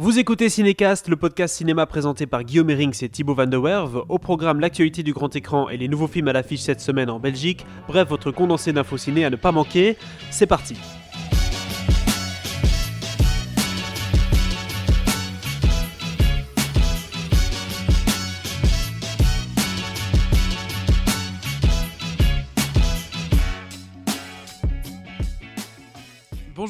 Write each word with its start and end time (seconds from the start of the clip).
Vous 0.00 0.20
écoutez 0.20 0.48
Cinécast, 0.48 1.08
le 1.08 1.16
podcast 1.16 1.56
cinéma 1.56 1.84
présenté 1.84 2.28
par 2.28 2.44
Guillaume 2.44 2.70
Erings 2.70 3.02
et 3.02 3.08
Thibaut 3.08 3.34
Van 3.34 3.48
der 3.48 3.60
Werve. 3.60 4.04
Au 4.08 4.20
programme, 4.20 4.60
l'actualité 4.60 5.02
du 5.02 5.12
grand 5.12 5.34
écran 5.34 5.68
et 5.70 5.76
les 5.76 5.88
nouveaux 5.88 6.06
films 6.06 6.28
à 6.28 6.32
l'affiche 6.32 6.60
cette 6.60 6.80
semaine 6.80 7.10
en 7.10 7.18
Belgique. 7.18 7.66
Bref, 7.88 8.08
votre 8.08 8.30
condensé 8.30 8.72
d'infos 8.72 8.96
ciné 8.96 9.24
à 9.24 9.30
ne 9.30 9.34
pas 9.34 9.50
manquer. 9.50 9.96
C'est 10.30 10.46
parti. 10.46 10.76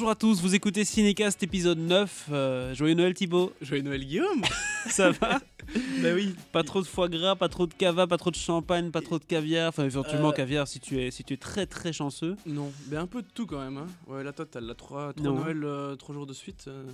Bonjour 0.08 0.16
à 0.16 0.20
tous, 0.34 0.40
vous 0.40 0.54
écoutez 0.54 0.86
Cinécast 0.86 1.42
épisode 1.42 1.76
9. 1.76 2.28
Euh, 2.32 2.74
joyeux 2.74 2.94
Noël 2.94 3.12
Thibaut. 3.12 3.52
Joyeux 3.60 3.82
Noël 3.82 4.02
Guillaume 4.06 4.40
Ça 4.88 5.10
va 5.10 5.38
Bah 6.02 6.14
oui. 6.14 6.34
Pas 6.50 6.62
trop 6.64 6.80
de 6.80 6.86
foie 6.86 7.10
gras, 7.10 7.36
pas 7.36 7.50
trop 7.50 7.66
de 7.66 7.74
cava, 7.74 8.06
pas 8.06 8.16
trop 8.16 8.30
de 8.30 8.36
champagne, 8.36 8.90
pas 8.90 9.02
trop 9.02 9.18
de 9.18 9.24
caviar. 9.24 9.68
Enfin, 9.68 9.84
éventuellement 9.84 10.30
Euh, 10.30 10.32
caviar 10.32 10.66
si 10.66 10.80
tu 10.80 10.98
es 10.98 11.10
si 11.10 11.24
tu 11.24 11.34
es 11.34 11.36
très 11.36 11.66
très 11.66 11.92
chanceux. 11.92 12.36
Non, 12.46 12.72
mais 12.88 12.96
un 12.96 13.06
peu 13.06 13.20
de 13.20 13.26
tout 13.34 13.44
quand 13.44 13.58
même. 13.60 13.76
Hein. 13.76 13.86
Ouais, 14.06 14.24
la 14.24 14.32
totale, 14.32 14.64
la 14.64 14.74
3, 14.74 15.12
Non. 15.18 15.34
Noël, 15.42 15.62
euh, 15.62 15.94
trois 15.96 16.14
jours 16.14 16.26
de 16.26 16.32
suite. 16.32 16.64
euh. 16.68 16.84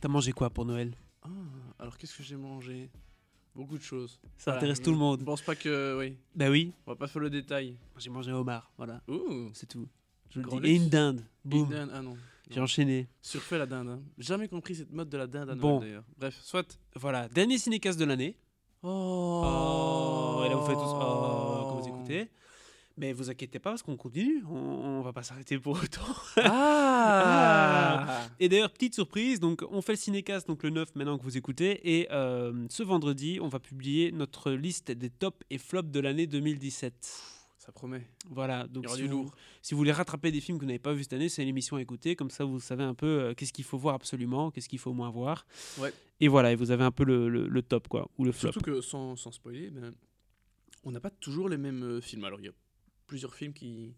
T'as 0.00 0.08
mangé 0.08 0.32
quoi 0.32 0.48
pour 0.48 0.64
Noël? 0.64 0.94
Ah, 1.22 1.28
alors 1.78 1.98
qu'est-ce 1.98 2.16
que 2.16 2.22
j'ai 2.22 2.36
mangé? 2.36 2.88
Beaucoup 3.54 3.76
de 3.76 3.82
choses. 3.82 4.18
Ça 4.38 4.52
Voilà, 4.52 4.56
intéresse 4.60 4.78
je- 4.78 4.82
tout 4.84 4.90
le 4.92 4.96
Je 4.96 5.00
monde. 5.00 5.24
pense 5.26 5.42
pas 5.42 5.56
que. 5.56 5.98
Oui, 5.98 6.16
Bah 6.34 6.48
oui, 6.48 6.72
on 6.86 6.92
va 6.92 6.96
pas 6.96 7.06
faire 7.06 7.20
le 7.20 7.28
détail. 7.28 7.76
j'ai 7.98 8.08
mangé 8.08 8.30
un 8.30 8.36
homard, 8.36 8.70
voilà, 8.78 9.02
c'est 9.52 9.66
tout. 9.68 9.86
Je 10.30 10.38
le 10.40 10.46
dis. 10.48 10.56
Et 10.56 10.60
luxe. 10.60 10.84
une 10.84 10.88
dinde. 10.88 11.24
Boum. 11.44 11.64
Une 11.64 11.68
dinde, 11.70 11.90
Ah 11.92 12.00
non. 12.00 12.16
J'ai 12.50 12.60
enchaîné. 12.60 13.08
Surfait 13.22 13.58
la 13.58 13.66
dinde. 13.66 13.88
hein. 13.88 14.02
Jamais 14.18 14.48
compris 14.48 14.74
cette 14.74 14.92
mode 14.92 15.08
de 15.08 15.16
la 15.16 15.26
dinde 15.26 15.50
à 15.50 15.54
Noël 15.54 15.60
Bon. 15.60 15.80
d'ailleurs. 15.80 16.04
Bref, 16.18 16.38
soit. 16.42 16.78
Voilà, 16.96 17.28
dernier 17.28 17.58
cinécast 17.58 17.98
de 17.98 18.04
l'année. 18.04 18.36
Oh, 18.82 19.42
Oh, 19.44 20.42
et 20.44 20.48
là 20.48 20.56
vous 20.56 20.66
faites 20.66 20.74
tous 20.74 20.82
oh 20.84 21.66
quand 21.68 21.80
vous 21.80 21.88
écoutez. 21.88 22.30
Mais 22.96 23.12
vous 23.12 23.30
inquiétez 23.30 23.58
pas 23.58 23.70
parce 23.70 23.82
qu'on 23.82 23.96
continue, 23.96 24.42
on, 24.50 24.54
on 24.56 25.00
va 25.02 25.12
pas 25.12 25.22
s'arrêter 25.22 25.58
pour 25.58 25.72
autant. 25.82 26.02
Ah, 26.36 28.20
Et 28.40 28.48
d'ailleurs, 28.48 28.70
petite 28.70 28.94
surprise, 28.94 29.40
donc 29.40 29.62
on 29.70 29.80
fait 29.80 29.92
le 29.92 29.98
cinécast 29.98 30.46
donc 30.48 30.62
le 30.62 30.70
9 30.70 30.94
maintenant 30.96 31.16
que 31.18 31.22
vous 31.22 31.36
écoutez 31.36 31.98
et 31.98 32.08
euh, 32.10 32.66
ce 32.68 32.82
vendredi, 32.82 33.38
on 33.40 33.48
va 33.48 33.58
publier 33.58 34.12
notre 34.12 34.50
liste 34.52 34.90
des 34.90 35.08
tops 35.10 35.38
et 35.50 35.58
flops 35.58 35.90
de 35.90 36.00
l'année 36.00 36.26
2017. 36.26 37.22
Ça 37.70 37.72
promet. 37.72 38.04
Voilà, 38.30 38.64
Il 38.66 38.72
donc 38.72 38.82
y 38.82 38.86
aura 38.88 38.96
si 38.96 39.02
du 39.02 39.08
vous, 39.08 39.22
lourd. 39.22 39.34
si 39.62 39.74
vous 39.74 39.78
voulez 39.78 39.92
rattraper 39.92 40.32
des 40.32 40.40
films 40.40 40.58
que 40.58 40.64
vous 40.64 40.66
n'avez 40.66 40.80
pas 40.80 40.92
vus 40.92 41.04
cette 41.04 41.12
année, 41.12 41.28
c'est 41.28 41.44
l'émission 41.44 41.76
à 41.76 41.80
écouter, 41.82 42.16
comme 42.16 42.28
ça 42.30 42.44
vous 42.44 42.58
savez 42.58 42.82
un 42.82 42.94
peu 42.94 43.06
euh, 43.06 43.34
qu'est-ce 43.34 43.52
qu'il 43.52 43.64
faut 43.64 43.78
voir 43.78 43.94
absolument, 43.94 44.50
qu'est-ce 44.50 44.68
qu'il 44.68 44.80
faut 44.80 44.92
moins 44.92 45.08
voir. 45.10 45.46
Ouais. 45.78 45.92
Et 46.18 46.26
voilà, 46.26 46.50
et 46.50 46.56
vous 46.56 46.72
avez 46.72 46.82
un 46.82 46.90
peu 46.90 47.04
le, 47.04 47.28
le- 47.28 47.46
le 47.46 47.62
top 47.62 47.86
quoi, 47.86 48.10
ou 48.18 48.24
le 48.24 48.32
flop. 48.32 48.50
Surtout 48.50 48.60
que 48.72 48.80
sans, 48.80 49.14
sans 49.14 49.30
spoiler, 49.30 49.70
ben, 49.70 49.94
on 50.82 50.90
n'a 50.90 50.98
pas 50.98 51.10
toujours 51.10 51.48
les 51.48 51.58
mêmes 51.58 51.84
euh, 51.84 52.00
films. 52.00 52.24
Alors 52.24 52.40
il 52.40 52.46
y 52.46 52.48
a 52.48 52.52
plusieurs 53.06 53.34
films 53.36 53.52
qui, 53.52 53.94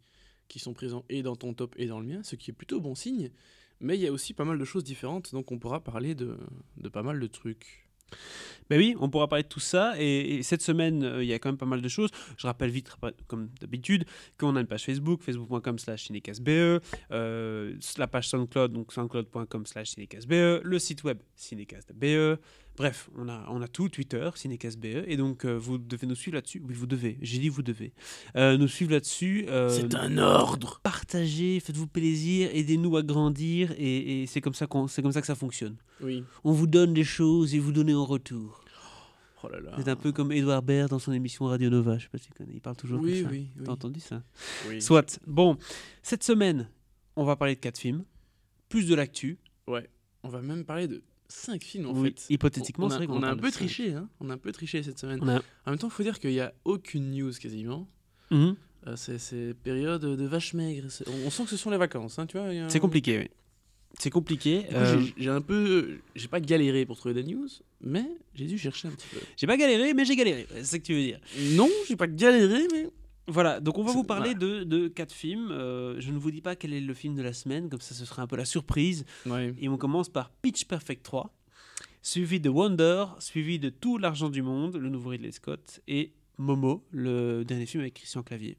qui 0.49 0.59
sont 0.59 0.75
présents 0.75 1.07
et 1.09 1.23
dans 1.23 1.35
ton 1.37 1.55
top 1.55 1.75
et 1.79 1.87
dans 1.87 1.99
le 2.01 2.07
mien, 2.07 2.23
ce 2.23 2.37
qui 2.37 2.51
est 2.51 2.55
plutôt 2.55 2.79
bon 2.79 2.95
signe. 2.95 3.31
Mais 3.81 3.97
il 3.97 4.03
y 4.03 4.07
a 4.07 4.13
aussi 4.13 4.35
pas 4.35 4.45
mal 4.45 4.59
de 4.59 4.65
choses 4.67 4.85
différentes, 4.85 5.33
donc 5.33 5.51
on 5.51 5.59
pourra 5.59 5.83
parler 5.83 6.15
de, 6.15 6.37
de 6.77 6.89
pas 6.91 7.03
mal 7.03 7.19
de 7.19 7.27
trucs. 7.27 7.82
Ben 8.71 8.79
oui, 8.79 8.95
on 9.01 9.11
pourra 9.11 9.29
parler 9.29 9.43
de 9.43 9.49
tout 9.49 9.61
ça. 9.61 9.95
Et, 9.99 10.37
et 10.37 10.43
cette 10.43 10.63
semaine, 10.63 11.03
euh, 11.03 11.23
il 11.23 11.29
y 11.29 11.35
a 11.35 11.39
quand 11.39 11.51
même 11.51 11.59
pas 11.59 11.67
mal 11.67 11.83
de 11.83 11.89
choses. 11.89 12.11
Je 12.39 12.47
rappelle 12.47 12.71
vite, 12.71 12.91
comme 13.27 13.51
d'habitude, 13.61 14.05
qu'on 14.39 14.57
a 14.57 14.61
une 14.61 14.67
page 14.67 14.85
Facebook, 14.85 15.23
facebook.com 15.23 15.79
slash 15.79 16.05
cinécastbe, 16.05 16.81
euh, 17.11 17.75
la 17.99 18.07
page 18.07 18.29
SoundCloud, 18.29 18.73
donc 18.73 18.93
soundcloud.com 18.93 19.67
slash 19.67 19.91
cinécastbe, 19.91 20.63
le 20.63 20.79
site 20.79 21.05
web 21.05 21.19
cinécastbe. 21.37 22.39
Bref, 22.77 23.11
on 23.17 23.29
a, 23.29 23.45
on 23.51 23.61
a 23.61 23.69
tout, 23.69 23.89
Twitter, 23.91 24.31
cinécastbe. 24.35 24.87
Et 25.07 25.17
donc, 25.19 25.45
euh, 25.45 25.59
vous 25.59 25.77
devez 25.77 26.07
nous 26.07 26.15
suivre 26.15 26.37
là-dessus. 26.37 26.63
Oui, 26.67 26.75
vous 26.75 26.87
devez. 26.87 27.19
J'ai 27.21 27.39
dit 27.39 27.49
vous 27.51 27.63
devez. 27.63 27.93
Euh, 28.35 28.57
nous 28.57 28.67
suivre 28.69 28.93
là-dessus. 28.93 29.45
euh, 29.49 29.89
un 29.95 30.17
ordre 30.19 30.81
Partagez, 30.83 31.61
faites-vous 31.61 31.87
plaisir, 31.87 32.49
aidez-nous 32.53 32.97
à 32.97 33.03
grandir. 33.03 33.73
Et, 33.77 34.23
et 34.23 34.27
c'est 34.27 34.41
comme, 34.41 34.55
ça 34.55 34.67
c'est 34.89 35.03
comme 35.03 35.13
ça 35.13 35.21
que 35.21 35.27
ça 35.27 35.35
fonctionne. 35.35 35.77
Oui. 36.01 36.25
On 36.45 36.53
vous 36.53 36.67
donne 36.67 36.95
des 36.95 37.05
choses 37.05 37.55
et 37.55 37.59
vous 37.59 37.73
donnez 37.73 37.95
en 37.95 38.07
retour. 38.07 38.65
Oh 39.45 39.49
là 39.49 39.61
là. 39.61 39.73
C'est 39.77 39.89
un 39.89 39.97
peu 39.97 40.13
comme 40.13 40.31
Edouard 40.33 40.63
Baird 40.63 40.89
dans 40.89 41.01
son 41.01 41.13
émission 41.13 41.47
Radio 41.47 41.69
Nova, 41.69 41.99
je 41.99 42.05
sais 42.05 42.09
pas 42.11 42.19
si 42.19 42.27
tu 42.29 42.33
connais, 42.33 42.53
il 42.55 42.61
parle 42.61 42.77
toujours 42.77 43.01
Oui, 43.01 43.23
comme 43.23 43.25
ça. 43.25 43.37
oui, 43.37 43.49
oui. 43.59 43.63
T'as 43.65 43.73
entendu 43.73 43.99
ça 44.01 44.23
oui. 44.69 44.81
Soit. 44.81 45.19
Bon, 45.27 45.57
cette 46.03 46.23
semaine, 46.23 46.69
on 47.17 47.25
va 47.25 47.35
parler 47.35 47.57
de 47.57 47.61
quatre 47.61 47.79
films, 47.79 48.05
plus 48.69 48.87
de 48.87 48.95
l'actu. 48.95 49.39
Ouais. 49.67 49.91
On 50.23 50.29
va 50.29 50.41
même 50.43 50.65
parler 50.65 50.87
de 50.87 51.03
5 51.33 51.63
films 51.63 51.87
en 51.87 51.93
Oui, 51.93 52.15
fait. 52.17 52.33
hypothétiquement, 52.35 52.87
on 52.87 52.89
c'est 52.89 52.95
a, 52.95 52.99
vrai 52.99 53.07
qu'on 53.07 53.15
on 53.15 53.19
a 53.19 53.21
parle 53.23 53.39
un 53.39 53.43
peu 53.43 53.51
triché, 53.51 53.93
hein. 53.95 54.09
On 54.21 54.31
a 54.31 54.35
un 54.35 54.39
peu 54.39 54.53
triché 54.53 54.83
cette 54.83 54.99
semaine. 54.99 55.23
A... 55.29 55.43
En 55.67 55.71
même 55.71 55.79
temps, 55.79 55.89
il 55.89 55.93
faut 55.93 56.03
dire 56.03 56.19
qu'il 56.21 56.31
n'y 56.31 56.41
a 56.41 56.53
aucune 56.65 57.11
news 57.11 57.33
quasiment. 57.41 57.89
Mhm. 58.31 58.57
Euh, 58.89 58.97
c'est 58.97 59.55
période 59.63 60.03
de 60.05 60.25
vache 60.27 60.55
maigre. 60.55 60.89
On, 61.07 61.27
on 61.27 61.31
sent 61.31 61.45
que 61.45 61.51
ce 61.51 61.57
sont 61.57 61.71
les 61.71 61.77
vacances, 61.77 62.19
hein, 62.19 62.27
tu 62.27 62.37
vois. 62.39 62.49
a 62.49 62.69
C'est 62.69 62.81
compliqué, 62.81 63.19
oui. 63.19 63.29
C'est 63.99 64.11
compliqué. 64.11 64.67
Euh, 64.73 65.05
j'ai- 65.19 65.29
un 65.29 65.41
peu. 65.43 65.99
J'ai 66.17 66.27
pas 66.29 66.41
galéré 66.41 66.87
pour 66.87 66.97
trouver 66.97 67.15
des 67.15 67.25
news, 67.25 67.47
mais 67.83 68.07
j'ai 68.35 68.47
dû 68.47 68.57
chercher 68.59 68.89
un 68.89 68.91
petit 68.93 69.07
peu. 69.13 69.21
J'ai 69.37 69.47
pas 69.47 69.57
galéré, 69.59 69.93
mais 69.95 70.05
j'ai 70.07 70.17
galéré. 70.17 70.47
C'est 70.57 70.65
ça 70.65 70.79
que 70.79 70.85
tu 70.85 70.95
veux 70.95 71.03
dire. 71.03 71.21
Non, 71.55 71.69
j'ai 71.87 71.97
pas 71.97 72.07
galéré, 72.07 72.67
mais. 72.73 72.89
Voilà, 73.29 73.61
donc 73.61 73.79
on 73.79 73.85
va 73.85 73.93
vous 73.93 74.03
parler 74.05 74.35
de, 74.35 74.65
de 74.65 74.89
quatre 74.89 75.13
films. 75.13 75.51
Euh, 75.53 75.95
je 76.01 76.11
ne 76.11 76.19
vous 76.19 76.31
dis 76.31 76.41
pas 76.41 76.57
quel 76.57 76.73
est 76.73 76.81
le 76.81 76.93
film 76.95 77.15
de 77.15 77.23
la 77.23 77.33
semaine, 77.33 77.69
comme 77.71 77.81
ça 77.81 77.95
ce 77.95 78.05
sera 78.05 78.23
un 78.23 78.27
peu 78.27 78.37
la 78.37 78.45
surprise. 78.45 79.05
Et 79.59 79.69
on 79.69 79.77
commence 79.79 80.09
par 80.09 80.31
Pitch 80.31 80.65
Perfect 80.65 81.03
3, 81.05 81.33
suivi 82.03 82.41
de 82.41 82.49
Wonder, 82.49 83.05
suivi 83.21 83.59
de 83.59 83.69
Tout 83.69 83.99
l'argent 83.99 84.29
du 84.29 84.43
monde, 84.43 84.77
le 84.77 84.89
nouveau 84.89 85.11
Ridley 85.11 85.31
Scott, 85.31 85.81
et 85.87 86.13
Momo, 86.39 86.85
le 86.91 87.45
dernier 87.45 87.67
film 87.67 87.83
avec 87.83 87.95
Christian 87.95 88.23
Clavier. 88.25 88.59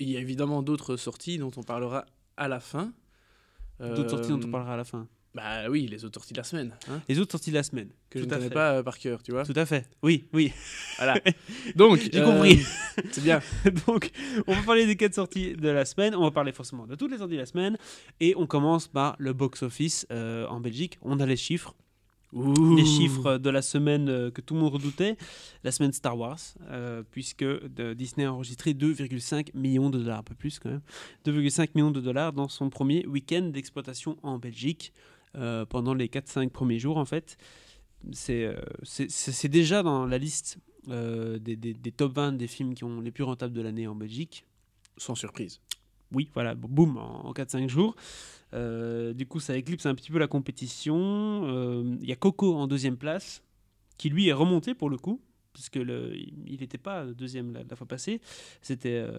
Il 0.00 0.08
y 0.10 0.16
a 0.16 0.20
évidemment 0.20 0.62
d'autres 0.62 0.96
sorties 0.96 1.38
dont 1.38 1.52
on 1.56 1.62
parlera 1.62 2.04
à 2.36 2.48
la 2.48 2.58
fin. 2.58 2.92
D'autres 3.78 4.10
sorties 4.10 4.30
dont 4.30 4.40
on 4.42 4.48
Euh, 4.48 4.50
parlera 4.50 4.74
à 4.74 4.76
la 4.76 4.84
fin. 4.84 5.06
Bah 5.34 5.70
oui, 5.70 5.86
les 5.86 6.04
autres 6.04 6.20
sorties 6.20 6.34
de 6.34 6.38
la 6.38 6.44
semaine, 6.44 6.74
hein, 6.90 7.00
Les 7.08 7.18
autres 7.18 7.32
sorties 7.32 7.50
de 7.50 7.54
la 7.54 7.62
semaine. 7.62 7.88
que 8.10 8.18
Tout 8.18 8.24
je 8.24 8.28
ne 8.28 8.30
connais 8.34 8.48
fait. 8.48 8.54
pas 8.54 8.72
euh, 8.74 8.82
par 8.82 8.98
cœur, 8.98 9.22
tu 9.22 9.32
vois. 9.32 9.44
Tout 9.46 9.54
à 9.56 9.64
fait. 9.64 9.88
Oui, 10.02 10.26
oui. 10.34 10.52
Voilà. 10.98 11.14
Donc, 11.74 12.00
J'ai 12.12 12.20
euh, 12.20 12.24
compris. 12.26 12.58
C'est 13.12 13.22
bien. 13.24 13.40
Donc, 13.86 14.10
on 14.46 14.52
va 14.54 14.62
parler 14.62 14.84
des 14.84 14.96
quatre 14.96 15.14
sorties 15.14 15.54
de 15.54 15.68
la 15.70 15.86
semaine. 15.86 16.14
On 16.14 16.22
va 16.22 16.30
parler 16.32 16.52
forcément 16.52 16.86
de 16.86 16.96
toutes 16.96 17.12
les 17.12 17.16
sorties 17.18 17.34
de 17.34 17.40
la 17.40 17.46
semaine. 17.46 17.78
Et 18.20 18.34
on 18.36 18.46
commence 18.46 18.88
par 18.88 19.16
le 19.18 19.32
box-office 19.32 20.06
euh, 20.10 20.46
en 20.48 20.60
Belgique. 20.60 20.98
On 21.00 21.18
a 21.18 21.24
les 21.24 21.36
chiffres. 21.36 21.74
Les 22.34 22.86
chiffres 22.86 23.36
de 23.36 23.50
la 23.50 23.60
semaine 23.60 24.08
euh, 24.08 24.30
que 24.30 24.40
tout 24.40 24.54
le 24.54 24.60
monde 24.60 24.72
redoutait, 24.72 25.18
la 25.64 25.70
semaine 25.70 25.92
Star 25.92 26.16
Wars, 26.18 26.38
euh, 26.70 27.02
puisque 27.10 27.44
Disney 27.94 28.24
a 28.24 28.32
enregistré 28.32 28.72
2,5 28.72 29.48
millions 29.54 29.90
de 29.90 29.98
dollars, 29.98 30.20
un 30.20 30.22
peu 30.22 30.34
plus 30.34 30.58
quand 30.58 30.70
même, 30.70 30.80
2,5 31.26 31.68
millions 31.74 31.90
de 31.90 32.00
dollars 32.00 32.32
dans 32.32 32.48
son 32.48 32.70
premier 32.70 33.06
week-end 33.06 33.42
d'exploitation 33.52 34.16
en 34.22 34.38
Belgique, 34.38 34.94
euh, 35.36 35.64
pendant 35.66 35.94
les 35.94 36.08
4-5 36.08 36.50
premiers 36.50 36.78
jours 36.78 36.96
en 36.98 37.04
fait. 37.04 37.36
C'est 38.12 38.44
euh, 38.44 39.48
déjà 39.48 39.82
dans 39.82 40.06
la 40.06 40.18
liste 40.18 40.58
euh, 40.88 41.38
des, 41.38 41.56
des- 41.56 41.74
des 41.74 41.92
top 41.92 42.12
20 42.14 42.32
des 42.32 42.46
films 42.48 42.74
qui 42.74 42.84
ont 42.84 43.00
les 43.00 43.10
plus 43.12 43.24
rentables 43.24 43.54
de 43.54 43.60
l'année 43.62 43.86
en 43.86 43.94
Belgique. 43.94 44.44
Sans 44.98 45.14
surprise. 45.14 45.60
Oui, 46.12 46.28
voilà, 46.34 46.54
boum, 46.54 46.98
en, 46.98 47.26
en 47.26 47.32
4-5 47.32 47.68
jours. 47.68 47.96
Du 48.52 49.26
coup, 49.26 49.40
ça 49.40 49.56
éclipse 49.56 49.86
un 49.86 49.94
petit 49.94 50.10
peu 50.10 50.18
la 50.18 50.26
compétition. 50.26 51.96
Il 52.00 52.06
y 52.06 52.12
a 52.12 52.16
Coco 52.16 52.54
en 52.54 52.66
deuxième 52.66 52.98
place, 52.98 53.42
qui 53.96 54.10
lui 54.10 54.28
est 54.28 54.32
remonté 54.34 54.74
pour 54.74 54.90
le 54.90 54.98
coup, 54.98 55.22
puisque 55.52 55.76
le, 55.76 56.14
il 56.16 56.58
n'était 56.60 56.78
pas 56.78 57.04
deuxième 57.06 57.52
la, 57.52 57.60
la 57.68 57.76
fois 57.76 57.86
passée. 57.86 58.20
C'était, 58.60 58.96
euh, 58.96 59.18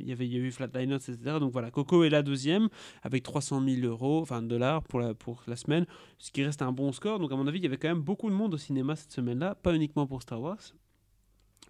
il 0.00 0.08
y 0.08 0.12
avait, 0.12 0.26
il 0.26 0.32
y 0.32 0.36
a 0.36 0.40
eu 0.40 0.50
Flatliners, 0.50 0.96
etc. 0.96 1.16
Donc 1.40 1.52
voilà, 1.52 1.70
Coco 1.70 2.04
est 2.04 2.10
la 2.10 2.22
deuxième 2.22 2.68
avec 3.02 3.22
300 3.22 3.62
000 3.66 3.86
euros, 3.86 4.20
enfin 4.22 4.42
dollars 4.42 4.82
pour 4.82 5.00
la, 5.00 5.14
pour 5.14 5.42
la 5.46 5.56
semaine, 5.56 5.86
ce 6.18 6.30
qui 6.30 6.42
reste 6.44 6.62
un 6.62 6.72
bon 6.72 6.92
score. 6.92 7.18
Donc 7.18 7.32
à 7.32 7.36
mon 7.36 7.46
avis, 7.46 7.58
il 7.58 7.64
y 7.64 7.66
avait 7.66 7.76
quand 7.78 7.88
même 7.88 8.02
beaucoup 8.02 8.28
de 8.30 8.34
monde 8.34 8.54
au 8.54 8.58
cinéma 8.58 8.96
cette 8.96 9.12
semaine-là, 9.12 9.54
pas 9.54 9.74
uniquement 9.74 10.06
pour 10.06 10.22
Star 10.22 10.40
Wars. 10.40 10.58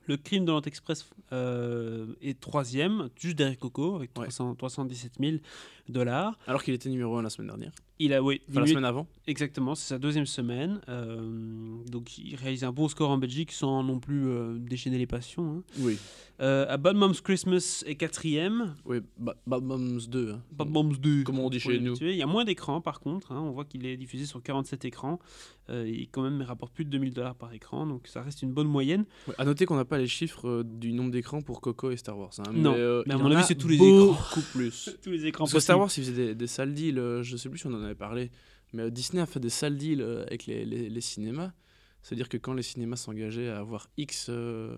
Le 0.07 0.19
crime 0.19 0.45
de 0.45 0.51
l'Orient 0.51 0.61
Express 0.67 1.09
euh, 1.33 2.15
est 2.21 2.39
troisième, 2.39 3.09
juste 3.19 3.37
derrière 3.39 3.59
Coco, 3.59 3.97
avec 3.97 4.11
Ouais. 4.19 4.27
300 4.27 4.55
317 4.57 5.15
000 5.19 5.37
dollars. 5.89 6.39
Alors 6.47 6.63
qu'il 6.63 6.75
était 6.75 6.91
numéro 6.91 7.17
1 7.17 7.23
la 7.23 7.31
semaine 7.31 7.49
dernière. 7.49 7.73
Il 8.01 8.13
a, 8.13 8.21
oui, 8.23 8.41
Enfin, 8.51 8.61
la 8.63 8.67
semaine 8.67 8.85
avant. 8.85 9.07
exactement, 9.29 9.75
c'est 9.77 9.87
sa 9.89 9.99
deuxième 9.99 10.27
semaine. 10.27 10.81
euh, 10.89 11.77
donc 11.91 12.19
il 12.19 12.35
réalise 12.35 12.65
un 12.65 12.73
bon 12.73 12.89
score 12.89 13.11
en 13.11 13.19
Belgique 13.19 13.53
sans 13.53 13.83
non 13.85 14.01
plus 14.01 14.27
euh, 14.29 14.59
déchaîner 14.59 14.99
les 14.99 15.07
passions. 15.07 15.59
hein. 15.59 15.63
Oui. 15.79 15.97
Euh, 16.41 16.67
à 16.69 16.77
Bad 16.79 16.97
Moms 16.97 17.13
Christmas 17.23 17.85
est 17.87 17.95
quatrième. 17.95 18.75
Oui, 18.85 18.99
Ba- 19.19 19.37
Bad 19.47 19.63
Moms 19.63 19.99
2. 20.09 20.33
hein. 20.33 20.43
Bad 20.51 20.69
Moms 20.69 20.95
2. 21.01 21.23
Comme 21.23 21.39
on 21.39 21.49
dit 21.49 21.61
chez 21.61 21.79
nous. 21.79 21.95
Il 22.01 22.17
y 22.17 22.23
a 22.23 22.27
moins 22.27 22.45
d'écrans 22.45 22.81
par 22.81 22.99
contre. 22.99 23.31
hein. 23.31 23.41
On 23.41 23.53
voit 23.53 23.65
qu'il 23.65 23.87
est 23.87 23.97
diffusé 23.97 24.27
sur 24.27 24.43
47 24.43 24.85
écrans. 24.85 25.21
Il 25.71 26.09
quand 26.11 26.23
même 26.23 26.43
rapporte 26.43 26.75
plus 26.75 26.85
de 26.85 26.91
2000 26.91 27.15
dollars 27.15 27.37
par 27.37 27.53
écran. 27.53 27.87
Donc 27.87 28.09
ça 28.09 28.21
reste 28.23 28.43
une 28.43 28.53
bonne 28.53 28.67
moyenne. 28.67 29.05
Ouais, 29.29 29.35
à 29.39 29.45
noter 29.45 29.65
qu'on 29.65 29.77
n'a 29.77 29.85
pas 29.85 29.99
les 29.99 30.09
chiffres 30.09 30.65
du 30.65 30.93
nombre 30.93 31.13
d'écrans 31.13 31.41
pour 31.41 31.61
Coco 31.61 31.93
et 31.93 31.97
Star 31.97 32.19
Wars. 32.19 32.33
Non, 32.53 32.75
mais, 33.07 33.15
à 33.15 33.17
mon 33.19 33.27
avis, 33.27 33.37
a 33.37 33.43
c'est 33.45 33.55
tous 33.55 33.69
les 33.69 33.79
Beaucoup 33.79 34.41
plus. 34.53 34.91
Tous 35.05 35.11
les 35.11 35.27
écrans 35.27 35.45
Parce 35.45 35.53
que 35.53 35.61
Star. 35.61 35.79
Wars, 35.79 35.89
il 35.97 36.03
faisait 36.03 36.13
des, 36.13 36.35
des 36.35 36.47
sales 36.49 36.75
deals. 36.75 37.01
je 37.23 37.37
sais 37.37 37.49
plus 37.49 37.59
si 37.59 37.67
on 37.69 37.73
en 37.75 37.84
avait 37.85 37.95
parlé. 37.95 38.31
Mais 38.73 38.83
euh, 38.83 38.91
Disney 38.91 39.23
a 39.23 39.27
fait 39.27 39.41
des 39.41 39.51
sales 39.51 39.77
deals 39.77 40.01
euh, 40.03 40.25
avec 40.27 40.47
les, 40.47 40.65
les- 40.65 40.89
les 40.89 41.01
cinémas. 41.01 41.53
C'est-à-dire 42.03 42.29
que 42.29 42.37
quand 42.37 42.53
les 42.55 42.63
cinémas 42.63 42.97
s'engageaient 42.97 43.49
à 43.49 43.59
avoir 43.59 43.89
X, 43.97 44.27
euh, 44.29 44.77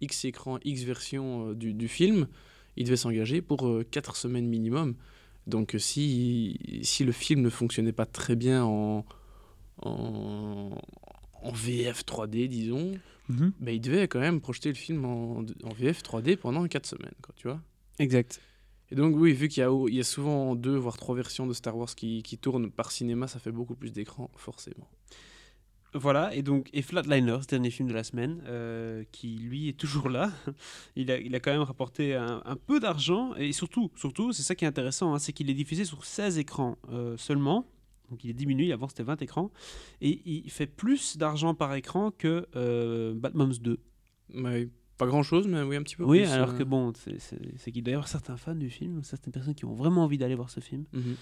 X 0.00 0.24
écrans, 0.26 0.58
X 0.64 0.82
versions 0.82 1.50
euh, 1.50 1.54
du, 1.54 1.74
du 1.74 1.88
film, 1.88 2.28
ils 2.76 2.84
devaient 2.84 2.96
s'engager 2.96 3.42
pour 3.42 3.68
4 3.90 4.14
semaines 4.16 4.46
minimum. 4.46 4.94
Donc 5.46 5.74
euh, 5.74 5.78
si, 5.78 6.58
si 6.82 7.04
le 7.04 7.12
film 7.12 7.40
ne 7.42 7.50
fonctionnait 7.50 7.92
pas 7.92 8.06
très 8.06 8.36
bien 8.36 8.64
en, 8.64 9.04
en, 9.82 10.70
en 11.42 11.52
VF 11.52 12.04
3D, 12.04 12.48
disons, 12.48 12.98
Mhm. 13.28 13.52
bah, 13.60 13.72
ils 13.72 13.80
devaient 13.80 14.08
quand 14.08 14.20
même 14.20 14.40
projeter 14.40 14.70
le 14.70 14.74
film 14.74 15.04
en, 15.04 15.40
en 15.64 15.72
VF 15.74 16.02
3D 16.02 16.36
pendant 16.36 16.66
4 16.66 16.86
semaines, 16.86 17.12
quoi, 17.22 17.34
tu 17.36 17.46
vois. 17.48 17.60
Exact. 17.98 18.40
Et 18.90 18.94
donc 18.94 19.14
oui, 19.16 19.32
vu 19.32 19.48
qu'il 19.48 19.62
y 19.62 19.94
y 19.94 20.00
a 20.00 20.04
souvent 20.04 20.54
deux 20.54 20.76
voire 20.76 20.96
trois 20.96 21.14
versions 21.14 21.46
de 21.46 21.52
Star 21.52 21.76
Wars 21.76 21.94
qui, 21.94 22.22
qui 22.22 22.38
tournent 22.38 22.70
par 22.70 22.90
cinéma, 22.90 23.26
ça 23.28 23.38
fait 23.38 23.52
beaucoup 23.52 23.74
plus 23.74 23.92
d'écran, 23.92 24.30
forcément. 24.36 24.88
Voilà, 25.94 26.34
et 26.34 26.42
donc 26.42 26.68
et 26.74 26.82
Flatliners, 26.82 27.40
dernier 27.48 27.70
film 27.70 27.88
de 27.88 27.94
la 27.94 28.04
semaine, 28.04 28.42
euh, 28.46 29.04
qui 29.10 29.36
lui 29.38 29.68
est 29.68 29.78
toujours 29.78 30.10
là. 30.10 30.30
Il 30.96 31.10
a, 31.10 31.18
il 31.18 31.34
a 31.34 31.40
quand 31.40 31.50
même 31.50 31.62
rapporté 31.62 32.14
un, 32.14 32.42
un 32.44 32.56
peu 32.56 32.78
d'argent, 32.78 33.34
et 33.36 33.52
surtout, 33.52 33.90
surtout 33.96 34.32
c'est 34.32 34.42
ça 34.42 34.54
qui 34.54 34.64
est 34.66 34.68
intéressant, 34.68 35.14
hein, 35.14 35.18
c'est 35.18 35.32
qu'il 35.32 35.48
est 35.48 35.54
diffusé 35.54 35.84
sur 35.84 36.04
16 36.04 36.38
écrans 36.38 36.76
euh, 36.90 37.16
seulement. 37.16 37.66
Donc 38.10 38.24
il 38.24 38.30
est 38.30 38.34
diminué, 38.34 38.72
avant 38.72 38.88
c'était 38.88 39.02
20 39.02 39.20
écrans. 39.22 39.50
Et 40.00 40.20
il 40.24 40.50
fait 40.50 40.66
plus 40.66 41.16
d'argent 41.16 41.54
par 41.54 41.74
écran 41.74 42.10
que 42.10 42.46
euh, 42.56 43.14
Batman 43.14 43.50
2. 43.50 43.78
Ouais, 44.34 44.68
pas 44.98 45.06
grand-chose, 45.06 45.46
mais 45.48 45.62
oui, 45.62 45.76
un 45.76 45.82
petit 45.82 45.96
peu 45.96 46.04
Oui, 46.04 46.18
plus, 46.20 46.28
alors 46.30 46.50
euh. 46.50 46.58
que 46.58 46.62
bon, 46.64 46.92
c'est- 46.94 47.72
qu'il 47.72 47.82
doit 47.82 47.92
y 47.92 47.94
avoir 47.94 48.08
certains 48.08 48.36
fans 48.36 48.54
du 48.54 48.68
film, 48.70 49.02
certaines 49.04 49.32
personnes 49.32 49.54
qui 49.54 49.64
ont 49.64 49.74
vraiment 49.74 50.04
envie 50.04 50.18
d'aller 50.18 50.34
voir 50.34 50.50
ce 50.50 50.60
film. 50.60 50.84
Mhm. 50.92 51.16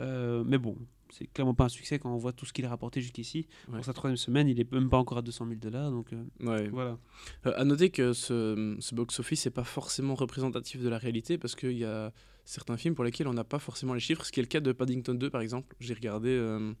Euh, 0.00 0.42
mais 0.46 0.56
bon, 0.58 0.76
c'est 1.10 1.26
clairement 1.26 1.54
pas 1.54 1.64
un 1.64 1.68
succès 1.68 1.98
quand 1.98 2.12
on 2.12 2.16
voit 2.16 2.32
tout 2.32 2.46
ce 2.46 2.52
qu'il 2.52 2.64
a 2.64 2.68
rapporté 2.70 3.00
jusqu'ici. 3.00 3.46
Ouais. 3.68 3.76
Pour 3.76 3.84
sa 3.84 3.92
troisième 3.92 4.16
semaine, 4.16 4.48
il 4.48 4.58
est 4.60 4.70
même 4.72 4.88
pas 4.88 4.96
encore 4.98 5.18
à 5.18 5.22
200 5.22 5.46
000 5.46 5.58
dollars, 5.60 5.90
donc 5.90 6.12
euh, 6.12 6.22
Ouais. 6.40 6.68
voilà. 6.68 6.98
Euh, 7.46 7.52
à 7.56 7.64
noter 7.64 7.90
que 7.90 8.12
ce, 8.12 8.76
ce 8.80 8.94
box-office 8.94 9.44
n'est 9.46 9.50
pas 9.52 9.64
forcément 9.64 10.14
représentatif 10.14 10.80
de 10.82 10.88
la 10.88 10.98
réalité 10.98 11.36
parce 11.38 11.54
qu'il 11.54 11.76
y 11.76 11.84
a 11.84 12.12
certains 12.44 12.76
films 12.76 12.94
pour 12.94 13.04
lesquels 13.04 13.28
on 13.28 13.34
n'a 13.34 13.44
pas 13.44 13.58
forcément 13.58 13.94
les 13.94 14.00
chiffres, 14.00 14.24
ce 14.24 14.32
qui 14.32 14.40
est 14.40 14.42
le 14.42 14.48
cas 14.48 14.60
de 14.60 14.72
Paddington 14.72 15.14
2 15.14 15.30
par 15.30 15.42
exemple. 15.42 15.76
J'ai 15.78 15.94
regardé, 15.94 16.30
euh, 16.30 16.72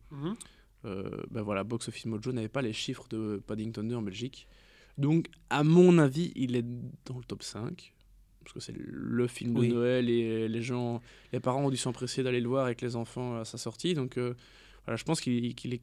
euh, 0.84 1.10
ben 1.30 1.42
voilà, 1.42 1.62
Box 1.64 1.88
Office 1.88 2.06
Mojo 2.06 2.32
n'avait 2.32 2.48
pas 2.48 2.62
les 2.62 2.72
chiffres 2.72 3.06
de 3.08 3.42
Paddington 3.46 3.84
2 3.84 3.94
en 3.94 4.02
Belgique. 4.02 4.48
Donc, 4.98 5.28
à 5.50 5.64
mon 5.64 5.98
avis, 5.98 6.32
il 6.36 6.56
est 6.56 6.64
dans 7.04 7.18
le 7.18 7.24
top 7.24 7.42
5. 7.42 7.94
Parce 8.44 8.54
que 8.54 8.60
c'est 8.60 8.74
le 8.76 9.26
film 9.28 9.54
de 9.54 9.60
Oui. 9.60 9.68
Noël 9.68 10.10
et 10.10 10.48
les 10.48 10.62
gens, 10.62 11.00
les 11.32 11.38
parents 11.40 11.64
ont 11.66 11.70
dû 11.70 11.76
s'empresser 11.76 12.22
d'aller 12.22 12.40
le 12.40 12.48
voir 12.48 12.64
avec 12.66 12.80
les 12.80 12.96
enfants 12.96 13.36
à 13.36 13.44
sa 13.44 13.56
sortie. 13.56 13.94
Donc, 13.94 14.18
euh, 14.18 14.34
voilà, 14.84 14.96
je 14.96 15.04
pense 15.04 15.20
qu'il 15.20 15.46
est 15.46 15.82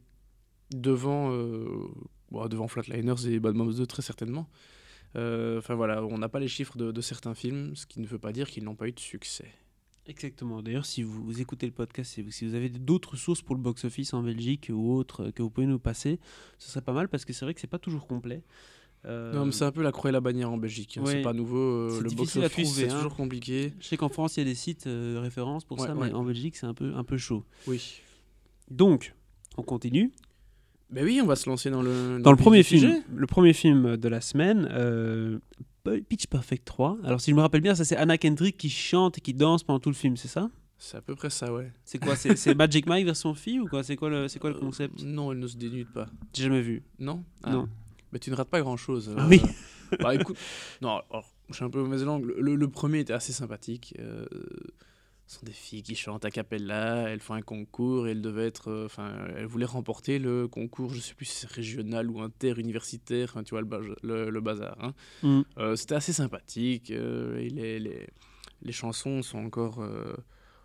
devant, 0.76 1.32
euh, 1.32 1.88
bon, 2.32 2.46
devant 2.48 2.68
Flatliners 2.68 3.28
et 3.28 3.40
Bad 3.40 3.56
Moms 3.56 3.72
2 3.74 3.86
très 3.86 4.02
certainement. 4.02 4.50
Euh, 5.16 5.58
Enfin 5.58 5.76
voilà, 5.76 6.04
on 6.04 6.18
n'a 6.18 6.30
pas 6.30 6.40
les 6.40 6.48
chiffres 6.50 6.78
de, 6.78 6.92
de 6.92 7.02
certains 7.02 7.34
films, 7.34 7.76
ce 7.76 7.86
qui 7.86 8.00
ne 8.02 8.06
veut 8.08 8.20
pas 8.20 8.32
dire 8.34 8.50
qu'ils 8.50 8.64
n'ont 8.66 8.76
pas 8.76 8.88
eu 8.88 8.92
de 8.92 9.00
succès. 9.00 9.50
Exactement. 10.06 10.62
D'ailleurs, 10.62 10.86
si 10.86 11.02
vous, 11.04 11.24
vous 11.24 11.40
écoutez 11.40 11.66
le 11.66 11.72
podcast, 11.72 12.12
si 12.14 12.22
vous, 12.22 12.32
si 12.32 12.46
vous 12.46 12.56
avez 12.56 12.70
d'autres 12.70 13.16
sources 13.16 13.42
pour 13.42 13.56
le 13.56 13.62
box-office 13.62 14.14
en 14.14 14.22
Belgique 14.24 14.70
ou 14.74 14.94
autres 14.94 15.30
que 15.32 15.42
vous 15.44 15.50
pouvez 15.50 15.68
nous 15.68 15.80
passer, 15.80 16.20
ce 16.58 16.70
serait 16.70 16.82
pas 16.82 16.94
mal 16.94 17.08
parce 17.10 17.26
que 17.26 17.34
c'est 17.34 17.46
vrai 17.46 17.54
que 17.54 17.62
c'est 17.62 17.68
pas 17.68 17.80
toujours 17.80 18.08
complet. 18.08 18.44
Euh, 19.06 19.34
Non, 19.34 19.46
mais 19.46 19.52
c'est 19.52 19.64
un 19.66 19.72
peu 19.72 19.82
la 19.82 19.92
croix 19.92 20.10
et 20.10 20.14
la 20.14 20.20
bannière 20.22 20.52
en 20.52 20.58
Belgique. 20.58 20.98
hein, 20.98 21.04
ouais. 21.06 21.12
C'est 21.14 21.22
pas 21.22 21.34
nouveau. 21.34 21.58
euh, 21.58 22.02
le 22.02 22.10
box-office, 22.10 22.68
trouver, 22.70 22.88
c'est 22.88 22.92
hein. 22.92 22.98
toujours 22.98 23.16
compliqué. 23.16 23.74
Je 23.80 23.88
sais 23.88 23.98
qu'en 23.98 24.10
France, 24.10 24.36
il 24.38 24.42
y 24.42 24.44
a 24.44 24.46
des 24.46 24.56
sites 24.56 24.88
euh, 24.88 25.14
de 25.16 25.20
référence 25.20 25.64
pour 25.64 25.80
Ouais, 25.80 25.88
ça, 25.88 25.96
ouais. 25.96 26.08
mais 26.10 26.14
en 26.14 26.24
Belgique, 26.24 26.56
c'est 26.58 26.66
un 26.66 26.74
peu, 26.74 26.94
un 26.96 27.04
peu 27.04 27.18
chaud. 27.18 27.46
Oui. 27.68 28.02
Donc, 28.70 29.16
on 29.58 29.64
continue. 29.64 30.12
Ben 30.92 31.06
oui, 31.06 31.20
on 31.24 31.28
va 31.28 31.36
se 31.36 31.48
lancer 31.50 31.70
dans 31.70 31.82
le. 31.82 32.20
Dans 32.20 32.32
le 32.32 32.38
premier 32.38 32.64
film, 32.64 32.82
sujet. 32.82 33.02
le 33.16 33.28
premier 33.28 33.54
film 33.54 33.96
de 33.96 34.08
la 34.10 34.22
semaine, 34.22 34.68
euh, 34.72 35.38
Pitch 36.10 36.28
Perfect 36.28 36.66
3. 36.66 36.98
Alors, 37.04 37.22
si 37.22 37.32
je 37.32 37.36
me 37.36 37.42
rappelle 37.42 37.62
bien, 37.62 37.76
ça 37.76 37.86
c'est 37.86 37.96
Anna 37.96 38.18
Kendrick 38.18 38.58
qui 38.58 38.70
chante 38.70 39.18
et 39.20 39.22
qui 39.22 39.34
danse 39.34 39.64
pendant 39.64 39.80
tout 39.80 39.90
le 39.90 39.96
film, 39.96 40.18
c'est 40.18 40.28
ça? 40.28 40.50
C'est 40.78 40.98
à 40.98 41.02
peu 41.02 41.14
près 41.16 41.30
ça, 41.30 41.54
ouais. 41.54 41.72
C'est 41.84 42.00
quoi? 42.00 42.16
C'est 42.16 42.56
Magic 42.56 42.86
Mike 42.88 43.06
version 43.06 43.34
fille 43.36 43.60
ou 43.60 43.68
quoi? 43.68 43.84
C'est 43.84 43.96
quoi 43.98 44.10
le, 44.10 44.28
quoi 44.40 44.50
le 44.50 44.56
Euh, 44.56 44.60
concept? 44.60 45.04
Non, 45.04 45.32
elle 45.32 45.40
ne 45.40 45.48
se 45.48 45.58
dénude 45.58 45.90
pas. 45.94 46.08
J'ai 46.34 46.44
jamais 46.44 46.62
vu. 46.62 46.82
Non? 47.00 47.24
Ah. 47.44 47.52
Non. 47.52 47.70
Mais 48.12 48.20
tu 48.20 48.30
ne 48.32 48.36
rates 48.36 48.50
pas 48.50 48.62
grand-chose. 48.62 49.14
Ah 49.18 49.26
oui. 49.28 49.42
Bah 50.00 50.16
écoute, 50.16 50.38
non, 50.82 51.02
alors, 51.10 51.32
je 51.50 51.56
suis 51.56 51.64
un 51.66 51.70
peu 51.70 51.82
mauvaise 51.82 52.04
langue. 52.06 52.26
Le, 52.38 52.56
le 52.56 52.68
premier 52.68 53.00
était 53.00 53.14
assez 53.14 53.34
sympathique. 53.34 53.96
euh, 54.00 54.26
ce 55.28 55.38
sont 55.40 55.46
des 55.46 55.52
filles 55.52 55.84
qui 55.84 55.94
chantent 55.96 56.26
a 56.26 56.32
cappella, 56.32 57.08
elles 57.10 57.20
font 57.20 57.36
un 57.36 57.44
concours 57.44 58.08
et 58.08 58.12
elles 58.12 58.22
devaient 58.22 58.48
être. 58.48 58.70
euh, 58.72 58.86
Enfin, 58.86 59.14
elles 59.36 59.46
voulaient 59.46 59.66
remporter 59.66 60.18
le 60.18 60.48
concours, 60.48 60.92
je 60.92 61.00
sais 61.00 61.14
plus 61.14 61.26
si 61.26 61.36
c'est 61.36 61.52
régional 61.52 62.10
ou 62.10 62.20
interuniversitaire, 62.22 63.30
enfin, 63.30 63.44
tu 63.44 63.52
vois 63.52 63.62
le, 63.62 63.68
baz- 63.68 63.96
le, 64.02 64.30
le 64.32 64.42
bazar. 64.42 64.76
hein. 64.82 64.94
Mm. 65.22 65.42
Euh, 65.60 65.76
C'était 65.76 65.96
assez 65.96 66.14
sympathique 66.14 66.90
euh, 66.90 67.38
et 67.38 67.50
les, 67.50 67.80
les, 67.80 68.08
les 68.64 68.72
chansons 68.72 69.22
sont 69.22 69.38
encore, 69.38 69.82
euh, 69.82 70.16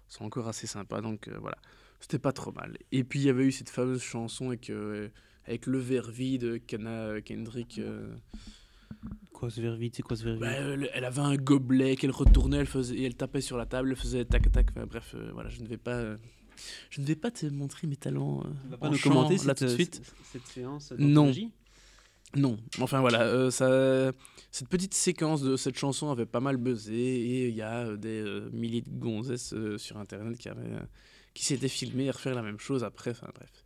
sont 0.09 0.25
encore 0.25 0.49
assez 0.49 0.67
sympas, 0.67 1.03
donc 1.03 1.29
euh, 1.29 1.37
voilà. 1.41 1.59
C'était 2.01 2.19
pas 2.19 2.33
trop 2.33 2.53
mal. 2.53 2.77
Et 2.93 3.05
puis 3.05 3.21
il 3.21 3.27
y 3.27 3.31
avait 3.31 3.45
eu 3.45 3.53
cette 3.53 3.71
fameuse 3.71 4.03
chanson 4.03 4.49
avec, 4.49 4.69
euh, 4.71 5.09
avec 5.47 5.67
le 5.67 5.79
verre 5.79 6.11
vide 6.11 6.65
qu'Anna 6.67 7.21
Kendrick. 7.23 7.79
euh, 7.79 8.15
Quoi 9.33 9.51
ce 9.51 9.61
verre 9.61 9.77
vide 9.77 9.95
C'est 9.97 10.03
quoi 10.03 10.17
ce 10.17 10.25
verre 10.25 10.35
vide 10.35 10.43
bah, 10.43 10.53
elle, 10.53 10.91
elle 10.95 11.05
avait 11.05 11.21
un 11.21 11.37
gobelet 11.37 11.97
qu'elle 11.97 12.11
retournait, 12.13 12.59
elle 12.59 12.67
faisait, 12.67 12.95
et 12.97 13.05
elle 13.05 13.15
tapait 13.17 13.41
sur 13.41 13.57
la 13.57 13.67
table, 13.67 13.91
elle 13.91 13.97
faisait 13.97 14.25
tac 14.25 14.51
tac. 14.51 14.69
Enfin, 14.71 14.87
bref, 14.87 15.15
euh, 15.15 15.31
voilà, 15.35 15.51
je 15.51 15.61
ne 15.61 15.67
vais 15.67 15.77
pas, 15.77 15.93
euh, 15.97 16.17
je 16.91 17.01
ne 17.01 17.07
vais 17.07 17.17
pas 17.17 17.31
te 17.31 17.45
montrer 17.47 17.87
mes 17.87 17.97
talents. 17.97 18.43
euh, 18.47 18.49
vas 18.71 18.77
pas 18.79 18.87
en 18.89 18.91
nous 18.93 18.97
chant, 18.97 19.11
commenter 19.11 19.35
là 19.37 19.55
cette, 19.55 19.59
tout 19.59 19.65
de 19.65 19.69
suite. 19.71 20.03
cette, 20.33 20.47
séance 20.47 20.93
Non. 20.99 21.33
Non, 22.37 22.57
enfin 22.81 23.01
voilà, 23.01 23.23
euh, 23.23 23.51
ça, 23.53 24.11
cette 24.51 24.69
petite 24.69 24.95
séquence 24.95 25.41
de 25.43 25.57
cette 25.57 25.77
chanson 25.79 26.11
avait 26.11 26.27
pas 26.27 26.41
mal 26.41 26.57
buzzé 26.57 26.95
et 26.95 27.49
il 27.49 27.55
y 27.55 27.63
a 27.63 27.87
euh, 27.87 27.97
des 27.97 28.21
euh, 28.23 28.51
milliers 28.53 28.81
de 28.83 28.91
gonzesses 28.91 29.53
euh, 29.55 29.79
sur 29.79 29.99
internet 29.99 30.37
qui, 30.37 30.49
avaient, 30.49 30.63
euh, 30.63 30.81
qui 31.33 31.45
s'étaient 31.45 31.69
filmées 31.69 32.09
à 32.09 32.13
refaire 32.13 32.35
la 32.35 32.43
même 32.43 32.59
chose 32.59 32.83
après, 32.83 33.13
enfin 33.13 33.29
bref. 33.37 33.64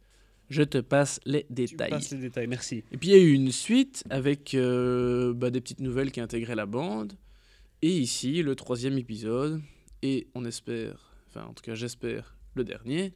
Je 0.51 0.63
te 0.63 0.79
passe 0.79 1.21
les 1.27 1.45
Tu 1.45 1.53
détails. 1.53 1.91
passes 1.91 2.11
les 2.11 2.19
détails, 2.19 2.47
merci. 2.47 2.83
Et 2.91 2.97
puis 2.97 3.09
il 3.11 3.13
y 3.13 3.15
a 3.15 3.23
eu 3.23 3.33
une 3.33 3.53
suite 3.53 4.05
avec 4.11 4.55
euh, 4.55 5.35
bah, 5.35 5.51
des 5.51 5.61
petites 5.61 5.81
nouvelles 5.81 6.11
qui 6.11 6.21
intégraient 6.21 6.55
la 6.55 6.67
bande. 6.67 7.13
Et 7.83 7.91
ici, 7.97 8.43
le 8.43 8.55
troisième 8.57 8.97
épisode, 8.99 9.61
et 10.03 10.27
on 10.35 10.45
espère, 10.45 11.13
enfin 11.29 11.45
en 11.45 11.53
tout 11.53 11.63
cas 11.63 11.75
j'espère, 11.75 12.37
le 12.55 12.65
dernier. 12.65 13.13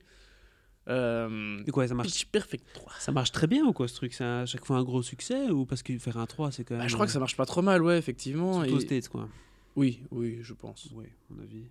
Euh, 0.89 1.63
Et 1.67 1.71
quoi, 1.71 1.87
ça 1.87 1.95
marche 1.95 2.09
Pitch 2.09 2.27
Perfect 2.27 2.65
3. 2.75 2.93
Ça 2.99 3.13
marche 3.13 3.31
très 3.33 3.47
bien 3.47 3.65
ou 3.65 3.73
quoi 3.73 3.87
ce 3.89 3.95
truc? 3.95 4.13
C'est 4.15 4.25
à 4.25 4.47
chaque 4.47 4.65
fois 4.65 4.77
un 4.79 4.83
gros 4.85 5.03
succès 5.03 5.49
ou 5.51 5.65
parce 5.65 5.83
que 5.83 5.97
faire 5.99 6.17
un 6.17 6.27
3 6.27 6.51
c'est 6.53 6.65
quand 6.65 6.75
même. 6.75 6.83
Bah, 6.83 6.89
je 6.89 6.95
crois 6.95 7.07
que 7.07 7.13
ça 7.13 7.21
marche 7.21 7.37
pas 7.37 7.47
trop 7.47 7.63
mal, 7.63 7.83
ouais, 7.83 7.99
effectivement. 7.99 8.55
Surtout 8.61 8.75
aux 8.77 8.81
et- 8.81 8.85
States 8.87 9.09
quoi. 9.09 9.29
Oui, 9.77 10.03
oui, 10.11 10.39
je 10.43 10.53
pense. 10.53 10.91
Ouais, 10.95 11.07
à 11.31 11.35
mon 11.35 11.43
avis. 11.43 11.63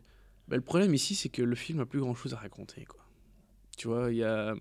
Bah, 0.47 0.55
le 0.55 0.61
problème 0.61 0.93
ici, 0.95 1.13
c'est 1.13 1.29
que 1.29 1.41
le 1.43 1.55
film 1.55 1.79
a 1.81 1.85
plus 1.85 1.99
grand 1.99 2.15
chose 2.15 2.33
à 2.33 2.37
raconter, 2.37 2.85
quoi. 2.85 3.05
Tu 3.77 3.87
vois, 3.87 4.11
il 4.11 4.17
y 4.17 4.23
a. 4.23 4.55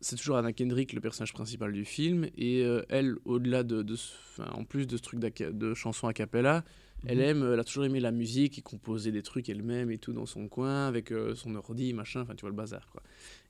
C'est 0.00 0.16
toujours 0.16 0.36
Anna 0.36 0.52
Kendrick, 0.52 0.92
le 0.92 1.00
personnage 1.00 1.32
principal 1.32 1.72
du 1.72 1.84
film, 1.84 2.28
et 2.36 2.62
euh, 2.62 2.82
elle, 2.90 3.16
au-delà 3.24 3.62
de, 3.62 3.82
de 3.82 3.96
ce- 3.96 4.12
enfin, 4.38 4.50
en 4.52 4.64
plus 4.64 4.86
de 4.86 4.96
ce 4.96 5.02
truc 5.02 5.20
de 5.20 5.74
chansons 5.74 6.06
a 6.06 6.12
cappella, 6.12 6.64
elle 7.06 7.18
Mhm. 7.18 7.24
aime, 7.24 7.50
elle 7.52 7.60
a 7.60 7.64
toujours 7.64 7.84
aimé 7.84 8.00
la 8.00 8.10
musique 8.12 8.58
et 8.58 8.62
composer 8.62 9.10
des 9.12 9.22
trucs 9.22 9.48
elle-même 9.48 9.90
et 9.90 9.98
tout 9.98 10.12
dans 10.12 10.26
son 10.26 10.48
coin 10.48 10.86
avec 10.86 11.12
euh, 11.12 11.34
son 11.34 11.54
ordi, 11.54 11.92
machin, 11.94 12.20
enfin 12.22 12.34
tu 12.34 12.40
vois 12.42 12.50
le 12.50 12.56
bazar 12.56 12.88
quoi. 12.90 13.02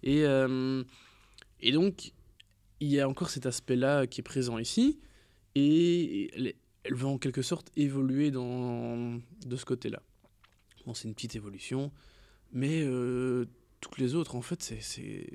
Et, 0.03 0.25
euh, 0.25 0.83
et 1.61 1.73
donc 1.73 2.13
il 2.81 2.89
y 2.89 3.01
a 3.01 3.09
encore 3.09 3.31
cet 3.31 3.47
aspect-là 3.47 4.07
qui 4.07 4.21
est 4.21 4.25
présent 4.25 4.59
ici 4.59 4.99
et 5.55 6.31
elle, 6.37 6.55
elle 6.85 6.95
va 6.95 7.09
en 7.09 7.19
quelque 7.19 7.43
sorte 7.43 7.71
évoluer 7.77 8.31
dans, 8.31 9.19
de 9.47 9.57
ce 9.57 9.65
côté-là. 9.65 10.03
Bon, 10.87 10.93
c'est 10.95 11.09
une 11.09 11.15
petite 11.15 11.35
évolution, 11.37 11.91
mais 12.53 12.85
toutes 13.81 13.99
les 13.99 14.15
autres 14.15 14.35
en 14.37 14.43
fait 14.43 14.63
c'est 14.63 15.29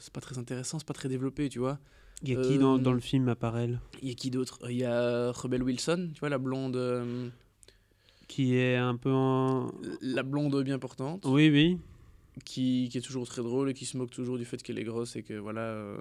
c'est 0.00 0.12
pas 0.12 0.20
très 0.20 0.38
intéressant, 0.38 0.78
c'est 0.78 0.86
pas 0.88 0.94
très 0.94 1.08
développé, 1.08 1.48
tu 1.48 1.58
vois. 1.60 1.78
Il 2.22 2.28
y 2.30 2.36
a 2.36 2.42
qui 2.42 2.58
dans, 2.58 2.74
Euh, 2.76 2.82
dans 2.82 2.92
le 2.92 3.00
film 3.00 3.28
à 3.28 3.36
part 3.36 3.56
elle? 3.56 3.80
Il 4.02 4.08
y 4.08 4.12
a 4.12 4.14
qui 4.14 4.30
d'autre? 4.30 4.58
Il 4.68 4.76
y 4.76 4.84
a 4.84 5.30
Rebel 5.32 5.62
Wilson, 5.62 6.10
tu 6.12 6.20
vois 6.20 6.28
la 6.28 6.38
blonde. 6.38 6.76
euh, 6.76 7.28
Qui 8.28 8.56
est 8.56 8.76
un 8.76 8.96
peu 8.96 9.10
en. 9.12 9.72
la 10.02 10.22
blonde 10.22 10.62
bien 10.62 10.78
portante, 10.78 11.24
Oui, 11.26 11.48
oui. 11.50 11.78
qui, 12.44 12.88
qui 12.90 12.98
est 12.98 13.00
toujours 13.00 13.26
très 13.26 13.42
drôle 13.42 13.70
et 13.70 13.74
qui 13.74 13.86
se 13.86 13.96
moque 13.96 14.10
toujours 14.10 14.38
du 14.38 14.44
fait 14.44 14.62
qu'elle 14.62 14.78
est 14.78 14.84
grosse 14.84 15.16
et 15.16 15.22
que 15.22 15.34
voilà. 15.34 15.62
euh, 15.62 15.96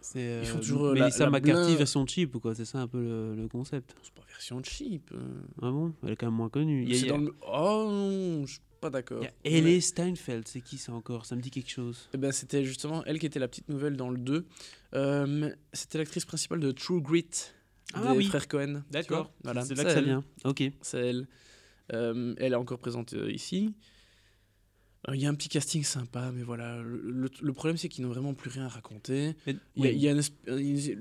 C'est 0.00 0.40
Ils 0.42 0.46
font 0.46 0.56
euh, 0.58 0.60
toujours, 0.60 0.84
euh, 0.86 0.94
la- 0.94 1.04
Melissa 1.04 1.24
la 1.24 1.30
McCarthy 1.30 1.70
blin- 1.72 1.76
version 1.78 2.06
cheap 2.06 2.34
ou 2.34 2.40
quoi 2.40 2.54
C'est 2.54 2.64
ça 2.64 2.80
un 2.80 2.88
peu 2.88 3.00
le, 3.00 3.34
le 3.36 3.48
concept. 3.48 3.94
c'est 4.02 4.12
pas 4.14 4.22
version 4.28 4.62
cheap. 4.62 5.10
euh. 5.14 5.18
Ah 5.62 5.70
bon? 5.70 5.94
Elle 6.02 6.12
est 6.12 6.16
quand 6.16 6.26
même 6.26 6.34
moins 6.34 6.48
connue. 6.50 6.82
Il 6.84 6.88
y 6.90 6.92
a, 6.92 6.94
C'est 6.96 7.00
il 7.02 7.06
y 7.06 7.10
a- 7.10 7.12
dans 7.12 7.20
le- 7.22 7.34
Oh 7.46 7.86
non, 7.90 8.46
je 8.46 8.58
pas 8.84 8.90
d'accord. 8.90 9.24
il 9.44 9.52
y 9.52 9.58
a 9.58 9.62
Mais- 9.62 9.80
Steinfeld, 9.80 10.46
c'est 10.46 10.60
qui 10.60 10.76
ça 10.76 10.92
encore? 10.92 11.24
Ça 11.24 11.34
me 11.36 11.40
dit 11.40 11.50
quelque 11.50 11.70
chose. 11.70 12.08
Eh 12.12 12.18
ben, 12.18 12.32
c'était 12.32 12.64
justement 12.64 13.02
elle 13.06 13.18
qui 13.18 13.24
était 13.26 13.38
la 13.38 13.48
petite 13.48 13.68
nouvelle 13.70 13.96
dans 13.96 14.10
le 14.10 14.18
2. 14.18 14.44
Euh, 14.94 15.50
c'était 15.72 15.96
l'actrice 15.98 16.24
principale 16.26 16.60
de 16.60 16.70
True 16.70 17.00
Grit 17.00 17.26
Ah 17.94 18.12
des 18.12 18.18
oui. 18.18 18.24
frères 18.26 18.46
Cohen. 18.46 18.82
D'accord. 18.90 19.32
Voilà, 19.42 19.64
c'est 19.64 19.74
là 19.74 19.84
que 19.84 19.90
ça 19.90 19.98
elle. 19.98 20.04
vient. 20.04 20.24
Ok. 20.44 20.62
C'est 20.82 20.98
elle. 21.08 21.26
Euh, 21.94 22.34
elle 22.38 22.52
est 22.52 22.56
encore 22.56 22.78
présente 22.78 23.14
euh, 23.14 23.32
ici. 23.32 23.74
Il 25.12 25.20
y 25.20 25.26
a 25.26 25.28
un 25.28 25.34
petit 25.34 25.50
casting 25.50 25.84
sympa, 25.84 26.30
mais 26.32 26.42
voilà. 26.42 26.80
Le, 26.82 26.96
le- 27.10 27.30
le 27.42 27.52
problème, 27.52 27.76
c'est 27.76 27.90
qu'ils 27.90 28.04
n'ont 28.04 28.10
vraiment 28.10 28.32
plus 28.32 28.48
rien 28.50 28.64
à 28.64 28.68
raconter. 28.68 29.34
Il 29.46 29.58
y 29.76 30.08
a- 30.08 30.12
oui. 30.12 30.88
y 30.88 30.96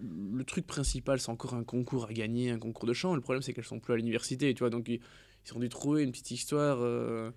le 0.00 0.44
truc 0.44 0.64
principal, 0.66 1.18
c'est 1.20 1.30
encore 1.30 1.54
un 1.54 1.64
concours 1.64 2.06
à 2.06 2.12
gagner, 2.12 2.50
un 2.50 2.58
concours 2.60 2.86
de 2.86 2.92
chant. 2.92 3.14
Le 3.16 3.20
problème, 3.20 3.42
c'est 3.42 3.52
qu'elles 3.52 3.64
sont 3.64 3.80
plus 3.80 3.94
à 3.94 3.96
l'université, 3.96 4.54
tu 4.54 4.60
vois. 4.60 4.70
Donc, 4.70 4.88
ils, 5.50 5.56
ont 5.56 5.60
dû 5.60 5.68
trouver 5.68 6.02
une 6.02 6.10
petite 6.12 6.30
histoire 6.30 6.78
euh, 6.80 7.30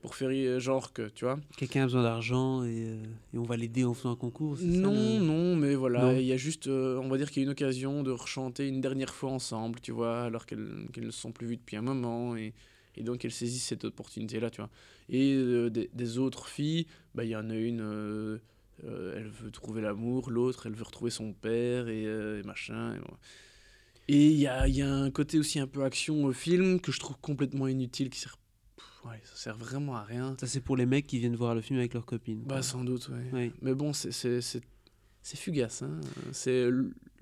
pour 0.00 0.14
faire 0.14 0.28
euh, 0.30 0.58
genre 0.60 0.92
que, 0.92 1.08
tu 1.08 1.24
vois. 1.24 1.38
Quelqu'un 1.56 1.82
a 1.82 1.84
besoin 1.84 2.02
d'argent 2.02 2.64
et, 2.64 2.84
euh, 2.88 3.02
et 3.34 3.38
on 3.38 3.42
va 3.42 3.56
l'aider 3.56 3.84
en 3.84 3.94
faisant 3.94 4.12
un 4.12 4.16
concours. 4.16 4.58
ça, 4.58 4.64
Non, 4.64 5.18
le- 5.18 5.24
non, 5.24 5.56
mais 5.56 5.74
voilà, 5.74 6.18
il 6.18 6.26
y 6.26 6.32
a 6.32 6.36
juste, 6.36 6.66
euh, 6.66 6.98
on 6.98 7.08
va 7.08 7.18
dire 7.18 7.30
qu'il 7.30 7.42
y 7.42 7.44
a 7.44 7.46
une 7.46 7.52
occasion 7.52 8.02
de 8.02 8.10
rechanter 8.10 8.66
une 8.68 8.80
dernière 8.80 9.14
fois 9.14 9.30
ensemble, 9.30 9.80
tu 9.80 9.92
vois, 9.92 10.22
alors 10.24 10.46
qu'elles 10.46 10.86
ne 10.96 11.10
se 11.10 11.20
sont 11.20 11.32
plus 11.32 11.46
vues 11.46 11.56
depuis 11.56 11.76
un 11.76 11.82
moment, 11.82 12.36
et, 12.36 12.54
et 12.96 13.02
donc 13.02 13.24
elles 13.24 13.32
saisissent 13.32 13.66
cette 13.66 13.84
opportunité-là, 13.84 14.50
tu 14.50 14.60
vois. 14.60 14.70
Et 15.08 15.34
des, 15.70 15.90
des 15.92 16.18
autres 16.18 16.48
filles, 16.48 16.86
bah, 17.14 17.24
il 17.24 17.30
y 17.30 17.36
en 17.36 17.50
a 17.50 17.54
une, 17.56 18.38
elle 18.82 19.28
veut 19.28 19.50
trouver 19.50 19.80
l'amour, 19.82 20.30
l'autre, 20.30 20.66
elle 20.66 20.74
veut 20.74 20.84
retrouver 20.84 21.10
son 21.10 21.32
père, 21.32 21.88
et, 21.88 22.02
et 22.04 22.42
machin. 22.44 22.94
Et. 22.94 22.98
Et 24.08 24.26
il 24.28 24.38
y 24.38 24.46
a, 24.46 24.66
y 24.68 24.80
a 24.82 24.90
un 24.90 25.10
côté 25.10 25.38
aussi 25.38 25.58
un 25.60 25.66
peu 25.66 25.84
action 25.84 26.24
au 26.24 26.32
film 26.32 26.80
que 26.80 26.92
je 26.92 26.98
trouve 26.98 27.18
complètement 27.20 27.66
inutile, 27.68 28.08
qui 28.08 28.18
sert, 28.20 28.38
pff, 28.76 29.04
ouais, 29.04 29.20
ça 29.24 29.36
sert 29.36 29.56
vraiment 29.58 29.96
à 29.96 30.02
rien. 30.04 30.34
Ça, 30.40 30.46
c'est 30.46 30.60
pour 30.62 30.76
les 30.78 30.86
mecs 30.86 31.06
qui 31.06 31.18
viennent 31.18 31.36
voir 31.36 31.54
le 31.54 31.60
film 31.60 31.78
avec 31.78 31.92
leurs 31.92 32.06
copines. 32.06 32.42
Bah 32.44 32.62
sans 32.62 32.84
doute, 32.84 33.08
ouais. 33.10 33.28
Oui. 33.32 33.52
Mais 33.60 33.74
bon, 33.74 33.92
c'est- 33.92 34.10
fugace. 35.22 35.82
Hein. 35.82 36.00
C'est 36.32 36.70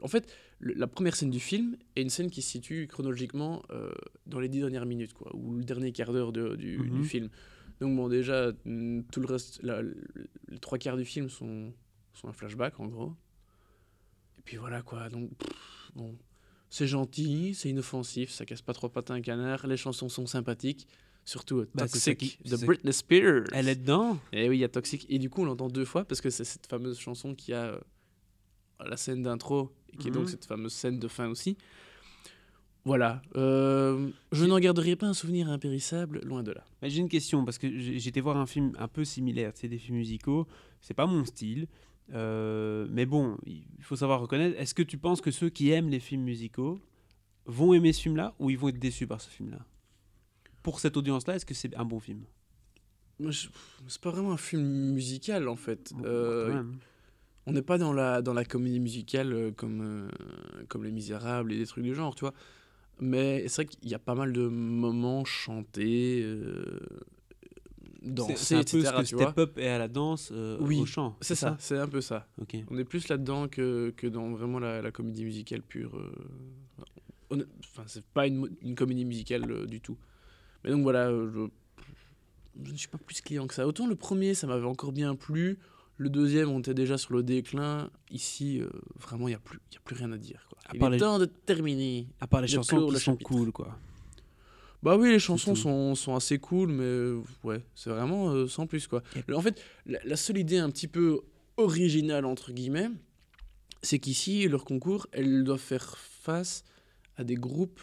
En 0.02 0.07
fait, 0.09 0.33
le- 0.61 0.75
la 0.75 0.87
première 0.87 1.16
scène 1.16 1.31
du 1.31 1.40
film 1.40 1.76
est 1.97 2.02
une 2.02 2.11
scène 2.11 2.31
qui 2.31 2.40
se 2.43 2.50
situe 2.50 2.87
chronologiquement 2.87 3.62
euh, 3.71 3.90
dans 4.26 4.38
les 4.38 4.49
dix 4.49 4.61
dernières 4.61 4.87
minutes, 4.87 5.12
quoi, 5.14 5.35
ou 5.35 5.57
le 5.57 5.64
dernier 5.64 5.90
quart 5.90 6.12
d'heure 6.12 6.33
de- 6.33 6.55
du, 6.55 6.78
Mhm. 6.78 7.00
du 7.00 7.05
film. 7.09 7.28
Donc 7.81 7.97
bon, 7.97 8.09
déjà, 8.09 8.52
tout 8.52 9.21
le 9.21 9.26
reste, 9.26 9.61
la- 9.62 9.83
le- 9.83 9.97
les 10.49 10.59
trois 10.61 10.78
quarts 10.78 10.97
du 10.97 11.05
film 11.05 11.28
sont, 11.31 11.73
sont 12.14 12.28
un 12.28 12.33
flashback, 12.33 12.78
en 12.78 12.87
gros. 12.87 13.12
Et 14.38 14.43
puis 14.45 14.57
voilà, 14.57 14.83
quoi. 14.83 15.09
Donc, 15.09 15.37
pff, 15.37 15.90
bon, 15.97 16.16
c'est 16.71 16.87
gentil, 16.87 17.55
c'est 17.55 17.69
inoffensif, 17.71 18.31
ça 18.31 18.45
casse 18.45 18.63
pas 18.63 18.73
trop 18.73 18.89
patin 18.89 19.15
un 19.15 19.21
canard, 19.21 19.67
les 19.67 19.77
chansons 19.77 20.09
sont 20.09 20.27
sympathiques. 20.27 20.87
Surtout 21.25 21.59
euh, 21.59 21.69
Bah, 21.75 21.89
Toxic 21.89 22.19
qui- 22.19 22.39
de 22.49 22.57
Britney 22.57 22.93
Spears. 22.93 23.45
Elle 23.53 23.69
est 23.69 23.75
dedans 23.75 24.17
Et 24.33 24.49
oui, 24.49 24.59
il 24.59 24.61
y 24.61 24.65
a 24.65 24.69
Toxic. 24.69 25.07
Et 25.09 25.19
du 25.19 25.29
coup, 25.29 25.43
on 25.43 25.45
l'entend 25.47 25.69
deux 25.69 25.85
fois 25.85 26.05
parce 26.05 26.21
que 26.21 26.31
c'est 26.31 26.45
cette 26.45 26.69
fameuse 26.69 26.99
chanson 27.01 27.35
qui 27.35 27.53
a 27.53 27.65
euh, 27.73 27.79
la 28.87 28.97
scène 28.97 29.23
d'intro 29.25 29.73
et 29.93 29.97
qui 29.97 30.07
est 30.07 30.11
donc 30.13 30.23
Mhm. 30.25 30.29
cette 30.29 30.45
fameuse 30.45 30.73
scène 30.73 31.01
de 31.01 31.09
fin 31.09 31.29
aussi. 31.29 31.57
Voilà. 32.85 33.21
Euh, 33.35 34.11
je 34.31 34.45
n'en 34.45 34.61
garderai 34.61 34.95
pas 34.95 35.07
un 35.09 35.15
souvenir 35.15 35.49
impérissable, 35.51 36.21
loin 36.21 36.45
de 36.45 36.53
là. 36.53 36.65
J'ai 36.83 37.01
une 37.01 37.09
question 37.09 37.45
parce 37.45 37.59
que 37.59 37.69
j'étais 37.77 38.21
voir 38.21 38.37
un 38.37 38.47
film 38.47 38.73
un 38.79 38.87
peu 38.87 39.05
similaire, 39.05 39.51
c'est 39.57 39.67
des 39.69 39.79
films 39.79 39.97
musicaux, 39.99 40.47
c'est 40.81 40.95
pas 40.95 41.07
mon 41.07 41.25
style. 41.25 41.67
Euh, 42.13 42.87
mais 42.91 43.07
bon, 43.07 43.37
il 43.47 43.65
faut 43.81 43.97
savoir 43.97 44.21
reconnaître. 44.21 44.59
Est-ce 44.61 44.75
que 44.75 44.83
tu 44.83 44.99
penses 44.99 45.21
que 45.21 45.31
ceux 45.31 45.49
qui 45.49 45.71
aiment 45.71 45.89
les 45.89 46.01
films 46.01 46.23
musicaux 46.23 46.79
vont 47.47 47.75
aimer 47.75 47.93
ce 47.93 48.03
film-là 48.03 48.35
ou 48.39 48.51
ils 48.51 48.59
vont 48.59 48.69
être 48.69 48.79
déçus 48.79 49.07
par 49.07 49.21
ce 49.21 49.31
film-là? 49.31 49.59
Pour 50.63 50.81
cette 50.81 50.97
audience-là, 50.97 51.37
est-ce 51.37 51.47
que 51.47 51.55
c'est 51.55 51.75
un 51.77 51.85
bon 51.85 52.01
film? 52.01 52.25
C'est 53.89 54.01
pas 54.01 54.11
vraiment 54.11 54.33
un 54.33 54.37
film 54.37 54.93
musical 54.93 55.49
en 55.49 55.57
fait. 55.57 55.93
Bon, 55.95 56.03
Euh, 56.05 56.63
on 57.47 57.53
n'est 57.53 57.63
pas 57.63 57.79
dans 57.79 57.93
la, 57.93 58.21
dans 58.23 58.35
la 58.35 58.45
comédie 58.45 58.81
musicale 58.81 59.33
euh, 59.33 59.51
comme, 59.53 59.81
euh, 59.81 60.09
comme 60.69 60.85
Les 60.85 60.91
Misérables 60.91 61.53
et 61.53 61.59
des 61.59 61.67
trucs 61.67 61.85
du 61.85 61.95
genre, 61.95 62.15
tu 62.15 62.23
vois. 62.23 62.35
Mais 63.01 63.47
c'est 63.49 63.63
vrai 63.63 63.67
qu'il 63.67 63.89
y 63.89 63.95
a 63.95 63.99
pas 63.99 64.15
mal 64.15 64.33
de 64.33 64.47
moments 64.49 65.25
chantés, 65.25 66.25
C'est- 68.37 68.55
un 68.55 68.59
peu 68.63 68.79
etc. 68.79 68.93
ce 69.05 69.15
que. 69.17 69.23
Step 69.23 69.39
Up 69.39 69.59
est 69.59 69.69
à 69.69 69.79
la 69.79 69.89
danse 69.89 70.31
euh, 70.33 70.57
Oui, 70.61 70.79
au 70.81 70.87
chant. 70.87 71.17
C'est 71.21 71.35
ça, 71.35 71.57
c'est 71.59 71.77
un 71.79 71.89
peu 71.89 72.01
ça. 72.01 72.27
On 72.71 72.79
est 72.79 72.85
plus 72.85 73.09
là-dedans 73.09 73.49
que, 73.49 73.93
que 73.97 74.07
dans 74.07 74.31
vraiment 74.31 74.59
la, 74.59 74.81
la 74.83 74.91
comédie 74.91 75.25
musicale 75.25 75.63
pure. 75.63 75.97
euh, 75.97 76.13
Enfin, 77.65 77.83
c'est 77.87 78.05
pas 78.05 78.27
une, 78.27 78.49
comédie 78.77 79.05
musicale 79.05 79.51
euh, 79.51 79.67
du 79.67 79.81
tout. 79.81 79.97
Mais 80.65 80.71
donc 80.71 80.83
voilà, 80.83 81.09
euh, 81.09 81.29
je, 81.35 82.65
je 82.65 82.73
ne 82.73 82.77
suis 82.77 82.89
pas 82.89 82.99
plus 82.99 83.21
client 83.21 83.47
que 83.49 83.55
ça. 83.55 83.67
Autant 83.67 83.87
le 83.87 83.97
premier, 83.97 84.35
ça 84.35 84.47
m'avait 84.47 84.67
encore 84.67 84.93
bien 84.93 85.15
plu. 85.17 85.59
Le 85.99 86.09
deuxième, 86.09 86.51
on 86.51 86.61
était 86.61 86.75
déjà 86.75 86.99
sur 86.99 87.15
le 87.15 87.23
déclin. 87.23 87.91
Ici, 88.11 88.63
vraiment, 89.01 89.27
il 89.29 89.33
n'y 89.33 89.35
a, 89.37 89.39
plus- 89.41 89.59
y 89.73 89.77
a 89.77 89.81
plus 89.81 89.97
rien 89.97 90.13
à 90.13 90.19
dire. 90.19 90.47
Quoi. 90.49 90.59
À 90.67 90.71
Il 90.75 90.79
part 90.79 90.89
est 90.91 90.93
les- 90.93 90.99
temps 91.01 91.19
de 91.19 91.25
terminer. 91.25 92.07
À 92.21 92.27
part 92.27 92.43
les 92.43 92.49
chansons 92.49 92.87
qui 92.87 92.93
le 92.93 92.99
sont 92.99 93.13
chapitre. 93.13 93.29
cool, 93.31 93.51
quoi. 93.51 93.77
Bah 94.87 94.97
oui, 94.97 95.11
les 95.11 95.19
chansons 95.19 95.57
sont, 95.57 95.97
sont 95.97 96.14
assez 96.14 96.38
cool, 96.38 96.71
mais 96.71 96.85
euh, 96.85 97.21
ouais, 97.43 97.61
c'est 97.75 97.90
vraiment 97.90 98.31
euh, 98.31 98.47
sans 98.47 98.69
plus 98.69 98.87
quoi. 98.87 99.02
Le- 99.26 99.35
En 99.37 99.43
fait, 99.43 99.61
la, 99.85 99.99
la 100.05 100.14
seule 100.14 100.38
idée 100.38 100.59
un 100.59 100.71
petit 100.71 100.87
peu 100.87 101.23
originale, 101.57 102.25
entre 102.25 102.52
guillemets, 102.52 102.90
c'est 103.83 103.99
qu'ici, 103.99 104.47
leur 104.47 104.64
concours, 104.64 105.09
elles 105.11 105.43
doivent 105.43 105.59
faire 105.59 105.99
face 105.99 106.62
à 107.16 107.25
des 107.25 107.35
groupes 107.35 107.81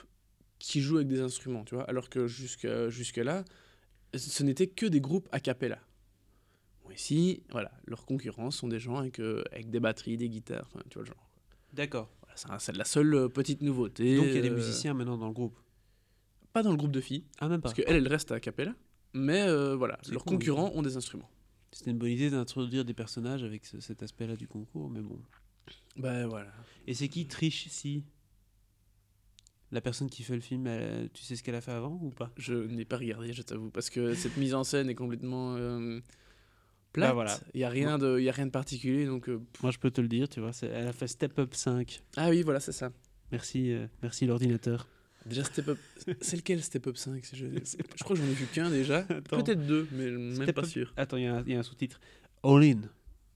qui 0.60 0.80
jouent 0.80 0.96
avec 0.96 1.10
des 1.10 1.20
instruments, 1.20 1.66
tu 1.66 1.76
vois, 1.76 1.84
alors 1.90 2.10
que 2.10 2.26
jusque-là, 2.28 3.44
ce 4.16 4.44
n'était 4.44 4.68
que 4.68 4.86
des 4.86 5.02
groupes 5.02 5.28
a 5.34 5.42
cappella. 5.42 5.80
Bon, 6.86 6.92
ici, 6.92 7.44
voilà, 7.52 7.74
leurs 7.86 8.06
concurrents 8.06 8.50
sont 8.50 8.70
des 8.70 8.80
gens 8.80 8.96
avec, 8.96 9.20
euh, 9.20 9.44
avec 9.52 9.70
des 9.70 9.82
batteries, 9.82 10.16
des 10.16 10.30
guitares, 10.30 10.70
tu 10.90 10.94
vois 10.94 11.02
le 11.04 11.08
genre. 11.08 11.30
D'accord. 11.74 12.10
Voilà, 12.22 12.60
c'est 12.60 12.78
la 12.78 12.86
seule 12.86 13.28
petite 13.28 13.62
nouveauté. 13.62 14.16
Donc 14.16 14.28
il 14.30 14.36
y 14.36 14.38
a 14.38 14.42
des 14.42 14.50
musiciens 14.50 14.94
maintenant 14.94 15.18
dans 15.18 15.28
le 15.28 15.34
groupe. 15.34 15.60
Pas 16.54 16.64
dans 16.64 16.72
le 16.72 16.78
groupe 16.78 16.92
de 16.92 17.02
filles. 17.02 17.24
Ah, 17.40 17.48
même 17.50 17.60
pas. 17.62 17.70
Parce 17.70 17.74
qu'elle, 17.74 17.96
elle 17.96 18.08
reste 18.08 18.32
à 18.32 18.40
Capella. 18.40 18.74
Mais 19.14 19.42
euh, 19.42 19.76
voilà, 19.76 19.98
leurs 20.10 20.24
cool, 20.24 20.38
concurrents 20.38 20.72
ont 20.76 20.82
des 20.82 20.98
instruments. 20.98 21.30
C'était 21.72 21.92
une 21.92 21.98
bonne 21.98 22.10
idée 22.12 22.30
d'introduire 22.30 22.86
des 22.86 22.94
personnages 22.94 23.44
avec 23.44 23.66
ce- 23.66 23.80
cet 23.80 24.02
aspect-là 24.04 24.36
du 24.36 24.48
concours, 24.48 24.90
mais 24.90 25.02
bon. 25.02 25.20
Ben 25.98 26.28
voilà. 26.28 26.52
Et 26.88 26.94
c'est 26.94 27.08
qui 27.08 27.28
triche 27.28 27.66
ici 27.66 28.04
La 29.72 29.82
personne 29.82 30.08
qui 30.10 30.22
fait 30.24 30.36
le 30.36 30.42
film, 30.42 30.68
elle- 30.68 31.10
tu 31.14 31.24
sais 31.24 31.36
ce 31.36 31.42
qu'elle 31.42 31.56
a 31.56 31.62
fait 31.62 31.72
avant 31.72 32.00
ou 32.02 32.12
pas? 32.12 32.32
Je 32.38 32.54
n'ai 32.54 32.86
pas 32.86 32.98
regardé, 32.98 33.34
je 33.34 33.42
t'avoue, 33.42 33.72
parce 33.72 33.90
que 33.90 34.14
cette 34.14 34.38
mise 34.38 34.54
en 34.54 34.64
scène 34.64 34.88
est 34.90 34.94
complètement 34.96 35.56
euh, 35.56 36.00
plate. 36.92 37.10
Bah 37.10 37.14
voilà. 37.16 37.40
Il 37.56 37.58
n'y 37.58 37.64
a, 37.64 37.70
rien 37.70 37.98
de- 37.98 38.20
y 38.20 38.30
a 38.30 38.32
rien 38.32 38.46
de 38.46 38.52
particulier. 38.52 39.06
Donc, 39.08 39.30
euh, 39.30 39.42
Moi, 39.64 39.72
je 39.72 39.80
peux 39.80 39.90
te 39.90 40.00
le 40.02 40.08
dire, 40.08 40.30
tu 40.30 40.40
vois. 40.42 40.52
Elle 40.62 40.88
a 40.88 40.94
fait 40.94 41.08
Step 41.08 41.38
Up 41.40 41.56
5. 41.56 42.04
Ah 42.18 42.30
oui, 42.30 42.44
voilà, 42.44 42.60
c'est 42.60 42.72
ça. 42.72 42.92
Merci, 43.32 43.72
euh, 43.74 43.88
merci 44.04 44.28
l'ordinateur. 44.28 44.88
Déjà, 45.26 45.44
Step 45.44 45.68
Up. 45.70 45.78
C'est 46.22 46.36
lequel 46.36 46.62
Step 46.62 46.86
Up 46.88 46.98
5 46.98 47.26
si 47.26 47.36
je... 47.36 47.46
je 47.48 48.04
crois 48.04 48.16
que 48.16 48.22
j'en 48.22 48.28
ai 48.28 48.34
vu 48.34 48.46
qu'un 48.48 48.70
déjà. 48.70 49.04
Peut-être 49.04 49.66
deux, 49.66 49.88
mais 49.94 50.12
même 50.12 50.36
Step 50.36 50.56
pas 50.56 50.62
Up- 50.64 50.68
sûr. 50.68 50.94
Attends, 50.98 51.18
il 51.18 51.24
y, 51.24 51.28
a 51.28 51.36
un- 51.38 51.44
il 51.46 51.54
y 51.54 51.56
a 51.56 51.60
un 51.60 51.64
sous-titre. 51.64 52.00
All 52.44 52.64
In. 52.64 52.82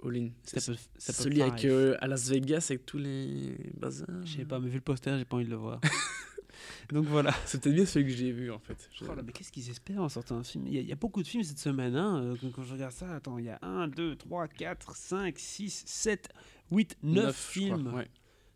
All-in. 0.06 0.30
Step 0.44 0.60
C'est 0.62 0.72
Up, 0.74 0.78
Step 0.98 1.16
Up 1.16 1.22
celui 1.24 1.42
avec, 1.42 1.60
5. 1.60 1.66
euh, 1.70 1.96
à 2.02 2.08
Las 2.08 2.30
Vegas 2.30 2.68
avec 2.70 2.86
tous 2.86 2.98
les 3.00 3.56
bazars. 3.80 4.08
Je 4.26 4.38
sais 4.38 4.46
pas, 4.46 4.60
mais 4.60 4.68
vu 4.70 4.76
le 4.76 4.82
poster, 4.82 5.18
j'ai 5.18 5.26
pas 5.26 5.38
envie 5.38 5.46
de 5.46 5.50
le 5.50 5.56
voir. 5.56 5.80
Donc 6.92 7.06
voilà. 7.06 7.34
C'est 7.46 7.62
peut-être 7.62 7.76
bien 7.76 7.86
celui 7.86 8.12
que 8.12 8.18
j'ai 8.18 8.32
vu 8.32 8.52
en 8.52 8.60
fait. 8.60 8.90
Oh 9.02 9.14
là, 9.16 9.22
mais 9.24 9.32
qu'est-ce 9.32 9.52
qu'ils 9.52 9.70
espèrent 9.70 10.02
en 10.04 10.10
sortant 10.10 10.38
un 10.38 10.44
film? 10.44 10.68
Il 10.68 10.74
y, 10.74 10.78
a, 10.78 10.82
il 10.82 10.88
y 10.88 10.92
a 10.92 10.96
beaucoup 10.96 11.22
de 11.24 11.28
films 11.28 11.44
cette 11.44 11.60
semaine. 11.60 11.96
Hein, 11.96 12.22
euh, 12.24 12.36
quand, 12.40 12.52
quand 12.52 12.64
je 12.64 12.74
regarde 12.74 12.92
ça, 12.94 13.14
attends, 13.16 13.38
il 13.38 13.46
y 13.46 13.50
a 13.50 13.60
1, 13.62 13.88
2, 13.88 14.16
3, 14.16 14.48
4, 14.48 14.96
5, 14.96 15.38
6, 15.40 15.84
7, 15.86 16.30
8, 16.72 16.98
9, 17.04 17.26
Neuf, 17.26 17.52
je 17.54 17.60
crois, 17.66 17.78
films. 17.78 17.94
ouais. 17.94 18.08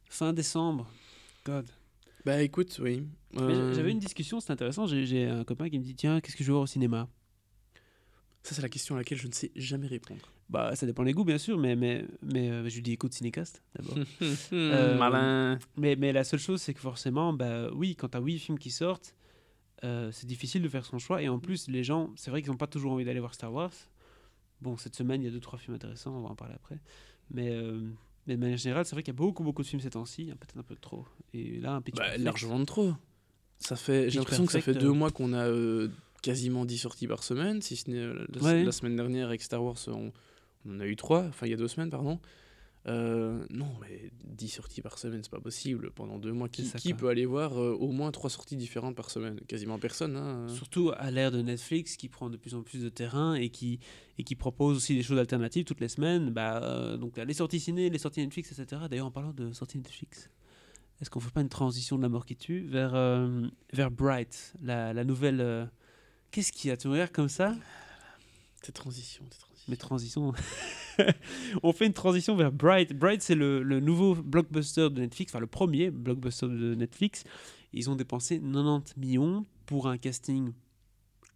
Fin 0.09 0.33
décembre. 0.33 0.89
God. 1.45 1.65
Bah 2.25 2.41
écoute, 2.41 2.79
oui. 2.81 3.07
Euh, 3.37 3.73
J'avais 3.73 3.91
une 3.91 3.99
discussion, 3.99 4.39
c'est 4.39 4.51
intéressant. 4.51 4.85
J'ai 4.85 5.25
un 5.27 5.43
copain 5.43 5.69
qui 5.69 5.79
me 5.79 5.83
dit 5.83 5.95
Tiens, 5.95 6.21
qu'est-ce 6.21 6.35
que 6.35 6.43
je 6.43 6.47
vais 6.49 6.53
voir 6.53 6.63
au 6.63 6.67
cinéma? 6.67 7.07
Ça, 8.43 8.55
c'est 8.55 8.61
la 8.61 8.69
question 8.69 8.95
à 8.95 8.99
laquelle 8.99 9.17
je 9.19 9.27
ne 9.27 9.31
sais 9.33 9.51
jamais 9.55 9.87
répondre. 9.87 10.21
Bah, 10.49 10.75
ça 10.75 10.85
dépend 10.85 11.03
des 11.03 11.13
goûts, 11.13 11.23
bien 11.23 11.37
sûr, 11.37 11.57
mais, 11.57 11.75
mais, 11.75 12.05
mais 12.21 12.49
euh, 12.49 12.67
je 12.69 12.75
lui 12.75 12.81
dis 12.81 12.91
Écoute 12.93 13.13
Cinécast 13.13 13.63
d'abord. 13.75 13.95
Euh, 14.53 14.97
Malin. 14.97 15.59
mais, 15.77 15.95
mais 15.95 16.11
la 16.11 16.23
seule 16.23 16.39
chose, 16.39 16.61
c'est 16.61 16.73
que 16.73 16.79
forcément, 16.79 17.33
bah, 17.33 17.69
oui, 17.73 17.95
quand 17.95 18.09
tu 18.09 18.17
as 18.17 18.21
8 18.21 18.39
films 18.39 18.59
qui 18.59 18.71
sortent, 18.71 19.15
c'est 19.83 20.27
difficile 20.27 20.61
de 20.61 20.69
faire 20.69 20.85
son 20.85 20.99
choix. 20.99 21.21
Et 21.23 21.29
en 21.29 21.39
plus, 21.39 21.67
les 21.67 21.83
gens, 21.83 22.11
c'est 22.15 22.29
vrai 22.29 22.41
qu'ils 22.43 22.51
n'ont 22.51 22.57
pas 22.57 22.67
toujours 22.67 22.91
envie 22.91 23.05
d'aller 23.05 23.19
voir 23.19 23.33
Star 23.33 23.51
Wars. 23.51 23.71
Bon, 24.61 24.77
cette 24.77 24.95
semaine, 24.95 25.23
il 25.23 25.31
y 25.31 25.35
a 25.35 25.39
2-3 25.39 25.57
films 25.57 25.75
intéressants, 25.75 26.15
on 26.15 26.21
va 26.21 26.29
en 26.29 26.35
parler 26.35 26.53
après. 26.53 26.77
Mais, 27.31 27.51
mais 28.27 28.35
de 28.35 28.39
manière 28.39 28.57
générale, 28.57 28.85
c'est 28.85 28.95
vrai 28.95 29.03
qu'il 29.03 29.13
y 29.13 29.17
a 29.17 29.19
beaucoup, 29.19 29.43
beaucoup 29.43 29.61
de 29.63 29.67
films 29.67 29.81
ces 29.81 29.89
temps-ci, 29.91 30.29
hein, 30.31 30.35
peut-être 30.39 30.57
un 30.57 30.63
peu 30.63 30.75
trop. 30.75 31.05
Et 31.33 31.59
là, 31.59 31.73
un 31.73 31.81
pitch 31.81 31.95
Bah, 31.95 32.03
perfect. 32.03 32.23
largement 32.23 32.59
de 32.59 32.65
trop. 32.65 32.93
Ça 33.59 33.75
fait, 33.75 34.09
j'ai 34.09 34.19
l'impression 34.19 34.45
que 34.45 34.51
ça 34.51 34.61
fait 34.61 34.73
deux 34.73 34.87
euh. 34.89 34.93
mois 34.93 35.11
qu'on 35.11 35.33
a 35.33 35.47
euh, 35.47 35.89
quasiment 36.21 36.65
10 36.65 36.77
sorties 36.79 37.07
par 37.07 37.23
semaine. 37.23 37.61
Si 37.61 37.75
ce 37.75 37.89
n'est 37.89 37.97
euh, 37.97 38.25
la, 38.33 38.41
Ouais. 38.41 38.63
la 38.63 38.71
semaine 38.71 38.95
dernière 38.95 39.27
avec 39.27 39.41
Star 39.41 39.63
Wars, 39.63 39.77
on, 39.87 40.11
on 40.65 40.75
en 40.75 40.79
a 40.79 40.85
eu 40.87 40.95
trois. 40.95 41.23
Enfin, 41.25 41.45
il 41.45 41.51
y 41.51 41.53
a 41.53 41.57
deux 41.57 41.67
semaines, 41.67 41.89
pardon. 41.89 42.19
Euh, 42.87 43.45
non, 43.51 43.71
mais 43.79 44.11
10 44.23 44.47
sorties 44.47 44.81
par 44.81 44.97
semaine, 44.97 45.21
c'est 45.23 45.31
pas 45.31 45.39
possible. 45.39 45.91
Pendant 45.91 46.17
deux 46.17 46.31
mois, 46.31 46.49
qui, 46.49 46.65
ça, 46.65 46.79
qui 46.79 46.93
peut 46.93 47.09
aller 47.09 47.25
voir 47.25 47.59
euh, 47.59 47.73
au 47.73 47.91
moins 47.91 48.11
trois 48.11 48.29
sorties 48.29 48.55
différentes 48.55 48.95
par 48.95 49.11
semaine? 49.11 49.39
Quasiment 49.47 49.77
personne. 49.77 50.15
Hein. 50.15 50.47
Surtout 50.47 50.91
à 50.97 51.11
l'ère 51.11 51.31
de 51.31 51.41
Netflix 51.41 51.95
qui 51.95 52.09
prend 52.09 52.29
de 52.29 52.37
plus 52.37 52.55
en 52.55 52.63
plus 52.63 52.81
de 52.83 52.89
terrain 52.89 53.35
et 53.35 53.49
qui, 53.49 53.79
et 54.17 54.23
qui 54.23 54.35
propose 54.35 54.77
aussi 54.77 54.95
des 54.95 55.03
choses 55.03 55.19
alternatives 55.19 55.63
toutes 55.63 55.81
les 55.81 55.89
semaines. 55.89 56.31
Bah, 56.31 56.63
euh, 56.63 56.97
donc 56.97 57.17
les 57.17 57.33
sorties 57.33 57.59
ciné, 57.59 57.89
les 57.89 57.99
sorties 57.99 58.21
Netflix, 58.21 58.51
etc. 58.51 58.83
D'ailleurs, 58.89 59.07
en 59.07 59.11
parlant 59.11 59.33
de 59.33 59.53
sorties 59.53 59.77
Netflix, 59.77 60.29
est-ce 61.01 61.09
qu'on 61.09 61.19
fait 61.19 61.31
pas 61.31 61.41
une 61.41 61.49
transition 61.49 61.97
de 61.97 62.01
la 62.01 62.09
mort 62.09 62.25
qui 62.25 62.35
tue 62.35 62.61
vers, 62.61 62.93
vers 63.73 63.91
Bright, 63.91 64.53
la, 64.61 64.93
la 64.93 65.03
nouvelle. 65.03 65.69
Qu'est-ce 66.29 66.51
qu'il 66.51 66.69
y 66.69 66.71
a 66.71 66.77
Tu 66.77 66.87
me 66.87 66.93
regardes 66.93 67.11
comme 67.11 67.29
ça? 67.29 67.55
Tes 68.61 68.71
transitions, 68.71 69.25
tes 69.25 69.39
transitions. 69.39 69.50
Mes 69.71 69.77
transitions. 69.77 70.33
on 71.63 71.71
fait 71.73 71.85
une 71.87 71.93
transition 71.93 72.35
vers 72.35 72.51
Bright. 72.51 72.93
Bright, 72.93 73.21
c'est 73.23 73.35
le, 73.35 73.63
le 73.63 73.79
nouveau 73.79 74.13
blockbuster 74.15 74.89
de 74.89 74.99
Netflix, 75.01 75.31
enfin 75.31 75.39
le 75.39 75.47
premier 75.47 75.89
blockbuster 75.89 76.47
de 76.47 76.75
Netflix. 76.75 77.23
Ils 77.73 77.89
ont 77.89 77.95
dépensé 77.95 78.39
90 78.39 78.97
millions 78.97 79.45
pour 79.65 79.87
un 79.87 79.97
casting 79.97 80.51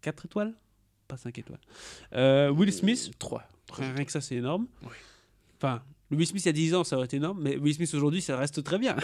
4 0.02 0.26
étoiles 0.26 0.54
Pas 1.08 1.16
5 1.16 1.38
étoiles. 1.38 1.60
Euh, 2.12 2.50
Will 2.50 2.70
Smith, 2.72 3.10
3. 3.18 3.42
rien 3.72 4.04
que 4.04 4.12
ça, 4.12 4.20
c'est 4.20 4.36
énorme. 4.36 4.66
Oui. 4.82 4.88
Enfin, 5.56 5.82
le 6.10 6.18
Will 6.18 6.26
Smith 6.26 6.42
il 6.44 6.48
y 6.48 6.50
a 6.50 6.52
10 6.52 6.74
ans, 6.74 6.84
ça 6.84 6.96
aurait 6.96 7.06
été 7.06 7.16
énorme, 7.16 7.40
mais 7.42 7.56
Will 7.56 7.72
Smith 7.74 7.92
aujourd'hui, 7.94 8.20
ça 8.20 8.36
reste 8.36 8.62
très 8.62 8.78
bien. 8.78 8.96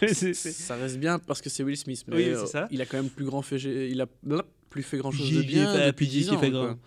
Ça 0.34 0.74
reste 0.74 0.98
bien 0.98 1.18
parce 1.20 1.40
que 1.40 1.48
c'est 1.48 1.62
Will 1.62 1.76
Smith. 1.76 2.04
Mais 2.08 2.16
Oui, 2.16 2.24
euh, 2.30 2.44
ça. 2.46 2.66
il 2.72 2.80
a 2.82 2.86
quand 2.86 2.96
même 2.96 3.10
plus 3.10 3.24
grand 3.24 3.42
fait. 3.42 3.56
Il 3.58 4.00
a 4.00 4.06
plus 4.70 4.82
fait 4.82 4.98
grand 4.98 5.10
chose 5.10 5.30
de 5.32 5.42
bien 5.42 5.72
fait- 5.72 5.86
depuis 5.88 6.06
puis 6.06 6.14
j'ai 6.14 6.20
10 6.20 6.30
ans. 6.30 6.38
fait 6.38 6.50
grand. 6.50 6.78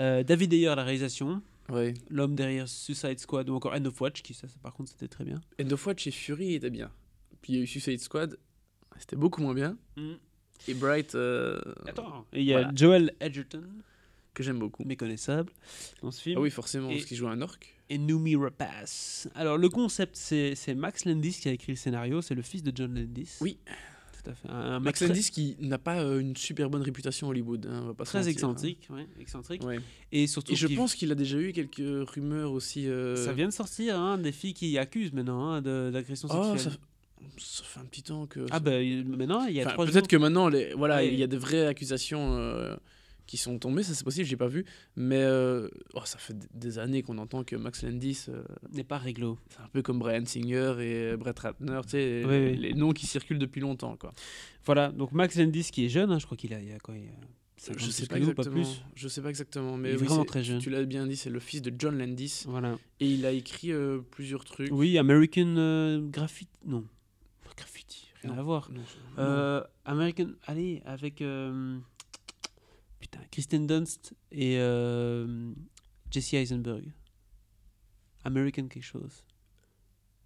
Euh, 0.00 0.22
David 0.24 0.52
Ayer 0.52 0.68
à 0.68 0.74
la 0.74 0.82
réalisation, 0.84 1.42
Ouais. 1.70 1.94
l'homme 2.10 2.34
derrière 2.34 2.66
Suicide 2.68 3.18
Squad 3.20 3.48
ou 3.50 3.54
encore 3.54 3.74
End 3.74 3.84
of 3.84 4.00
Watch, 4.00 4.22
qui 4.22 4.34
ça, 4.34 4.48
ça, 4.48 4.56
par 4.62 4.72
contre 4.72 4.90
c'était 4.90 5.08
très 5.08 5.24
bien. 5.24 5.40
End 5.62 5.70
of 5.70 5.86
Watch 5.86 6.06
et 6.06 6.10
Fury 6.10 6.54
était 6.54 6.70
bien. 6.70 6.90
Puis 7.42 7.52
il 7.52 7.56
y 7.56 7.60
a 7.60 7.62
eu 7.62 7.66
Suicide 7.66 8.00
Squad, 8.00 8.38
c'était 8.98 9.16
beaucoup 9.16 9.42
moins 9.42 9.54
bien. 9.54 9.76
Et 10.66 10.74
Bright, 10.74 11.14
euh, 11.14 11.60
Attends, 11.86 12.26
et 12.32 12.40
il 12.40 12.46
y 12.46 12.52
a 12.54 12.58
Voilà. 12.60 12.72
Joel 12.74 13.14
Edgerton, 13.20 13.62
que 14.34 14.42
j'aime 14.42 14.58
beaucoup. 14.58 14.84
méconnaissable, 14.84 15.52
dans 16.02 16.10
ce 16.10 16.20
film. 16.22 16.36
Ah 16.38 16.40
oui, 16.40 16.50
forcément, 16.50 16.88
Et- 16.90 16.94
parce 16.94 17.04
qu'il 17.06 17.16
joue 17.16 17.28
un 17.28 17.40
orc. 17.42 17.58
et 17.90 17.98
Noomi 17.98 18.34
Rapace. 18.36 19.28
Alors, 19.34 19.56
le 19.58 19.68
concept, 19.68 20.16
c'est 20.16 20.54
c'est 20.54 20.74
Max 20.74 21.04
Landis 21.04 21.32
qui 21.40 21.48
a 21.48 21.52
écrit 21.52 21.72
le 21.72 21.76
scénario, 21.76 22.22
c'est 22.22 22.34
le 22.34 22.42
fils 22.42 22.62
de 22.62 22.72
John 22.74 22.94
Landis. 22.94 23.36
Oui. 23.40 23.58
Tout 24.22 24.30
à 24.30 24.34
fait. 24.34 24.48
Un, 24.48 24.54
un 24.54 24.80
mec 24.80 24.84
Max 24.86 25.02
Landis 25.02 25.30
qui 25.30 25.56
n'a 25.60 25.78
pas 25.78 26.00
euh, 26.00 26.18
une 26.20 26.36
super 26.36 26.68
bonne 26.70 26.82
réputation 26.82 27.28
à 27.28 27.30
Hollywood. 27.30 27.66
hein, 27.70 27.80
on 27.84 27.86
va 27.88 27.94
pas 27.94 28.04
se 28.04 28.10
Très 28.10 28.18
mentir, 28.20 28.32
excentrique, 28.32 28.88
ouais, 28.90 29.06
excentrique. 29.20 29.62
hein. 29.64 29.66
Ouais. 29.68 29.80
Et 30.12 30.26
surtout, 30.26 30.52
Et 30.52 30.56
je 30.56 30.66
pense 30.68 30.94
qu'il 30.94 31.12
a 31.12 31.14
déjà 31.14 31.38
eu 31.38 31.52
quelques 31.52 32.08
rumeurs 32.10 32.52
aussi. 32.52 32.88
euh, 32.88 33.16
ça 33.16 33.32
vient 33.32 33.46
de 33.48 33.52
sortir, 33.52 33.98
hein, 33.98 34.18
des 34.18 34.32
filles 34.32 34.54
qui 34.54 34.76
accusent 34.78 35.12
maintenant 35.12 35.50
hein, 35.52 35.62
d'agression 35.62 36.28
Oh, 36.30 36.54
sexuelle. 36.54 36.72
ça... 36.72 36.78
ça 37.38 37.64
fait 37.64 37.80
un 37.80 37.84
petit 37.84 38.02
temps 38.02 38.26
que. 38.26 38.46
Ah, 38.50 38.60
ben 38.60 38.80
il- 38.82 39.04
maintenant, 39.04 39.44
il 39.46 39.54
y 39.54 39.60
a 39.62 39.66
Enfin, 39.66 39.86
Peut-être 39.86 40.08
que 40.08 40.16
maintenant, 40.16 40.48
les... 40.48 40.72
voilà, 40.74 40.96
Ouais. 40.96 41.08
il 41.12 41.18
y 41.18 41.22
a 41.22 41.26
de 41.26 41.36
vraies 41.36 41.66
accusations 41.66 42.36
euh, 42.36 42.74
qui 43.28 43.36
sont 43.36 43.56
tombées, 43.60 43.84
ça 43.84 43.94
c'est 43.94 44.02
possible, 44.02 44.26
j'ai 44.26 44.36
pas 44.36 44.48
vu. 44.48 44.64
Mais 44.96 45.22
euh, 45.22 45.68
oh, 45.94 46.00
ça 46.04 46.18
fait 46.18 46.34
des 46.54 46.80
années 46.80 47.02
qu'on 47.02 47.18
entend 47.18 47.44
que 47.44 47.54
Max 47.54 47.84
Landis, 47.84 48.24
euh, 48.28 48.42
n'est 48.72 48.82
pas 48.82 48.98
réglo. 48.98 49.38
c'est 49.50 49.60
un 49.60 49.68
peu 49.68 49.82
comme 49.82 50.00
Brian 50.00 50.24
Singer 50.26 50.74
et 50.80 51.16
Brett 51.16 51.38
Ratner, 51.38 51.80
tu 51.84 51.90
sais, 51.90 52.24
Oui, 52.26 52.36
oui. 52.52 52.56
les 52.56 52.74
noms 52.74 52.92
qui 52.92 53.06
circulent 53.06 53.38
depuis 53.38 53.60
longtemps. 53.60 53.96
Quoi. 53.96 54.12
Voilà, 54.64 54.90
donc 54.90 55.12
Max 55.12 55.36
Landis 55.36 55.68
qui 55.70 55.84
est 55.84 55.88
jeune, 55.88 56.10
hein, 56.10 56.18
je 56.18 56.26
crois 56.26 56.36
qu'il 56.36 56.52
a, 56.54 56.60
il 56.60 56.72
a 56.72 56.78
quoi 56.80 56.96
il 56.96 57.06
a 57.08 57.12
50 57.58 57.80
Je 57.84 57.90
sais 57.90 58.06
pas 58.06 58.16
exactement. 58.18 58.54
plus. 58.54 58.82
Je 58.94 59.08
sais 59.08 59.20
pas 59.20 59.28
exactement, 59.30 59.76
mais 59.76 59.90
Il 59.90 59.94
est 59.96 60.00
oui, 60.00 60.06
vraiment 60.06 60.24
très 60.24 60.42
jeune. 60.42 60.60
Tu 60.60 60.70
l'as 60.70 60.84
bien 60.84 61.06
dit, 61.06 61.16
c'est 61.16 61.28
le 61.30 61.40
fils 61.40 61.60
de 61.60 61.72
John 61.78 61.98
Landis 61.98 62.44
Voilà. 62.46 62.78
et 63.00 63.06
il 63.06 63.26
a 63.26 63.32
écrit 63.32 63.72
euh, 63.72 63.98
plusieurs 64.10 64.44
trucs. 64.44 64.70
Oui, 64.72 64.96
American 64.96 65.54
euh, 65.58 66.00
Graffiti. 66.08 66.48
Non, 66.64 66.84
pas 67.44 67.50
Graffiti, 67.56 68.08
rien 68.22 68.32
Non. 68.32 68.38
à 68.38 68.42
voir. 68.42 68.70
Non, 68.72 68.80
Euh, 69.18 69.62
American. 69.84 70.28
Allez, 70.46 70.82
avec. 70.86 71.20
Putain, 73.00 73.20
Kristen 73.30 73.66
Dunst 73.66 74.14
et 74.32 74.58
euh, 74.58 75.52
Jesse 76.10 76.34
Eisenberg. 76.34 76.92
American 78.24 78.68
quelque 78.68 78.84
chose. 78.84 79.24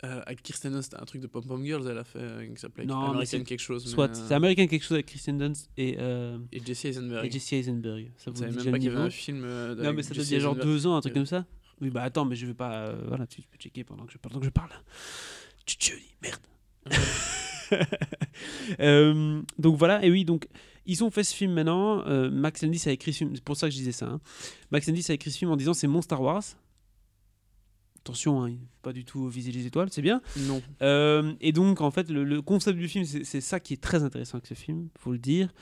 Euh, 0.05 0.21
avec 0.27 0.43
Kirsten 0.43 0.73
Dunst, 0.73 0.97
un 1.01 1.05
truc 1.05 1.23
de 1.23 1.29
Pom 1.29 1.47
Pom 1.47 1.65
Girls, 1.65 1.87
elle 1.89 1.99
a 1.99 2.03
fait 2.03 2.19
euh, 2.19 2.53
qui 2.53 2.61
s'appelait 2.61 2.91
American 2.91 3.45
quelque 3.45 3.61
chose. 3.61 3.87
Soit, 3.87 4.11
euh, 4.11 4.27
c'est 4.27 4.35
American 4.35 4.67
quelque 4.67 4.83
chose 4.83 4.95
avec 4.95 5.07
Kristen 5.07 5.39
Dunst 5.39 5.71
et, 5.77 5.97
Et 6.51 6.61
Jesse 6.65 6.87
Eisenberg. 6.87 7.25
et 7.25 7.31
Jesse 7.31 7.53
Eisenberg. 7.53 8.11
Ça 8.17 8.33
vous 8.33 8.45
dit 8.45 8.57
même 8.57 8.73
pas 8.73 8.79
qu'il 8.79 8.89
y 8.89 8.89
avait 8.89 8.99
un 8.99 9.11
film. 9.11 9.47
Non, 9.77 9.93
mais 9.93 10.03
ça 10.03 10.13
doit 10.13 10.25
dire 10.25 10.41
genre 10.41 10.57
deux 10.57 10.89
ans, 10.89 10.97
un 10.97 11.01
truc 11.01 11.15
comme 11.15 11.27
ça. 11.27 11.47
Oui, 11.81 11.91
bah 11.91 12.03
attends, 12.03 12.25
mais 12.25 12.35
je 12.37 12.47
vais 12.47 12.55
pas. 12.55 12.93
voilà, 13.07 13.27
tu 13.29 13.43
peux 13.43 13.59
checker 13.59 13.85
pendant 13.85 14.05
que 14.05 14.13
je, 14.13 14.19
pendant 14.19 14.41
que 14.41 14.47
je 14.47 14.51
parle. 14.51 14.71
Tu 15.67 15.77
te 15.77 15.95
dis, 15.95 16.17
merde. 16.21 16.41
Donc 19.59 19.77
voilà, 19.77 20.05
et 20.05 20.11
oui, 20.11 20.25
donc 20.25 20.49
ils 20.87 21.03
ont 21.05 21.11
fait 21.11 21.25
ce 21.25 21.35
film 21.35 21.53
maintenant. 21.53 22.07
euh, 22.07 22.31
Max 22.31 22.63
Landis 22.63 22.83
a 22.87 22.91
écrit 22.93 23.13
ce 23.13 23.19
film, 23.19 23.31
c'est 23.35 23.45
pour 23.45 23.57
ça 23.57 23.69
que 23.69 23.73
je 23.73 23.79
disais 23.79 23.93
ça. 23.93 24.07
hein. 24.07 24.21
Max 24.71 24.87
Landis 24.87 25.07
a 25.09 25.15
écrit 25.15 25.31
ce 25.31 25.39
film 25.39 25.51
en 25.51 25.57
disant 25.57 25.75
c'est 25.75 25.87
mon 25.87 26.03
Star 26.03 26.21
Wars. 26.21 26.43
Attention, 28.01 28.45
hein, 28.45 28.51
pas 28.83 28.93
du 28.93 29.05
tout 29.05 29.29
viser 29.29 29.53
les 29.53 29.65
étoiles, 29.65 29.89
c'est 29.93 30.03
bien. 30.03 30.21
Non. 30.49 30.61
Euh, 30.83 31.35
et 31.41 31.53
donc, 31.53 31.81
en 31.81 31.93
fait, 31.93 32.11
le, 32.11 32.25
le 32.25 32.43
concept 32.43 32.77
du 32.77 32.89
film, 32.89 33.05
c'est 33.05 33.41
ça 33.41 33.61
qui 33.61 33.75
est 33.75 33.81
très 33.81 34.03
intéressant 34.03 34.39
avec 34.39 34.47
ce 34.49 34.55
film, 34.55 34.89
faut 34.99 35.13
le 35.13 35.19
dire. 35.19 35.53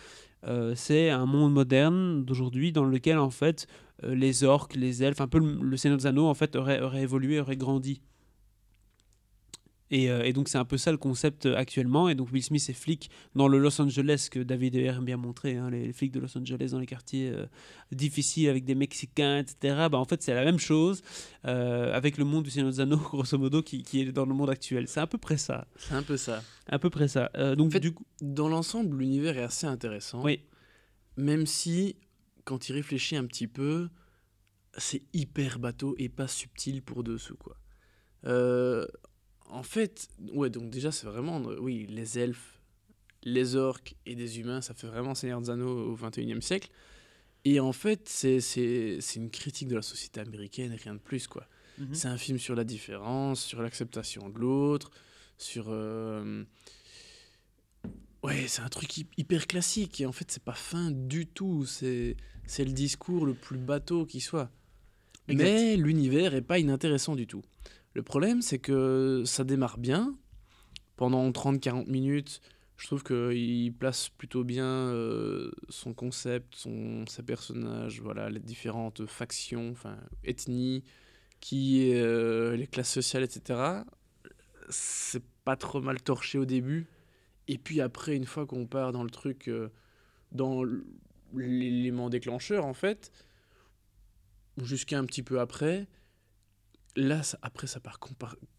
Euh, 0.46 0.72
c'est 0.74 1.10
un 1.10 1.26
monde 1.26 1.52
moderne 1.52 2.24
d'aujourd'hui 2.24 2.72
dans 2.72 2.86
lequel, 2.86 3.18
en 3.18 3.28
fait, 3.28 3.66
les 4.02 4.42
orques, 4.42 4.74
les 4.74 5.02
elfes, 5.02 5.20
un 5.20 5.28
peu 5.28 5.38
le, 5.38 5.58
le 5.60 5.76
Seigneur 5.76 5.98
des 5.98 6.06
Anneaux, 6.06 6.28
en 6.28 6.32
fait, 6.34 6.56
aurait, 6.56 6.80
aurait 6.80 7.02
évolué, 7.02 7.40
aurait 7.40 7.58
grandi. 7.58 8.00
Et, 9.90 10.10
euh, 10.10 10.22
et 10.22 10.32
donc, 10.32 10.48
c'est 10.48 10.58
un 10.58 10.64
peu 10.64 10.76
ça 10.78 10.92
le 10.92 10.98
concept 10.98 11.46
euh, 11.46 11.56
actuellement. 11.56 12.08
Et 12.08 12.14
donc, 12.14 12.30
Will 12.32 12.42
Smith 12.42 12.64
est 12.68 12.72
flic 12.74 13.10
dans 13.34 13.48
le 13.48 13.58
Los 13.58 13.80
Angeles 13.80 14.28
que 14.30 14.38
David 14.40 14.76
Ayer 14.76 14.88
aime 14.90 15.04
bien 15.04 15.16
montrer, 15.16 15.56
hein, 15.56 15.68
les, 15.70 15.86
les 15.86 15.92
flics 15.92 16.12
de 16.12 16.20
Los 16.20 16.36
Angeles 16.38 16.68
dans 16.70 16.78
les 16.78 16.86
quartiers 16.86 17.30
euh, 17.30 17.46
difficiles 17.90 18.48
avec 18.48 18.64
des 18.64 18.74
Mexicains, 18.76 19.38
etc. 19.38 19.88
Bah, 19.90 19.98
en 19.98 20.04
fait, 20.04 20.22
c'est 20.22 20.32
la 20.34 20.44
même 20.44 20.58
chose 20.60 21.02
euh, 21.44 21.92
avec 21.92 22.18
le 22.18 22.24
monde 22.24 22.44
du 22.44 22.50
Seigneur 22.50 22.70
des 22.70 22.80
Anneaux, 22.80 22.96
grosso 22.98 23.36
modo, 23.36 23.62
qui, 23.62 23.82
qui 23.82 24.00
est 24.02 24.12
dans 24.12 24.26
le 24.26 24.34
monde 24.34 24.50
actuel. 24.50 24.86
C'est 24.86 25.00
à 25.00 25.06
peu 25.06 25.18
près 25.18 25.36
ça. 25.36 25.66
C'est 25.76 25.94
un 25.94 26.02
peu 26.04 26.16
ça. 26.16 26.42
À 26.68 26.78
peu 26.78 26.88
près 26.90 27.08
ça. 27.08 27.30
Donc, 27.56 27.68
En 27.68 27.70
fait, 27.70 27.80
du 27.80 27.92
coup, 27.92 28.06
Dans 28.22 28.48
l'ensemble, 28.48 28.96
l'univers 28.98 29.36
est 29.38 29.42
assez 29.42 29.66
intéressant. 29.66 30.22
oui, 30.22 30.40
Même 31.16 31.46
si, 31.46 31.96
quand 32.44 32.68
il 32.68 32.74
réfléchit 32.74 33.16
un 33.16 33.24
petit 33.24 33.48
peu, 33.48 33.88
c'est 34.78 35.02
hyper 35.12 35.58
bateau 35.58 35.96
et 35.98 36.08
pas 36.08 36.28
subtil 36.28 36.80
pour 36.80 37.02
dessous, 37.02 37.36
quoi. 37.36 37.56
Euh, 38.26 38.86
en 39.50 39.62
fait, 39.62 40.08
ouais, 40.32 40.50
donc 40.50 40.70
déjà, 40.70 40.90
c'est 40.92 41.06
vraiment, 41.06 41.40
oui, 41.60 41.86
les 41.88 42.18
elfes, 42.18 42.60
les 43.22 43.56
orques 43.56 43.94
et 44.06 44.14
des 44.14 44.38
humains, 44.40 44.60
ça 44.60 44.74
fait 44.74 44.86
vraiment 44.86 45.14
Seigneur 45.14 45.40
des 45.40 45.50
Anneaux 45.50 45.90
au 45.92 45.96
21e 45.96 46.40
siècle. 46.40 46.70
Et 47.44 47.58
en 47.60 47.72
fait, 47.72 48.08
c'est 48.08 48.38
une 49.16 49.30
critique 49.30 49.68
de 49.68 49.76
la 49.76 49.82
société 49.82 50.20
américaine 50.20 50.72
et 50.72 50.76
rien 50.76 50.94
de 50.94 50.98
plus, 51.00 51.26
quoi. 51.26 51.46
Mhm. 51.78 51.94
C'est 51.94 52.08
un 52.08 52.18
film 52.18 52.38
sur 52.38 52.54
la 52.54 52.64
différence, 52.64 53.42
sur 53.42 53.62
l'acceptation 53.62 54.28
de 54.28 54.38
l'autre, 54.38 54.90
sur. 55.38 55.66
euh, 55.68 56.44
Ouais, 58.22 58.46
c'est 58.48 58.60
un 58.60 58.68
truc 58.68 58.98
hy- 58.98 59.06
hyper 59.16 59.46
classique 59.46 60.00
et 60.02 60.06
en 60.06 60.12
fait, 60.12 60.30
c'est 60.30 60.42
pas 60.42 60.52
fin 60.52 60.90
du 60.90 61.26
tout. 61.26 61.64
C'est 61.64 62.16
c'est 62.46 62.64
le 62.64 62.72
discours 62.72 63.24
le 63.24 63.32
plus 63.34 63.56
bateau 63.58 64.04
qui 64.04 64.20
soit. 64.20 64.50
Exact. 65.28 65.44
Mais 65.44 65.76
l'univers 65.76 66.34
est 66.34 66.42
pas 66.42 66.58
inintéressant 66.58 67.16
du 67.16 67.26
tout. 67.26 67.42
Le 67.94 68.02
problème, 68.02 68.42
c'est 68.42 68.58
que 68.58 69.22
ça 69.26 69.44
démarre 69.44 69.78
bien. 69.78 70.16
Pendant 70.96 71.28
30-40 71.30 71.88
minutes, 71.88 72.40
je 72.76 72.86
trouve 72.86 73.02
qu'il 73.02 73.74
place 73.74 74.08
plutôt 74.08 74.44
bien 74.44 74.64
euh, 74.64 75.50
son 75.68 75.92
concept, 75.92 76.54
son, 76.54 77.04
ses 77.06 77.22
personnages, 77.22 78.00
voilà, 78.00 78.30
les 78.30 78.40
différentes 78.40 79.06
factions, 79.06 79.70
enfin, 79.70 79.98
ethnies, 80.24 80.84
qui, 81.40 81.92
euh, 81.94 82.56
les 82.56 82.66
classes 82.66 82.92
sociales, 82.92 83.22
etc. 83.22 83.82
C'est 84.68 85.24
pas 85.44 85.56
trop 85.56 85.80
mal 85.80 86.00
torché 86.00 86.38
au 86.38 86.44
début. 86.44 86.86
Et 87.48 87.58
puis 87.58 87.80
après, 87.80 88.14
une 88.14 88.26
fois 88.26 88.46
qu'on 88.46 88.66
part 88.66 88.92
dans 88.92 89.02
le 89.02 89.10
truc, 89.10 89.48
euh, 89.48 89.70
dans 90.32 90.62
l'élément 91.34 92.08
déclencheur, 92.08 92.64
en 92.64 92.74
fait, 92.74 93.10
jusqu'à 94.62 94.98
un 94.98 95.04
petit 95.04 95.22
peu 95.22 95.40
après, 95.40 95.88
là, 96.96 97.22
ça- 97.22 97.38
après, 97.42 97.66
ça 97.66 97.80
part 97.80 97.98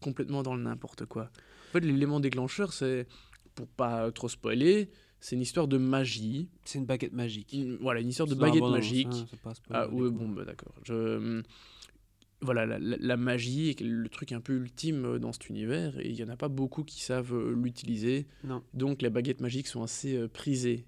complètement 0.00 0.42
dans 0.42 0.54
le 0.54 0.62
n'importe 0.62 1.06
quoi. 1.06 1.30
En 1.70 1.72
fait, 1.72 1.80
l'élément 1.80 2.20
déclencheur, 2.20 2.72
c'est, 2.72 3.06
pour 3.54 3.66
pas 3.68 4.10
trop 4.12 4.28
spoiler, 4.28 4.90
c'est 5.20 5.36
une 5.36 5.42
histoire 5.42 5.68
de 5.68 5.78
magie. 5.78 6.48
c'est 6.64 6.78
une 6.78 6.86
baguette 6.86 7.12
magique. 7.12 7.52
Une- 7.52 7.76
voilà, 7.76 8.00
une 8.00 8.08
histoire 8.08 8.28
de 8.28 8.34
baguette 8.34 8.62
magique. 8.64 9.08
hein, 9.10 9.26
c'est 9.30 9.40
pas 9.40 9.54
spoiler, 9.54 9.82
Ah 9.84 9.88
coup. 9.88 10.10
bon, 10.10 10.28
bah 10.28 10.44
d'accord. 10.44 10.74
Je... 10.84 11.42
Voilà, 12.44 12.66
la, 12.66 12.78
la- 12.80 12.96
la 12.98 13.16
magie 13.16 13.68
est 13.70 13.80
le 13.82 14.08
truc 14.08 14.32
un 14.32 14.40
peu 14.40 14.54
ultime 14.54 15.04
euh, 15.04 15.18
dans 15.20 15.32
cet 15.32 15.48
univers, 15.48 15.96
et 16.00 16.08
il 16.08 16.14
n'y 16.16 16.24
en 16.24 16.28
a 16.28 16.36
pas 16.36 16.48
beaucoup 16.48 16.82
qui 16.82 17.00
savent 17.00 17.32
euh, 17.34 17.54
l'utiliser. 17.54 18.26
Donc 18.74 19.00
les 19.00 19.10
baguettes 19.10 19.40
magiques 19.40 19.68
sont 19.68 19.82
assez 19.84 20.16
euh, 20.16 20.26
prisées. 20.26 20.84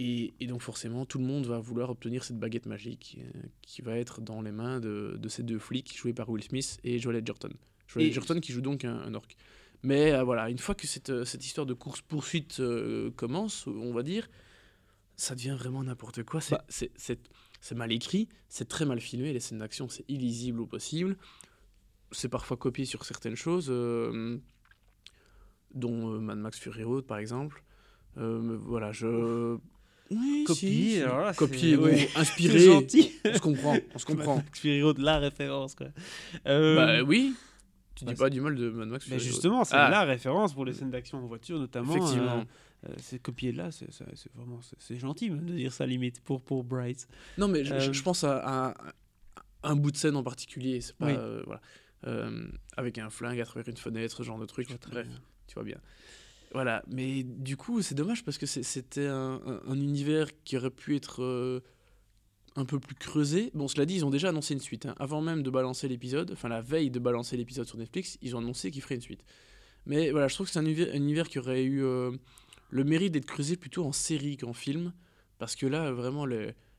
Et, 0.00 0.32
et 0.38 0.46
donc 0.46 0.62
forcément, 0.62 1.04
tout 1.06 1.18
le 1.18 1.24
monde 1.24 1.46
va 1.46 1.58
vouloir 1.58 1.90
obtenir 1.90 2.22
cette 2.22 2.38
baguette 2.38 2.66
magique 2.66 3.18
euh, 3.20 3.40
qui 3.62 3.82
va 3.82 3.98
être 3.98 4.20
dans 4.20 4.40
les 4.42 4.52
mains 4.52 4.78
de, 4.78 5.16
de 5.20 5.28
ces 5.28 5.42
deux 5.42 5.58
flics 5.58 5.96
joués 5.96 6.12
par 6.12 6.28
Will 6.28 6.42
Smith 6.44 6.78
et 6.84 6.98
Joel 7.00 7.16
Edgerton. 7.16 7.50
Joel 7.88 8.04
Et- 8.06 8.08
Edgerton 8.08 8.38
qui 8.40 8.52
joue 8.52 8.60
donc 8.60 8.84
un, 8.84 8.96
un 8.96 9.14
orc. 9.14 9.26
Mais 9.82 10.12
euh, 10.12 10.22
voilà, 10.22 10.50
une 10.50 10.58
fois 10.58 10.74
que 10.76 10.86
cette, 10.86 11.10
euh, 11.10 11.24
cette 11.24 11.44
histoire 11.44 11.66
de 11.66 11.74
course-poursuite 11.74 12.60
euh, 12.60 13.10
commence, 13.12 13.66
on 13.66 13.92
va 13.92 14.02
dire, 14.04 14.28
ça 15.16 15.34
devient 15.34 15.56
vraiment 15.58 15.82
n'importe 15.82 16.22
quoi. 16.22 16.40
C'est 16.40 16.54
Bah. 16.54 16.64
c'est- 16.68 16.92
c'est- 16.96 17.28
c'est 17.60 17.74
mal 17.74 17.90
écrit, 17.90 18.28
c'est 18.48 18.68
très 18.68 18.84
mal 18.84 19.00
filmé, 19.00 19.32
les 19.32 19.40
scènes 19.40 19.58
d'action, 19.58 19.88
c'est 19.88 20.04
illisible 20.08 20.60
au 20.60 20.66
possible. 20.66 21.16
C'est 22.12 22.28
parfois 22.28 22.56
copié 22.56 22.84
sur 22.84 23.04
certaines 23.04 23.34
choses, 23.34 23.68
dont 25.74 26.20
Mad 26.20 26.38
Max 26.38 26.58
Fury 26.58 26.84
Road 26.84 27.04
par 27.04 27.18
exemple. 27.18 27.62
Voilà, 28.16 28.92
je. 28.92 29.58
Oui, 30.10 30.44
Copie, 30.46 30.92
si, 30.94 31.02
alors 31.02 31.20
là, 31.20 31.32
bon, 31.38 31.46
ouais. 31.84 32.08
inspiré. 32.16 32.60
Gentil. 32.60 33.12
On 33.26 33.34
se 33.34 33.38
comprend, 33.40 33.76
on 33.94 33.98
se 33.98 34.06
comprend. 34.06 34.42
Fury 34.52 34.82
Road, 34.82 34.98
la 34.98 35.18
référence, 35.18 35.74
quoi. 35.74 35.88
Euh, 36.46 36.76
Bah 36.76 37.02
oui. 37.02 37.34
Tu 37.94 38.04
bah, 38.04 38.12
dis 38.12 38.18
pas 38.18 38.30
du 38.30 38.40
mal 38.40 38.54
de 38.54 38.70
Mad 38.70 38.88
Max. 38.88 39.04
mais 39.08 39.16
Fury 39.18 39.24
Road. 39.26 39.32
justement, 39.34 39.64
c'est 39.64 39.74
Ah. 39.74 39.90
la 39.90 40.04
référence 40.04 40.54
pour 40.54 40.64
les 40.64 40.72
scènes 40.72 40.90
d'action 40.90 41.18
en 41.18 41.26
voiture, 41.26 41.58
notamment. 41.58 41.94
Effectivement. 41.96 42.38
euh, 42.86 42.88
euh, 42.88 42.94
c'est 43.02 43.18
copié 43.20 43.52
de 43.52 43.58
là, 43.58 43.70
c'est 43.70 43.88
vraiment 44.34 44.60
c'est- 44.78 44.96
gentil 44.98 45.30
même 45.30 45.44
de 45.46 45.54
dire 45.54 45.72
ça 45.72 45.84
limite 45.84 46.20
pour 46.22 46.40
pour 46.42 46.62
Bright. 46.64 47.06
Non, 47.36 47.48
mais 47.48 47.64
je, 47.64 47.78
je- 47.78 47.90
Euh, 47.90 47.92
je 47.92 48.02
pense 48.02 48.22
à, 48.24 48.38
à- 48.38 48.68
à 48.70 49.70
un 49.70 49.76
bout 49.76 49.90
de 49.90 49.96
scène 49.96 50.14
en 50.16 50.22
particulier. 50.22 50.80
C'est 50.80 50.96
pas. 50.96 51.06
Oui. 51.06 51.12
euh, 51.16 51.42
voilà. 51.44 51.60
Euh, 52.06 52.46
avec 52.76 52.96
un 52.98 53.10
flingue 53.10 53.40
à 53.40 53.44
travers 53.44 53.68
une 53.68 53.76
fenêtre, 53.76 54.16
ce 54.16 54.22
genre 54.22 54.38
de 54.38 54.46
truc. 54.46 54.68
Bref, 54.90 55.08
bien. 55.08 55.18
tu 55.48 55.54
vois 55.54 55.64
bien. 55.64 55.78
Voilà, 56.52 56.82
mais 56.88 57.22
du 57.24 57.56
coup, 57.56 57.82
c'est 57.82 57.94
dommage 57.94 58.24
parce 58.24 58.38
que 58.38 58.46
c'était 58.46 59.06
un, 59.06 59.40
un- 59.46 59.60
un 59.66 59.74
univers 59.80 60.28
qui 60.44 60.56
aurait 60.56 60.70
pu 60.70 60.96
être 60.96 61.22
euh, 61.22 61.60
un 62.56 62.64
peu 62.64 62.80
plus 62.80 62.94
creusé. 62.94 63.50
Bon, 63.54 63.68
cela 63.68 63.84
dit, 63.84 63.96
ils 63.96 64.04
ont 64.06 64.10
déjà 64.10 64.30
annoncé 64.30 64.54
une 64.54 64.60
suite. 64.60 64.86
hein. 64.86 64.94
Avant 64.98 65.20
même 65.20 65.42
de 65.42 65.50
balancer 65.50 65.88
l'épisode, 65.88 66.30
enfin 66.32 66.48
la 66.48 66.62
veille 66.62 66.90
de 66.90 66.98
balancer 66.98 67.36
l'épisode 67.36 67.66
sur 67.66 67.76
Netflix, 67.76 68.16
ils 68.22 68.34
ont 68.34 68.38
annoncé 68.38 68.70
qu'ils 68.70 68.80
feraient 68.82 68.94
une 68.94 69.02
suite. 69.02 69.24
Mais 69.84 70.10
voilà, 70.10 70.28
je 70.28 70.34
trouve 70.34 70.46
que 70.46 70.52
c'est 70.52 70.58
un 70.58 70.64
univers, 70.64 70.88
un 70.92 70.96
univers 70.96 71.28
qui 71.28 71.38
aurait 71.38 71.64
eu 71.64 71.84
euh, 71.84 72.12
le 72.70 72.84
mérite 72.84 73.12
d'être 73.12 73.26
creusé 73.26 73.56
plutôt 73.56 73.84
en 73.84 73.92
série 73.92 74.36
qu'en 74.38 74.54
film. 74.54 74.92
Parce 75.38 75.54
que 75.54 75.66
là, 75.66 75.92
vraiment, 75.92 76.26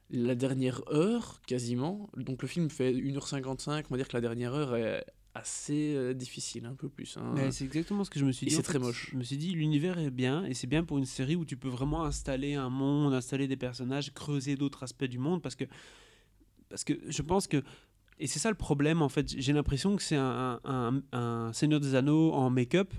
la 0.09 0.35
dernière 0.35 0.81
heure, 0.91 1.41
quasiment, 1.47 2.09
donc 2.17 2.41
le 2.41 2.47
film 2.47 2.69
fait 2.71 2.91
1h55, 2.91 3.85
on 3.89 3.93
va 3.93 3.97
dire 3.97 4.07
que 4.07 4.17
la 4.17 4.21
dernière 4.21 4.53
heure 4.53 4.75
est 4.75 5.05
assez 5.35 5.93
euh, 5.95 6.13
difficile, 6.13 6.65
un 6.65 6.73
peu 6.73 6.89
plus. 6.89 7.17
hein. 7.17 7.33
C'est 7.51 7.65
exactement 7.65 8.03
ce 8.03 8.09
que 8.09 8.19
je 8.19 8.25
me 8.25 8.31
suis 8.31 8.47
Et 8.47 8.49
dit. 8.49 8.55
c'est 8.55 8.61
très 8.63 8.79
moche. 8.79 9.09
Je 9.11 9.17
me 9.17 9.23
suis 9.23 9.37
dit, 9.37 9.51
l'univers 9.51 9.97
est 9.99 10.09
bien, 10.09 10.43
et 10.45 10.53
c'est 10.53 10.67
bien 10.67 10.83
pour 10.83 10.97
une 10.97 11.05
série 11.05 11.35
où 11.35 11.45
tu 11.45 11.55
peux 11.57 11.69
vraiment 11.69 12.03
installer 12.03 12.55
un 12.55 12.69
monde, 12.69 13.13
installer 13.13 13.47
des 13.47 13.57
personnages, 13.57 14.13
creuser 14.13 14.55
d'autres 14.55 14.83
aspects 14.83 15.05
du 15.05 15.19
monde, 15.19 15.41
parce 15.41 15.55
que, 15.55 15.65
parce 16.69 16.83
que 16.83 16.93
je 17.07 17.21
pense 17.21 17.47
que. 17.47 17.63
Et 18.21 18.27
c'est 18.27 18.39
ça 18.39 18.49
le 18.49 18.55
problème, 18.57 19.01
en 19.01 19.07
fait. 19.07 19.33
J'ai 19.39 19.53
l'impression 19.53 19.95
que 19.95 20.03
c'est 20.03 20.17
un, 20.17 20.59
un, 20.65 21.01
un 21.13 21.53
Seigneur 21.53 21.79
des 21.79 21.95
Anneaux 21.95 22.33
en 22.33 22.49
make-up. 22.49 22.93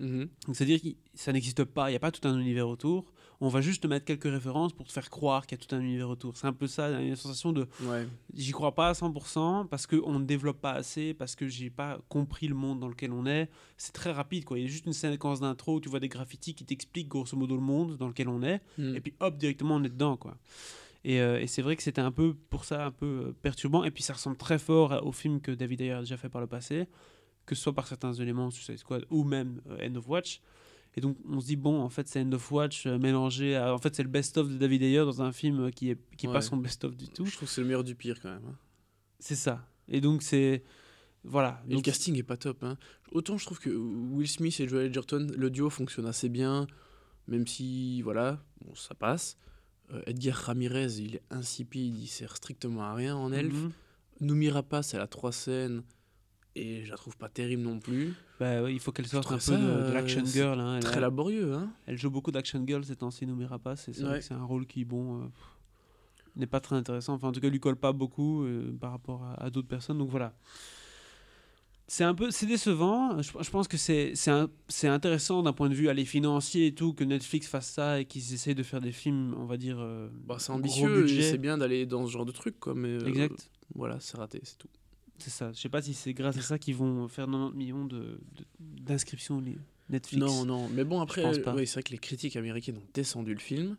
Donc, 0.00 0.28
C'est-à-dire 0.52 0.80
que 0.80 0.88
ça 1.14 1.32
n'existe 1.32 1.64
pas, 1.64 1.88
il 1.90 1.92
n'y 1.92 1.96
a 1.96 2.00
pas 2.00 2.10
tout 2.10 2.26
un 2.26 2.38
univers 2.38 2.68
autour. 2.68 3.12
On 3.40 3.48
va 3.48 3.60
juste 3.60 3.82
te 3.82 3.86
mettre 3.88 4.04
quelques 4.04 4.24
références 4.30 4.72
pour 4.72 4.86
te 4.86 4.92
faire 4.92 5.10
croire 5.10 5.46
qu'il 5.46 5.58
y 5.58 5.60
a 5.60 5.66
tout 5.66 5.74
un 5.74 5.80
univers 5.80 6.08
autour. 6.08 6.36
C'est 6.36 6.46
un 6.46 6.52
peu 6.52 6.66
ça, 6.66 6.88
une 7.00 7.16
sensation 7.16 7.52
de 7.52 7.66
Ouais. 7.82 8.06
j'y 8.32 8.52
crois 8.52 8.74
pas 8.74 8.88
à 8.88 8.92
100% 8.94 9.66
parce 9.66 9.86
qu'on 9.86 10.18
ne 10.18 10.24
développe 10.24 10.60
pas 10.60 10.72
assez, 10.72 11.14
parce 11.14 11.34
que 11.36 11.48
j'ai 11.48 11.68
pas 11.70 11.98
compris 12.08 12.46
le 12.48 12.54
monde 12.54 12.80
dans 12.80 12.88
lequel 12.88 13.12
on 13.12 13.26
est. 13.26 13.48
C'est 13.76 13.92
très 13.92 14.12
rapide, 14.12 14.44
quoi. 14.44 14.58
Il 14.58 14.62
y 14.62 14.64
a 14.64 14.68
juste 14.68 14.86
une 14.86 14.92
séquence 14.92 15.40
d'intro 15.40 15.76
où 15.76 15.80
tu 15.80 15.88
vois 15.88 16.00
des 16.00 16.08
graffitis 16.08 16.54
qui 16.54 16.64
t'expliquent 16.64 17.08
grosso 17.08 17.36
modo 17.36 17.54
le 17.56 17.62
monde 17.62 17.96
dans 17.96 18.08
lequel 18.08 18.28
on 18.28 18.42
est, 18.42 18.60
Mhm. 18.78 18.96
et 18.96 19.00
puis 19.00 19.14
hop, 19.20 19.36
directement 19.36 19.76
on 19.76 19.84
est 19.84 19.88
dedans, 19.88 20.16
quoi. 20.16 20.36
Et, 21.06 21.20
euh, 21.20 21.38
et 21.40 21.46
c'est 21.46 21.60
vrai 21.60 21.76
que 21.76 21.82
c'était 21.82 22.00
un 22.00 22.12
peu, 22.12 22.34
pour 22.48 22.64
ça, 22.64 22.86
un 22.86 22.90
peu 22.90 23.06
euh, 23.26 23.32
perturbant. 23.42 23.84
Et 23.84 23.90
puis 23.90 24.02
ça 24.02 24.14
ressemble 24.14 24.36
très 24.38 24.58
fort 24.58 25.00
au 25.04 25.12
film 25.12 25.40
que 25.40 25.50
David 25.50 25.82
Ayer 25.82 25.92
a 25.92 26.00
déjà 26.00 26.16
fait 26.16 26.30
par 26.30 26.40
le 26.40 26.46
passé, 26.46 26.86
que 27.44 27.54
ce 27.54 27.62
soit 27.62 27.74
par 27.74 27.86
certains 27.86 28.14
éléments, 28.14 28.50
Suicide 28.50 28.78
Squad, 28.78 29.04
ou 29.10 29.22
même 29.22 29.60
euh, 29.68 29.86
End 29.86 29.96
of 29.96 30.08
Watch. 30.08 30.40
Et 30.96 31.00
donc 31.00 31.16
on 31.28 31.40
se 31.40 31.46
dit, 31.46 31.56
bon, 31.56 31.80
en 31.80 31.88
fait, 31.88 32.06
c'est 32.08 32.20
End 32.20 32.32
of 32.32 32.52
Watch 32.52 32.86
euh, 32.86 32.98
mélangé 32.98 33.56
à. 33.56 33.74
En 33.74 33.78
fait, 33.78 33.94
c'est 33.96 34.02
le 34.04 34.08
best-of 34.08 34.48
de 34.48 34.56
David 34.56 34.82
Ayer 34.82 34.98
dans 34.98 35.22
un 35.22 35.32
film 35.32 35.64
euh, 35.64 35.70
qui 35.70 35.90
est, 35.90 35.98
qui 36.16 36.26
est 36.26 36.32
pas 36.32 36.40
son 36.40 36.56
best-of 36.56 36.96
du 36.96 37.08
tout. 37.08 37.26
Je 37.26 37.32
trouve 37.36 37.48
que 37.48 37.54
c'est 37.54 37.60
le 37.62 37.66
meilleur 37.66 37.82
du 37.84 37.94
pire 37.94 38.20
quand 38.20 38.30
même. 38.30 38.44
hein. 38.48 38.56
C'est 39.18 39.34
ça. 39.36 39.66
Et 39.88 40.00
donc, 40.00 40.22
c'est. 40.22 40.62
Voilà. 41.24 41.62
Et 41.66 41.70
le 41.70 41.74
Donc, 41.76 41.84
casting 41.84 42.16
est 42.16 42.22
pas 42.22 42.36
top. 42.36 42.62
hein. 42.62 42.76
Autant 43.10 43.38
je 43.38 43.44
trouve 43.46 43.58
que 43.58 43.70
Will 43.70 44.28
Smith 44.28 44.58
et 44.60 44.68
Joel 44.68 44.86
Edgerton, 44.86 45.26
le 45.36 45.50
duo 45.50 45.70
fonctionne 45.70 46.06
assez 46.06 46.28
bien, 46.28 46.66
même 47.28 47.46
si, 47.46 48.02
voilà, 48.02 48.44
bon, 48.64 48.74
ça 48.74 48.94
passe. 48.94 49.36
Euh, 49.92 50.02
Edgar 50.06 50.34
Ramirez, 50.36 50.98
il 50.98 51.16
est 51.16 51.22
insipide, 51.30 51.96
il 51.98 52.06
sert 52.08 52.36
strictement 52.36 52.82
à 52.82 52.94
rien 52.94 53.16
en 53.16 53.32
elfe. 53.32 53.52
mhm. 53.54 53.72
Noumi 54.20 54.48
Rapace, 54.50 54.94
elle 54.94 55.00
a 55.00 55.06
trois 55.08 55.32
scènes 55.32 55.82
et 56.56 56.84
je 56.84 56.90
la 56.90 56.96
trouve 56.96 57.16
pas 57.16 57.28
terrible 57.28 57.62
non 57.62 57.78
plus. 57.80 58.12
Bah, 58.40 58.62
ouais, 58.62 58.72
il 58.74 58.80
faut 58.80 58.92
qu'elle 58.92 59.06
sorte 59.06 59.30
un 59.30 59.38
peu 59.38 59.52
de, 59.52 59.56
de 59.58 59.66
euh, 59.66 59.92
l'action 59.92 60.24
c'est 60.24 60.32
girl. 60.32 60.58
hein. 60.60 60.80
Très 60.80 60.96
a- 60.96 61.00
laborieux, 61.00 61.52
hein. 61.54 61.70
elle 61.86 61.96
joue 61.98 62.10
beaucoup 62.10 62.30
d'action 62.32 62.62
girl 62.66 62.84
ces 62.84 62.96
temps-ci. 62.96 63.24
Et 63.24 63.92
c'est 63.92 64.04
Ouais. 64.04 64.20
c'est 64.20 64.34
un 64.34 64.44
rôle 64.44 64.66
qui, 64.66 64.84
bon, 64.84 65.22
euh, 65.22 65.26
n'est 66.36 66.46
pas 66.46 66.60
très 66.60 66.76
intéressant. 66.76 67.14
Enfin, 67.14 67.28
en 67.28 67.32
tout 67.32 67.40
cas, 67.40 67.48
lui 67.48 67.60
colle 67.60 67.76
pas 67.76 67.92
beaucoup 67.92 68.42
euh, 68.44 68.72
par 68.80 68.90
rapport 68.92 69.22
à, 69.24 69.34
à 69.44 69.50
d'autres 69.50 69.68
personnes. 69.68 69.98
Donc 69.98 70.08
voilà. 70.10 70.34
C'est 71.86 72.04
un 72.04 72.14
peu, 72.14 72.30
c'est 72.30 72.46
décevant. 72.46 73.20
Je, 73.20 73.30
je 73.40 73.50
pense 73.50 73.68
que 73.68 73.76
c'est 73.76 74.88
intéressant 74.88 75.42
d'un 75.42 75.52
point 75.52 75.68
de 75.68 75.74
vue 75.74 75.88
financier 76.06 76.68
et 76.68 76.74
tout 76.74 76.94
que 76.94 77.04
Netflix 77.04 77.46
fasse 77.46 77.68
ça 77.70 78.00
et 78.00 78.06
qu'ils 78.06 78.32
essayent 78.32 78.54
de 78.54 78.62
faire 78.62 78.80
des 78.80 78.90
films, 78.92 79.34
on 79.38 79.44
va 79.44 79.58
dire. 79.58 79.76
euh, 79.78 80.08
Bah, 80.26 80.36
c'est 80.38 80.50
ambitieux, 80.52 81.06
c'est 81.06 81.36
bien 81.38 81.58
d'aller 81.58 81.84
dans 81.84 82.06
ce 82.06 82.12
genre 82.12 82.24
de 82.24 82.32
truc, 82.32 82.58
quoi, 82.58 82.74
mais 82.74 82.88
euh, 82.88 83.06
Exact. 83.06 83.50
voilà, 83.74 84.00
c'est 84.00 84.16
raté, 84.16 84.40
c'est 84.44 84.56
tout. 84.56 84.68
C'est 85.18 85.30
ça. 85.30 85.52
Je 85.52 85.60
sais 85.60 85.68
pas 85.68 85.80
si 85.82 85.94
c'est 85.94 86.12
grâce 86.12 86.36
à 86.36 86.42
ça 86.42 86.58
qu'ils 86.58 86.74
vont 86.76 87.06
faire 87.08 87.26
90 87.26 87.56
millions 87.56 87.84
de- 87.84 87.96
de- 88.34 88.44
d'inscriptions 88.60 89.40
li- 89.40 89.56
Netflix. 89.90 90.20
Non, 90.24 90.44
non, 90.44 90.68
mais 90.70 90.84
bon, 90.84 91.00
après, 91.00 91.24
ouais, 91.24 91.34
c'est 91.66 91.72
vrai 91.74 91.82
que 91.82 91.92
les 91.92 91.98
critiques 91.98 92.36
américaines 92.36 92.78
ont 92.78 92.86
descendu 92.94 93.32
le 93.34 93.40
film. 93.40 93.76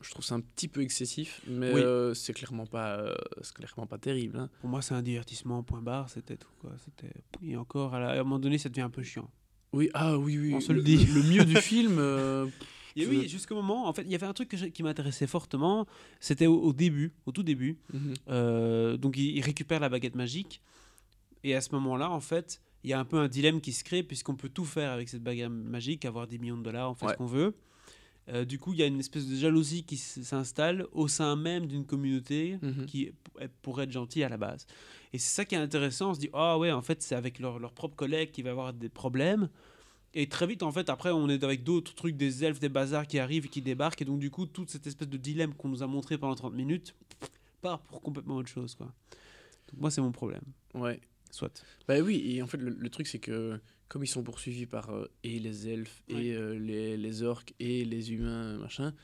Je 0.00 0.10
trouve 0.10 0.24
ça 0.24 0.36
un 0.36 0.40
petit 0.40 0.68
peu 0.68 0.80
excessif, 0.82 1.40
mais 1.48 1.72
Oui. 1.74 1.80
euh, 1.80 2.14
c'est 2.14 2.32
clairement 2.32 2.66
pas, 2.66 2.98
euh, 3.00 3.14
c'est 3.42 3.52
clairement 3.54 3.86
pas 3.86 3.98
terrible. 3.98 4.38
hein. 4.38 4.48
Pour 4.60 4.70
moi, 4.70 4.80
c'est 4.80 4.94
un 4.94 5.02
divertissement, 5.02 5.64
point 5.64 5.82
barre, 5.82 6.08
c'était 6.08 6.36
tout. 6.36 6.50
Quoi. 6.60 6.70
C'était... 6.84 7.12
Et 7.42 7.56
encore, 7.56 7.94
à, 7.94 7.98
la- 8.00 8.10
à 8.10 8.14
un 8.14 8.22
moment 8.22 8.38
donné, 8.38 8.58
ça 8.58 8.68
devient 8.68 8.82
un 8.82 8.90
peu 8.90 9.02
chiant. 9.02 9.28
Oui, 9.72 9.90
ah 9.94 10.16
oui, 10.16 10.38
oui. 10.38 10.54
On 10.54 10.60
se 10.60 10.72
le 10.72 10.82
dit. 10.82 11.04
Le, 11.06 11.22
mieux 11.24 11.44
du 11.44 11.56
film, 11.60 11.96
euh, 11.98 12.46
Et 12.96 13.06
oui, 13.06 13.28
jusqu'au 13.28 13.54
moment, 13.54 13.86
en 13.88 13.92
fait, 13.92 14.02
il 14.02 14.10
y 14.10 14.14
avait 14.14 14.26
un 14.26 14.32
truc 14.32 14.48
que 14.48 14.56
qui 14.56 14.82
m'intéressait 14.82 15.26
fortement, 15.26 15.86
c'était 16.20 16.46
au, 16.46 16.58
au 16.60 16.72
début, 16.72 17.12
au 17.26 17.32
tout 17.32 17.42
début. 17.42 17.78
mhm. 17.92 18.14
Euh, 18.28 18.96
donc, 18.96 19.16
il, 19.16 19.36
il 19.36 19.40
récupère 19.42 19.80
la 19.80 19.88
baguette 19.88 20.14
magique. 20.14 20.60
Et 21.44 21.54
à 21.54 21.60
ce 21.60 21.70
moment-là, 21.74 22.10
en 22.10 22.20
fait, 22.20 22.60
il 22.84 22.90
y 22.90 22.92
a 22.92 22.98
un 23.00 23.04
peu 23.04 23.18
un 23.18 23.28
dilemme 23.28 23.60
qui 23.60 23.72
se 23.72 23.84
crée, 23.84 24.02
puisqu'on 24.02 24.34
peut 24.36 24.48
tout 24.48 24.64
faire 24.64 24.90
avec 24.92 25.08
cette 25.08 25.22
baguette 25.22 25.50
magique, 25.50 26.04
avoir 26.04 26.26
des 26.26 26.38
millions 26.38 26.56
de 26.58 26.62
dollars, 26.64 26.90
on 26.90 26.94
fait 26.94 27.06
Ouais. 27.06 27.12
ce 27.12 27.18
qu'on 27.18 27.26
veut. 27.26 27.54
Euh, 28.30 28.44
du 28.44 28.58
coup, 28.58 28.74
il 28.74 28.78
y 28.78 28.82
a 28.82 28.86
une 28.86 29.00
espèce 29.00 29.26
de 29.26 29.34
jalousie 29.36 29.84
qui 29.84 29.96
s'installe 29.96 30.86
au 30.92 31.08
sein 31.08 31.34
même 31.34 31.66
d'une 31.66 31.86
communauté 31.86 32.58
Mhm. 32.60 32.84
qui 32.86 33.10
pourrait 33.62 33.84
être 33.84 33.92
gentil 33.92 34.22
à 34.22 34.28
la 34.28 34.36
base. 34.36 34.66
Et 35.14 35.18
c'est 35.18 35.34
ça 35.34 35.44
qui 35.46 35.54
est 35.54 35.58
intéressant. 35.58 36.10
On 36.10 36.14
se 36.14 36.20
dit, 36.20 36.28
ah 36.34 36.58
ouais, 36.58 36.70
en 36.70 36.82
fait, 36.82 37.00
c'est 37.02 37.14
avec 37.14 37.38
leurs 37.38 37.58
leur 37.58 37.72
propres 37.72 37.96
collègues 37.96 38.30
qu'il 38.30 38.44
va 38.44 38.50
avoir 38.50 38.72
des 38.74 38.90
problèmes. 38.90 39.48
Et 40.14 40.28
très 40.28 40.46
vite, 40.46 40.62
en 40.62 40.72
fait, 40.72 40.88
après, 40.88 41.10
on 41.10 41.28
est 41.28 41.44
avec 41.44 41.64
d'autres 41.64 41.94
trucs, 41.94 42.16
des 42.16 42.44
elfes, 42.44 42.58
des 42.60 42.68
bazars 42.68 43.06
qui 43.06 43.18
arrivent 43.18 43.46
et 43.46 43.48
qui 43.48 43.60
débarquent. 43.62 44.02
Et 44.02 44.04
donc, 44.06 44.18
du 44.20 44.30
coup, 44.30 44.46
toute 44.46 44.70
cette 44.70 44.86
espèce 44.86 45.08
de 45.08 45.16
dilemme 45.18 45.54
qu'on 45.54 45.68
nous 45.68 45.82
a 45.82 45.86
montré 45.86 46.16
pendant 46.18 46.34
30 46.34 46.54
minutes 46.54 46.94
part 47.60 47.80
pour 47.80 48.00
complètement 48.00 48.36
autre 48.36 48.48
chose. 48.48 48.74
Quoi. 48.74 48.86
Donc, 49.70 49.80
moi, 49.80 49.90
c'est 49.90 50.00
mon 50.00 50.12
problème. 50.12 50.42
Ouais. 50.74 51.00
Soit. 51.30 51.62
Bah 51.86 51.98
oui, 52.00 52.22
et 52.36 52.42
en 52.42 52.46
fait, 52.46 52.56
le, 52.56 52.70
le 52.70 52.88
truc, 52.90 53.06
c'est 53.06 53.18
que 53.18 53.60
comme 53.88 54.02
ils 54.02 54.08
sont 54.08 54.22
poursuivis 54.22 54.64
par 54.66 54.90
euh, 54.90 55.10
et 55.24 55.38
les 55.38 55.68
elfes, 55.68 56.02
Ouais. 56.10 56.24
et 56.26 56.34
euh, 56.34 56.58
les, 56.58 56.96
les 56.96 57.22
orques, 57.22 57.52
et 57.60 57.84
les 57.84 58.12
humains, 58.12 58.56
machin, 58.58 58.94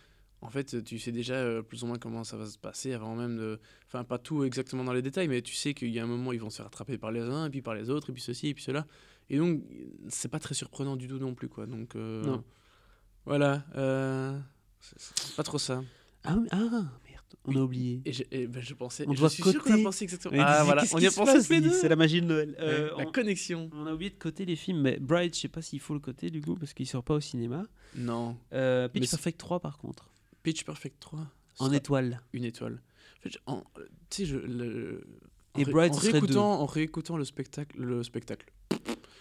en 0.40 0.48
fait, 0.50 0.82
tu 0.84 0.98
sais 0.98 1.12
déjà 1.12 1.34
euh, 1.34 1.62
plus 1.62 1.82
ou 1.84 1.86
moins 1.86 1.98
comment 1.98 2.24
ça 2.24 2.36
va 2.38 2.46
se 2.46 2.56
passer 2.58 2.92
avant 2.94 3.14
même 3.14 3.36
de. 3.36 3.60
Enfin, 3.88 4.04
pas 4.04 4.18
tout 4.18 4.44
exactement 4.44 4.84
dans 4.84 4.92
les 4.94 5.02
détails, 5.02 5.28
mais 5.28 5.42
tu 5.42 5.54
sais 5.54 5.74
qu'il 5.74 5.88
y 5.90 5.98
a 5.98 6.02
un 6.04 6.06
moment, 6.06 6.32
ils 6.32 6.40
vont 6.40 6.50
se 6.50 6.56
faire 6.56 6.66
attraper 6.66 6.96
par 6.96 7.12
les 7.12 7.20
uns, 7.22 7.46
et 7.46 7.50
puis 7.50 7.60
par 7.62 7.74
les 7.74 7.90
autres, 7.90 8.08
et 8.10 8.12
puis 8.14 8.22
ceci, 8.22 8.48
et 8.48 8.54
puis 8.54 8.62
cela. 8.64 8.86
Et 9.30 9.38
donc, 9.38 9.62
c'est 10.08 10.28
pas 10.28 10.38
très 10.38 10.54
surprenant 10.54 10.96
du 10.96 11.08
tout 11.08 11.18
non 11.18 11.34
plus, 11.34 11.48
quoi. 11.48 11.66
Donc, 11.66 11.96
euh, 11.96 12.24
Non. 12.24 12.44
Voilà. 13.26 13.64
euh, 13.76 14.38
c'est- 14.80 15.34
pas 15.36 15.42
trop 15.42 15.58
ça. 15.58 15.82
Ah, 16.24 16.36
ah, 16.52 16.56
merde, 16.58 16.90
on 17.46 17.56
a 17.56 17.60
oublié. 17.60 18.02
Et, 18.04 18.12
je, 18.12 18.22
et 18.30 18.46
ben, 18.46 18.62
je 18.62 18.74
pensais. 18.74 19.04
On 19.08 19.12
je 19.14 19.18
doit 19.20 19.30
suis 19.30 19.42
sûr 19.42 19.62
qu'on 19.62 19.70
a 19.70 19.72
coter. 19.72 19.82
pensé 19.82 20.04
exactement. 20.04 20.32
Mais 20.34 20.42
Ah 20.44 20.64
voilà, 20.64 20.84
on 20.92 20.98
y 20.98 21.06
a 21.06 21.10
pensé. 21.10 21.40
C'est 21.42 21.88
la 21.88 21.96
magie 21.96 22.20
de 22.20 22.26
Noël. 22.26 22.54
Euh, 22.60 22.90
Ouais, 22.96 23.02
la 23.04 23.08
on- 23.08 23.12
connexion. 23.12 23.70
On 23.74 23.86
a 23.86 23.92
oublié 23.94 24.10
de 24.10 24.16
coter 24.16 24.44
les 24.44 24.56
films, 24.56 24.80
mais 24.82 24.98
Bright, 24.98 25.34
je 25.34 25.40
sais 25.40 25.48
pas 25.48 25.62
s'il 25.62 25.80
faut 25.80 25.94
le 25.94 26.00
coter 26.00 26.30
du 26.30 26.40
coup, 26.42 26.54
parce 26.54 26.72
qu'il 26.74 26.86
sort 26.86 27.02
pas 27.04 27.14
au 27.14 27.20
cinéma. 27.20 27.64
Non. 27.96 28.36
Euh, 28.52 28.88
Pitch 28.88 29.02
Mais 29.02 29.08
Perfect 29.08 29.38
3 29.38 29.60
par 29.60 29.78
contre, 29.78 30.10
Pitch 30.42 30.64
Perfect 30.64 30.98
3. 31.00 31.26
en 31.60 31.72
étoile. 31.72 32.20
une 32.32 32.44
étoile. 32.44 32.82
En 33.18 33.22
fait, 33.22 33.38
en- 33.46 33.64
tu 34.10 34.22
sais, 34.22 34.26
je. 34.26 34.36
Le, 34.36 35.06
en 35.54 35.60
Et 35.60 35.64
Bright, 35.64 35.92
en 35.92 35.96
réécoutant, 35.96 36.60
en 36.60 36.66
réécoutant 36.66 37.16
le 37.16 37.24
spectacle, 37.24 37.80
le 37.80 38.02
spectacle, 38.02 38.46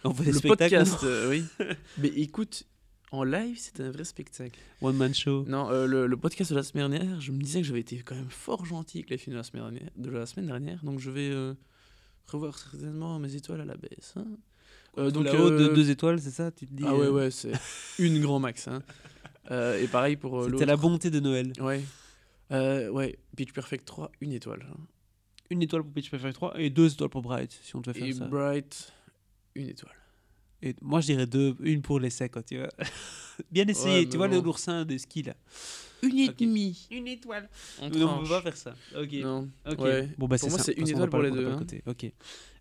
On 0.04 0.13
fait 0.13 0.26
des 0.26 0.32
le 0.32 0.38
spectacles, 0.38 0.76
podcast, 0.78 1.04
euh, 1.04 1.30
oui. 1.30 1.44
Mais 1.98 2.10
écoute, 2.10 2.66
en 3.12 3.24
live, 3.24 3.58
c'était 3.58 3.84
un 3.84 3.92
vrai 3.92 4.04
spectacle. 4.04 4.60
One 4.82 4.98
Man 4.98 5.13
Show. 5.13 5.46
Non, 5.48 5.70
euh, 5.70 5.86
le, 5.86 6.08
le 6.08 6.18
podcast 6.18 6.52
de 6.52 6.56
la 6.56 6.63
semaine 6.63 6.89
dernière, 6.92 7.22
je 7.22 7.32
me 7.32 7.42
disais 7.42 7.62
que 7.62 7.68
j'avais 7.68 7.80
été 7.82 7.98
quand 8.00 8.16
même 8.16 8.30
fort 8.30 8.66
gentil 8.66 8.98
avec 9.00 9.10
les 9.12 9.18
films 9.18 9.34
de 9.34 9.38
la 9.38 9.44
semaine 9.44 9.63
dernière, 9.63 9.89
de 9.96 10.10
la 10.10 10.26
semaine 10.26 10.48
dernière 10.48 10.84
donc 10.84 11.00
je 11.00 11.10
vais 11.12 11.30
euh, 11.32 11.54
revoir 12.26 12.58
certainement 12.58 13.20
mes 13.20 13.36
étoiles 13.36 13.62
à 13.62 13.66
la 13.66 13.76
baisse. 13.78 14.13
hein. 14.18 14.26
Euh, 14.98 15.10
Donc 15.12 15.26
la 15.26 15.36
haute 15.42 15.54
de 15.58 15.68
deux 15.70 15.89
étoiles, 15.89 16.20
c'est 16.20 16.32
ça 16.32 16.52
Tu 16.52 16.68
te 16.68 16.74
dis 16.74 16.84
Ah 16.86 16.96
ouais 16.96 17.08
ouais, 17.08 17.32
c'est 17.32 17.52
une 18.00 18.22
grand 18.22 18.39
max. 18.39 18.68
hein. 18.68 18.82
Et 19.52 19.88
pareil 19.88 20.16
pour 20.18 20.44
C'était 20.46 20.66
la 20.66 20.78
bonté 20.78 21.10
de 21.10 21.20
Noël. 21.20 21.54
Ouais. 21.60 21.84
Ouais, 22.50 23.18
Pitch 23.36 23.54
Perfect 23.54 23.86
3, 23.86 24.12
une 24.22 24.34
étoile. 24.34 24.66
hein. 24.72 24.78
Une 25.50 25.62
étoile 25.62 25.84
pour 25.84 25.92
Pitch 25.94 26.10
Perfect 26.10 26.34
3 26.36 26.60
et 26.60 26.70
deux 26.70 26.92
étoiles 26.94 27.10
pour 27.10 27.22
Bright, 27.22 27.52
si 27.63 27.76
on 27.76 27.82
devait 27.82 27.98
faire 28.00 28.08
Et 28.08 28.13
ça. 28.13 28.26
Bright, 28.26 28.92
une 29.56 29.70
étoile. 29.70 29.96
Et 30.62 30.76
moi, 30.82 31.02
je 31.02 31.08
dirais 31.08 31.28
deux, 31.28 31.56
une 31.60 31.82
pour 31.82 32.00
l'essai, 32.00 32.30
quoi, 32.30 32.42
tu 32.42 32.58
vois. 32.58 32.70
Bien 33.52 33.68
essayé, 33.68 34.02
Ouais, 34.06 34.10
tu 34.10 34.16
vois, 34.18 34.28
le 34.30 34.38
bon. 34.39 34.46
l'oursin 34.46 34.86
des 34.86 34.98
skis, 34.98 35.24
là. 35.24 35.36
une 36.02 36.20
et 36.20 36.30
demie. 36.30 36.88
Une 36.89 37.08
étoile. 37.08 37.50
On 37.82 37.89
tranche. 37.89 38.24
peut 38.24 38.30
pas 38.30 38.42
faire 38.42 38.56
ça. 38.58 38.76
Ok. 38.98 39.12
Non. 39.16 39.50
Ouais. 39.78 40.08
Bon, 40.18 40.28
bah, 40.28 40.38
Pour 40.38 40.50
moi, 40.50 40.58
ça. 40.60 40.63
c'est 40.66 40.76
De 40.76 40.80
une 40.82 40.88
étoile 40.89 41.10
pour 41.10 41.22
les 41.22 41.30
le 41.32 41.36
deux, 41.36 41.52
hein. 41.52 41.58
côté. 41.58 41.84
Ok. 41.86 42.12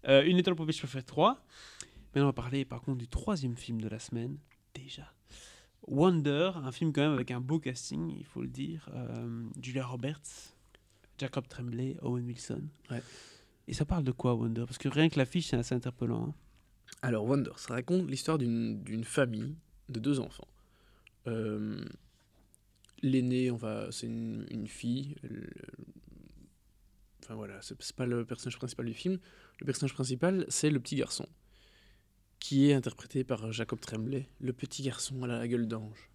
Euh, 0.08 0.24
une 0.24 0.36
étoile 0.38 0.56
pour 0.56 0.66
Pitch 0.66 0.80
Perfect 0.80 1.06
3. 1.06 1.44
Maintenant, 2.14 2.22
on 2.24 2.26
va 2.26 2.32
parler 2.32 2.64
par 2.64 2.80
contre 2.82 2.98
du 2.98 3.06
troisième 3.08 3.56
film 3.56 3.80
de 3.80 3.88
la 3.88 3.98
semaine. 4.00 4.36
Déjà. 4.74 5.12
Wonder, 5.86 6.52
un 6.56 6.72
film 6.72 6.92
quand 6.92 7.02
même 7.02 7.12
avec 7.12 7.30
un 7.30 7.40
beau 7.40 7.58
casting, 7.58 8.12
il 8.18 8.24
faut 8.24 8.42
le 8.42 8.48
dire. 8.48 8.88
Euh, 8.94 9.44
Julia 9.60 9.84
Roberts, 9.86 10.20
Jacob 11.18 11.46
Tremblay, 11.48 11.96
Owen 12.02 12.24
Wilson. 12.26 12.62
Ouais. 12.90 13.02
Et 13.68 13.74
ça 13.74 13.84
parle 13.84 14.04
de 14.04 14.12
quoi, 14.12 14.34
Wonder? 14.34 14.64
Parce 14.66 14.78
que 14.78 14.88
rien 14.88 15.08
que 15.08 15.18
l'affiche, 15.18 15.48
c'est 15.48 15.56
assez 15.56 15.74
interpellant. 15.74 16.28
hein. 16.30 16.34
Alors, 17.00 17.24
Wonder, 17.24 17.50
ça 17.56 17.74
raconte 17.74 18.08
l'histoire 18.10 18.38
d'une 18.38 19.04
famille 19.04 19.56
de 19.88 19.98
deux 19.98 20.20
enfants. 20.20 20.46
Euh, 21.26 21.84
L'aîné, 23.02 23.50
on 23.50 23.56
va, 23.56 23.90
c'est 23.90 24.06
une, 24.06 24.46
une 24.50 24.68
fille. 24.68 25.16
le- 25.22 25.48
Enfin 27.22 27.34
voilà, 27.36 27.60
c'est 27.62 27.92
pas 27.94 28.04
le 28.06 28.24
personnage 28.24 28.56
principal 28.56 28.84
du 28.86 28.94
film. 28.94 29.18
Le 29.60 29.66
personnage 29.66 29.94
principal, 29.94 30.44
c'est 30.48 30.70
le 30.70 30.80
petit 30.80 30.96
garçon, 30.96 31.26
qui 32.40 32.68
est 32.68 32.74
interprété 32.74 33.22
par 33.24 33.52
Jacob 33.52 33.78
Tremblay, 33.80 34.28
le 34.40 34.52
petit 34.52 34.82
garçon 34.82 35.22
à 35.22 35.28
la 35.28 35.46
gueule 35.46 35.68
d'ange, 35.68 36.10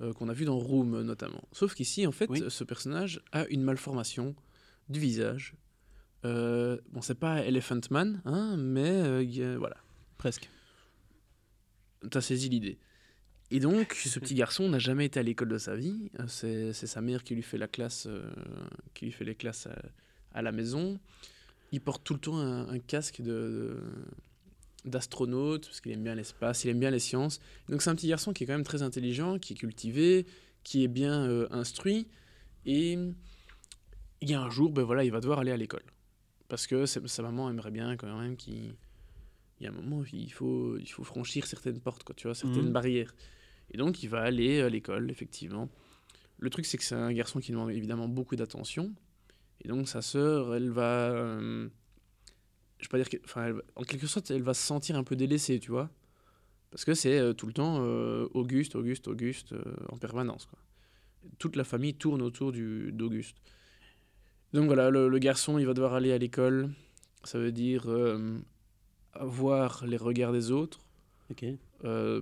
euh, 0.00 0.12
qu'on 0.12 0.28
a 0.28 0.32
vu 0.32 0.44
dans 0.44 0.58
Room 0.58 1.00
notamment. 1.02 1.42
Sauf 1.52 1.74
qu'ici, 1.74 2.06
en 2.08 2.12
fait, 2.12 2.28
Oui. 2.28 2.42
ce 2.48 2.64
personnage 2.64 3.20
a 3.32 3.46
une 3.48 3.62
malformation 3.62 4.34
du 4.88 4.98
visage. 4.98 5.54
Euh, 6.24 6.78
bon, 6.90 7.02
c'est 7.02 7.14
pas 7.18 7.44
Elephant 7.44 7.80
Man, 7.90 8.20
hein, 8.24 8.56
mais 8.56 8.90
euh, 8.90 9.56
voilà. 9.58 9.76
Presque. 10.18 10.48
T'as 12.10 12.20
saisi 12.20 12.48
l'idée. 12.48 12.78
Et 13.50 13.60
donc, 13.60 13.92
ce 14.04 14.18
petit 14.18 14.34
garçon 14.34 14.68
n'a 14.68 14.78
jamais 14.78 15.06
été 15.06 15.20
à 15.20 15.22
l'école 15.22 15.48
de 15.48 15.58
sa 15.58 15.76
vie. 15.76 16.10
Euh, 16.20 16.26
C'est 16.28 16.72
c'est 16.72 16.86
sa 16.86 17.00
mère 17.00 17.24
qui 17.24 17.34
lui 17.34 17.42
fait 17.42 17.58
la 17.58 17.68
classe, 17.68 18.06
euh, 18.06 18.30
qui 18.94 19.06
lui 19.06 19.12
fait 19.12 19.24
les 19.24 19.34
classes 19.34 19.66
à, 19.66 19.76
à 20.32 20.42
la 20.42 20.52
maison. 20.52 20.98
Il 21.72 21.80
porte 21.80 22.04
tout 22.04 22.14
le 22.14 22.20
temps 22.20 22.38
un, 22.38 22.68
un 22.68 22.78
casque 22.78 23.20
de 23.20 23.76
d'astronaute 24.84 25.66
parce 25.66 25.80
qu'il 25.80 25.90
aime 25.90 26.04
bien 26.04 26.14
l'espace, 26.14 26.62
il 26.64 26.70
aime 26.70 26.78
bien 26.78 26.90
les 26.92 27.00
sciences. 27.00 27.40
Donc 27.68 27.82
c'est 27.82 27.90
un 27.90 27.96
petit 27.96 28.06
garçon 28.06 28.32
qui 28.32 28.44
est 28.44 28.46
quand 28.46 28.52
même 28.52 28.62
très 28.62 28.82
intelligent, 28.82 29.40
qui 29.40 29.54
est 29.54 29.56
cultivé, 29.56 30.26
qui 30.62 30.84
est 30.84 30.88
bien 30.88 31.28
euh, 31.28 31.48
instruit. 31.50 32.06
Et 32.66 32.92
il 34.20 34.30
y 34.30 34.34
a 34.34 34.40
un 34.40 34.48
jour, 34.48 34.72
ben 34.72 34.84
voilà, 34.84 35.02
il 35.02 35.10
va 35.10 35.20
devoir 35.20 35.40
aller 35.40 35.50
à 35.50 35.56
l'école 35.56 35.82
parce 36.48 36.66
que 36.68 36.86
sa 36.86 37.06
sa 37.08 37.22
maman 37.22 37.50
aimerait 37.50 37.70
bien 37.72 37.96
quand 37.96 38.16
même 38.20 38.36
qu'il 38.36 38.76
il 39.60 39.64
y 39.64 39.66
a 39.66 39.70
un 39.70 39.74
moment, 39.74 40.02
il 40.12 40.32
faut, 40.32 40.76
il 40.78 40.86
faut 40.86 41.04
franchir 41.04 41.46
certaines 41.46 41.80
portes, 41.80 42.04
quoi, 42.04 42.14
tu 42.14 42.26
vois, 42.26 42.34
certaines 42.34 42.66
Mhm. 42.66 42.72
barrières. 42.72 43.14
Et 43.70 43.78
donc, 43.78 44.02
il 44.02 44.08
va 44.08 44.20
aller 44.22 44.60
à 44.60 44.68
l'école, 44.68 45.10
effectivement. 45.10 45.68
Le 46.38 46.50
truc, 46.50 46.66
c'est 46.66 46.76
que 46.78 46.84
c'est 46.84 46.94
un 46.94 47.12
garçon 47.12 47.40
qui 47.40 47.52
demande 47.52 47.70
évidemment 47.70 48.08
beaucoup 48.08 48.36
d'attention. 48.36 48.94
Et 49.62 49.68
donc, 49.68 49.88
sa 49.88 50.02
sœur, 50.02 50.54
elle 50.54 50.70
va. 50.70 51.10
euh, 51.10 51.68
je 52.78 52.84
vais 52.84 52.88
pas 52.90 52.98
dire 52.98 53.08
que. 53.08 53.16
Enfin, 53.24 53.54
en 53.74 53.82
quelque 53.84 54.06
sorte, 54.06 54.30
elle 54.30 54.42
va 54.42 54.52
se 54.54 54.62
sentir 54.62 54.96
un 54.96 55.04
peu 55.04 55.16
délaissée, 55.16 55.58
tu 55.58 55.70
vois. 55.70 55.90
Parce 56.70 56.84
que 56.84 56.92
c'est 56.94 57.18
euh, 57.18 57.32
tout 57.32 57.46
le 57.46 57.54
temps 57.54 57.78
euh, 57.80 58.28
Auguste, 58.34 58.76
Auguste, 58.76 59.08
Auguste, 59.08 59.54
en 59.88 59.96
permanence, 59.96 60.44
quoi. 60.46 60.58
Toute 61.38 61.56
la 61.56 61.64
famille 61.64 61.94
tourne 61.94 62.20
autour 62.22 62.52
d'Auguste. 62.52 63.38
Donc 64.52 64.66
voilà, 64.66 64.90
le, 64.90 65.08
le 65.08 65.18
garçon, 65.18 65.58
il 65.58 65.66
va 65.66 65.72
devoir 65.74 65.94
aller 65.94 66.12
à 66.12 66.18
l'école. 66.18 66.70
Ça 67.24 67.38
veut 67.38 67.50
dire 67.50 67.86
avoir 69.20 69.84
les 69.86 69.96
regards 69.96 70.32
des 70.32 70.50
autres, 70.50 70.80
euh, 71.84 72.20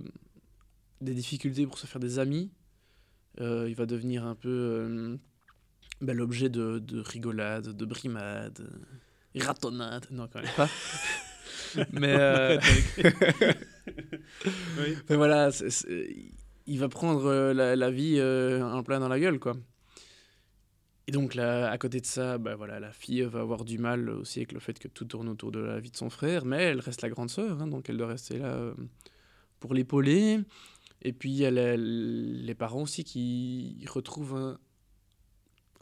des 1.01 1.13
difficultés 1.13 1.65
pour 1.67 1.77
se 1.77 1.87
faire 1.87 1.99
des 1.99 2.19
amis. 2.19 2.51
Euh, 3.41 3.65
il 3.69 3.75
va 3.75 3.85
devenir 3.85 4.25
un 4.25 4.35
peu 4.35 4.49
euh, 4.49 5.17
ben, 6.01 6.15
l'objet 6.15 6.49
de, 6.49 6.79
de 6.79 6.99
rigolades, 6.99 7.69
de 7.75 7.85
brimades, 7.85 8.67
ratonnades. 9.35 10.07
Non, 10.11 10.27
quand 10.31 10.41
même 10.41 10.51
pas. 10.55 10.69
Mais, 11.91 12.57
Oui. 14.79 14.97
mais 15.09 15.15
voilà, 15.17 15.49
il 16.67 16.79
va 16.79 16.87
prendre 16.87 17.51
la, 17.51 17.75
la 17.75 17.91
vie 17.91 18.21
en 18.21 18.81
plein 18.83 18.99
dans 19.01 19.09
la 19.09 19.19
gueule, 19.19 19.39
quoi. 19.39 19.57
Et 21.07 21.11
donc 21.11 21.35
là, 21.35 21.69
à 21.69 21.77
côté 21.77 22.01
de 22.01 22.05
ça, 22.05 22.37
bah 22.39 22.55
voilà, 22.55 22.79
la 22.79 22.91
fille 22.91 23.21
va 23.21 23.41
avoir 23.41 23.63
du 23.63 23.77
mal 23.77 24.09
aussi 24.09 24.39
avec 24.39 24.53
le 24.53 24.59
fait 24.59 24.79
que 24.79 24.87
tout 24.87 25.05
tourne 25.05 25.29
autour 25.29 25.51
de 25.51 25.59
la 25.59 25.79
vie 25.79 25.91
de 25.91 25.97
son 25.97 26.09
frère, 26.09 26.45
mais 26.45 26.63
elle 26.63 26.79
reste 26.79 27.03
la 27.03 27.09
grande 27.09 27.29
sœur, 27.29 27.61
hein, 27.61 27.67
donc 27.67 27.89
elle 27.89 27.97
doit 27.97 28.07
rester 28.07 28.39
là 28.39 28.53
euh, 28.53 28.73
pour 29.59 29.75
l'épauler. 29.75 30.39
Et 31.03 31.13
puis 31.13 31.29
il 31.29 31.37
y 31.37 31.45
a 31.45 31.51
les, 31.51 32.55
parents 32.55 32.81
aussi 32.81 33.03
qui 33.03 33.85
retrouvent 33.87 34.35
un, 34.35 34.57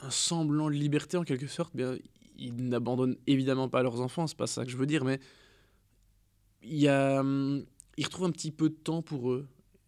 un 0.02 0.10
semblant 0.10 0.70
de 0.70 0.76
liberté 0.76 1.16
en 1.16 1.24
quelque 1.24 1.48
sorte. 1.48 1.74
Bien, 1.74 1.96
ils 2.38 2.68
n'abandonnent 2.68 3.16
évidemment 3.26 3.70
pas 3.70 3.82
leurs 3.82 4.02
enfants, 4.02 4.28
c'est 4.28 4.38
pas 4.38 4.48
ça 4.48 4.66
que 4.66 4.72
je 4.72 4.76
veux 4.76 4.86
dire, 4.86 5.06
mais 5.06 5.22
il 6.64 6.78
y 6.78 6.90
a, 6.90 7.22
hum, 7.22 7.64
ils 7.96 8.04
retrouvent 8.04 8.26
un 8.26 8.32
petit 8.32 8.52
peu 8.52 8.70
de 8.70 8.76
temps 8.76 9.02
pour 9.02 9.32
eux. 9.32 9.48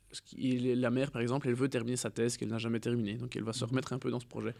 Parce 0.10 0.24
la 0.38 0.92
mère, 0.92 1.12
par 1.12 1.22
exemple, 1.22 1.50
elle 1.50 1.56
veut 1.56 1.68
terminer 1.68 1.98
sa 1.98 2.10
thèse 2.10 2.38
qu'elle 2.38 2.48
n'a 2.48 2.58
jamais 2.58 2.80
terminée, 2.80 3.16
donc 3.16 3.36
elle 3.36 3.44
va 3.44 3.52
se 3.52 3.66
Mhm. 3.66 3.72
remettre 3.72 3.92
un 3.92 4.00
peu 4.00 4.10
dans 4.10 4.22
ce 4.22 4.26
projet 4.26 4.54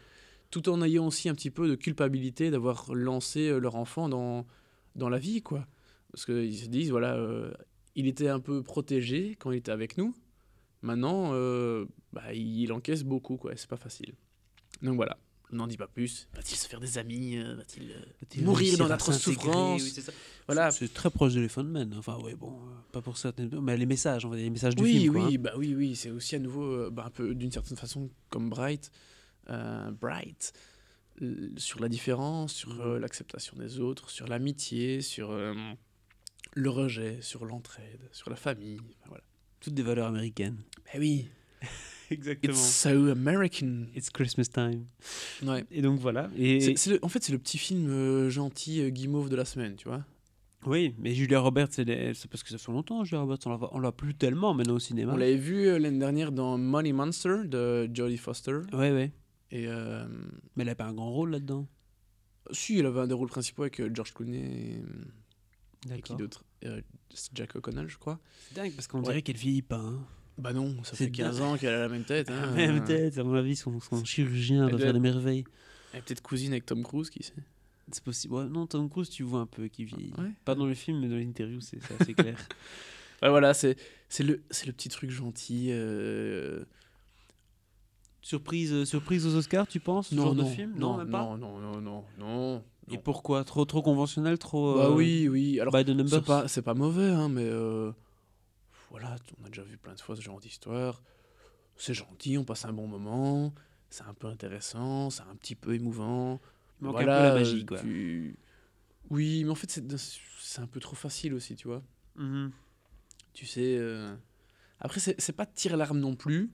tout 0.50 0.68
en 0.68 0.82
ayant 0.82 1.06
aussi 1.06 1.28
un 1.28 1.34
petit 1.34 1.50
peu 1.50 1.68
de 1.68 1.74
culpabilité 1.74 2.50
d'avoir 2.50 2.94
lancé 2.94 3.48
euh, 3.48 3.58
leur 3.58 3.76
enfant 3.76 4.08
dans, 4.08 4.46
dans 4.94 5.08
la 5.08 5.18
vie, 5.18 5.42
quoi. 5.42 5.66
Parce 6.12 6.24
qu'ils 6.24 6.56
se 6.56 6.66
disent, 6.68 6.90
voilà, 6.90 7.14
euh, 7.16 7.52
il 7.94 8.06
était 8.06 8.28
un 8.28 8.40
peu 8.40 8.62
protégé 8.62 9.36
quand 9.38 9.52
il 9.52 9.58
était 9.58 9.72
avec 9.72 9.98
nous. 9.98 10.14
Maintenant, 10.82 11.30
euh, 11.32 11.84
bah, 12.12 12.32
il 12.32 12.72
encaisse 12.72 13.02
beaucoup, 13.02 13.36
quoi, 13.36 13.52
c'est 13.56 13.68
pas 13.68 13.76
facile. 13.76 14.14
Donc 14.82 14.96
voilà, 14.96 15.18
on 15.52 15.56
n'en 15.56 15.66
dit 15.66 15.76
pas 15.76 15.88
plus. 15.88 16.28
Va-t-il 16.34 16.56
se 16.56 16.68
faire 16.68 16.80
des 16.80 16.98
amis 16.98 17.36
Va-t-il 17.36 17.90
euh, 17.90 18.44
mourir 18.44 18.78
dans 18.78 18.88
d'atroces 18.88 19.18
souffrances 19.18 19.82
Oui, 19.82 19.90
c'est 19.90 20.00
ça. 20.00 20.12
Voilà. 20.46 20.70
C'est 20.70 20.92
très 20.92 21.10
proche 21.10 21.34
de 21.34 21.40
Elephant 21.40 21.64
Man. 21.64 21.94
Enfin, 21.98 22.18
ouais, 22.18 22.34
bon, 22.34 22.60
pas 22.92 23.02
pour 23.02 23.18
certaines. 23.18 23.50
Mais 23.60 23.76
les 23.76 23.86
messages, 23.86 24.24
on 24.24 24.30
va 24.30 24.36
dire 24.36 24.44
les 24.44 24.50
messages 24.50 24.74
du 24.74 24.82
oui, 24.82 25.00
film. 25.00 25.16
oui, 25.16 25.20
quoi, 25.20 25.30
hein. 25.30 25.36
bah 25.38 25.52
oui, 25.58 25.74
oui, 25.74 25.96
c'est 25.96 26.10
aussi 26.10 26.36
à 26.36 26.38
nouveau 26.38 26.90
bah, 26.90 27.04
un 27.06 27.10
peu 27.10 27.34
d'une 27.34 27.52
certaine 27.52 27.76
façon 27.76 28.10
comme 28.30 28.48
Bright, 28.48 28.90
euh, 29.50 29.90
Bright, 29.92 30.52
euh, 31.22 31.50
sur 31.56 31.80
la 31.80 31.88
différence, 31.88 32.52
sur 32.54 32.74
Mhm. 32.74 32.80
euh, 32.80 32.98
l'acceptation 32.98 33.56
des 33.56 33.80
autres, 33.80 34.10
sur 34.10 34.26
l'amitié, 34.26 35.00
sur 35.00 35.30
euh, 35.30 35.54
le 36.54 36.70
rejet, 36.70 37.18
sur 37.20 37.44
l'entraide, 37.44 38.08
sur 38.12 38.30
la 38.30 38.36
famille. 38.36 38.78
enfin, 38.80 39.08
voilà. 39.08 39.24
Toutes 39.60 39.74
des 39.74 39.82
valeurs 39.82 40.06
américaines. 40.08 40.58
Ben 40.92 41.00
oui, 41.00 41.28
Exactement. 42.10 42.52
it's 42.54 42.62
so 42.62 43.10
American. 43.10 43.86
It's 43.96 44.10
Christmas 44.10 44.44
time. 44.52 44.86
Ouais. 45.42 45.64
Et 45.70 45.82
donc 45.82 45.98
voilà. 45.98 46.30
Et 46.36 46.58
le- 46.74 46.98
en 47.04 47.08
fait, 47.08 47.22
c'est 47.24 47.32
le 47.32 47.38
petit 47.38 47.58
film 47.58 48.28
gentil 48.28 48.90
guimauve 48.92 49.28
de 49.28 49.36
la 49.36 49.44
semaine, 49.44 49.74
tu 49.76 49.88
vois. 49.88 50.04
oui, 50.66 50.94
mais 50.98 51.14
Julia 51.14 51.40
Roberts, 51.40 51.68
c'est 51.72 51.84
parce 52.30 52.42
que 52.42 52.50
ça 52.50 52.58
fait 52.58 52.70
longtemps. 52.72 53.02
Julia 53.04 53.22
Roberts, 53.22 53.38
on 53.72 53.78
la 53.80 53.92
plus 53.92 54.14
tellement 54.14 54.52
maintenant 54.54 54.74
au 54.74 54.78
cinéma. 54.78 55.14
On 55.14 55.16
l'avait 55.16 55.36
vu 55.36 55.78
l'année 55.78 55.98
dernière 55.98 56.30
dans 56.32 56.58
Money 56.58 56.92
Monster 56.92 57.38
de 57.46 57.88
Jodie 57.92 58.18
Foster. 58.18 58.58
Ouais, 58.72 58.92
ouais. 58.92 59.10
Et 59.50 59.66
euh, 59.68 60.06
Mais 60.56 60.62
elle 60.64 60.68
a 60.70 60.74
pas 60.74 60.86
un 60.86 60.94
grand 60.94 61.10
rôle 61.12 61.30
là-dedans. 61.30 61.68
si, 62.50 62.78
elle 62.78 62.86
avait 62.86 63.00
un 63.00 63.06
des 63.06 63.14
rôles 63.14 63.28
principaux 63.28 63.62
avec 63.62 63.80
euh, 63.80 63.90
George 63.94 64.12
Clooney 64.14 64.80
et, 65.90 65.94
et 65.94 66.02
qui 66.02 66.14
d'autre? 66.16 66.44
Euh, 66.64 66.80
Jack 67.34 67.54
O'Connell, 67.56 67.88
je 67.88 67.98
crois. 67.98 68.18
C'est 68.48 68.56
dingue 68.56 68.72
parce 68.72 68.86
qu'on 68.88 68.98
Ouais. 68.98 69.04
dirait 69.04 69.22
qu'elle 69.22 69.36
vieillit 69.36 69.62
pas. 69.62 69.78
hein. 69.78 70.04
Bah 70.38 70.52
non, 70.52 70.82
ça 70.84 70.96
C'est 70.96 71.06
fait 71.06 71.10
15 71.12 71.40
ans 71.40 71.56
qu'elle 71.56 71.72
a 71.74 71.78
la 71.80 71.88
même 71.88 72.04
tête. 72.04 72.30
Hein. 72.30 72.52
Même 72.56 72.84
tête, 72.84 73.16
à 73.18 73.24
mon 73.24 73.34
avis, 73.34 73.56
son, 73.56 73.80
son 73.80 74.04
chirurgien 74.04 74.64
Elle 74.64 74.70
doit 74.70 74.78
doit 74.78 74.78
faire 74.80 74.92
des 74.92 74.98
être- 74.98 75.14
merveilles. 75.14 75.44
Elle 75.92 76.00
est 76.00 76.02
peut-être 76.02 76.20
cousine 76.22 76.52
avec 76.52 76.66
Tom 76.66 76.82
Cruise, 76.82 77.08
qui 77.08 77.22
sait. 77.22 77.32
C'est 77.90 78.02
possible. 78.02 78.34
Ouais, 78.34 78.44
non, 78.46 78.66
Tom 78.66 78.90
Cruise, 78.90 79.08
tu 79.08 79.22
vois 79.22 79.40
un 79.40 79.46
peu 79.46 79.68
qui 79.68 79.84
vieillit. 79.84 80.12
Ouais. 80.18 80.30
Pas 80.44 80.54
dans 80.56 80.66
le 80.66 80.74
film, 80.74 81.00
mais 81.00 81.08
dans 81.08 81.14
l'interview, 81.16 81.60
c'est 81.60 81.78
c'est 81.82 82.02
assez 82.02 82.14
clair. 82.14 82.36
Bah 83.22 83.30
voilà, 83.30 83.54
c'est 83.54 83.76
c'est 84.10 84.24
le, 84.24 84.42
c'est 84.50 84.66
le 84.66 84.74
petit 84.74 84.90
truc 84.90 85.10
gentil. 85.10 85.68
euh, 85.70 86.66
surprise, 88.26 88.72
euh, 88.72 88.84
surprise 88.84 89.26
aux 89.26 89.36
Oscars, 89.36 89.66
tu 89.68 89.78
penses 89.80 90.08
ce 90.08 90.14
genre 90.16 90.34
de 90.34 90.44
film? 90.44 90.74
Non, 90.76 90.96
même 90.98 91.08
pas? 91.08 91.22
non, 91.22 91.36
non, 91.38 91.58
non, 91.60 91.80
non, 91.80 92.04
non. 92.18 92.64
Et 92.88 92.94
non. 92.94 92.98
pourquoi? 93.00 93.44
Trop, 93.44 93.64
trop 93.64 93.82
conventionnel, 93.82 94.38
trop. 94.38 94.74
Bah 94.76 94.88
euh, 94.88 94.94
oui, 94.94 95.28
oui. 95.28 95.60
Alors, 95.60 95.72
c'est 96.08 96.24
pas, 96.24 96.48
c'est 96.48 96.62
pas 96.62 96.74
mauvais, 96.74 97.08
hein, 97.10 97.28
mais 97.28 97.44
euh, 97.44 97.92
voilà, 98.90 99.16
on 99.40 99.44
a 99.44 99.48
déjà 99.48 99.62
vu 99.62 99.76
plein 99.76 99.94
de 99.94 100.00
fois 100.00 100.16
ce 100.16 100.20
genre 100.22 100.40
d'histoire. 100.40 101.02
C'est 101.76 101.94
gentil, 101.94 102.36
on 102.38 102.44
passe 102.44 102.64
un 102.64 102.72
bon 102.72 102.86
moment, 102.88 103.52
c'est 103.90 104.04
un 104.04 104.14
peu 104.14 104.26
intéressant, 104.28 105.10
c'est 105.10 105.22
un 105.22 105.36
petit 105.36 105.54
peu 105.54 105.74
émouvant. 105.74 106.40
Il 106.80 106.84
manque 106.86 106.94
Voilà, 106.94 107.12
un 107.14 107.18
peu 107.18 107.22
la 107.28 107.34
magie, 107.34 107.64
quoi. 107.66 107.78
tu- 107.80 108.36
Oui, 109.10 109.44
mais 109.44 109.50
en 109.50 109.54
fait, 109.54 109.70
c'est 110.38 110.60
un 110.60 110.66
peu 110.66 110.80
trop 110.80 110.96
facile 110.96 111.34
aussi, 111.34 111.54
tu 111.54 111.68
vois. 111.68 111.82
Mhm. 112.16 112.50
Tu 113.34 113.46
sais. 113.46 113.76
euh, 113.78 114.14
Après, 114.80 115.00
c'est 115.00 115.32
pas 115.36 115.44
de 115.44 115.52
tir 115.54 115.76
l'arme 115.76 116.00
non 116.00 116.16
plus. 116.16 116.50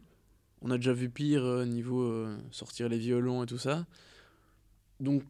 On 0.63 0.71
a 0.71 0.77
déjà 0.77 0.93
vu 0.93 1.11
pire 1.11 1.45
euh, 1.45 1.65
niveau 1.65 2.03
euh, 2.03 2.37
sortir 2.51 2.89
les 2.89 2.99
violons 2.99 3.43
et 3.43 3.47
tout 3.47 3.59
ça. 3.59 3.85
Donc, 5.01 5.23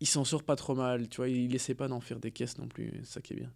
il 0.00 0.06
s'en 0.06 0.24
sort 0.24 0.42
pas 0.44 0.56
trop 0.56 0.74
mal, 0.74 1.08
tu 1.08 1.16
vois. 1.16 1.28
Il 1.28 1.54
essaie 1.54 1.74
pas 1.74 1.88
d'en 1.88 2.00
faire 2.00 2.20
des 2.20 2.30
caisses 2.30 2.58
non 2.58 2.68
plus, 2.68 2.90
c'est 3.02 3.06
ça 3.14 3.20
qui 3.20 3.32
est 3.32 3.36
bien. 3.36 3.50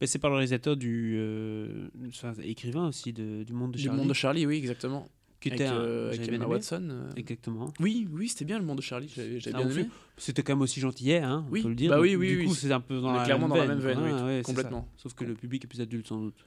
Mais 0.00 0.06
c'est 0.06 0.18
par 0.18 0.30
le 0.30 0.36
réalisateur 0.36 0.76
du. 0.76 1.14
euh, 1.18 1.88
enfin, 2.08 2.32
écrivain 2.42 2.88
aussi 2.88 3.12
de- 3.12 3.44
du 3.44 3.52
monde 3.52 3.72
de 3.72 3.76
Du 3.76 3.84
Charlie. 3.84 3.98
monde 3.98 4.08
de 4.08 4.14
Charlie, 4.14 4.46
oui, 4.46 4.56
exactement. 4.56 5.08
qui 5.40 5.48
avec, 5.48 5.60
était 5.60 5.70
un- 5.70 5.74
euh, 5.76 6.08
avec 6.12 6.28
Emma. 6.28 6.46
Watson. 6.46 7.08
Exactement. 7.16 7.72
Oui, 7.80 8.06
oui, 8.12 8.28
c'était 8.28 8.44
bien 8.44 8.58
le 8.58 8.64
monde 8.64 8.76
de 8.78 8.82
Charlie, 8.82 9.08
j'avais 9.14 9.38
Ah, 9.54 9.62
bien 9.62 9.70
aimé. 9.70 9.88
C'était 10.18 10.42
quand 10.42 10.52
même 10.52 10.60
aussi 10.62 10.80
gentillet, 10.80 11.18
hein, 11.20 11.44
on 11.48 11.52
Oui, 11.52 11.62
peut 11.62 11.68
le 11.70 11.74
dire. 11.74 11.90
bah 11.90 12.00
oui, 12.00 12.14
oui, 12.16 12.28
Du 12.28 12.38
oui, 12.40 12.44
coup, 12.46 12.54
c'est- 12.54 12.70
un 12.72 12.80
peu 12.80 13.00
dans 13.00 13.12
la 13.12 13.24
clairement 13.24 13.48
même 13.48 13.56
dans 13.56 13.62
la 13.62 13.68
même 13.74 13.78
veine, 13.78 13.98
oui, 14.02 14.22
ouais, 14.22 14.42
complètement. 14.44 14.86
Sauf 14.98 15.14
que 15.14 15.24
le 15.24 15.34
public 15.34 15.64
est 15.64 15.68
plus 15.68 15.80
adulte 15.80 16.06
sans 16.08 16.20
doute. 16.20 16.44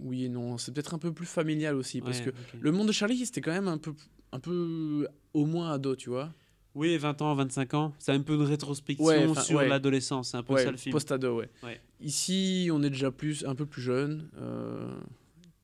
Oui 0.00 0.24
et 0.24 0.28
non, 0.28 0.58
c'est 0.58 0.72
peut-être 0.72 0.94
un 0.94 0.98
peu 0.98 1.12
plus 1.12 1.26
familial 1.26 1.74
aussi, 1.76 2.00
parce 2.00 2.18
Ouais, 2.20 2.26
que 2.26 2.58
le 2.60 2.72
monde 2.72 2.86
de 2.88 2.92
Charlie, 2.92 3.24
c'était 3.26 3.40
quand 3.40 3.52
même 3.52 3.68
un 3.68 3.78
peu, 3.78 3.94
un 4.32 4.40
peu 4.40 5.08
au 5.34 5.44
moins 5.46 5.72
ado, 5.72 5.96
tu 5.96 6.10
vois. 6.10 6.32
Oui, 6.74 6.96
20 6.96 7.22
ans, 7.22 7.34
25 7.34 7.74
ans. 7.74 7.92
C'est 7.98 8.12
un 8.12 8.20
peu 8.20 8.34
une 8.34 8.42
rétrospection 8.42 9.04
Ouais, 9.04 9.34
sur 9.42 9.58
ouais. 9.58 9.68
l'adolescence. 9.68 10.30
C'est 10.30 10.36
un 10.36 10.42
peu 10.44 10.56
ça 10.58 10.70
le 10.70 10.76
film. 10.76 10.92
post-ado, 10.92 11.38
ouais. 11.38 11.50
Ouais. 11.64 11.80
Ici, 12.00 12.68
on 12.72 12.82
est 12.82 12.90
déjà 12.90 13.10
plus, 13.10 13.44
un 13.44 13.54
peu 13.56 13.66
plus 13.66 13.82
jeune, 13.82 14.30
euh, 14.36 14.96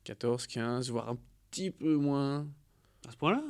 14, 0.04 0.46
15, 0.48 0.90
voire 0.90 1.08
un 1.10 1.18
petit 1.50 1.70
peu 1.70 1.94
moins. 1.96 2.48
À 3.06 3.12
ce 3.12 3.16
point-là? 3.16 3.44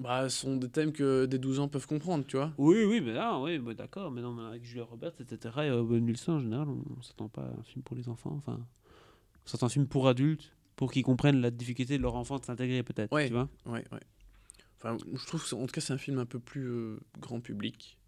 Bah, 0.00 0.28
ce 0.28 0.40
sont 0.42 0.56
des 0.56 0.68
thèmes 0.68 0.92
que 0.92 1.26
des 1.26 1.38
12 1.38 1.58
ans 1.60 1.66
peuvent 1.68 1.86
comprendre, 1.86 2.24
tu 2.26 2.36
vois. 2.36 2.52
Oui, 2.58 2.84
oui, 2.84 3.00
mais 3.00 3.12
là, 3.12 3.38
oui, 3.40 3.58
bah, 3.58 3.74
d'accord. 3.74 4.10
Mais 4.12 4.20
non, 4.20 4.32
mais 4.32 4.42
avec 4.44 4.64
Julia 4.64 4.84
Roberts, 4.84 5.14
etc. 5.20 5.54
Et 5.56 5.60
euh, 5.70 5.80
Owen 5.80 6.04
Wilson, 6.04 6.32
en 6.32 6.40
général, 6.40 6.68
on, 6.68 6.84
on 6.98 7.02
s'attend 7.02 7.28
pas 7.28 7.42
à 7.42 7.58
un 7.58 7.62
film 7.64 7.82
pour 7.82 7.96
les 7.96 8.08
enfants. 8.08 8.34
Enfin, 8.36 8.60
on 9.48 9.50
s'attend 9.50 9.66
à 9.66 9.68
un 9.68 9.70
film 9.70 9.86
pour 9.88 10.08
adultes, 10.08 10.52
pour 10.76 10.92
qu'ils 10.92 11.02
comprennent 11.02 11.40
la 11.40 11.50
difficulté 11.50 11.96
de 11.96 12.02
leur 12.02 12.14
enfant 12.16 12.38
de 12.38 12.44
s'intégrer, 12.44 12.82
peut-être. 12.82 13.10
Ouais. 13.12 13.28
Tu 13.28 13.32
vois 13.32 13.48
Ouais, 13.64 13.82
ouais. 13.92 14.00
Enfin, 14.76 14.96
je 15.12 15.26
trouve 15.26 15.42
que, 15.48 15.54
en 15.54 15.66
tout 15.66 15.72
cas, 15.72 15.80
c'est 15.80 15.94
un 15.94 15.98
film 15.98 16.18
un 16.18 16.26
peu 16.26 16.38
plus 16.38 16.68
euh, 16.68 17.00
grand 17.18 17.40
public. 17.40 17.98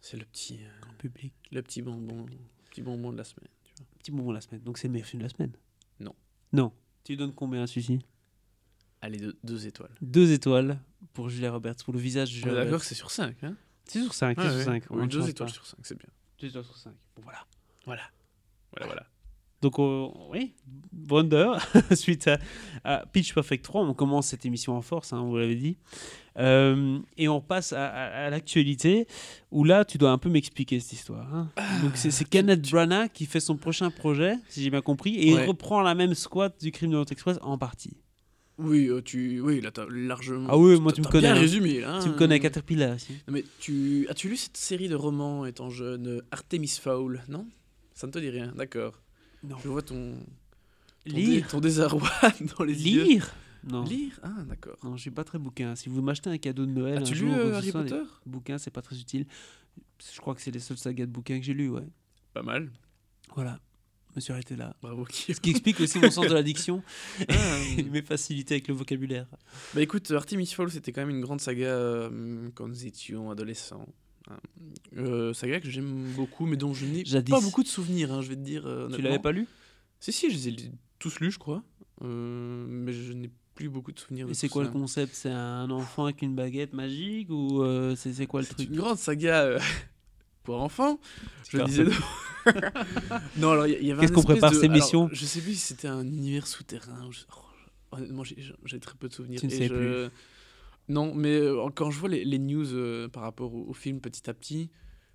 C'est 0.00 0.16
le 0.16 0.24
petit, 0.24 0.58
euh, 0.62 0.80
Grand 0.80 0.94
public. 0.94 1.32
le 1.52 1.62
petit 1.62 1.82
bonbon, 1.82 2.26
petit 2.70 2.82
bonbon 2.82 3.12
de 3.12 3.18
la 3.18 3.24
semaine. 3.24 3.48
Tu 3.64 3.74
vois. 3.76 3.86
Petit 3.98 4.12
moment 4.12 4.30
de 4.30 4.34
la 4.34 4.40
semaine. 4.40 4.60
Donc 4.62 4.78
c'est 4.78 4.88
le 4.88 4.92
meilleur 4.92 5.06
film 5.08 5.20
de 5.22 5.26
la 5.26 5.30
semaine 5.30 5.52
Non. 6.00 6.14
Non. 6.52 6.72
Tu 7.04 7.12
lui 7.12 7.16
donnes 7.18 7.32
combien 7.34 7.62
à 7.62 7.66
celui-ci? 7.66 8.00
Allez, 9.02 9.18
deux, 9.18 9.38
deux 9.44 9.66
étoiles. 9.66 9.94
Deux 10.02 10.32
étoiles 10.32 10.78
pour 11.14 11.28
Julia 11.30 11.52
Roberts, 11.52 11.76
pour 11.84 11.94
le 11.94 12.00
visage 12.00 12.30
de 12.30 12.34
Julia 12.34 12.48
d'accord 12.52 12.64
Roberts. 12.64 12.80
que 12.80 12.86
c'est 12.86 12.94
sur 12.94 13.10
5, 13.10 13.42
hein 13.44 13.56
C'est 13.84 14.02
sur 14.02 14.12
5, 14.12 14.36
c'est 14.38 14.42
Ouais, 14.44 14.48
sur 14.50 14.58
ouais. 14.58 14.64
5. 14.64 14.84
Oui, 14.90 15.08
deux 15.08 15.28
étoiles 15.28 15.50
sur 15.50 15.64
5, 15.66 15.76
c'est 15.82 15.98
bien. 15.98 16.08
Deux 16.38 16.48
étoiles 16.48 16.64
sur 16.64 16.76
5. 16.76 16.92
Bon, 17.16 17.22
voilà. 17.22 17.46
Voilà. 17.86 18.02
Voilà, 18.72 18.86
voilà. 18.86 19.06
Donc, 19.62 19.78
euh, 19.78 20.06
oui, 20.30 20.54
Wonder, 21.10 21.52
suite 21.94 22.28
à, 22.28 22.38
à 22.84 23.04
Pitch 23.06 23.34
Perfect 23.34 23.62
3, 23.64 23.82
on 23.82 23.92
commence 23.94 24.28
cette 24.28 24.46
émission 24.46 24.74
en 24.76 24.80
force, 24.80 25.12
hein, 25.12 25.22
vous 25.22 25.36
l'avez 25.36 25.54
dit. 25.56 25.76
Euh, 26.38 26.98
et 27.18 27.28
on 27.28 27.40
passe 27.42 27.72
à, 27.74 27.86
à- 27.86 28.26
à 28.26 28.30
l'actualité, 28.30 29.06
où 29.50 29.64
là, 29.64 29.84
tu 29.84 29.98
dois 29.98 30.12
un 30.12 30.18
peu 30.18 30.30
m'expliquer 30.30 30.80
cette 30.80 30.94
histoire. 30.94 31.34
hein. 31.34 31.48
Donc, 31.82 31.92
c'est 31.96 32.24
Kenneth 32.28 32.70
Branagh 32.70 33.10
qui 33.12 33.26
fait 33.26 33.40
son 33.40 33.56
prochain 33.56 33.90
projet, 33.90 34.34
si 34.48 34.62
j'ai 34.62 34.70
bien 34.70 34.80
compris, 34.80 35.16
et 35.16 35.34
Ouais. 35.34 35.42
il 35.44 35.48
reprend 35.48 35.82
la 35.82 35.94
même 35.94 36.14
squat 36.14 36.54
du 36.60 36.72
crime 36.72 36.90
de 36.90 36.94
l'Orient 36.94 37.10
Express 37.10 37.38
en 37.42 37.58
partie. 37.58 37.96
Oui, 38.56 38.88
euh, 38.88 39.00
tu... 39.02 39.40
oui 39.40 39.60
là, 39.60 39.70
t'as 39.70 39.86
largement... 39.90 40.46
Ah 40.50 40.56
oui, 40.58 40.78
moi, 40.80 40.92
tu 40.92 41.00
me 41.02 41.06
connais, 41.06 41.28
bien 41.28 41.34
hein. 41.36 41.38
résumé, 41.40 41.80
là. 41.80 41.98
Tu 42.02 42.08
me 42.08 42.14
hein. 42.14 42.16
connais, 42.18 42.40
Caterpillar 42.40 42.94
aussi. 42.94 43.12
Non, 43.28 43.34
mais 43.34 43.44
tu... 43.58 44.06
As-tu 44.08 44.28
lu 44.28 44.36
cette 44.36 44.56
série 44.56 44.88
de 44.88 44.94
romans 44.94 45.44
étant 45.46 45.68
jeune, 45.70 46.06
euh, 46.08 46.20
Artemis 46.30 46.78
Fowl, 46.80 47.22
non? 47.28 47.46
Ça 47.94 48.06
ne 48.06 48.12
te 48.12 48.18
dit 48.18 48.30
rien, 48.30 48.52
d'accord. 48.56 48.94
Non. 49.42 49.56
Je 49.62 49.68
vois 49.68 49.82
ton... 49.82 50.14
ton 51.04 51.12
Lire 51.16 51.42
dé- 51.44 51.48
Ton 51.48 51.60
désarroi 51.60 52.10
dans 52.58 52.64
les 52.64 52.88
yeux. 52.88 53.04
Lire 53.04 53.34
Non. 53.64 53.84
Lire? 53.84 54.18
Ah, 54.22 54.42
d'accord. 54.46 54.76
Non, 54.84 54.96
je 54.96 55.02
suis 55.02 55.10
pas 55.10 55.24
très 55.24 55.38
bouquin. 55.38 55.74
Si 55.76 55.88
vous 55.88 56.02
m'achetez 56.02 56.30
un 56.30 56.38
cadeau 56.38 56.66
de 56.66 56.72
Noël, 56.72 56.98
As-tu 56.98 57.12
un 57.12 57.14
lu 57.14 57.20
jour, 57.20 57.34
euh, 57.34 57.44
ou 57.46 57.50
ce 57.50 57.54
Harry 57.56 57.70
soit, 57.70 57.82
les 57.84 57.90
Potter 57.90 58.04
bouquins, 58.26 58.58
c'est 58.58 58.70
pas 58.70 58.82
très 58.82 58.98
utile. 58.98 59.26
Je 60.14 60.20
crois 60.20 60.34
que 60.34 60.40
c'est 60.42 60.50
les 60.50 60.60
seules 60.60 60.78
sagas 60.78 61.06
de 61.06 61.10
bouquins 61.10 61.38
que 61.38 61.44
j'ai 61.44 61.54
lus, 61.54 61.68
ouais. 61.70 61.86
Pas 62.34 62.42
mal. 62.42 62.70
Voilà. 63.34 63.60
Je 64.10 64.16
me 64.16 64.20
suis 64.20 64.32
arrêté 64.32 64.56
là. 64.56 64.74
Bravo, 64.82 65.04
qui 65.04 65.32
Ce 65.32 65.40
qui 65.40 65.50
explique 65.50 65.78
aussi 65.80 65.98
mon 66.00 66.10
sens 66.10 66.26
de 66.26 66.34
l'addiction 66.34 66.82
Ah, 67.28 67.34
et 67.78 67.82
mes 67.84 68.02
facilités 68.02 68.54
avec 68.54 68.66
le 68.68 68.74
vocabulaire. 68.74 69.26
Bah 69.74 69.82
écoute, 69.82 70.10
Artemis 70.10 70.46
Fowl, 70.46 70.70
c'était 70.70 70.90
quand 70.92 71.00
même 71.02 71.10
une 71.10 71.20
grande 71.20 71.40
saga 71.40 71.66
euh, 71.68 72.50
quand 72.54 72.66
nous 72.66 72.86
étions 72.86 73.30
adolescents. 73.30 73.86
Hein. 74.28 74.36
Euh, 74.96 75.32
saga 75.32 75.60
que 75.60 75.70
j'aime 75.70 76.12
beaucoup, 76.16 76.46
mais 76.46 76.56
dont 76.56 76.74
je 76.74 76.84
n'ai 76.84 77.04
pas 77.22 77.40
beaucoup 77.40 77.62
de 77.62 77.68
souvenirs, 77.68 78.12
hein, 78.12 78.20
je 78.22 78.28
vais 78.28 78.36
te 78.36 78.40
dire. 78.42 78.66
euh, 78.66 78.88
Tu 78.94 79.02
l'avais 79.02 79.18
pas 79.18 79.32
lu? 79.32 79.46
Si, 79.98 80.12
si, 80.12 80.30
je 80.30 80.34
les 80.36 80.48
ai 80.48 80.56
tous 80.98 81.20
lus, 81.20 81.30
je 81.30 81.38
crois. 81.38 81.62
Euh, 82.02 82.66
mais 82.68 82.92
je 82.92 83.12
n'ai 83.12 83.30
plus 83.54 83.68
beaucoup 83.68 83.92
de 83.92 83.98
souvenirs. 83.98 84.28
Et 84.30 84.34
c'est 84.34 84.48
quoi 84.48 84.62
ça. 84.64 84.68
le 84.68 84.72
concept? 84.72 85.14
C'est 85.14 85.30
un 85.30 85.70
enfant 85.70 86.04
avec 86.04 86.22
une 86.22 86.34
baguette 86.34 86.72
magique 86.72 87.28
ou 87.30 87.62
euh, 87.62 87.94
c'est 87.96 88.12
c'est 88.12 88.26
quoi 88.26 88.40
le 88.40 88.46
C'est 88.46 88.54
truc? 88.54 88.68
une 88.70 88.76
grande 88.76 88.96
saga 88.98 89.42
euh, 89.42 89.58
pour 90.44 90.60
enfants. 90.62 90.98
Je 91.50 91.62
disais. 91.64 91.84
non, 93.36 93.50
alors 93.50 93.66
il 93.66 93.84
y- 93.84 93.92
avait 93.92 94.00
Qu'est-ce 94.00 94.12
qu'on 94.12 94.22
prépare 94.22 94.50
de- 94.50 94.54
cette 94.56 94.64
alors, 94.64 94.76
émission 94.76 95.08
Je 95.12 95.24
sais 95.24 95.40
plus 95.40 95.52
si 95.54 95.58
c'était 95.58 95.88
un 95.88 96.02
univers 96.06 96.46
souterrain. 96.46 97.08
je- 97.10 97.20
oh, 97.36 97.96
honnêtement, 97.96 98.24
j'ai- 98.24 98.80
très 98.80 98.94
peu 98.98 99.08
de 99.08 99.12
souvenirs. 99.14 99.40
Tu 99.40 99.46
ne 99.46 99.52
Et 99.52 99.56
sais 99.56 99.68
je- 99.68 100.08
Non, 100.90 101.14
mais 101.14 101.36
euh, 101.36 101.68
quand 101.74 101.90
je 101.90 101.98
vois 102.00 102.08
les, 102.08 102.24
les 102.24 102.38
news 102.38 102.74
euh, 102.74 103.08
par 103.08 103.22
rapport 103.22 103.54
au, 103.54 103.64
au 103.68 103.72
film 103.72 104.00
petit 104.00 104.28
à 104.28 104.34
petit, 104.34 104.70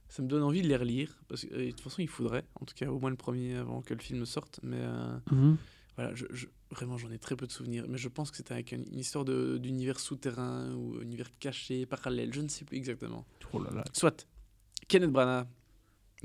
ça 0.07 0.21
me 0.23 0.27
donne 0.27 0.41
envie 0.43 0.61
de 0.61 0.67
les 0.67 0.75
relire. 0.77 1.19
Parce 1.27 1.43
que 1.45 1.53
de 1.53 1.69
toute 1.71 1.81
façon, 1.81 2.01
il 2.01 2.07
faudrait, 2.07 2.45
en 2.61 2.65
tout 2.65 2.73
cas 2.75 2.87
au 2.87 2.99
moins 2.99 3.09
le 3.09 3.15
premier 3.15 3.55
avant 3.55 3.81
que 3.81 3.93
le 3.93 3.99
film 4.01 4.25
sorte. 4.25 4.59
Mais 4.63 4.79
euh, 4.79 5.17
Mhm. 5.31 5.57
voilà, 5.97 6.13
je, 6.15 6.25
je- 6.31 6.47
vraiment, 6.71 6.97
j'en 6.97 7.11
ai 7.11 7.19
très 7.19 7.35
peu 7.35 7.45
de 7.47 7.51
souvenirs. 7.51 7.85
Mais 7.89 7.97
je 7.97 8.07
pense 8.09 8.31
que 8.31 8.37
c'était 8.37 8.53
avec 8.53 8.71
une, 8.71 8.85
histoire 8.97 9.25
de- 9.25 9.57
d'univers 9.57 9.99
souterrain 9.99 10.73
ou 10.75 11.01
univers 11.01 11.29
caché, 11.39 11.85
parallèle, 11.85 12.33
je 12.33 12.41
ne 12.41 12.47
sais 12.47 12.65
plus 12.65 12.77
exactement. 12.77 13.25
Oh 13.53 13.59
là 13.61 13.69
là. 13.73 13.83
Soit 13.93 14.27
Kenneth 14.87 15.11
Branagh, 15.11 15.47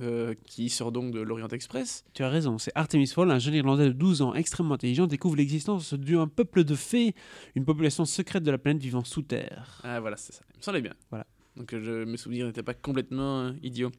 euh, 0.01 0.35
qui 0.45 0.69
sort 0.69 0.93
donc 0.93 1.13
de 1.13 1.21
l'Orient 1.21 1.49
Express. 1.49 2.05
Tu 2.15 2.23
as 2.23 2.29
raison, 2.29 2.59
c'est 2.59 2.73
Artemis 2.75 3.07
Fowl, 3.07 3.31
un 3.31 3.39
jeune 3.39 3.55
Irlandais 3.55 3.87
de 3.87 3.93
12 3.93 4.23
ans 4.23 4.35
extrêmement 4.35 4.75
intelligent, 4.75 5.07
découvre 5.07 5.37
l'existence 5.37 5.95
d'un 5.95 6.29
peuple 6.29 6.65
de 6.65 6.75
fées, 6.75 7.15
une 7.55 7.65
population 7.65 8.05
secrète 8.05 8.43
de 8.43 8.51
la 8.51 8.59
planète 8.59 8.83
vivant 8.83 9.05
sous 9.05 9.23
terre. 9.23 9.81
Ah 9.85 10.01
voilà, 10.01 10.17
c'est 10.17 10.33
ça. 10.33 10.43
Il 10.55 10.59
me 10.59 10.63
semblait 10.63 10.83
bien. 10.83 10.95
Voilà. 11.11 11.27
Donc 11.57 11.75
euh, 11.75 11.81
je, 11.83 12.05
mes 12.05 12.17
souvenirs 12.17 12.47
n'étaient 12.47 12.63
pas 12.63 12.75
complètement 12.75 13.41
euh, 13.41 13.53
idiots. 13.63 13.93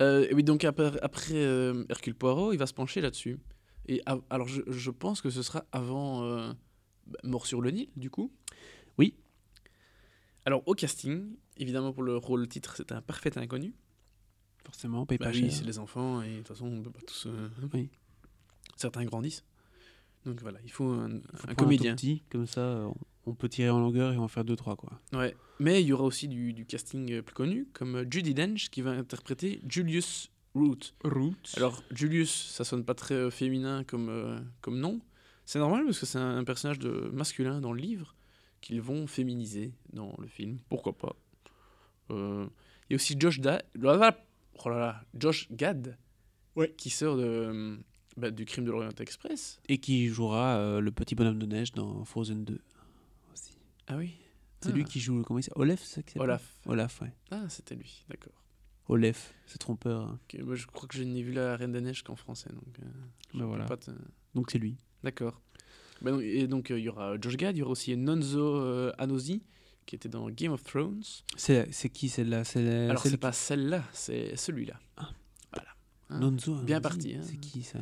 Euh, 0.00 0.26
et 0.28 0.34
oui, 0.34 0.44
donc 0.44 0.64
après, 0.64 0.92
après, 1.02 1.42
Hercule 1.88 2.14
Poirot, 2.14 2.52
il 2.52 2.58
va 2.58 2.66
se 2.66 2.74
pencher 2.74 3.00
là-dessus. 3.00 3.38
Et 3.86 4.02
alors 4.28 4.46
je, 4.46 4.62
je 4.66 4.90
pense 4.90 5.20
que 5.20 5.30
ce 5.30 5.42
sera 5.42 5.64
avant 5.72 6.20
bah, 7.06 7.18
Mort 7.24 7.46
sur 7.46 7.60
le 7.60 7.70
Nil, 7.70 7.88
du 7.96 8.10
coup. 8.10 8.32
Oui. 8.98 9.14
Alors 10.44 10.62
au 10.66 10.74
casting, 10.74 11.36
évidemment 11.56 11.92
pour 11.92 12.02
le 12.02 12.16
rôle 12.16 12.46
titre, 12.48 12.76
c'était 12.76 12.94
un 12.94 13.02
parfait 13.02 13.36
inconnu. 13.36 13.74
Forcément, 14.64 15.02
on 15.02 15.06
paye 15.06 15.18
Bah 15.18 15.26
pas 15.26 15.32
oui, 15.32 15.40
cher. 15.42 15.52
c'est 15.52 15.64
les 15.64 15.78
enfants 15.78 16.22
et 16.22 16.30
de 16.30 16.36
toute 16.38 16.48
façon 16.48 16.66
on 16.66 16.82
peut 16.82 16.90
pas 16.90 17.00
tous. 17.06 17.26
euh, 17.26 17.48
Oui. 17.74 17.88
Certains 18.76 19.04
grandissent. 19.04 19.44
Donc 20.26 20.40
voilà, 20.42 20.58
il 20.64 20.70
faut 20.70 20.84
un, 20.90 21.08
Faut 21.08 21.14
un 21.14 21.20
prendre 21.40 21.54
comédien. 21.56 21.94
petit, 21.96 22.22
comme 22.30 22.46
ça, 22.46 22.60
euh, 22.60 22.88
on 23.26 23.34
peut 23.34 23.48
tirer 23.48 23.70
en 23.70 23.78
longueur 23.80 24.12
et 24.12 24.16
en 24.18 24.28
faire 24.28 24.44
deux 24.44 24.56
trois 24.56 24.76
quoi. 24.76 25.00
Ouais, 25.12 25.34
mais 25.58 25.80
il 25.82 25.86
y 25.86 25.92
aura 25.92 26.04
aussi 26.04 26.28
du, 26.28 26.52
du 26.52 26.66
casting 26.66 27.10
euh, 27.12 27.22
plus 27.22 27.34
connu, 27.34 27.66
comme 27.72 28.04
Judy 28.10 28.34
Dench 28.34 28.68
qui 28.70 28.82
va 28.82 28.90
interpréter 28.90 29.60
Julius 29.68 30.30
Root. 30.54 30.78
Root. 31.04 31.34
Alors, 31.56 31.82
Julius, 31.90 32.30
ça 32.50 32.64
sonne 32.64 32.84
pas 32.84 32.94
très 32.94 33.30
féminin 33.30 33.84
comme, 33.84 34.08
euh, 34.08 34.38
comme 34.60 34.78
nom. 34.78 35.00
C'est 35.46 35.58
normal 35.58 35.84
parce 35.84 35.98
que 36.00 36.06
c'est 36.06 36.18
un, 36.18 36.44
personnage 36.44 36.78
de 36.78 37.08
masculin 37.12 37.60
dans 37.60 37.72
le 37.72 37.80
livre 37.80 38.14
qu'ils 38.60 38.80
vont 38.82 39.06
féminiser 39.06 39.72
dans 39.92 40.14
le 40.18 40.26
film. 40.26 40.58
Pourquoi 40.68 40.92
pas 40.96 41.16
Euh, 42.10 42.46
Il 42.88 42.92
y 42.92 42.94
a 42.94 42.96
aussi 42.96 43.16
Josh, 43.18 43.40
da 43.40 43.62
oh 44.64 44.68
là 44.70 44.78
là, 44.78 45.04
Josh 45.14 45.50
Gad 45.52 45.96
Ouais. 46.56 46.74
qui 46.76 46.90
sort 46.90 47.16
de, 47.16 47.78
bah, 48.16 48.30
du 48.30 48.44
crime 48.44 48.64
de 48.64 48.70
l'Orient 48.72 48.90
Express. 48.98 49.60
et 49.68 49.78
qui 49.78 50.08
jouera 50.08 50.56
euh, 50.56 50.80
le 50.80 50.90
petit 50.90 51.14
bonhomme 51.14 51.38
de 51.38 51.46
neige 51.46 51.72
dans 51.72 52.04
Frozen 52.04 52.44
2 52.44 52.60
aussi. 53.32 53.54
Ah 53.86 53.96
oui 53.96 54.16
C'est 54.60 54.70
Ah. 54.70 54.72
lui 54.74 54.84
qui 54.84 55.00
joue 55.00 55.22
comment 55.22 55.38
il 55.38 55.42
s'appelle? 55.44 55.62
Olaf, 55.62 55.80
c'est 55.84 56.02
ça 56.12 56.20
Olaf. 56.20 56.54
Olaf, 56.66 57.00
ouais. 57.02 57.12
Ah, 57.30 57.48
c'était 57.48 57.76
lui, 57.76 58.04
d'accord. 58.08 58.32
Olaf, 58.88 59.32
c'est 59.46 59.58
trompeur. 59.58 60.02
hein. 60.02 60.18
Ok, 60.24 60.40
moi, 60.42 60.56
je 60.56 60.66
crois 60.66 60.88
que 60.88 60.96
je 60.96 61.04
n'ai 61.04 61.22
vu 61.22 61.32
la 61.32 61.56
Reine 61.56 61.70
des 61.72 61.80
Neiges 61.80 62.02
qu'en 62.02 62.16
français. 62.16 62.50
Donc, 62.52 62.78
euh, 62.82 63.38
peux 63.38 63.44
voilà. 63.44 63.64
te- 63.76 63.90
Donc 64.34 64.50
c'est 64.50 64.58
lui. 64.58 64.76
D'accord. 65.04 65.40
Donc- 66.02 66.20
et 66.22 66.46
donc, 66.48 66.70
euh, 66.72 66.78
il 66.78 66.84
y 66.84 66.88
aura 66.88 67.14
Josh 67.20 67.36
Gad, 67.36 67.56
il 67.56 67.60
y 67.60 67.62
aura 67.62 67.70
aussi 67.72 67.96
Nonzo 67.96 68.56
euh, 68.56 68.92
Anosi, 68.98 69.42
qui 69.86 69.96
était 69.96 70.08
dans 70.08 70.28
Game 70.30 70.52
of 70.52 70.62
Thrones. 70.64 71.02
C'est 71.36 71.68
qui 71.92 72.08
celle-là? 72.08 72.42
Alors, 72.88 73.02
c'est 73.02 73.16
pas 73.16 73.32
celle-là, 73.32 73.82
c'est 73.92 74.36
celui-là. 74.36 74.78
Voilà. 75.52 75.68
Hein? 76.10 76.20
Nonzo. 76.20 76.54
Bien 76.62 76.80
parti, 76.80 77.14
hein. 77.16 77.22
C'est 77.22 77.36
qui 77.38 77.62
ça? 77.62 77.78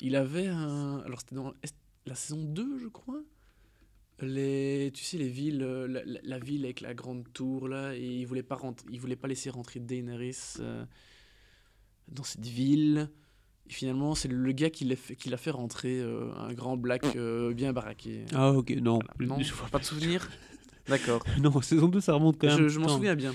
Il 0.00 0.16
avait 0.16 0.46
un. 0.48 1.00
Alors, 1.06 1.20
c'était 1.20 1.34
dans 1.36 1.52
la 2.06 2.14
saison 2.14 2.42
2, 2.42 2.78
je 2.78 2.88
crois? 2.88 3.22
Les, 4.20 4.92
tu 4.94 5.02
sais, 5.02 5.18
les 5.18 5.28
villes, 5.28 5.62
euh, 5.64 5.88
la, 5.88 6.04
la- 6.04 6.20
la 6.22 6.38
ville 6.38 6.64
avec 6.64 6.80
la 6.80 6.94
grande 6.94 7.24
tour, 7.32 7.66
là, 7.68 7.92
et 7.96 8.04
il 8.20 8.24
voulait 8.24 8.44
pas, 8.44 8.54
rentrer, 8.54 8.86
il 8.92 9.00
voulait 9.00 9.16
pas 9.16 9.26
laisser 9.26 9.50
rentrer 9.50 9.80
Daenerys 9.80 10.36
euh, 10.60 10.84
dans 12.08 12.22
cette 12.22 12.46
ville. 12.46 13.10
Et 13.68 13.72
finalement, 13.72 14.14
c'est 14.14 14.28
le 14.28 14.52
gars 14.52 14.70
qui 14.70 14.84
l'a 14.84 14.94
fait, 14.94 15.16
qui 15.16 15.28
fait 15.36 15.50
rentrer, 15.50 15.98
euh, 16.00 16.32
un 16.36 16.52
grand 16.52 16.76
black 16.76 17.04
euh, 17.16 17.52
bien 17.52 17.72
baraqué. 17.72 18.24
Ah 18.32 18.52
ok, 18.52 18.70
non. 18.80 19.00
Voilà. 19.18 19.34
Non, 19.36 19.42
je 19.42 19.52
vois 19.54 19.68
pas 19.68 19.78
de 19.80 19.84
souvenir 19.84 20.30
D'accord. 20.88 21.22
Non, 21.40 21.60
saison 21.62 21.88
2, 21.88 22.00
ça 22.00 22.14
remonte 22.14 22.38
quand 22.38 22.48
même. 22.48 22.58
Je, 22.58 22.68
je 22.68 22.78
m'en 22.80 22.88
souviens 22.88 23.14
bien. 23.14 23.34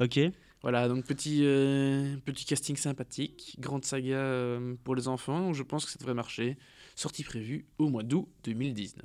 Ok. 0.00 0.18
Voilà, 0.62 0.88
donc 0.88 1.04
petit, 1.04 1.40
euh, 1.42 2.16
petit 2.24 2.46
casting 2.46 2.74
sympathique, 2.76 3.56
grande 3.58 3.84
saga 3.84 4.16
euh, 4.16 4.74
pour 4.82 4.94
les 4.94 5.08
enfants, 5.08 5.40
donc 5.40 5.54
je 5.54 5.62
pense 5.62 5.84
que 5.84 5.90
ça 5.90 5.98
devrait 5.98 6.14
marcher. 6.14 6.56
sortie 6.94 7.22
prévue 7.22 7.66
au 7.78 7.90
mois 7.90 8.02
d'août 8.02 8.26
2019. 8.44 9.04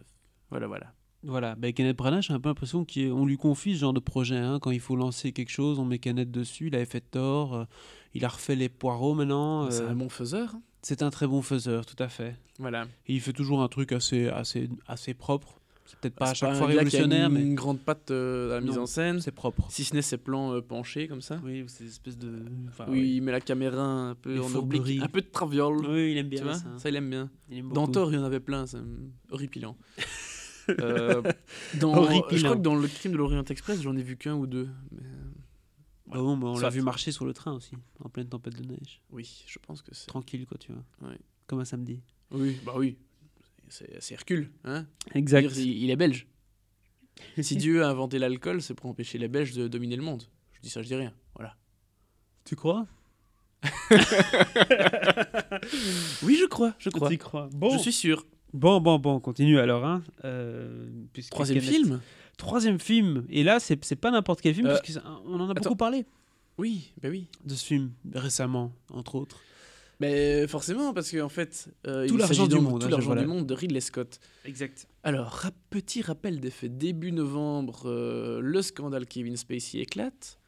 Voilà, 0.51 0.67
voilà. 0.67 0.93
Voilà, 1.23 1.55
ben 1.55 1.73
Kenneth 1.73 1.97
Branagh, 1.97 2.21
j'ai 2.21 2.31
un 2.31 2.39
peu 2.39 2.47
l'impression 2.47 2.85
qu'on 2.85 3.25
lui 3.25 3.35
confie 3.35 3.73
ce 3.75 3.79
genre 3.81 3.91
de 3.93 3.99
projet. 3.99 4.37
hein. 4.37 4.59
Quand 4.61 4.71
il 4.71 4.79
faut 4.79 4.95
lancer 4.95 5.33
quelque 5.33 5.49
chose, 5.51 5.77
on 5.79 5.83
met 5.83 5.99
Kenneth 5.99 6.31
dessus. 6.31 6.67
Il 6.67 6.75
avait 6.75 6.85
fait 6.85 7.01
Thor, 7.01 7.53
euh, 7.53 7.65
il 8.13 8.23
a 8.23 8.29
refait 8.29 8.55
les 8.55 8.69
poireaux 8.69 9.13
maintenant. 9.13 9.69
C'est 9.69 9.81
euh, 9.81 9.89
un 9.89 9.95
bon 9.95 10.07
faiseur. 10.07 10.55
hein. 10.55 10.61
c'est 10.81 11.03
un 11.03 11.09
très 11.09 11.27
bon 11.27 11.41
faiseur, 11.41 11.85
tout 11.85 12.01
à 12.01 12.07
fait. 12.07 12.37
Voilà. 12.57 12.87
Et 13.07 13.15
il 13.15 13.19
fait 13.19 13.33
toujours 13.33 13.61
un 13.61 13.67
truc 13.67 13.91
assez, 13.91 14.29
assez, 14.29 14.69
assez 14.87 15.13
propre. 15.13 15.58
C'est 15.89 15.99
peut-être 15.99 16.15
pas 16.15 16.25
à 16.25 16.27
C'est 16.29 16.35
chaque 16.35 16.55
fois 16.55 16.67
révolutionnaire, 16.67 17.29
mais 17.31 17.41
une 17.41 17.55
grande 17.55 17.79
patte 17.79 18.11
euh, 18.11 18.51
à 18.51 18.55
la 18.55 18.61
mise 18.61 18.77
en 18.77 18.85
scène. 18.85 19.19
c'est 19.21 19.31
propre. 19.31 19.65
Si 19.69 19.83
ce 19.83 19.95
n'est 19.95 20.03
ses 20.03 20.17
plans 20.17 20.53
euh, 20.53 20.61
penchés 20.61 21.07
comme 21.07 21.21
ça. 21.21 21.41
Oui, 21.43 21.63
c'est 21.67 21.83
une 21.83 21.89
espèce 21.89 22.17
de. 22.17 22.45
enfin, 22.67 22.85
Où 22.87 22.93
il 22.95 23.21
met 23.21 23.31
la 23.31 23.41
caméra 23.41 23.83
un 23.83 24.15
peu 24.15 24.33
Les 24.35 24.39
en 24.39 24.43
fourberies. 24.47 24.79
oblique, 24.79 25.01
un 25.03 25.07
peu 25.07 25.21
de 25.21 25.27
traviole. 25.27 25.77
Oui, 25.87 26.11
il 26.11 26.17
aime 26.17 26.25
tu 26.29 26.35
bien 26.35 26.43
vois 26.43 26.53
ça. 26.53 26.77
ça, 26.77 26.89
il 26.89 26.95
aime 26.95 27.09
bien. 27.09 27.29
Dans. 27.73 27.87
Thor, 27.87 28.11
il 28.11 28.15
y 28.15 28.19
en 28.19 28.23
avait 28.23 28.39
plein, 28.39 28.67
c'est 28.67 28.77
horripilant. 29.31 29.75
Euh, 30.81 31.23
dans, 31.79 31.95
Horripilant. 31.95 32.37
Je 32.37 32.43
crois 32.43 32.55
que 32.55 32.61
dans 32.61 32.75
le 32.75 32.87
crime 32.87 33.13
de 33.13 33.17
l'Orient 33.17 33.43
Express, 33.43 33.81
j'en 33.81 33.95
ai 33.97 34.03
vu 34.03 34.17
qu'un 34.17 34.35
ou 34.35 34.45
deux. 34.45 34.69
Mais, 34.91 35.01
Ah 36.11 36.19
bon, 36.19 36.37
bah, 36.37 36.49
on 36.49 36.59
l'a 36.59 36.69
vu 36.69 36.83
marcher 36.83 37.11
sur 37.11 37.25
le 37.25 37.33
train 37.33 37.53
aussi, 37.53 37.71
en 38.03 38.09
pleine 38.09 38.27
tempête 38.29 38.55
de 38.55 38.63
neige. 38.67 39.01
oui, 39.11 39.43
je 39.47 39.57
pense 39.65 39.81
que 39.81 39.95
c'est. 39.95 40.05
Tranquille, 40.05 40.45
quoi, 40.45 40.59
tu 40.59 40.71
vois. 40.71 41.09
Ouais. 41.09 41.17
Comme 41.47 41.59
un 41.59 41.65
samedi. 41.65 42.01
Oui, 42.29 42.57
bah 42.63 42.73
oui. 42.77 42.97
C'est 43.69 44.11
Hercule. 44.13 44.49
Hein 44.65 44.85
Exact. 45.13 45.41
Dire, 45.47 45.57
il, 45.59 45.83
il 45.83 45.89
est 45.91 45.95
belge. 45.95 46.27
si 47.41 47.55
Dieu 47.55 47.83
a 47.83 47.89
inventé 47.89 48.17
l'alcool, 48.19 48.61
c'est 48.61 48.73
pour 48.73 48.89
empêcher 48.89 49.17
les 49.17 49.27
Belges 49.27 49.53
de 49.53 49.67
dominer 49.67 49.95
le 49.95 50.01
monde. 50.03 50.23
Je 50.53 50.61
dis 50.61 50.69
ça, 50.69 50.81
je 50.81 50.87
dis 50.87 50.95
rien. 50.95 51.13
Voilà. 51.35 51.55
Tu 52.45 52.55
crois? 52.55 52.87
Oui, 56.23 56.37
je 56.39 56.45
crois, 56.45 56.73
je 56.79 56.89
crois. 56.89 57.15
Crois. 57.17 57.49
Bon. 57.53 57.71
Je 57.71 57.77
suis 57.77 57.91
sûr. 57.93 58.25
Bon, 58.53 58.79
bon, 58.81 58.97
bon, 58.99 59.15
on 59.15 59.19
continue 59.19 59.59
alors. 59.59 59.85
Hein. 59.85 60.03
Euh, 60.25 60.87
Troisième 61.29 61.59
Kenneth- 61.59 61.69
film 61.69 62.01
Troisième 62.37 62.79
film. 62.79 63.25
Et 63.29 63.43
là, 63.43 63.59
c'est 63.59 63.95
pas 63.95 64.11
n'importe 64.11 64.41
quel 64.41 64.55
film, 64.55 64.67
Euh, 64.67 64.77
parce 64.77 64.97
qu'on 64.97 65.39
en 65.39 65.47
a 65.47 65.51
attends. 65.51 65.61
beaucoup 65.63 65.75
parlé 65.75 66.05
Oui, 66.57 66.93
bah 67.01 67.09
oui. 67.09 67.27
de 67.45 67.53
ce 67.53 67.65
film 67.65 67.91
récemment, 68.13 68.71
entre 68.91 69.15
autres. 69.15 69.41
Mais 69.99 70.47
forcément, 70.47 70.93
parce 70.93 71.11
qu'en 71.11 71.27
fait, 71.29 71.69
euh, 71.85 72.07
Tout 72.07 72.13
il 72.13 72.19
l'argent 72.19 72.45
s'agit 72.45 72.47
du 72.55 72.59
monde, 72.61 72.79
Tout 72.81 72.87
hein, 72.87 72.89
l'argent 72.89 73.07
voilà. 73.07 73.21
du 73.23 73.27
monde 73.27 73.45
de 73.45 73.53
Ridley 73.53 73.81
Scott. 73.81 74.19
Exact. 74.45 74.87
Alors, 75.03 75.27
rap- 75.27 75.53
petit 75.69 76.01
rappel 76.01 76.39
des 76.39 76.51
faits. 76.51 76.77
Début 76.77 77.11
novembre, 77.11 77.81
euh, 77.85 78.39
le 78.41 78.61
scandale 78.61 79.05
Kevin 79.07 79.35
Spacey 79.35 79.79
éclate. 79.79 80.39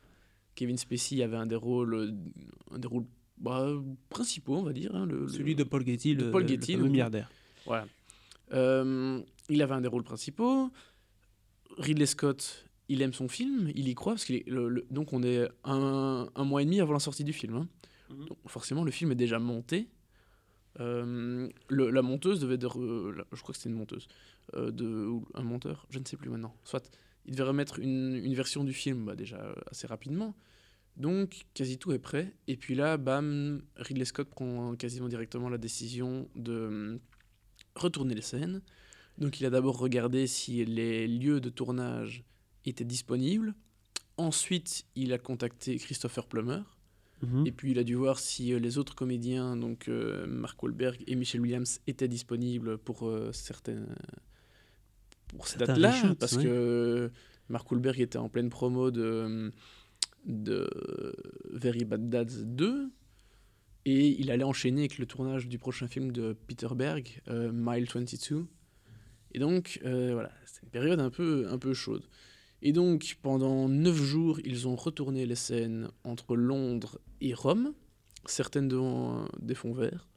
Kevin 0.55 0.77
Spacey 0.77 1.21
avait 1.21 1.35
un 1.37 1.45
des 1.47 1.55
rôles, 1.55 2.13
un 2.71 2.79
des 2.79 2.87
rôles 2.87 3.05
bah, 3.37 3.67
principaux, 4.09 4.55
on 4.55 4.63
va 4.63 4.71
dire. 4.73 4.95
hein, 4.95 5.05
le, 5.05 5.21
le- 5.21 5.27
Celui 5.27 5.55
de 5.55 5.63
Paul 5.63 5.85
Getty, 5.85 6.15
de 6.15 6.25
le, 6.25 6.31
Paul 6.31 6.43
le 6.43 6.47
Getty, 6.47 6.73
fameux 6.73 6.83
donc. 6.83 6.91
milliardaire. 6.91 7.29
Voilà. 7.65 7.87
Euh, 8.53 9.19
il 9.49 9.61
avait 9.61 9.73
un 9.73 9.81
des 9.81 9.87
rôles 9.89 10.03
principaux. 10.03 10.69
Ridley 11.77 12.05
Scott, 12.05 12.65
il 12.89 13.01
aime 13.01 13.13
son 13.13 13.27
film, 13.27 13.69
il 13.75 13.87
y 13.87 13.95
croit, 13.95 14.13
parce 14.13 14.25
qu'il 14.25 14.43
donc 14.89 15.13
on 15.13 15.23
est 15.23 15.47
un, 15.63 16.27
un 16.35 16.43
mois 16.43 16.61
et 16.61 16.65
demi 16.65 16.81
avant 16.81 16.93
la 16.93 16.99
sortie 16.99 17.23
du 17.23 17.33
film. 17.33 17.55
hein. 17.55 17.67
Mhm. 18.11 18.27
Forcément, 18.47 18.83
le 18.83 18.91
film 18.91 19.11
est 19.11 19.15
déjà 19.15 19.39
monté. 19.39 19.89
Euh, 20.79 21.49
la 21.69 22.01
monteuse 22.01 22.39
devait... 22.39 22.57
de 22.57 22.67
la- 22.67 23.25
je 23.33 23.41
crois 23.41 23.53
que 23.53 23.57
c'était 23.57 23.69
une 23.69 23.75
monteuse. 23.75 24.07
euh, 24.55 24.71
de, 24.71 24.85
ou 25.05 25.25
un 25.33 25.43
monteur, 25.43 25.85
je 25.89 25.99
ne 25.99 26.05
sais 26.05 26.17
plus 26.17 26.29
maintenant. 26.29 26.53
Soit, 26.63 26.89
il 27.25 27.33
devait 27.35 27.47
remettre 27.47 27.79
une, 27.79 28.15
une 28.15 28.33
version 28.33 28.63
du 28.63 28.73
film 28.73 29.05
bah, 29.05 29.15
déjà 29.15 29.37
euh, 29.37 29.53
assez 29.69 29.87
rapidement. 29.87 30.35
Donc, 30.97 31.41
quasi 31.53 31.77
tout 31.77 31.91
est 31.93 31.99
prêt. 31.99 32.33
Et 32.47 32.57
puis 32.57 32.75
là, 32.75 32.97
bam, 32.97 33.61
Ridley 33.77 34.05
Scott 34.05 34.29
prend 34.29 34.75
quasiment 34.75 35.07
directement 35.07 35.47
la 35.49 35.57
décision 35.57 36.27
de 36.35 36.51
euh, 36.51 36.97
retourner 37.75 38.13
les 38.15 38.21
scènes. 38.21 38.61
Donc, 39.17 39.39
il 39.39 39.45
a 39.45 39.49
d'abord 39.49 39.77
regardé 39.77 40.25
si 40.27 40.65
les 40.65 41.07
lieux 41.07 41.39
de 41.39 41.49
tournage 41.49 42.23
étaient 42.65 42.83
disponibles. 42.85 43.53
Ensuite, 44.17 44.85
il 44.95 45.13
a 45.13 45.17
contacté 45.17 45.77
Christopher 45.77 46.27
Plummer. 46.27 46.61
Mhm. 47.21 47.47
Et 47.47 47.51
puis, 47.51 47.71
il 47.71 47.79
a 47.79 47.83
dû 47.83 47.95
voir 47.95 48.19
si 48.19 48.53
euh, 48.53 48.59
les 48.59 48.77
autres 48.77 48.95
comédiens, 48.95 49.55
donc 49.55 49.87
euh, 49.87 50.25
Mark 50.27 50.61
Wahlberg 50.61 51.03
et 51.07 51.15
Michelle 51.15 51.41
Williams, 51.41 51.79
étaient 51.87 52.07
disponibles 52.07 52.77
pour 52.77 53.07
euh, 53.07 53.31
certaines. 53.31 53.87
pour 55.27 55.47
ces 55.47 55.59
Certains 55.59 55.73
dates-là. 55.73 56.15
Parce 56.19 56.33
ouais. 56.33 56.43
que 56.43 57.11
Mark 57.49 57.69
Wahlberg 57.71 57.99
était 57.99 58.17
en 58.17 58.29
pleine 58.29 58.49
promo 58.49 58.91
de, 58.91 59.51
de 60.25 60.69
Very 61.51 61.85
Bad 61.85 62.09
Dads 62.09 62.43
2. 62.43 62.91
Et 63.85 64.09
il 64.19 64.29
allait 64.29 64.43
enchaîner 64.43 64.81
avec 64.81 64.99
le 64.99 65.05
tournage 65.05 65.47
du 65.47 65.57
prochain 65.57 65.87
film 65.87 66.11
de 66.11 66.33
Peter 66.47 66.67
Berg, 66.75 67.21
euh, 67.29 67.51
Mile 67.51 67.87
22. 67.91 68.45
Et 69.33 69.39
donc, 69.39 69.79
euh, 69.85 70.11
voilà, 70.13 70.31
c'était 70.45 70.65
une 70.65 70.71
période 70.71 70.99
un 70.99 71.09
peu, 71.09 71.47
un 71.49 71.57
peu 71.57 71.73
chaude. 71.73 72.03
Et 72.61 72.73
donc, 72.73 73.17
pendant 73.21 73.67
neuf 73.67 73.95
jours, 73.95 74.39
ils 74.45 74.67
ont 74.67 74.75
retourné 74.75 75.25
les 75.25 75.35
scènes 75.35 75.89
entre 76.03 76.35
Londres 76.35 76.99
et 77.19 77.33
Rome, 77.33 77.73
certaines 78.25 78.67
devant 78.67 79.27
des 79.39 79.55
fonds 79.55 79.73
verts, 79.73 80.07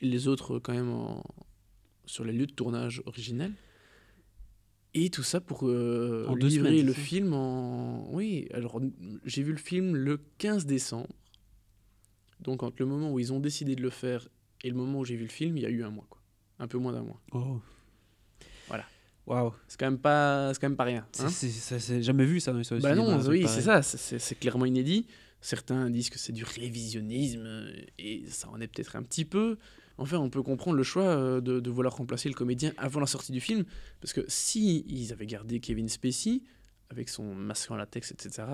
et 0.00 0.06
les 0.06 0.26
autres 0.28 0.58
quand 0.58 0.72
même 0.74 0.90
en- 0.90 1.22
sur 2.04 2.24
les 2.24 2.32
lieux 2.32 2.46
de 2.46 2.52
tournage 2.52 3.02
originels. 3.06 3.52
Et 4.94 5.10
tout 5.10 5.22
ça 5.22 5.40
pour 5.40 5.60
euh, 5.68 6.26
En 6.28 6.34
deux 6.34 6.48
livrer 6.48 6.70
semaines, 6.70 6.86
le 6.86 6.92
film 6.94 7.32
en... 7.34 8.10
Oui, 8.12 8.48
alors 8.52 8.80
j'ai 9.24 9.42
vu 9.42 9.52
le 9.52 9.58
film 9.58 9.94
le 9.94 10.18
15 10.38 10.66
décembre. 10.66 11.08
Donc 12.40 12.62
entre 12.62 12.76
le 12.80 12.86
moment 12.86 13.12
où 13.12 13.18
ils 13.20 13.32
ont 13.32 13.38
décidé 13.40 13.76
de 13.76 13.82
le 13.82 13.90
faire 13.90 14.28
et 14.64 14.70
le 14.70 14.76
moment 14.76 15.00
où 15.00 15.04
j'ai 15.04 15.14
vu 15.16 15.24
le 15.24 15.28
film, 15.30 15.56
il 15.56 15.62
y 15.62 15.66
a 15.66 15.70
eu 15.70 15.84
un 15.84 15.90
mois, 15.90 16.06
quoi. 16.08 16.20
Un 16.58 16.66
peu 16.66 16.78
moins 16.78 16.92
d'un 16.92 17.02
mois. 17.02 17.20
Oh. 17.32 17.60
Waouh. 19.28 19.52
C'est 19.68 19.78
quand 19.78 19.86
même 19.86 19.98
pas, 19.98 20.52
c'est 20.54 20.60
quand 20.60 20.68
même 20.70 20.76
pas 20.76 20.84
rien. 20.84 21.06
Hein. 21.20 21.28
c'est- 21.28 22.02
jamais 22.02 22.24
vu 22.24 22.40
ça 22.40 22.52
dans 22.52 22.58
l'histoire 22.58 22.80
du 22.80 22.82
Bah 22.82 22.94
non, 22.94 23.18
oui, 23.28 23.44
c'est 23.46 23.60
ça, 23.60 23.82
c'est- 23.82 24.34
clairement 24.38 24.64
inédit. 24.64 25.06
Certains 25.40 25.88
disent 25.90 26.10
que 26.10 26.18
c'est 26.18 26.32
du 26.32 26.42
révisionnisme, 26.44 27.42
euh, 27.44 27.70
et 27.98 28.24
ça 28.26 28.48
en 28.48 28.60
est 28.60 28.66
peut-être 28.66 28.96
un 28.96 29.02
petit 29.04 29.24
peu. 29.24 29.56
Enfin, 29.98 30.18
on 30.18 30.30
peut 30.30 30.42
comprendre 30.42 30.76
le 30.76 30.82
choix 30.82 31.04
euh, 31.04 31.40
de, 31.40 31.60
de 31.60 31.70
vouloir 31.70 31.96
remplacer 31.96 32.28
le 32.28 32.34
comédien 32.34 32.72
avant 32.76 33.00
la 33.00 33.06
sortie 33.06 33.30
du 33.32 33.40
film, 33.40 33.64
parce 34.00 34.12
que 34.12 34.22
si 34.28 34.84
ils 34.88 35.12
avaient 35.12 35.26
gardé 35.26 35.60
Kevin 35.60 35.88
Spacey, 35.88 36.40
avec 36.90 37.08
son 37.08 37.34
masque 37.34 37.70
en 37.70 37.76
latex, 37.76 38.10
etc., 38.12 38.46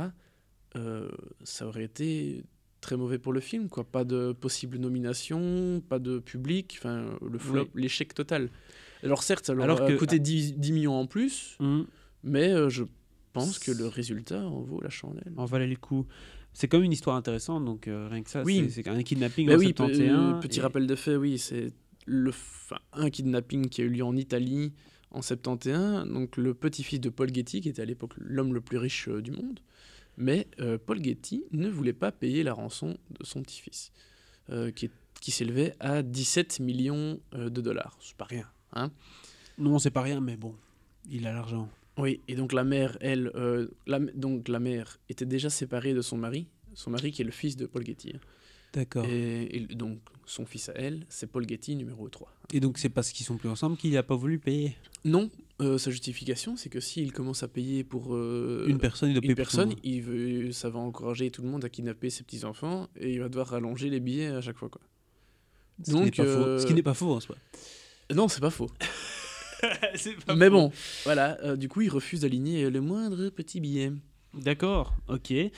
euh, 0.76 1.08
ça 1.44 1.66
aurait 1.66 1.84
été 1.84 2.44
très 2.80 2.96
mauvais 2.96 3.18
pour 3.18 3.32
le 3.32 3.40
film, 3.40 3.68
quoi. 3.68 3.84
Pas 3.84 4.04
de 4.04 4.32
possible 4.32 4.76
nomination, 4.78 5.80
pas 5.88 5.98
de 5.98 6.18
public, 6.18 6.74
enfin, 6.78 7.16
le 7.22 7.38
flop, 7.38 7.68
l'échec 7.74 8.12
total. 8.12 8.50
Alors 9.04 9.22
certes, 9.22 9.46
ça 9.46 9.54
leur 9.54 9.64
Alors 9.64 9.82
a 9.82 9.86
que- 9.88 9.96
coûté 9.96 10.18
10, 10.18 10.54
10 10.58 10.72
millions 10.72 10.94
en 10.98 11.06
plus, 11.06 11.56
Mhm. 11.60 11.86
mais 12.22 12.48
euh, 12.52 12.68
je 12.70 12.84
pense 13.32 13.58
que 13.58 13.70
le 13.70 13.86
résultat 13.86 14.40
en 14.46 14.60
vaut 14.62 14.80
la 14.80 14.90
chandelle. 14.90 15.32
En 15.36 15.44
valait 15.44 15.66
le 15.66 15.76
coup. 15.76 16.06
C'est 16.52 16.68
comme 16.68 16.84
une 16.84 16.92
histoire 16.92 17.16
intéressante, 17.16 17.64
donc 17.64 17.88
euh, 17.88 18.08
rien 18.08 18.22
que 18.22 18.30
ça, 18.30 18.42
Oui. 18.44 18.70
c'est- 18.70 18.86
un 18.88 19.02
kidnapping 19.02 19.50
en 19.50 19.56
oui, 19.56 19.72
pe- 19.72 19.82
71. 19.84 20.36
euh, 20.36 20.40
petit 20.40 20.60
et- 20.60 20.62
rappel 20.62 20.86
de 20.86 20.94
fait, 20.94 21.16
oui, 21.16 21.38
c'est 21.38 21.72
le 22.06 22.30
un 22.92 23.10
kidnapping 23.10 23.68
qui 23.68 23.80
a 23.82 23.84
eu 23.84 23.88
lieu 23.88 24.04
en 24.04 24.14
Italie 24.16 24.72
en 25.10 25.20
71. 25.20 26.06
Donc 26.12 26.36
le 26.36 26.54
petit-fils 26.54 27.00
de 27.00 27.08
Paul 27.08 27.34
Getty, 27.34 27.60
qui 27.60 27.68
était 27.68 27.82
à 27.82 27.84
l'époque 27.84 28.12
l'homme 28.18 28.54
le 28.54 28.60
plus 28.60 28.78
riche 28.78 29.08
euh, 29.08 29.20
du 29.20 29.32
monde, 29.32 29.58
mais 30.16 30.46
euh, 30.60 30.78
Paul 30.78 31.02
Getty 31.02 31.44
ne 31.50 31.68
voulait 31.68 31.92
pas 31.92 32.12
payer 32.12 32.42
la 32.44 32.52
rançon 32.52 32.96
de 33.18 33.24
son 33.24 33.42
petit-fils, 33.42 33.90
euh, 34.50 34.70
qui, 34.70 34.90
qui 35.20 35.32
s'élevait 35.32 35.74
à 35.80 36.02
17 36.04 36.60
millions 36.60 37.18
euh, 37.34 37.50
de 37.50 37.60
dollars. 37.60 37.98
C'est 38.00 38.16
pas 38.16 38.26
rien. 38.26 38.46
Hein 38.74 38.90
Non, 39.58 39.78
c'est 39.78 39.90
pas 39.90 40.02
rien, 40.02 40.20
mais 40.20 40.36
bon, 40.36 40.54
il 41.10 41.26
a 41.26 41.32
l'argent. 41.32 41.68
oui, 41.98 42.20
et 42.28 42.34
donc 42.34 42.52
la 42.52 42.64
mère, 42.64 42.96
elle, 43.00 43.30
euh, 43.34 43.68
la, 43.86 43.98
donc 44.00 44.48
la 44.48 44.60
mère 44.60 44.98
était 45.08 45.26
déjà 45.26 45.48
séparée 45.50 45.94
de 45.94 46.02
son 46.02 46.16
mari, 46.18 46.46
son 46.74 46.90
mari 46.90 47.12
qui 47.12 47.22
est 47.22 47.24
le 47.24 47.30
fils 47.30 47.56
de 47.56 47.66
Paul 47.66 47.84
Getty. 47.86 48.12
hein. 48.16 48.20
D'accord. 48.72 49.04
Et... 49.06 49.42
Et, 49.44 49.56
et 49.62 49.74
donc 49.76 49.98
son 50.26 50.46
fils 50.46 50.70
à 50.70 50.72
elle, 50.72 51.04
c'est 51.10 51.26
Paul 51.30 51.46
Getty 51.48 51.76
numéro 51.76 52.08
3. 52.08 52.32
donc 52.54 52.78
c'est 52.78 52.88
parce 52.88 53.12
qu'ils 53.12 53.26
sont 53.26 53.36
plus 53.36 53.48
ensemble 53.50 53.76
qu'il 53.76 53.92
n'a 53.92 54.02
pas 54.02 54.16
voulu 54.16 54.38
payer? 54.38 54.74
Non, 55.04 55.30
euh, 55.60 55.76
sa 55.78 55.90
justification, 55.90 56.56
c'est 56.56 56.70
que 56.70 56.80
s'il 56.80 57.12
commence 57.12 57.42
à 57.42 57.48
payer 57.48 57.84
pour 57.84 58.14
euh, 58.16 58.64
une 58.66 58.78
personne, 58.78 59.10
il 59.10 59.12
doit 59.12 59.20
payer 59.20 59.32
une 59.32 59.36
personne, 59.36 59.74
il 59.84 60.00
veut, 60.02 60.50
ça 60.52 60.70
va 60.70 60.78
encourager 60.80 61.30
tout 61.30 61.42
le 61.42 61.48
monde 61.48 61.62
à 61.64 61.68
kidnapper 61.68 62.08
ses 62.10 62.24
petits-enfants 62.24 62.88
et 62.96 63.12
il 63.12 63.20
va 63.20 63.28
devoir 63.28 63.48
rallonger 63.48 63.90
les 63.90 64.00
billets 64.00 64.28
à 64.28 64.40
chaque 64.40 64.56
fois. 64.56 64.70
Quoi. 64.70 64.80
Ce 65.84 65.90
qui 65.90 65.96
n'est 65.96 66.04
Donc, 66.06 66.16
pas 66.16 66.24
faux. 66.24 66.28
euh, 66.44 66.58
Ce 66.58 66.66
qui 66.66 66.74
n'est 66.74 66.82
pas 66.82 66.94
faux 66.94 67.12
en 67.12 67.20
soi. 67.20 67.36
Non, 68.12 68.28
c'est 68.28 68.40
pas 68.40 68.50
faux. 68.50 68.70
Mais 70.36 70.50
bon, 70.50 70.70
voilà, 71.04 71.38
euh, 71.42 71.56
du 71.56 71.68
coup, 71.68 71.80
il 71.80 71.88
refuse 71.88 72.20
d'aligner 72.20 72.68
le 72.70 72.80
moindre 72.80 73.28
petit 73.30 73.60
billet. 73.60 73.92
D'accord, 74.34 74.94
ok. 75.08 75.30
Et 75.30 75.52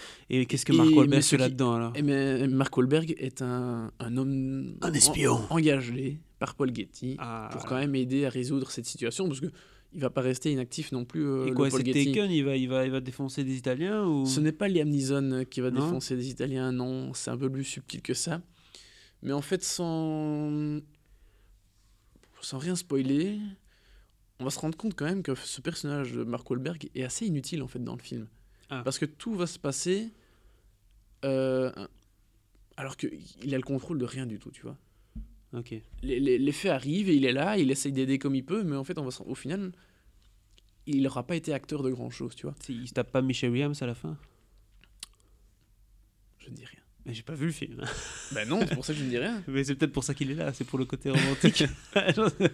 qu'est-ce 0.47 0.67
que 0.67 0.73
Mark 0.75 0.91
Wahlberg 0.95 1.23
fait 1.23 1.39
là-dedans 1.39 1.75
alors 1.75 1.93
Et 1.97 2.03
mais 2.03 2.47
Mark 2.47 2.77
Wahlberg 2.77 3.15
est 3.19 3.41
un, 3.41 3.91
un 3.99 4.17
homme 4.19 4.77
Un 4.83 4.93
espion. 4.93 5.33
en- 5.51 5.57
engagé 5.57 6.19
par 6.39 6.55
Paul 6.55 6.75
Getty 6.75 7.17
Ah, 7.19 7.49
pour 7.53 7.65
quand 7.65 7.77
même 7.77 7.95
aider 7.95 8.27
à 8.27 8.29
résoudre 8.29 8.71
cette 8.71 8.85
situation 8.87 9.27
parce 9.29 9.41
que 9.41 9.47
il 9.95 10.01
va 10.01 10.11
pas 10.11 10.21
rester 10.21 10.53
inactif 10.53 10.93
non 10.93 11.07
plus. 11.07 11.27
euh, 11.27 11.47
Et 11.47 11.53
quoi, 11.53 11.71
c'est. 11.71 11.83
Taken 11.83 12.31
il 12.31 12.45
va, 12.45 12.55
il, 12.57 12.69
va, 12.69 12.85
il 12.85 12.91
va 12.91 13.01
défoncer 13.01 13.45
des 13.45 13.57
Italiens 13.57 14.05
ou... 14.05 14.27
Ce 14.27 14.41
n'est 14.41 14.53
pas 14.53 14.69
Liam 14.69 14.89
Neeson 14.91 15.45
qui 15.49 15.63
va 15.63 15.71
Non. 15.71 15.81
défoncer 15.87 16.17
des 16.17 16.29
Italiens, 16.29 16.71
non, 16.71 17.15
c'est 17.15 17.31
un 17.31 17.39
peu 17.39 17.49
plus 17.51 17.65
subtil 17.65 18.03
que 18.03 18.13
ça. 18.13 18.43
Mais 19.23 19.33
en 19.33 19.41
fait, 19.41 19.65
sans. 19.65 20.81
Sans 22.43 22.59
rien 22.59 22.77
spoiler, 22.77 23.39
on 24.41 24.45
va 24.45 24.51
se 24.51 24.59
rendre 24.59 24.77
compte 24.77 24.95
quand 24.95 25.05
même 25.07 25.23
que 25.23 25.35
ce 25.35 25.61
personnage 25.61 26.13
de 26.13 26.25
Mark 26.25 26.49
Wahlberg 26.51 26.89
est 26.95 27.03
assez 27.05 27.27
inutile 27.27 27.63
en 27.63 27.69
fait 27.69 27.83
dans 27.83 27.97
le 27.97 28.03
film. 28.03 28.27
Ah. 28.71 28.83
Parce 28.85 28.99
que 28.99 29.05
tout 29.07 29.35
va 29.35 29.47
se 29.47 29.59
passer 29.59 30.11
euh, 31.25 31.73
alors 32.77 32.97
qu'il 32.97 33.55
a 33.55 33.57
le 33.57 33.63
contrôle 33.63 33.99
de 33.99 34.05
rien 34.05 34.27
du 34.27 34.39
tout, 34.39 34.51
tu 34.51 34.63
vois. 34.63 34.77
Ok. 35.53 35.75
Les, 36.03 36.21
les- 36.21 36.39
les 36.39 36.53
faits 36.53 36.73
arrivent 36.73 37.09
et 37.09 37.15
il 37.15 37.25
est 37.25 37.33
là, 37.33 37.57
il 37.57 37.71
essaye 37.71 37.93
d'aider 37.93 38.19
comme 38.19 38.35
il 38.35 38.45
peut, 38.45 38.63
mais 38.65 38.77
en 38.77 38.85
fait, 38.85 38.99
on 38.99 39.05
va 39.05 39.11
se- 39.11 39.23
au 39.23 39.35
final, 39.35 39.73
il 40.87 41.03
n'aura 41.03 41.27
pas 41.27 41.37
été 41.37 41.53
acteur 41.55 41.83
de 41.83 41.91
grand 41.91 42.11
chose, 42.11 42.35
tu 42.35 42.47
vois. 42.47 42.55
Il 42.69 42.87
se 42.89 42.93
tape 42.95 43.11
pas 43.11 43.23
Michelle 43.23 43.51
Williams 43.51 43.81
à 43.83 43.87
la 43.87 43.95
fin? 43.95 44.19
Je 46.39 46.51
ne 46.51 46.55
dis 46.55 46.65
rien. 46.65 46.81
Mais 47.07 47.15
j'ai 47.15 47.23
pas 47.23 47.35
vu 47.35 47.47
le 47.47 47.53
film. 47.53 47.81
Ben 48.33 48.49
non, 48.49 48.59
c'est 48.69 48.75
pour 48.75 48.85
ça 48.85 48.93
que 48.93 48.99
je 48.99 49.05
ne 49.05 49.09
dis 49.11 49.17
rien. 49.19 49.41
Mais 49.49 49.63
c'est 49.63 49.77
peut-être 49.77 49.93
pour 49.93 50.03
ça 50.05 50.13
qu'il 50.13 50.29
est 50.31 50.35
là, 50.35 50.53
c'est 50.53 50.65
pour 50.65 50.79
le 50.79 50.85
côté 50.85 51.11
romantique. 51.11 51.65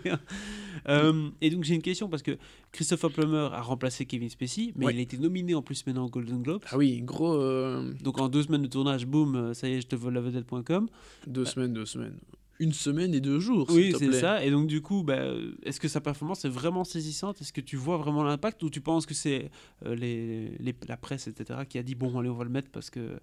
Euh, 0.88 1.30
et 1.40 1.50
donc 1.50 1.62
j'ai 1.62 1.74
une 1.76 1.82
question 1.82 2.08
parce 2.08 2.22
que 2.22 2.36
Christopher 2.72 3.10
Plummer 3.12 3.50
a 3.52 3.60
remplacé 3.60 4.04
Kevin 4.04 4.28
Spacey, 4.28 4.72
mais 4.74 4.86
Ouais. 4.86 4.94
il 4.94 4.98
a 4.98 5.02
été 5.02 5.16
nominé 5.16 5.54
en 5.54 5.62
plus 5.62 5.86
maintenant 5.86 6.06
aux 6.06 6.10
Golden 6.10 6.42
Globes. 6.42 6.64
Ah 6.70 6.76
oui, 6.76 7.00
gros, 7.02 7.34
euh, 7.34 7.92
Donc 8.02 8.18
en 8.20 8.28
deux 8.28 8.42
semaines 8.42 8.62
de 8.62 8.66
tournage, 8.66 9.06
boum, 9.06 9.36
euh, 9.36 9.54
ça 9.54 9.68
y 9.68 9.74
est, 9.74 9.80
je 9.82 9.86
te 9.86 9.94
vole 9.94 10.14
la 10.14 10.20
vedette.com. 10.20 10.88
deux 11.28 11.44
semaines, 11.44 11.72
deux 11.72 11.86
semaines. 11.86 12.16
Une 12.58 12.72
semaine 12.72 13.14
et 13.14 13.20
deux 13.20 13.38
jours, 13.38 13.68
Oui, 13.70 13.94
c'est 13.96 14.12
ça. 14.12 14.44
Et 14.44 14.50
donc 14.50 14.66
du 14.66 14.80
coup, 14.82 15.04
bah, 15.04 15.20
est-ce 15.62 15.78
que 15.78 15.86
sa 15.88 16.00
performance 16.00 16.44
est 16.44 16.48
vraiment 16.48 16.82
saisissante? 16.84 17.40
Est-ce 17.40 17.52
que 17.52 17.60
tu 17.60 17.76
vois 17.76 17.96
vraiment 17.96 18.24
l'impact? 18.24 18.62
Ou 18.64 18.70
tu 18.70 18.80
penses 18.80 19.06
que 19.06 19.14
c'est 19.14 19.50
euh, 19.86 19.94
les, 19.94 20.48
les- 20.58 20.74
la 20.88 20.96
presse, 20.96 21.28
etc., 21.28 21.60
qui 21.68 21.78
a 21.78 21.84
dit 21.84 21.94
bon, 21.94 22.18
allez, 22.18 22.28
on 22.28 22.34
va 22.34 22.44
le 22.44 22.50
mettre 22.50 22.70
parce 22.70 22.90
que 22.90 23.20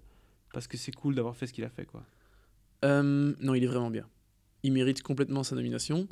parce 0.52 0.66
que 0.66 0.76
c'est 0.76 0.92
cool 0.92 1.14
d'avoir 1.14 1.36
fait 1.36 1.46
ce 1.46 1.52
qu'il 1.52 1.64
a 1.64 1.70
fait, 1.70 1.86
quoi. 1.86 2.04
Euh, 2.84 3.34
non, 3.40 3.54
il 3.54 3.62
est 3.64 3.68
vraiment 3.68 3.90
bien. 3.90 4.08
Il 4.62 4.72
mérite 4.72 5.02
complètement 5.02 5.42
sa 5.42 5.54
nomination. 5.54 6.08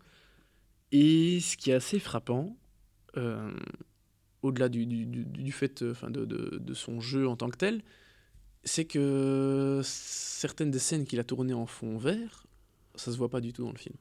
Et 0.93 1.41
ce 1.41 1.57
qui 1.57 1.71
est 1.71 1.75
assez 1.75 1.99
frappant, 1.99 2.57
euh, 3.17 3.53
au-delà 4.43 4.69
du, 4.69 4.87
du- 4.87 5.07
du- 5.07 5.53
fait 5.53 5.83
euh, 5.83 5.93
enfin, 5.93 6.11
de, 6.11 6.25
de- 6.25 6.75
son 6.75 7.01
jeu 7.01 7.29
en 7.29 7.37
tant 7.37 7.49
que 7.51 7.57
tel, 7.57 7.83
c'est 8.65 8.85
que 8.85 9.81
certaines 9.85 10.71
des 10.71 10.79
scènes 10.79 11.05
qu'il 11.05 11.21
a 11.21 11.25
tournées 11.25 11.55
en 11.55 11.67
fond 11.67 11.99
vert, 11.99 12.47
ça 12.95 13.13
se 13.13 13.17
voit 13.17 13.29
pas 13.31 13.41
du 13.41 13.53
tout 13.53 13.65
dans 13.65 13.73
le 13.73 13.79
film. 13.79 13.97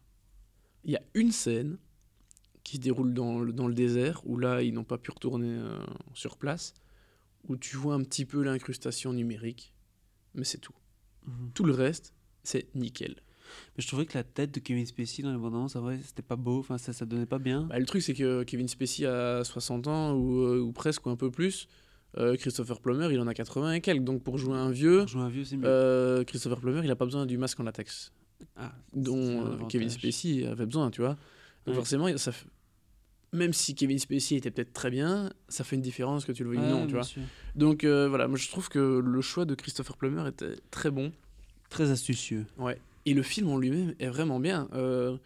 Il 0.84 0.92
y 0.92 0.96
a 0.96 1.02
une 1.14 1.32
scène 1.32 1.78
qui 2.64 2.78
se 2.78 2.82
déroule 2.82 3.14
dans 3.14 3.40
le, 3.40 3.54
dans 3.54 3.68
le 3.68 3.74
désert, 3.74 4.22
où 4.26 4.38
là, 4.38 4.62
ils 4.62 4.74
n'ont 4.74 4.84
pas 4.84 4.98
pu 4.98 5.12
retourner 5.12 5.60
sur 6.14 6.38
place, 6.38 6.74
où 7.48 7.56
tu 7.58 7.78
vois 7.78 7.96
un 7.96 8.04
petit 8.04 8.26
peu 8.26 8.44
l'incrustation 8.44 9.14
numérique, 9.14 9.74
mais 10.36 10.44
c'est 10.44 10.58
tout. 10.60 10.74
Tout 11.54 11.64
le 11.66 11.74
reste, 11.74 12.14
c'est 12.44 12.68
nickel. 12.76 13.16
Mais 13.78 13.82
je 13.84 13.88
trouvais 13.88 14.06
que 14.06 14.18
la 14.18 14.24
tête 14.24 14.54
de 14.54 14.60
Kevin 14.60 14.86
Spacey 14.86 15.22
dans 15.24 15.32
les 15.32 15.38
bandes 15.38 15.54
annonces, 15.56 15.76
en 15.76 15.82
vrai, 15.82 16.00
c'était 16.04 16.22
pas 16.22 16.36
beau, 16.36 16.60
enfin 16.60 16.78
ça, 16.78 16.94
ça 16.94 17.06
donnait 17.06 17.26
pas 17.26 17.40
bien. 17.40 17.64
Bah, 17.64 17.80
le 17.80 17.86
truc, 17.86 18.02
c'est 18.02 18.14
que 18.14 18.44
Kevin 18.44 18.68
Spacey 18.68 19.06
a 19.06 19.44
60 19.44 19.88
ans, 19.88 20.14
ou, 20.14 20.42
euh, 20.44 20.60
ou 20.60 20.72
presque, 20.72 21.06
ou 21.06 21.10
un 21.10 21.16
peu 21.16 21.32
plus. 21.32 21.68
Euh, 22.18 22.36
Christopher 22.36 22.80
Plummer, 22.82 23.10
il 23.12 23.20
en 23.20 23.28
a 23.28 23.34
80 23.34 23.74
et 23.74 23.82
quelques. 23.82 24.04
Donc 24.04 24.24
pour 24.24 24.38
jouer 24.38 24.56
un 24.58 24.72
vieux, 24.72 25.00
Pour 25.00 25.08
jouer 25.10 25.22
un 25.22 25.30
vieux, 25.30 25.44
c'est 25.46 25.58
mieux. 25.58 25.66
euh, 25.68 26.24
Christopher 26.24 26.60
Plummer, 26.60 26.82
il 26.84 26.92
a 26.92 26.96
pas 26.96 27.06
besoin 27.06 27.26
du 27.26 27.38
masque 27.38 27.60
en 27.60 27.64
latex, 27.64 28.12
Ah, 28.56 28.74
dont 28.94 29.46
euh. 29.46 29.58
Kevin 29.70 29.90
Spacey 29.90 30.46
avait 30.46 30.66
besoin, 30.66 30.90
tu 30.92 31.02
vois. 31.02 31.12
Donc 31.66 31.68
Ouais. 31.68 31.74
forcément, 31.76 32.18
ça 32.18 32.32
f- 32.32 32.46
même 33.38 33.54
si 33.54 33.74
Kevin 33.76 33.98
Spacey 34.00 34.36
était 34.36 34.52
peut-être 34.52 34.74
très 34.74 34.90
bien, 34.90 35.32
ça 35.48 35.64
fait 35.64 35.76
une 35.78 35.82
différence 35.82 36.26
que 36.26 36.32
tu 36.34 36.44
le 36.44 36.50
veuilles 36.50 36.60
ou 36.60 36.62
Ouais, 36.64 36.70
non, 36.70 36.88
tu 36.88 36.94
vois. 36.94 37.04
sûr. 37.04 37.22
Donc 37.56 37.84
euh, 37.84 38.10
voilà, 38.10 38.28
moi 38.28 38.38
je 38.38 38.50
trouve 38.50 38.68
que 38.70 39.00
le 39.04 39.22
choix 39.22 39.46
de 39.46 39.56
Christopher 39.56 39.96
Plummer 39.98 40.28
était 40.28 40.56
très 40.72 40.92
bon. 40.92 41.12
Très 41.70 41.92
astucieux. 41.92 42.46
Ouais. 42.58 42.80
Et 43.06 43.14
le 43.14 43.24
film 43.24 43.48
en 43.50 43.58
lui-même 43.58 43.94
est 44.00 44.08
vraiment 44.10 44.40
bien. 44.40 44.68
Euh, 44.74 45.18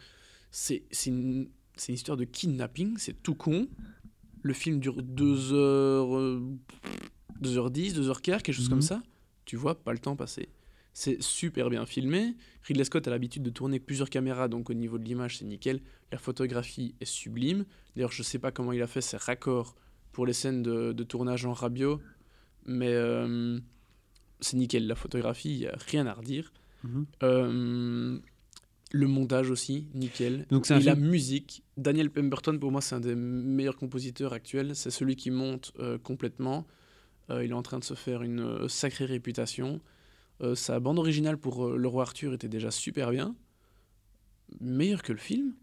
c'est 0.52 0.84
une, 1.08 1.48
une 1.88 1.94
histoire 1.96 2.18
de 2.18 2.24
kidnapping, 2.26 2.96
c'est 2.98 3.22
tout 3.24 3.36
con. 3.36 3.68
Le 4.44 4.54
film 4.54 4.80
dure 4.80 5.02
2 5.02 5.54
heures, 5.54 6.18
euh, 6.18 6.42
2h10, 7.42 7.94
2h15, 7.96 8.42
quelque 8.42 8.52
chose 8.54 8.66
Mhm. 8.66 8.70
comme 8.70 8.82
ça. 8.82 9.02
Tu 9.46 9.56
vois 9.56 9.76
pas 9.84 9.92
le 9.94 10.00
temps 10.00 10.16
passer. 10.16 10.50
C'est 10.94 11.22
super 11.22 11.70
bien 11.70 11.86
filmé. 11.86 12.36
Ridley 12.64 12.84
Scott 12.84 13.08
a 13.08 13.12
l'habitude 13.12 13.44
de 13.44 13.50
tourner 13.50 13.80
plusieurs 13.80 14.10
caméras, 14.10 14.50
donc 14.50 14.70
au 14.70 14.74
niveau 14.74 14.98
de 14.98 15.04
l'image, 15.04 15.38
c'est 15.38 15.46
nickel. 15.46 15.82
La 16.12 16.18
photographie 16.18 16.96
est 17.00 17.06
sublime. 17.06 17.66
D'ailleurs, 17.96 18.12
je 18.12 18.24
sais 18.24 18.40
pas 18.40 18.52
comment 18.52 18.74
il 18.74 18.82
a 18.82 18.88
fait 18.88 19.02
ses 19.02 19.18
raccords 19.18 19.76
pour 20.12 20.26
les 20.26 20.34
scènes 20.34 20.62
de, 20.62 20.92
de 20.92 21.04
tournage 21.04 21.46
en 21.46 21.54
rabio, 21.54 22.02
mais 22.66 22.94
euh, 22.94 23.60
c'est 24.42 24.58
nickel. 24.58 24.88
La 24.88 24.96
photographie, 24.96 25.54
il 25.54 25.60
n'y 25.60 25.68
a 25.68 25.78
rien 25.88 26.06
à 26.08 26.14
redire. 26.14 26.52
Mhm. 26.84 27.06
Euh, 27.24 28.20
le 28.92 29.08
montage 29.08 29.50
aussi, 29.50 29.88
nickel. 29.94 30.46
Donc 30.50 30.70
Et 30.70 30.80
la 30.82 30.96
musique, 30.96 31.64
Daniel 31.78 32.10
Pemberton, 32.10 32.60
pour 32.60 32.72
moi, 32.72 32.82
c'est 32.82 32.96
un 32.96 33.00
des 33.00 33.16
meilleurs 33.16 33.78
compositeurs 33.78 34.34
actuels. 34.34 34.76
C'est 34.76 34.92
celui 34.92 35.16
qui 35.16 35.32
monte 35.32 35.72
euh, 35.80 35.98
complètement. 35.98 36.68
Il 37.30 37.52
est 37.52 37.54
en 37.54 37.62
train 37.62 37.80
de 37.80 37.86
se 37.86 37.94
faire 37.94 38.24
une 38.24 38.68
sacrée 38.68 39.06
réputation. 39.06 39.80
Euh, 40.42 40.56
sa 40.56 40.80
bande 40.80 40.98
originale 41.00 41.38
pour 41.38 41.68
euh, 41.68 41.78
Le 41.78 41.88
Roi 41.88 42.04
Arthur 42.04 42.34
était 42.34 42.48
déjà 42.48 42.72
super 42.72 43.12
bien. 43.12 43.36
Meilleure 44.60 45.04
que 45.04 45.12
le 45.14 45.20
film. 45.20 45.54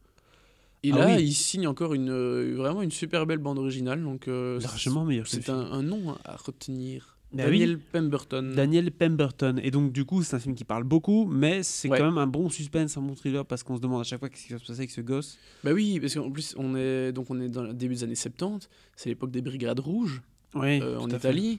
Et 0.85 0.93
Ah 0.93 0.99
là, 0.99 1.17
oui. 1.17 1.25
il 1.25 1.35
signe 1.35 1.67
encore 1.67 1.95
une, 1.95 2.11
euh, 2.11 2.55
vraiment 2.57 2.83
une 2.83 2.93
super 2.93 3.27
belle 3.27 3.39
bande 3.39 3.59
originale. 3.59 4.03
Donc, 4.03 4.27
Largement 4.29 5.05
meilleur 5.05 5.25
que 5.27 5.31
le 5.37 5.43
c'est 5.43 5.45
film. 5.45 5.57
un, 5.59 5.73
un 5.73 5.83
nom 5.83 6.17
à 6.25 6.37
retenir. 6.37 7.17
Bah 7.31 7.45
Daniel 7.45 7.79
Pemberton. 7.79 8.53
Daniel 8.57 8.91
Pemberton. 8.91 9.57
Et 9.63 9.71
donc, 9.71 9.93
du 9.93 10.07
coup, 10.07 10.23
c'est 10.23 10.37
un 10.37 10.39
film 10.39 10.55
qui 10.55 10.65
parle 10.65 10.85
beaucoup, 10.85 11.27
mais 11.27 11.63
c'est 11.63 11.89
Ouais. 11.91 11.99
quand 11.99 12.07
même 12.07 12.17
un 12.17 12.27
bon 12.27 12.49
suspense, 12.49 12.97
un 12.97 13.03
bon 13.03 13.15
thriller, 13.15 13.45
parce 13.45 13.63
qu'on 13.63 13.77
se 13.77 13.83
demande 13.83 14.01
à 14.01 14.05
chaque 14.05 14.21
fois 14.21 14.31
qu'est-ce 14.31 14.47
qui 14.47 14.53
va 14.55 14.59
se 14.59 14.65
passer 14.65 14.79
avec 14.81 14.91
ce 14.91 15.03
gosse. 15.03 15.37
Bah 15.63 15.73
oui, 15.75 16.01
parce 16.01 16.15
qu'en 16.15 16.31
plus, 16.31 16.55
on 16.57 16.75
est, 16.75 17.13
donc 17.13 17.29
on 17.31 17.39
est 17.41 17.49
dans 17.51 17.65
le 17.65 17.75
début 17.75 17.97
des 17.97 18.05
années 18.05 18.15
70, 18.15 18.71
c'est 18.97 19.11
l'époque 19.11 19.31
des 19.31 19.43
Brigades 19.43 19.81
Rouges 19.81 20.23
en 20.55 21.09
Italie. 21.11 21.59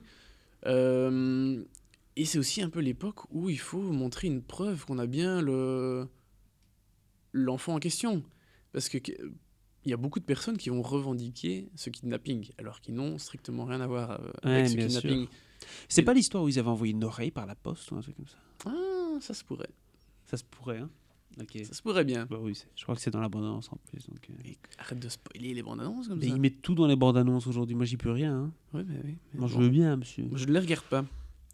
Euh, 0.66 1.62
et 2.22 2.26
c'est 2.26 2.38
aussi 2.38 2.62
un 2.62 2.70
peu 2.70 2.80
l'époque 2.80 3.22
où 3.32 3.50
il 3.50 3.60
faut 3.60 3.82
montrer 3.82 4.28
une 4.28 4.42
preuve 4.42 4.86
qu'on 4.86 5.00
a 5.00 5.08
bien 5.08 5.42
le 5.42 6.08
l'enfant 7.34 7.76
en 7.76 7.80
question. 7.80 8.24
Parce 8.72 8.90
que 8.90 8.98
il 9.86 9.92
y 9.92 9.94
a 9.94 9.98
beaucoup 9.98 10.20
de 10.20 10.26
personnes 10.26 10.58
qui 10.58 10.70
vont 10.70 10.82
revendiquer 10.82 11.70
ce 11.76 11.90
kidnapping, 11.90 12.50
alors 12.58 12.82
qu'ils 12.82 12.96
n'ont 12.96 13.18
strictement 13.18 13.66
rien 13.66 13.80
à 13.82 13.88
voir 13.88 14.12
euh, 14.12 14.32
Ouais, 14.44 14.52
avec 14.60 14.70
ce 14.70 14.76
kidnapping. 14.76 15.28
C'est 15.88 16.04
pas 16.04 16.14
l'histoire 16.14 16.44
où 16.44 16.50
ils 16.50 16.60
avaient 16.60 16.70
envoyé 16.70 16.94
une 16.94 17.04
oreille 17.04 17.32
par 17.32 17.46
la 17.46 17.56
poste 17.56 17.90
ou 17.92 17.96
un 17.96 18.02
truc 18.02 18.16
comme 18.16 18.28
ça? 18.28 18.38
Ah, 18.66 19.18
ça 19.22 19.34
se 19.34 19.44
pourrait. 19.44 19.70
Ça 20.26 20.38
se 20.38 20.44
pourrait, 20.44 20.80
hein 20.80 20.90
Ok. 21.40 21.58
Ça 21.64 21.74
se 21.74 21.82
pourrait 21.82 22.04
bien. 22.04 22.26
Bah 22.30 22.38
oui, 22.42 22.54
je 22.76 22.84
crois 22.84 22.96
que 22.96 23.02
c'est 23.02 23.12
dans 23.12 23.22
l'abondance 23.22 23.72
en 23.72 23.78
plus. 23.90 24.06
Donc, 24.08 24.30
euh. 24.30 24.52
Arrête 24.78 25.00
de 25.00 25.08
spoiler 25.10 25.54
les 25.54 25.64
bandes 25.64 25.80
annonces 25.80 26.08
comme 26.10 26.20
Mais 26.20 26.28
ça. 26.28 26.34
ils 26.36 26.42
mettent 26.42 26.62
tout 26.62 26.76
dans 26.76 26.88
les 26.88 26.96
bandes 26.98 27.18
annonces 27.18 27.48
aujourd'hui. 27.48 27.76
Moi, 27.76 27.86
j'y 27.86 27.98
peux 27.98 28.12
rien. 28.12 28.36
hein. 28.36 28.52
Ouais, 28.74 28.84
mais 28.88 29.00
oui. 29.06 29.16
mais 29.34 29.40
Moi, 29.40 29.48
je 29.48 29.58
veux 29.58 29.70
bien, 29.70 29.96
monsieur. 29.96 30.26
Je 30.34 30.46
ne 30.46 30.52
les 30.52 30.60
regarde 30.60 30.84
pas. 30.86 31.06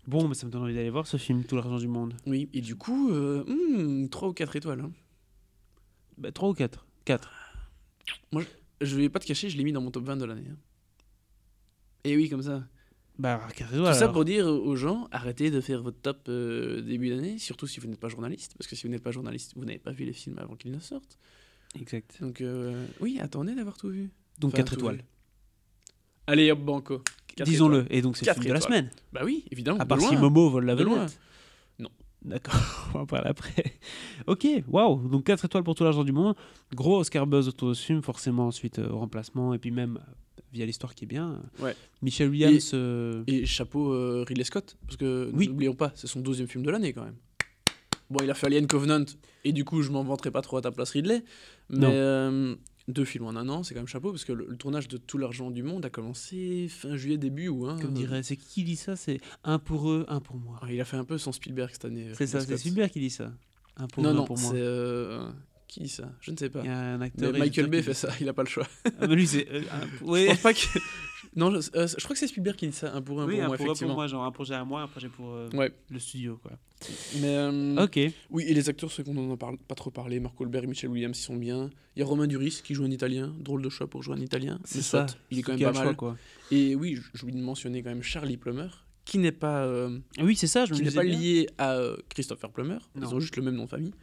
Bon, 0.07 0.27
mais 0.27 0.35
ça 0.35 0.45
me 0.45 0.51
donne 0.51 0.61
envie 0.63 0.75
d'aller 0.75 0.89
voir 0.89 1.07
ce 1.07 1.17
film, 1.17 1.43
Tout 1.43 1.55
l'argent 1.55 1.77
du 1.77 1.87
monde. 1.87 2.13
Oui, 2.27 2.47
et 2.53 2.61
du 2.61 2.75
coup, 2.75 3.11
euh, 3.11 4.07
3 4.09 4.29
ou 4.29 4.33
4 4.33 4.55
étoiles. 4.55 4.81
hein. 4.81 4.91
Bah, 6.17 6.31
3 6.31 6.49
ou 6.49 6.53
4 6.53 6.85
4. 7.05 7.31
Je 8.81 8.95
vais 8.97 9.09
pas 9.09 9.19
te 9.19 9.25
cacher, 9.25 9.49
je 9.49 9.57
l'ai 9.57 9.63
mis 9.63 9.71
dans 9.71 9.81
mon 9.81 9.91
top 9.91 10.03
20 10.05 10.17
de 10.17 10.25
l'année. 10.25 10.47
hein. 10.51 10.57
Et 12.03 12.15
oui, 12.15 12.29
comme 12.29 12.41
ça. 12.41 12.63
Bah, 13.17 13.47
4 13.55 13.71
Tout 13.71 13.93
ça 13.93 14.09
pour 14.09 14.25
dire 14.25 14.45
aux 14.47 14.75
gens, 14.75 15.07
arrêtez 15.11 15.49
de 15.49 15.61
faire 15.61 15.81
votre 15.81 15.99
top 15.99 16.25
euh, 16.27 16.81
début 16.81 17.09
d'année, 17.09 17.37
surtout 17.39 17.65
si 17.65 17.79
vous 17.79 17.87
n'êtes 17.87 17.99
pas 17.99 18.09
journaliste, 18.09 18.53
parce 18.57 18.67
que 18.67 18.75
si 18.75 18.85
vous 18.85 18.91
n'êtes 18.91 19.01
pas 19.03 19.11
journaliste, 19.11 19.53
vous 19.55 19.63
n'avez 19.65 19.79
pas 19.79 19.91
vu 19.91 20.03
les 20.05 20.11
films 20.13 20.37
avant 20.37 20.55
qu'ils 20.55 20.71
ne 20.71 20.79
sortent. 20.79 21.17
Exact. 21.79 22.17
Donc 22.21 22.41
euh, 22.41 22.85
oui, 22.99 23.17
attendez 23.21 23.55
d'avoir 23.55 23.77
tout 23.77 23.89
vu. 23.89 24.11
Donc 24.39 24.49
Enfin, 24.53 24.57
4 24.63 24.73
tout 24.73 24.79
étoiles. 24.79 24.95
vu. 24.97 25.03
Allez, 26.27 26.51
hop, 26.51 26.59
banco. 26.59 27.01
Disons-le. 27.43 27.85
Et 27.89 28.01
donc, 28.01 28.17
c'est 28.17 28.25
le 28.27 28.33
film 28.33 28.45
de 28.47 28.53
la 28.53 28.61
semaine. 28.61 28.89
Bah 29.11 29.21
oui, 29.23 29.45
évidemment. 29.51 29.79
À 29.79 29.85
part 29.85 29.99
si. 30.01 30.15
Momo 30.15 30.49
vole 30.49 30.65
la 30.65 30.75
vedette. 30.75 31.19
Non. 31.79 31.89
D'accord, 32.23 32.55
on 32.89 32.97
va 32.97 32.99
en 33.01 33.05
parler 33.05 33.29
après. 33.29 33.75
ok, 34.25 34.47
waouh, 34.67 35.07
donc 35.09 35.25
4 35.25 35.45
étoiles 35.45 35.63
pour 35.63 35.75
tout 35.75 35.83
l'argent 35.83 36.03
du 36.03 36.11
monde. 36.11 36.35
Gros 36.73 36.99
Oscar 36.99 37.27
buzz 37.27 37.47
autour 37.47 37.69
de 37.69 37.73
ce 37.75 37.85
film, 37.85 38.01
forcément 38.01 38.47
ensuite 38.47 38.79
euh, 38.79 38.89
au 38.89 38.97
remplacement, 38.97 39.53
et 39.53 39.59
puis 39.59 39.69
même 39.69 39.97
euh, 39.97 40.41
via 40.51 40.65
l'histoire 40.65 40.95
qui 40.95 41.03
est 41.03 41.07
bien. 41.07 41.41
Ouais. 41.59 41.75
Michel 42.01 42.29
Williams, 42.29 42.71
euh, 42.73 43.23
Et 43.27 43.45
chapeau 43.45 43.93
euh, 43.93 44.25
Ridley 44.27 44.43
Scott, 44.43 44.75
parce 44.87 44.97
que 44.97 45.29
Oui. 45.35 45.49
n'oublions 45.49 45.75
pas, 45.75 45.91
c'est 45.93 46.07
son 46.07 46.21
deuxième 46.21 46.47
film 46.47 46.65
de 46.65 46.71
l'année 46.71 46.93
quand 46.93 47.03
même. 47.03 47.17
Bon, 48.09 48.19
il 48.23 48.29
a 48.31 48.33
fait 48.33 48.47
Alien 48.47 48.65
Covenant, 48.65 49.05
et 49.43 49.51
du 49.51 49.63
coup, 49.63 49.83
je 49.83 49.91
m'en 49.91 50.03
vanterai 50.03 50.31
pas 50.31 50.41
trop 50.41 50.57
à 50.57 50.61
ta 50.61 50.71
place, 50.71 50.91
Ridley. 50.91 51.23
Mais 51.69 51.85
euh, 51.91 52.55
deux 52.87 53.05
films 53.05 53.25
en 53.25 53.35
un 53.35 53.49
an, 53.49 53.63
c'est 53.63 53.73
quand 53.73 53.79
même 53.79 53.87
chapeau, 53.87 54.11
parce 54.11 54.25
que 54.25 54.33
le, 54.33 54.45
le 54.47 54.57
tournage 54.57 54.87
de 54.87 54.97
Tout 54.97 55.17
l'argent 55.17 55.49
du 55.51 55.63
monde 55.63 55.85
a 55.85 55.89
commencé 55.89 56.67
fin 56.69 56.95
juillet, 56.95 57.17
début 57.17 57.47
août. 57.47 57.67
Hein. 57.67 57.77
comme 57.81 57.93
dirait, 57.93 58.21
c'est 58.23 58.37
qui 58.37 58.63
dit 58.63 58.75
ça? 58.75 58.95
C'est 58.95 59.19
un 59.43 59.57
pour 59.59 59.89
eux, 59.89 60.05
un 60.07 60.19
pour 60.19 60.35
moi. 60.37 60.59
Ah, 60.61 60.71
il 60.71 60.79
a 60.79 60.85
fait 60.85 60.97
un 60.97 61.03
peu 61.05 61.17
son 61.17 61.31
Spielberg 61.31 61.69
cette 61.71 61.85
année. 61.85 62.09
C'est 62.13 62.27
ça, 62.27 62.41
c'est. 62.41 62.57
Spielberg 62.57 62.91
qui 62.91 62.99
dit 62.99 63.09
ça. 63.09 63.31
Un 63.77 63.87
pour 63.87 64.03
Non, 64.03 64.09
eux, 64.09 64.13
un 64.13 64.15
non, 64.17 64.25
pour 64.25 64.37
moi. 64.37 64.51
c'est 64.51 64.59
euh, 64.61 65.27
Qui 65.75 65.81
dit 65.81 65.89
ça? 65.89 66.09
Je 66.21 66.31
ne 66.31 66.37
sais 66.37 66.49
pas. 66.49 66.61
Il 66.63 66.67
y 66.67 66.69
a 66.69 66.77
un 66.77 66.97
Mais 66.97 67.07
acteur. 67.07 67.33
Michael 67.33 67.67
Bay 67.67 67.83
fait 67.83 67.93
ça, 67.93 68.07
il 68.21 68.29
a 68.29 68.33
pas 68.33 68.43
le 68.43 68.47
choix. 68.47 68.65
Ah, 68.97 69.07
mais 69.07 69.15
lui, 69.15 69.27
c'est. 69.27 69.45
euh, 69.51 69.61
un- 69.73 69.87
Je 69.99 70.05
ouais. 70.05 70.27
pense 70.27 70.37
pas 70.41 70.53
que. 70.53 70.59
Non, 71.35 71.51
je, 71.51 71.69
euh, 71.75 71.85
je 71.85 72.01
crois 72.01 72.13
que 72.13 72.19
c'est 72.19 72.27
Spielberg 72.27 72.55
qui 72.55 72.67
dit 72.67 72.71
ça, 72.73 72.95
un 72.95 73.01
pour 73.01 73.21
un 73.21 73.25
Oui, 73.25 73.33
pour 73.35 73.43
un 73.43 73.47
moi, 73.47 73.57
pour, 73.57 73.65
un 73.65 73.67
pour 73.67 73.73
effectivement. 73.73 73.93
moi, 73.95 74.07
genre 74.07 74.23
un 74.23 74.31
projet 74.31 74.53
à 74.53 74.63
moi, 74.63 74.83
un 74.83 74.87
projet 74.87 75.09
pour 75.09 75.33
euh, 75.33 75.49
Ouais, 75.53 75.69
le 75.89 75.99
studio, 75.99 76.39
quoi. 76.41 76.53
mais. 77.19 77.35
euh, 77.35 77.83
Ok. 77.83 77.99
Oui, 78.29 78.45
et 78.47 78.53
les 78.53 78.69
acteurs, 78.69 78.89
ceux 78.89 79.03
qu'on 79.03 79.17
en 79.17 79.33
a 79.33 79.35
parlé- 79.35 79.57
pas 79.67 79.75
trop 79.75 79.89
parlé, 79.91 80.21
Marc 80.21 80.35
Colbert 80.37 80.63
et 80.63 80.67
Michel 80.67 80.91
Williams, 80.91 81.19
ils 81.19 81.21
sont 81.21 81.35
bien. 81.35 81.69
Il 81.97 81.99
y 81.99 82.03
a 82.03 82.05
Romain 82.05 82.27
Duris 82.27 82.61
qui 82.63 82.73
joue 82.73 82.85
en 82.85 82.91
italien, 82.91 83.33
drôle 83.37 83.61
de 83.61 83.67
choix 83.67 83.87
pour 83.89 84.01
jouer 84.01 84.15
en 84.15 84.21
italien. 84.21 84.59
mais 84.73 84.81
soit, 84.81 85.17
il 85.29 85.39
est 85.39 85.41
quand 85.41 85.57
même 85.57 85.61
pas 85.61 85.73
choix, 85.73 85.83
mal. 85.85 85.95
quoi. 85.97 86.17
Et 86.51 86.73
oui, 86.75 87.01
je 87.13 87.21
voulais 87.21 87.33
mentionner 87.33 87.83
quand 87.83 87.89
même 87.89 88.03
Charlie 88.03 88.37
Plummer, 88.37 88.69
qui 89.03 89.17
n'est 89.17 89.33
pas, 89.33 89.67
Oui, 90.21 90.37
c'est 90.37 90.47
ça, 90.47 90.63
je 90.65 90.71
me 90.73 90.77
qui 90.77 90.85
n'est 90.85 90.91
pas 90.91 91.03
lié 91.03 91.49
à 91.57 91.81
Christopher 92.07 92.49
Plummer. 92.51 92.77
Ils 92.95 93.13
ont 93.13 93.19
juste 93.19 93.35
le 93.35 93.43
même 93.43 93.55
nom 93.55 93.65
de 93.65 93.69
famille. 93.69 93.93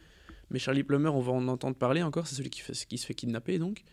Mais 0.53 0.59
Charlie 0.59 0.83
Plummer, 0.83 1.09
on 1.09 1.19
va 1.19 1.31
en 1.33 1.47
entendre 1.49 1.75
parler 1.75 2.01
encore, 2.03 2.27
c'est 2.27 2.35
celui 2.35 2.49
qui, 2.49 2.61
fait, 2.61 2.73
qui 2.73 2.97
se 2.97 3.05
fait 3.05 3.13
kidnapper 3.15 3.59
donc. 3.59 3.83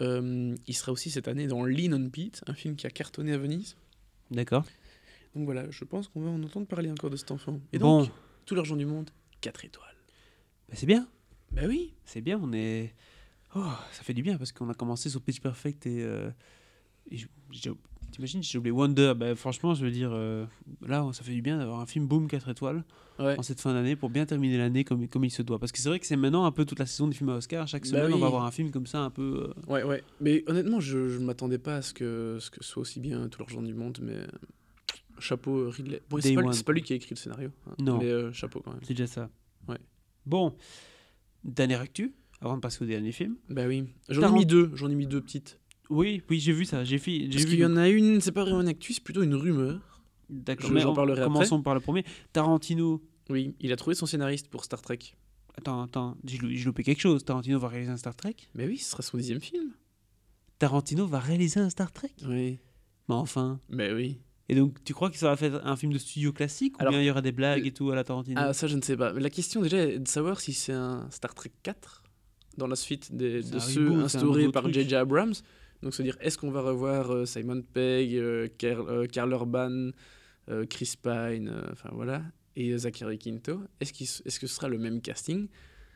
Euh, 0.00 0.54
il 0.66 0.74
sera 0.74 0.92
aussi 0.92 1.10
cette 1.10 1.28
année 1.28 1.46
dans 1.46 1.64
Lean 1.64 1.92
on 1.92 2.08
Pete, 2.10 2.42
un 2.46 2.54
film 2.54 2.76
qui 2.76 2.86
a 2.86 2.90
cartonné 2.90 3.32
à 3.32 3.38
Venise. 3.38 3.76
D'accord. 4.30 4.64
Donc 5.34 5.44
voilà, 5.44 5.70
je 5.70 5.84
pense 5.84 6.08
qu'on 6.08 6.20
va 6.22 6.30
en 6.30 6.42
entendre 6.42 6.66
parler 6.66 6.90
encore 6.90 7.10
de 7.10 7.16
cet 7.16 7.30
enfant. 7.30 7.60
Et 7.72 7.78
Bon, 7.78 8.02
donc, 8.02 8.10
tout 8.46 8.54
l'argent 8.54 8.76
du 8.76 8.86
monde, 8.86 9.10
4 9.40 9.64
étoiles. 9.64 9.94
bah, 10.68 10.74
c'est 10.76 10.86
bien. 10.86 11.08
Bah 11.52 11.62
oui, 11.66 11.94
C'est 12.04 12.20
bien, 12.20 12.38
on 12.42 12.52
est. 12.52 12.94
Oh, 13.54 13.64
ça 13.92 14.02
fait 14.02 14.14
du 14.14 14.22
bien 14.22 14.36
parce 14.38 14.52
qu'on 14.52 14.68
a 14.68 14.74
commencé 14.74 15.08
sur 15.10 15.20
Pitch 15.22 15.40
Perfect 15.40 15.86
et. 15.86 16.02
euh, 16.02 16.30
et 17.10 17.16
je- 17.18 17.26
T'imagines, 18.18 18.42
j'ai 18.42 18.58
oublié 18.58 18.72
Wonder. 18.72 19.12
Bah, 19.16 19.36
franchement, 19.36 19.74
je 19.74 19.84
veux 19.84 19.92
dire, 19.92 20.10
euh, 20.12 20.44
là, 20.84 21.08
ça 21.12 21.22
fait 21.22 21.32
du 21.32 21.40
bien 21.40 21.56
d'avoir 21.58 21.78
un 21.78 21.86
film 21.86 22.08
boom 22.08 22.26
4 22.26 22.48
étoiles 22.48 22.84
ouais. 23.20 23.38
en 23.38 23.42
cette 23.44 23.60
fin 23.60 23.72
d'année 23.72 23.94
pour 23.94 24.10
bien 24.10 24.26
terminer 24.26 24.58
l'année 24.58 24.82
comme, 24.82 25.06
comme 25.06 25.24
il 25.24 25.30
se 25.30 25.40
doit. 25.42 25.60
Parce 25.60 25.70
que 25.70 25.78
c'est 25.78 25.88
vrai 25.88 26.00
que 26.00 26.06
c'est 26.06 26.16
maintenant 26.16 26.44
un 26.44 26.50
peu 26.50 26.64
toute 26.64 26.80
la 26.80 26.86
saison 26.86 27.06
des 27.06 27.14
films 27.14 27.28
à 27.30 27.36
Oscar. 27.36 27.68
Chaque 27.68 27.84
Bah 27.84 27.88
semaine, 27.90 28.12
on 28.12 28.18
va 28.18 28.26
avoir 28.26 28.44
un 28.44 28.50
film 28.50 28.72
comme 28.72 28.88
ça 28.88 28.98
un 29.02 29.10
peu. 29.10 29.52
euh, 29.56 29.72
Ouais, 29.72 29.84
ouais. 29.84 30.02
Mais 30.20 30.42
honnêtement, 30.48 30.80
je 30.80 30.98
ne 30.98 31.18
m'attendais 31.24 31.58
pas 31.58 31.76
à 31.76 31.82
ce 31.82 31.94
que, 31.94 32.38
ce 32.40 32.50
que 32.50 32.64
soit 32.64 32.80
aussi 32.80 32.98
bien 32.98 33.28
tout 33.28 33.38
l'argent 33.38 33.62
du 33.62 33.72
monde, 33.74 34.00
mais 34.02 34.16
chapeau 35.20 35.56
euh, 35.56 35.68
Ridley. 35.68 36.02
Bon, 36.10 36.18
c'est 36.20 36.34
pas, 36.64 36.72
lui 36.72 36.82
qui 36.82 36.94
a 36.94 36.96
écrit 36.96 37.10
le 37.10 37.16
scénario. 37.16 37.50
hein, 37.68 37.74
Non. 37.78 37.98
Mais 37.98 38.10
euh, 38.10 38.32
chapeau 38.32 38.60
quand 38.64 38.72
même. 38.72 38.80
C'est 38.82 38.94
déjà 38.94 39.06
ça. 39.06 39.30
Ouais. 39.68 39.78
Bon, 40.26 40.56
dernière 41.44 41.80
actu, 41.80 42.14
avant 42.40 42.56
de 42.56 42.60
passer 42.60 42.82
au 42.82 42.86
dernier 42.86 43.12
film. 43.12 43.36
Bah 43.48 43.66
oui. 43.68 43.84
J'en 44.08 44.28
ai 44.34 44.38
mis 44.38 44.46
deux, 44.46 44.72
j'en 44.74 44.90
ai 44.90 44.94
mis 44.96 45.06
deux 45.06 45.20
petites. 45.20 45.60
Oui, 45.90 46.22
oui, 46.28 46.38
j'ai 46.40 46.52
vu 46.52 46.64
ça. 46.64 46.84
J'ai 46.84 46.98
j'ai 46.98 47.28
Parce 47.28 47.44
vu. 47.44 47.50
qu'il 47.50 47.58
y 47.60 47.64
en 47.64 47.76
a 47.76 47.88
une, 47.88 48.20
c'est 48.20 48.32
pas 48.32 48.42
vraiment 48.44 48.60
une 48.60 48.68
actu, 48.68 48.92
c'est 48.92 49.02
plutôt 49.02 49.22
une 49.22 49.34
rumeur. 49.34 50.02
D'accord, 50.28 50.70
mais 50.70 50.80
j'en 50.80 50.92
parlerai 50.94 51.20
après. 51.22 51.32
commençons 51.32 51.62
par 51.62 51.74
le 51.74 51.80
premier. 51.80 52.04
Tarantino. 52.32 53.02
Oui, 53.30 53.54
il 53.60 53.72
a 53.72 53.76
trouvé 53.76 53.94
son 53.94 54.04
scénariste 54.06 54.48
pour 54.48 54.64
Star 54.64 54.82
Trek. 54.82 54.98
Attends, 55.56 55.82
attends, 55.82 56.16
j'ai 56.24 56.38
lou- 56.38 56.50
j'ai 56.50 56.64
loupé 56.64 56.82
quelque 56.84 57.00
chose. 57.00 57.24
Tarantino 57.24 57.58
va 57.58 57.68
réaliser 57.68 57.90
un 57.92 57.96
Star 57.96 58.14
Trek? 58.14 58.36
Mais 58.54 58.66
oui, 58.66 58.78
ce 58.78 58.90
sera 58.90 59.02
son 59.02 59.16
dixième 59.16 59.40
film. 59.40 59.72
Tarantino 60.58 61.06
va 61.06 61.18
réaliser 61.20 61.60
un 61.60 61.70
Star 61.70 61.92
Trek? 61.92 62.12
Oui. 62.26 62.58
Mais 63.08 63.14
enfin. 63.14 63.60
Mais 63.68 63.92
oui. 63.92 64.18
Et 64.50 64.54
donc, 64.54 64.82
tu 64.84 64.94
crois 64.94 65.10
qu'il 65.10 65.18
sera 65.18 65.36
fait 65.36 65.52
un 65.62 65.76
film 65.76 65.92
de 65.92 65.98
studio 65.98 66.32
classique 66.32 66.74
Alors, 66.78 66.90
ou 66.92 66.94
bien 66.96 67.02
il 67.02 67.06
y 67.06 67.10
aura 67.10 67.20
des 67.22 67.32
blagues 67.32 67.66
et 67.66 67.72
tout 67.72 67.90
à 67.90 67.94
la 67.94 68.04
Tarantino? 68.04 68.40
Ah, 68.42 68.52
ça, 68.52 68.66
je 68.66 68.76
ne 68.76 68.82
sais 68.82 68.96
pas. 68.96 69.12
Mais 69.12 69.20
la 69.20 69.30
question 69.30 69.60
déjà 69.62 69.78
est 69.78 69.98
de 69.98 70.08
savoir 70.08 70.40
si 70.40 70.52
c'est 70.52 70.72
un 70.72 71.06
Star 71.10 71.34
Trek 71.34 71.52
4 71.62 72.02
dans 72.56 72.66
la 72.66 72.76
suite 72.76 73.14
des- 73.14 73.42
de 73.42 73.58
ceux 73.58 73.88
reboot, 73.90 74.04
instaurés 74.04 74.50
par. 74.50 74.70
J.J. 74.72 74.94
Abrams. 74.94 75.34
Donc, 75.82 75.94
c'est-à-dire, 75.94 76.16
est-ce 76.20 76.36
qu'on 76.38 76.50
va 76.50 76.60
revoir 76.60 77.12
euh, 77.12 77.24
Simon 77.26 77.62
Pegg, 77.62 78.14
euh, 78.16 78.48
Karl, 78.58 78.88
euh, 78.88 79.06
Karl 79.06 79.30
Urban, 79.30 79.90
euh, 80.50 80.66
Chris 80.66 80.94
Pine, 81.02 81.48
euh, 81.48 81.62
enfin 81.72 81.90
voilà, 81.92 82.22
et 82.56 82.76
Zachary 82.78 83.18
Quinto 83.18 83.60
Est-ce 83.80 83.92
que 83.92 84.46
ce 84.46 84.46
sera 84.54 84.68
le 84.68 84.78
même 84.78 85.00
casting? 85.00 85.48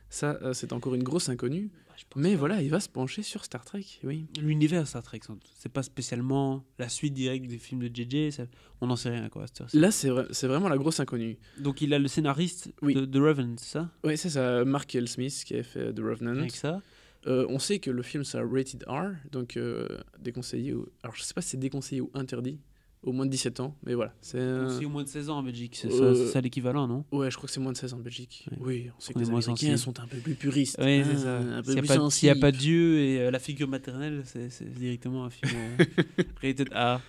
Ça, 0.09 0.37
euh, 0.43 0.53
c'est 0.53 0.73
encore 0.73 0.93
une 0.95 1.01
grosse 1.03 1.27
inconnue. 1.29 1.71
Bah, 1.87 1.95
Mais 2.15 2.35
voilà, 2.35 2.61
il 2.61 2.69
va 2.69 2.79
se 2.79 2.87
pencher 2.87 3.23
sur 3.23 3.43
Star 3.43 3.65
Trek, 3.65 3.83
oui. 4.03 4.27
L'univers 4.39 4.87
Star 4.87 5.01
Trek, 5.03 5.19
c'est 5.57 5.71
pas 5.71 5.81
spécialement 5.83 6.63
la 6.77 6.87
suite 6.87 7.13
directe 7.15 7.47
des 7.47 7.57
films 7.57 7.81
de 7.81 7.87
JJ. 7.93 8.31
ça- 8.31 8.45
On 8.81 8.87
n'en 8.87 8.95
sait 8.95 9.09
rien, 9.09 9.27
quoi. 9.29 9.45
Là, 9.73 9.89
c'est 9.91 10.09
vrai- 10.09 10.27
c'est 10.31 10.47
vraiment 10.47 10.69
la 10.69 10.77
grosse 10.77 10.99
inconnue. 10.99 11.37
Donc, 11.59 11.81
il 11.81 11.93
a 11.93 11.99
le 11.99 12.07
scénariste 12.07 12.71
Oui. 12.83 12.93
de, 12.93 13.05
de 13.05 13.19
Revenant, 13.19 13.55
c'est 13.57 13.71
ça? 13.71 13.89
Oui, 14.03 14.15
c'est 14.17 14.29
ça, 14.29 14.63
Mark 14.65 14.93
L. 14.95 15.07
Smith 15.07 15.43
qui 15.45 15.55
a 15.55 15.63
fait 15.63 15.91
The 15.93 15.99
Revenant. 15.99 16.37
Avec 16.37 16.51
ça 16.55 16.81
Euh, 17.27 17.45
on 17.49 17.59
sait 17.59 17.79
que 17.79 17.89
le 17.91 18.01
film 18.03 18.23
sera 18.23 18.43
rated 18.45 18.83
R, 18.87 19.11
donc 19.31 19.55
euh, 19.57 19.87
déconseillé. 20.19 20.73
Ou... 20.73 20.87
Alors 21.03 21.15
je 21.15 21.23
sais 21.23 21.33
pas 21.33 21.41
si 21.41 21.49
c'est 21.49 21.57
déconseillé 21.57 22.01
ou 22.01 22.11
interdit, 22.13 22.59
au 23.01 23.11
moins 23.13 23.25
de 23.25 23.31
17 23.31 23.59
ans, 23.61 23.77
mais 23.85 23.93
voilà. 23.93 24.13
C'est 24.21 24.39
au 24.85 24.89
moins 24.89 25.03
de 25.03 25.07
16 25.09 25.29
ans 25.29 25.37
en 25.37 25.43
Belgique. 25.43 25.77
C'est 25.81 25.91
Euh, 25.91 26.25
ça, 26.27 26.33
ça 26.33 26.41
l'équivalent, 26.41 26.87
non? 26.87 27.05
Ouais, 27.11 27.29
je 27.31 27.37
crois 27.37 27.47
que 27.47 27.53
c'est 27.53 27.59
moins 27.59 27.71
de 27.71 27.77
16 27.77 27.93
ans 27.93 27.97
en 27.97 28.01
Belgique. 28.01 28.45
Ouais. 28.51 28.57
Oui, 28.61 28.89
on 28.97 28.99
sait 29.01 29.13
que 29.13 29.19
les 29.19 29.29
Américains 29.29 29.51
sensible. 29.55 29.77
sont 29.77 29.99
un 29.99 30.07
peu 30.07 30.17
plus 30.17 30.35
puristes. 30.35 30.77
Oui, 30.79 30.99
hein, 30.99 31.05
c'est 31.11 31.17
ça. 31.17 31.37
Un 31.37 31.61
peu 31.61 31.71
S'il 31.71 31.73
n'y 31.73 31.79
a, 31.79 31.95
plus 31.99 32.11
s'il 32.11 32.27
y 32.27 32.31
a 32.31 32.35
pas. 32.35 32.51
Dieu 32.51 32.99
et 32.99 33.19
euh, 33.21 33.31
la 33.31 33.39
figure 33.39 33.67
maternelle, 33.67 34.23
c'est 34.25 34.49
directement 34.73 35.25
un 35.25 35.29
film 35.29 35.51
euh, 35.79 35.83
rated 36.43 36.69
R. 36.73 36.99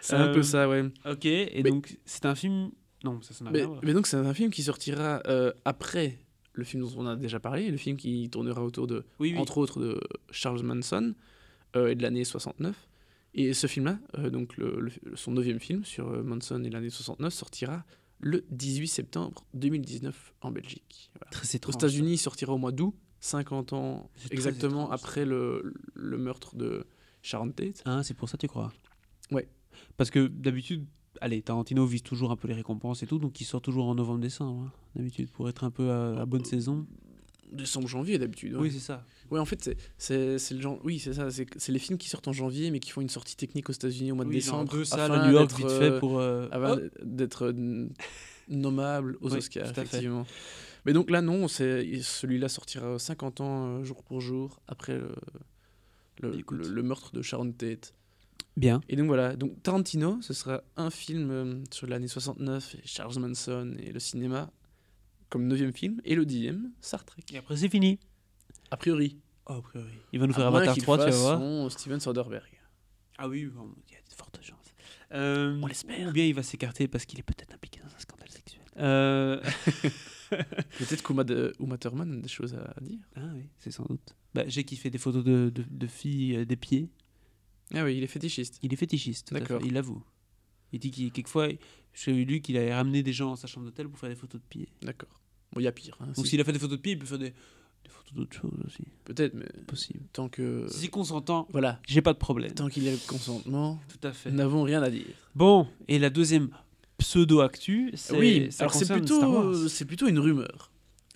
C'est 0.00 0.16
un 0.16 0.32
peu 0.32 0.40
Euh, 0.40 0.42
ça, 0.42 0.68
ouais. 0.68 0.84
Ok, 1.10 1.24
et 1.26 1.62
Mais- 1.62 1.70
donc 1.70 1.98
c'est 2.04 2.24
un 2.26 2.34
film. 2.34 2.70
Non, 3.04 3.20
ça, 3.22 3.32
ça 3.32 3.44
n'a 3.44 3.50
rien 3.52 3.64
à 3.64 3.66
voir. 3.68 3.80
mais 3.84 3.92
donc 3.92 4.06
c'est 4.08 4.16
un 4.16 4.34
film 4.34 4.50
qui 4.50 4.62
sortira 4.62 5.22
euh, 5.28 5.52
après 5.64 6.18
le 6.58 6.64
film 6.64 6.82
dont 6.82 6.92
on 6.96 7.06
a 7.06 7.14
déjà 7.16 7.38
parlé, 7.40 7.70
le 7.70 7.76
film 7.76 7.96
qui 7.96 8.28
tournera 8.30 8.62
autour 8.64 8.86
de, 8.86 9.04
Oui, 9.20 9.32
oui. 9.32 9.38
entre 9.38 9.58
autres, 9.58 9.80
de 9.80 10.00
Charles 10.30 10.62
Manson 10.62 11.14
euh, 11.76 11.88
et 11.88 11.94
de 11.94 12.02
l'année 12.02 12.24
69. 12.24 12.88
Et 13.34 13.52
ce 13.54 13.66
film-là, 13.66 13.98
euh, 14.18 14.30
donc 14.30 14.56
le- 14.56 14.80
le- 14.80 15.16
son 15.16 15.32
neuvième 15.32 15.60
film 15.60 15.84
sur 15.84 16.08
euh, 16.08 16.22
Manson 16.22 16.62
et 16.64 16.70
l'année 16.70 16.90
69, 16.90 17.32
sortira 17.32 17.84
le 18.20 18.44
18 18.50 18.88
septembre 18.88 19.44
2019 19.54 20.34
en 20.40 20.50
Belgique. 20.50 21.10
Voilà. 21.14 21.30
Très 21.30 21.46
Aux 21.46 21.56
étrange. 21.56 21.74
États-Unis, 21.76 22.12
il 22.14 22.18
sortira 22.18 22.52
au 22.52 22.58
mois 22.58 22.72
d'août, 22.72 22.94
50 23.20 23.72
ans 23.74 24.10
exactement 24.30 24.84
étrange, 24.86 24.94
après 24.94 25.24
le, 25.24 25.72
le 25.94 26.18
meurtre 26.18 26.56
de 26.56 26.86
Sharon 27.22 27.50
Tate. 27.52 27.82
Ah, 27.84 28.02
c'est 28.02 28.14
pour 28.14 28.28
ça, 28.28 28.36
tu 28.36 28.48
crois? 28.48 28.72
Ouais. 29.30 29.46
Parce 29.96 30.10
que 30.10 30.26
d'habitude, 30.26 30.86
allez, 31.20 31.42
Tarantino 31.42 31.84
vise 31.86 32.02
toujours 32.02 32.30
un 32.30 32.36
peu 32.36 32.48
les 32.48 32.54
récompenses 32.54 33.02
et 33.02 33.06
tout, 33.06 33.18
donc 33.18 33.40
il 33.40 33.44
sort 33.44 33.60
toujours 33.60 33.86
en 33.86 33.94
novembre-décembre, 33.94 34.62
hein, 34.66 34.72
d'habitude, 34.96 35.28
pour 35.30 35.48
être 35.48 35.64
un 35.64 35.70
peu 35.70 35.90
à, 35.90 36.20
à 36.20 36.26
bonne 36.26 36.44
saison. 36.44 36.86
Décembre, 37.52 37.88
janvier 37.88 38.18
d'habitude. 38.18 38.54
ouais. 38.54 38.60
Oui, 38.60 38.70
c'est 38.70 38.78
ça. 38.78 39.04
Ouais, 39.30 39.40
en 39.40 39.44
fait, 39.46 39.74
c'est- 39.96 40.50
le 40.52 40.60
genre. 40.60 40.78
Oui, 40.84 40.98
c'est 40.98 41.14
ça. 41.14 41.28
C'est 41.30 41.72
les 41.72 41.78
films 41.78 41.96
qui 41.98 42.08
sortent 42.10 42.28
en 42.28 42.32
janvier, 42.34 42.70
mais 42.70 42.78
qui 42.78 42.90
font 42.90 43.00
une 43.00 43.08
sortie 43.08 43.36
technique 43.36 43.70
aux 43.70 43.72
États-Unis 43.72 44.12
au 44.12 44.16
mois 44.16 44.24
de 44.24 44.28
Oui, 44.30 44.36
décembre. 44.36 44.70
deux 44.70 44.84
salles 44.84 45.12
à 45.12 45.26
New 45.26 45.32
York 45.32 45.50
vite 45.56 45.66
euh, 45.66 45.92
fait 45.92 45.98
pour. 45.98 46.18
euh, 46.18 46.46
hop. 46.52 46.80
d'être 47.02 47.46
euh, 47.46 47.88
nommable 48.48 49.16
aux 49.22 49.30
Oui, 49.30 49.38
Oscars, 49.38 49.70
effectivement. 49.70 50.26
Mais 50.84 50.92
donc 50.92 51.10
là, 51.10 51.22
non, 51.22 51.48
celui-là 51.48 52.48
sortira 52.48 52.98
50 52.98 53.40
ans 53.40 53.66
euh, 53.78 53.84
jour 53.84 54.02
pour 54.04 54.20
jour 54.20 54.60
après 54.68 54.98
le, 54.98 55.12
le- 56.22 56.68
le 56.68 56.82
meurtre 56.82 57.12
de 57.14 57.22
Sharon 57.22 57.50
Tate. 57.52 57.94
Bien. 58.56 58.80
Et 58.88 58.96
donc 58.96 59.06
voilà, 59.06 59.36
donc 59.36 59.62
Tarantino, 59.62 60.20
ce 60.20 60.32
sera 60.34 60.62
un 60.76 60.90
film 60.90 61.30
euh, 61.30 61.62
sur 61.70 61.86
l'année 61.86 62.08
69, 62.08 62.74
et 62.74 62.80
Charles 62.84 63.18
Manson 63.20 63.76
et 63.78 63.92
le 63.92 64.00
cinéma 64.00 64.50
comme 65.28 65.46
neuvième 65.46 65.72
film, 65.72 66.00
et 66.04 66.14
le 66.14 66.24
dixième, 66.26 66.70
Star 66.80 67.04
Trek. 67.04 67.22
Et 67.32 67.38
après, 67.38 67.56
c'est 67.56 67.68
fini. 67.68 67.98
A 68.70 68.76
priori. 68.76 69.18
Oh, 69.46 69.52
a 69.54 69.62
priori. 69.62 69.90
Il 70.12 70.20
va 70.20 70.26
nous 70.26 70.32
faire 70.32 70.46
À 70.46 70.48
Avatar 70.48 70.74
qu'il 70.74 70.82
3, 70.82 70.98
tu 70.98 71.10
vas 71.10 71.16
voir. 71.16 71.38
son 71.38 71.68
Steven 71.70 72.00
Soderbergh. 72.00 72.42
Ah 73.18 73.28
oui, 73.28 73.44
bon, 73.46 73.68
il 73.88 73.92
y 73.94 73.96
a 73.96 74.00
de 74.00 74.14
fortes 74.14 74.38
chances. 74.42 74.74
Euh, 75.12 75.58
On 75.62 75.66
l'espère. 75.66 76.08
Ou 76.08 76.12
bien 76.12 76.24
il 76.24 76.34
va 76.34 76.42
s'écarter 76.42 76.88
parce 76.88 77.04
qu'il 77.04 77.18
est 77.18 77.22
peut-être 77.22 77.54
impliqué 77.54 77.80
dans 77.80 77.94
un 77.94 77.98
scandale 77.98 78.30
sexuel. 78.30 78.62
Euh, 78.80 79.40
Peut-être 80.78 81.02
qu'Uma 81.02 81.24
Thurman 81.78 82.18
a 82.18 82.20
des 82.22 82.28
choses 82.28 82.54
à 82.54 82.80
dire. 82.80 83.00
Ah 83.16 83.20
oui, 83.34 83.42
c'est 83.58 83.70
sans 83.70 83.84
doute. 83.84 84.14
Bah, 84.34 84.44
j'ai 84.46 84.62
kiffé 84.62 84.88
des 84.90 84.98
photos 84.98 85.24
de, 85.24 85.50
de, 85.52 85.64
de 85.68 85.86
filles 85.86 86.36
euh, 86.36 86.44
des 86.44 86.56
pieds. 86.56 86.88
Ah 87.74 87.84
oui, 87.84 87.96
il 87.96 88.02
est 88.02 88.06
fétichiste. 88.08 88.58
Il 88.62 88.72
est 88.72 88.76
fétichiste, 88.76 89.32
D'accord. 89.32 89.60
il 89.64 89.72
l'avoue. 89.74 90.02
Il 90.72 90.78
dit 90.80 90.90
qu'il 90.90 91.10
quelquefois, 91.12 91.48
j'ai 91.94 92.24
lu 92.24 92.40
qu'il 92.40 92.56
avait 92.56 92.74
ramené 92.74 93.02
des 93.02 93.12
gens 93.12 93.32
à 93.32 93.36
sa 93.36 93.46
chambre 93.46 93.66
d'hôtel 93.66 93.88
pour 93.88 93.98
faire 93.98 94.08
des 94.10 94.14
photos 94.16 94.40
de 94.40 94.46
pieds. 94.48 94.68
D'accord. 94.82 95.20
Bon, 95.52 95.60
il 95.60 95.64
y 95.64 95.66
a 95.66 95.72
pire. 95.72 95.96
hein, 96.00 96.06
Donc 96.14 96.26
si. 96.26 96.30
s'il 96.32 96.40
a 96.40 96.44
fait 96.44 96.52
des 96.52 96.58
photos 96.58 96.76
de 96.76 96.82
pieds, 96.82 96.92
il 96.92 96.98
peut 96.98 97.06
faire 97.06 97.18
des, 97.18 97.30
des 97.30 97.88
photos 97.90 98.12
d'autres 98.14 98.36
choses 98.36 98.52
aussi. 98.66 98.82
Peut-être, 99.04 99.34
mais 99.34 99.46
Possible. 99.66 100.00
tant 100.12 100.28
que. 100.28 100.66
Si 100.68 100.88
consentant, 100.88 101.46
Voilà. 101.52 101.80
j'ai 101.86 102.02
pas 102.02 102.12
de 102.12 102.18
problème. 102.18 102.52
Tant 102.52 102.68
qu'il 102.68 102.84
y 102.84 102.88
a 102.88 102.92
le 102.92 102.98
consentement, 103.06 103.80
Tout 103.88 104.06
à 104.06 104.12
fait. 104.12 104.30
nous 104.30 104.36
n'avons 104.36 104.62
rien 104.62 104.82
à 104.82 104.90
dire. 104.90 105.06
Bon, 105.34 105.66
et 105.88 105.98
la 105.98 106.10
deuxième 106.10 106.50
pseudo-actu, 106.98 107.90
c'est. 107.94 108.16
Oui, 108.18 108.48
alors 108.58 108.74
c'est 108.74 108.92
plutôt, 108.92 109.68
c'est 109.68 109.84
plutôt 109.84 110.06
une 110.08 110.18
rumeur. 110.18 110.70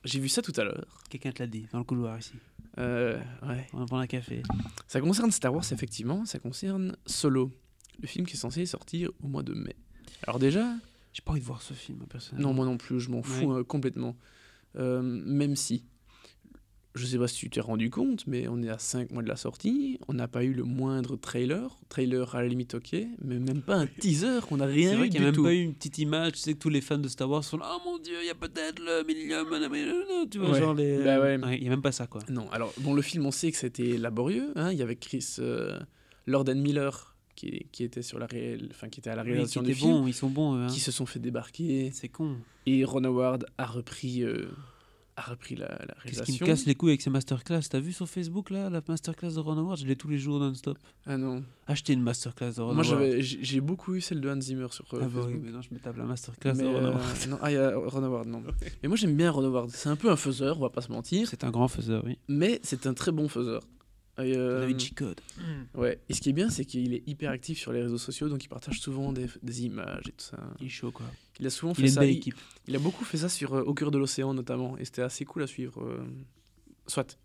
J'ai 0.05 0.19
vu 0.19 0.29
ça 0.29 0.43
tout 0.43 0.53
à 0.57 0.65
l'heure. 0.65 0.87
Quelqu'un 1.11 1.31
te 1.33 1.43
l'a 1.43 1.47
dit, 1.47 1.67
dans 1.73 1.79
le 1.79 1.85
couloir 1.85 2.19
ici. 2.19 2.33
Euh, 2.79 3.19
ouais. 3.47 3.67
On 3.73 3.79
va 3.79 3.87
prendre 3.87 4.03
un 4.03 4.07
café. 4.07 4.43
Ça 4.89 5.01
concerne 5.01 5.31
Star 5.31 5.53
Wars, 5.55 5.65
effectivement. 5.73 6.25
Ça 6.25 6.39
concerne 6.39 6.97
Solo, 7.07 7.51
le 8.01 8.09
film 8.09 8.27
qui 8.27 8.35
est 8.35 8.39
censé 8.39 8.67
sortir 8.67 9.11
au 9.23 9.29
mois 9.29 9.43
de 9.43 9.55
mai. 9.55 9.77
Alors 10.27 10.39
déjà, 10.39 10.75
J'ai 11.13 11.23
pas 11.23 11.33
envie 11.33 11.41
de 11.41 11.47
voir 11.47 11.63
ce 11.63 11.75
film, 11.75 11.99
personnellement. 12.09 12.49
non, 12.49 12.55
moi 12.55 12.65
non 12.65 12.77
plus, 12.79 12.99
je 12.99 13.11
m'en 13.11 13.23
fous 13.23 13.53
Ouais. 13.53 13.61
euh, 13.61 13.65
complètement. 13.65 14.17
Euh, 14.77 15.03
même 15.03 15.55
si, 15.57 15.85
je 16.95 17.03
je 17.03 17.07
sais 17.07 17.19
pas 17.19 17.27
si 17.29 17.37
tu 17.37 17.49
t'es 17.51 17.61
rendu 17.61 17.89
compte, 17.91 18.27
mais 18.27 18.49
on 18.49 18.63
est 18.63 18.69
à 18.69 18.79
5 18.79 19.11
mois 19.13 19.23
de 19.23 19.29
la 19.29 19.37
sortie, 19.37 19.99
on 20.09 20.13
n'a 20.15 20.29
pas 20.29 20.45
eu 20.45 20.53
le 20.53 20.65
moindre 20.65 21.17
trailer, 21.17 21.79
trailer 21.89 22.35
à 22.35 22.43
la 22.43 22.49
limite 22.49 22.75
ok, 22.75 22.95
mais 23.25 23.39
même 23.39 23.63
pas 23.63 23.77
un 23.77 23.87
teaser, 23.87 24.41
on 24.51 24.59
n'a 24.59 24.67
rien 24.67 24.91
C'est 24.91 24.95
eu 24.95 24.99
vrai 24.99 25.09
qu'il 25.09 25.21
n'y 25.21 25.27
a 25.27 25.29
même 25.29 25.35
tout. 25.35 25.43
pas 25.45 25.55
eu 25.55 25.63
une 25.63 25.75
petite 25.75 25.99
image. 25.99 26.33
Tu 26.33 26.39
sais 26.39 26.55
que 26.55 26.59
tous 26.59 26.69
les 26.69 26.81
fans 26.81 26.99
de 26.99 27.09
Star 27.09 27.29
Wars 27.31 27.45
sont 27.45 27.57
là. 27.59 27.67
Oh 27.75 27.79
mon 27.85 27.99
dieu, 27.99 28.17
il 28.23 28.27
y 28.27 28.31
a 28.31 28.35
peut-être 28.35 28.79
le 28.81 29.05
Millennium. 29.07 29.49
Tu 30.31 30.39
vois, 30.39 30.51
Ouais. 30.51 30.59
genre 30.61 30.75
les. 30.75 31.03
Bah 31.03 31.21
ouais. 31.21 31.39
Il 31.57 31.61
n'y 31.63 31.67
a 31.67 31.71
même 31.71 31.83
pas 31.83 31.93
ça, 31.93 32.07
quoi. 32.07 32.21
Non, 32.29 32.51
alors 32.51 32.73
bon, 32.79 32.95
le 32.95 33.03
film, 33.03 33.25
on 33.27 33.31
sait 33.31 33.51
que 33.51 33.57
c'était 33.59 33.97
laborieux, 33.97 34.53
hein, 34.57 34.71
il 34.73 34.79
y 34.79 34.83
avait 34.83 34.97
Chris 34.97 35.37
euh, 35.39 35.79
Lord 36.27 36.45
and 36.49 36.57
Miller 36.57 37.17
qui, 37.35 37.67
qui 37.73 37.85
était 37.85 38.03
sur 38.03 38.19
la 38.19 38.27
réelle, 38.27 38.69
enfin 38.71 38.89
qui 38.89 39.01
était 39.01 39.11
à 39.11 39.17
la 39.17 39.23
Oui, 39.23 39.31
réalisation 39.31 39.63
qui 39.63 39.67
du 39.67 39.73
étaient 39.73 39.81
film, 39.81 39.93
bons, 39.93 40.07
ils 40.07 40.13
sont 40.15 40.29
bons, 40.31 40.57
eux, 40.57 40.63
hein. 40.65 40.67
qui 40.69 40.81
se 40.81 40.93
sont 40.93 41.07
fait 41.07 41.19
débarquer, 41.19 41.91
C'est 41.95 42.09
con. 42.09 42.37
et 42.67 42.85
Ron 42.85 43.05
Howard 43.05 43.47
a 43.59 43.65
repris, 43.67 44.23
euh, 44.23 44.49
a 45.17 45.23
repris 45.23 45.57
la, 45.57 45.67
la 45.69 45.77
Qu'est-ce 45.79 46.01
réalisation. 46.03 46.35
qui 46.37 46.43
me 46.43 46.47
casse 46.47 46.65
les 46.67 46.75
couilles 46.75 46.91
avec 46.93 47.03
ces 47.03 47.11
masterclass? 47.11 47.61
T'as 47.71 47.81
vu 47.81 47.93
sur 47.93 48.09
Facebook, 48.09 48.49
là, 48.51 48.71
la 48.71 48.81
masterclass 48.89 49.35
de 49.35 49.41
Ron 49.41 49.59
Howard? 49.59 49.79
Je 49.79 49.87
l'ai 49.87 49.95
tous 49.97 50.09
les 50.09 50.19
jours 50.19 50.39
non-stop. 50.41 50.79
Ah 51.07 51.17
non, 51.19 51.45
Achetez 51.67 51.93
une 51.93 52.03
masterclass 52.03 52.53
de 52.57 52.63
Ron 52.63 52.75
moi 52.75 52.85
Howard. 52.85 53.01
j'avais, 53.01 53.23
j'ai 53.23 53.61
beaucoup 53.61 53.95
eu 53.95 54.01
celle 54.01 54.21
de 54.21 54.29
Hans 54.31 54.41
Zimmer 54.41 54.69
sur 54.71 54.85
euh, 54.95 55.01
Ah 55.03 55.05
bah 55.05 55.11
oui, 55.17 55.23
Facebook. 55.25 55.43
mais 55.45 55.51
non, 55.53 55.61
je 55.63 55.75
me 55.75 55.79
tape 55.81 55.97
la 55.97 56.05
masterclass 56.05 56.55
Mais, 56.55 56.63
de 56.63 56.69
Ron 56.69 56.75
euh, 56.77 56.91
Howard. 56.93 57.29
non, 57.29 57.39
ah, 57.43 57.51
il 57.51 57.55
y 57.55 57.57
a 57.59 57.77
Ron 57.77 58.03
Howard, 58.05 58.27
non. 58.29 58.43
Mais 58.83 58.89
moi 58.89 58.97
j'aime 58.97 59.15
bien 59.17 59.31
Ron 59.31 59.45
Howard. 59.45 59.71
C'est 59.71 59.89
un 59.91 59.97
peu 59.97 60.11
un 60.11 60.17
faiseur, 60.17 60.57
on 60.59 60.63
va 60.63 60.71
pas 60.71 60.81
se 60.81 60.91
mentir. 60.91 61.29
C'est 61.29 61.45
un 61.45 61.51
grand 61.51 61.69
faiseur, 61.69 62.03
oui. 62.07 62.17
Mais 62.29 62.61
c'est 62.63 62.87
un 62.87 62.95
très 62.95 63.13
bon 63.13 63.29
faiseur. 63.29 63.63
Et, 64.25 64.37
euh, 64.37 64.61
David 64.61 64.81
G-Code. 64.81 65.21
ouais. 65.75 65.99
Et 66.09 66.15
ce 66.15 66.21
qui 66.21 66.31
est 66.31 66.33
bien, 66.33 66.51
c'est 66.51 66.65
qu'il 66.65 66.95
est 66.95 67.03
hyper 67.07 67.31
actif 67.31 67.59
sur 67.59 67.73
les 67.73 67.83
réseaux 67.83 67.99
sociaux, 67.99 68.29
donc 68.29 68.45
il 68.45 68.49
partage 68.49 68.81
souvent 68.81 69.13
des, 69.13 69.27
des 69.43 69.65
images 69.65 70.05
et 70.09 70.13
tout 70.13 70.25
ça. 70.25 70.39
Il 70.61 70.67
est 70.67 70.71
chaud, 70.71 70.91
quoi. 70.91 71.07
Il 71.41 71.47
a 71.47 71.51
souvent 71.51 71.73
Il 71.73 71.83
fait 71.83 71.89
ça. 71.89 72.05
Il, 72.05 72.21
il 72.69 72.77
a 72.77 72.79
beaucoup 72.79 73.05
fait 73.05 73.19
ça 73.19 73.29
sur 73.29 73.55
euh, 73.55 73.63
Au 73.63 73.75
cœur 73.75 73.91
de 73.91 73.99
l'océan 73.99 74.35
notamment, 74.35 74.77
et 74.79 74.85
c'était 74.85 75.03
assez 75.03 75.25
cool 75.25 75.43
à 75.43 75.47
suivre. 75.47 75.83
euh, 75.83 76.05
Soit. 76.87 77.19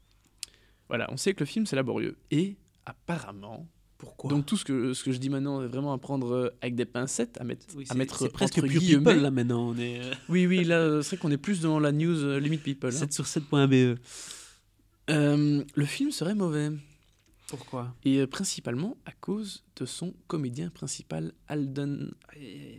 Voilà, 0.90 1.08
on 1.12 1.18
sait 1.18 1.34
que 1.34 1.40
le 1.42 1.46
film 1.46 1.66
c'est 1.66 1.76
laborieux. 1.76 2.16
Et 2.32 2.56
apparemment, 2.86 3.68
Pourquoi 3.98 4.30
donc 4.30 4.46
tout 4.46 4.56
ce 4.56 4.64
que, 4.64 4.94
ce 4.94 5.04
que 5.04 5.12
je 5.12 5.18
dis 5.18 5.30
maintenant 5.30 5.62
est 5.62 5.68
vraiment 5.68 5.92
à 5.92 5.98
prendre 5.98 6.32
euh, 6.34 6.50
avec 6.62 6.76
des 6.76 6.86
pincettes, 6.86 7.38
à 7.42 7.44
mettre, 7.44 7.66
Oui, 7.76 7.84
à 7.90 7.94
c'est- 7.94 7.98
mettre 7.98 8.28
presque 8.30 8.58
entre 8.60 8.68
pure 8.68 8.80
guillemets. 8.80 9.04
people, 9.04 9.22
là, 9.22 9.32
maintenant. 9.32 9.70
On 9.70 9.78
est 9.78 10.00
euh, 10.02 10.14
Oui, 10.30 10.46
oui, 10.48 10.64
là, 10.64 11.02
c'est 11.02 11.10
vrai 11.10 11.18
qu'on 11.18 11.32
est 11.32 11.38
plus 11.38 11.60
dans 11.62 11.80
la 11.80 11.92
news 11.92 12.24
euh, 12.24 12.40
limit 12.40 12.58
people. 12.58 12.90
hein. 12.90 12.98
7 12.98 13.12
sur 13.14 13.26
7.be. 13.26 13.98
Euh, 15.10 15.64
le 15.76 15.86
film 15.86 16.12
serait 16.12 16.36
mauvais. 16.36 16.70
Pourquoi? 17.48 17.96
Et 18.04 18.18
euh, 18.18 18.28
principalement 18.28 18.98
à 19.06 19.12
cause 19.14 19.64
de 19.78 19.86
son 19.86 20.14
comédien 20.28 20.70
principal, 20.70 21.32
Alden 21.48 22.12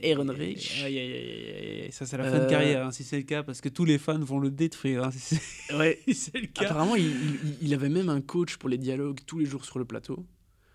Ehrenreich. 0.03 0.83
Aïe, 0.85 0.99
aïe, 0.99 1.12
aïe, 1.12 1.14
aïe, 1.14 1.83
aïe. 1.85 1.93
Ça, 1.93 2.05
c'est 2.05 2.18
la 2.18 2.24
fin 2.24 2.39
de 2.39 2.45
Euh, 2.45 2.51
carrière, 2.51 2.87
hein, 2.87 2.93
si 2.93 3.03
c'est 3.03 3.16
le 3.16 3.22
cas, 3.22 3.43
parce 3.43 3.62
que 3.62 3.70
tous 3.70 3.87
les 3.87 3.97
fans 3.97 4.18
vont 4.18 4.39
le 4.41 4.51
détruire. 4.51 5.05
hein, 5.05 5.11
si 5.11 5.37
c'est 5.37 5.74
Ouais. 5.79 5.99
si 6.12 6.31
le 6.35 6.47
cas. 6.49 6.66
Apparemment, 6.66 6.97
il, 6.97 7.07
il- 7.07 7.57
il 7.62 7.74
avait 7.74 7.89
même 7.89 8.11
un 8.11 8.20
coach 8.20 8.57
pour 8.59 8.68
les 8.68 8.76
dialogues 8.79 9.20
tous 9.26 9.39
les 9.39 9.47
jours 9.47 9.64
sur 9.64 9.79
le 9.79 9.87
plateau. 9.87 10.26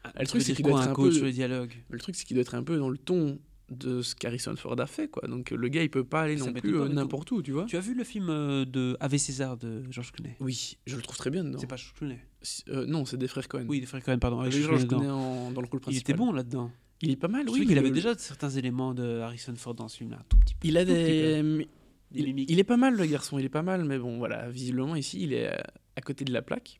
Ah, 0.04 0.12
le 0.20 0.26
truc, 0.28 0.41
c'est 0.41 0.54
qu'il 0.54 0.66
doit 0.66 0.82
être 0.82 0.89
un 0.89 0.93
coach 0.93 1.12
peu- 1.12 1.18
sur 1.18 1.26
les 1.26 1.32
dialogues? 1.32 1.74
Le 1.89 1.99
truc, 1.99 2.16
c'est 2.16 2.26
qu'il 2.26 2.34
doit 2.36 2.41
être 2.41 2.56
un 2.56 2.64
peu 2.64 2.78
dans 2.78 2.89
le 2.89 2.97
ton 2.97 3.38
de 3.74 4.01
ce 4.01 4.15
qu'Harrison 4.15 4.55
Ford 4.55 4.80
a 4.80 4.88
fait, 4.88 5.07
quoi. 5.09 5.28
Donc 5.28 5.51
le 5.51 5.67
gars, 5.67 5.84
il 5.84 5.89
peut 5.89 6.03
pas 6.03 6.21
aller 6.21 6.38
Ça 6.38 6.45
non 6.45 6.53
plus 6.53 6.76
euh, 6.80 6.88
n'importe 6.88 7.32
où, 7.32 7.41
tu 7.41 7.51
vois. 7.51 7.65
Tu 7.65 7.76
as 7.78 7.82
vu 7.82 7.93
le 7.93 8.03
film 8.03 8.30
euh, 8.30 8.65
de 8.65 8.95
Ave 8.99 9.17
César 9.17 9.57
de 9.57 9.84
Georges 9.91 10.11
Clooney? 10.11 10.36
Oui, 10.39 10.78
je 10.88 10.95
le 10.95 11.01
trouve 11.01 11.17
très 11.17 11.30
bien 11.30 11.43
dedans. 11.43 11.57
C'est 11.59 11.67
pas 11.67 11.76
Georges 11.76 11.93
Clooney? 11.95 12.19
Si- 12.41 12.63
euh, 12.69 12.86
non, 12.86 13.05
c'est 13.05 13.17
des 13.17 13.28
frères 13.28 13.47
Cohen. 13.47 13.65
Oui, 13.67 13.80
des 13.80 13.86
frères 13.86 14.03
Cohen, 14.03 14.17
pardon. 14.19 14.39
Avec 14.39 14.53
Georges 14.53 14.88
Clooney 14.88 15.09
en- 15.09 15.51
dans 15.51 15.61
le 15.61 15.67
rôle 15.67 15.80
Il 15.80 15.82
principal. 15.82 16.01
était 16.01 16.13
bon 16.13 16.32
là-dedans. 16.32 16.71
Il 17.01 17.11
est 17.11 17.15
pas 17.17 17.28
mal, 17.28 17.49
oui. 17.49 17.65
mais 17.67 17.78
avait 17.78 17.89
le- 17.89 17.95
déjà 17.95 18.17
certains 18.17 18.49
éléments 18.51 18.93
de 18.93 19.19
Harrison 19.19 19.53
Ford 19.57 19.74
dans 19.76 19.88
ce 19.89 19.97
film-là, 19.97 20.17
un 20.19 20.26
tout 20.30 20.38
petit 20.38 20.53
peu. 20.55 20.67
Il 20.67 20.78
a 20.78 20.86
des. 20.86 21.65
il, 22.13 22.39
il 22.49 22.59
est 22.59 22.63
pas 22.63 22.78
mal, 22.78 22.95
le 22.95 23.05
garçon, 23.05 23.39
il 23.39 23.45
est 23.45 23.49
pas 23.49 23.63
mal, 23.63 23.84
mais 23.84 23.97
bon, 23.97 24.17
voilà, 24.19 24.49
visiblement, 24.49 24.95
ici, 24.95 25.21
il 25.21 25.34
est 25.34 25.47
euh, 25.51 25.57
à 25.97 26.01
côté 26.01 26.24
de 26.24 26.32
la 26.32 26.41
plaque. 26.41 26.80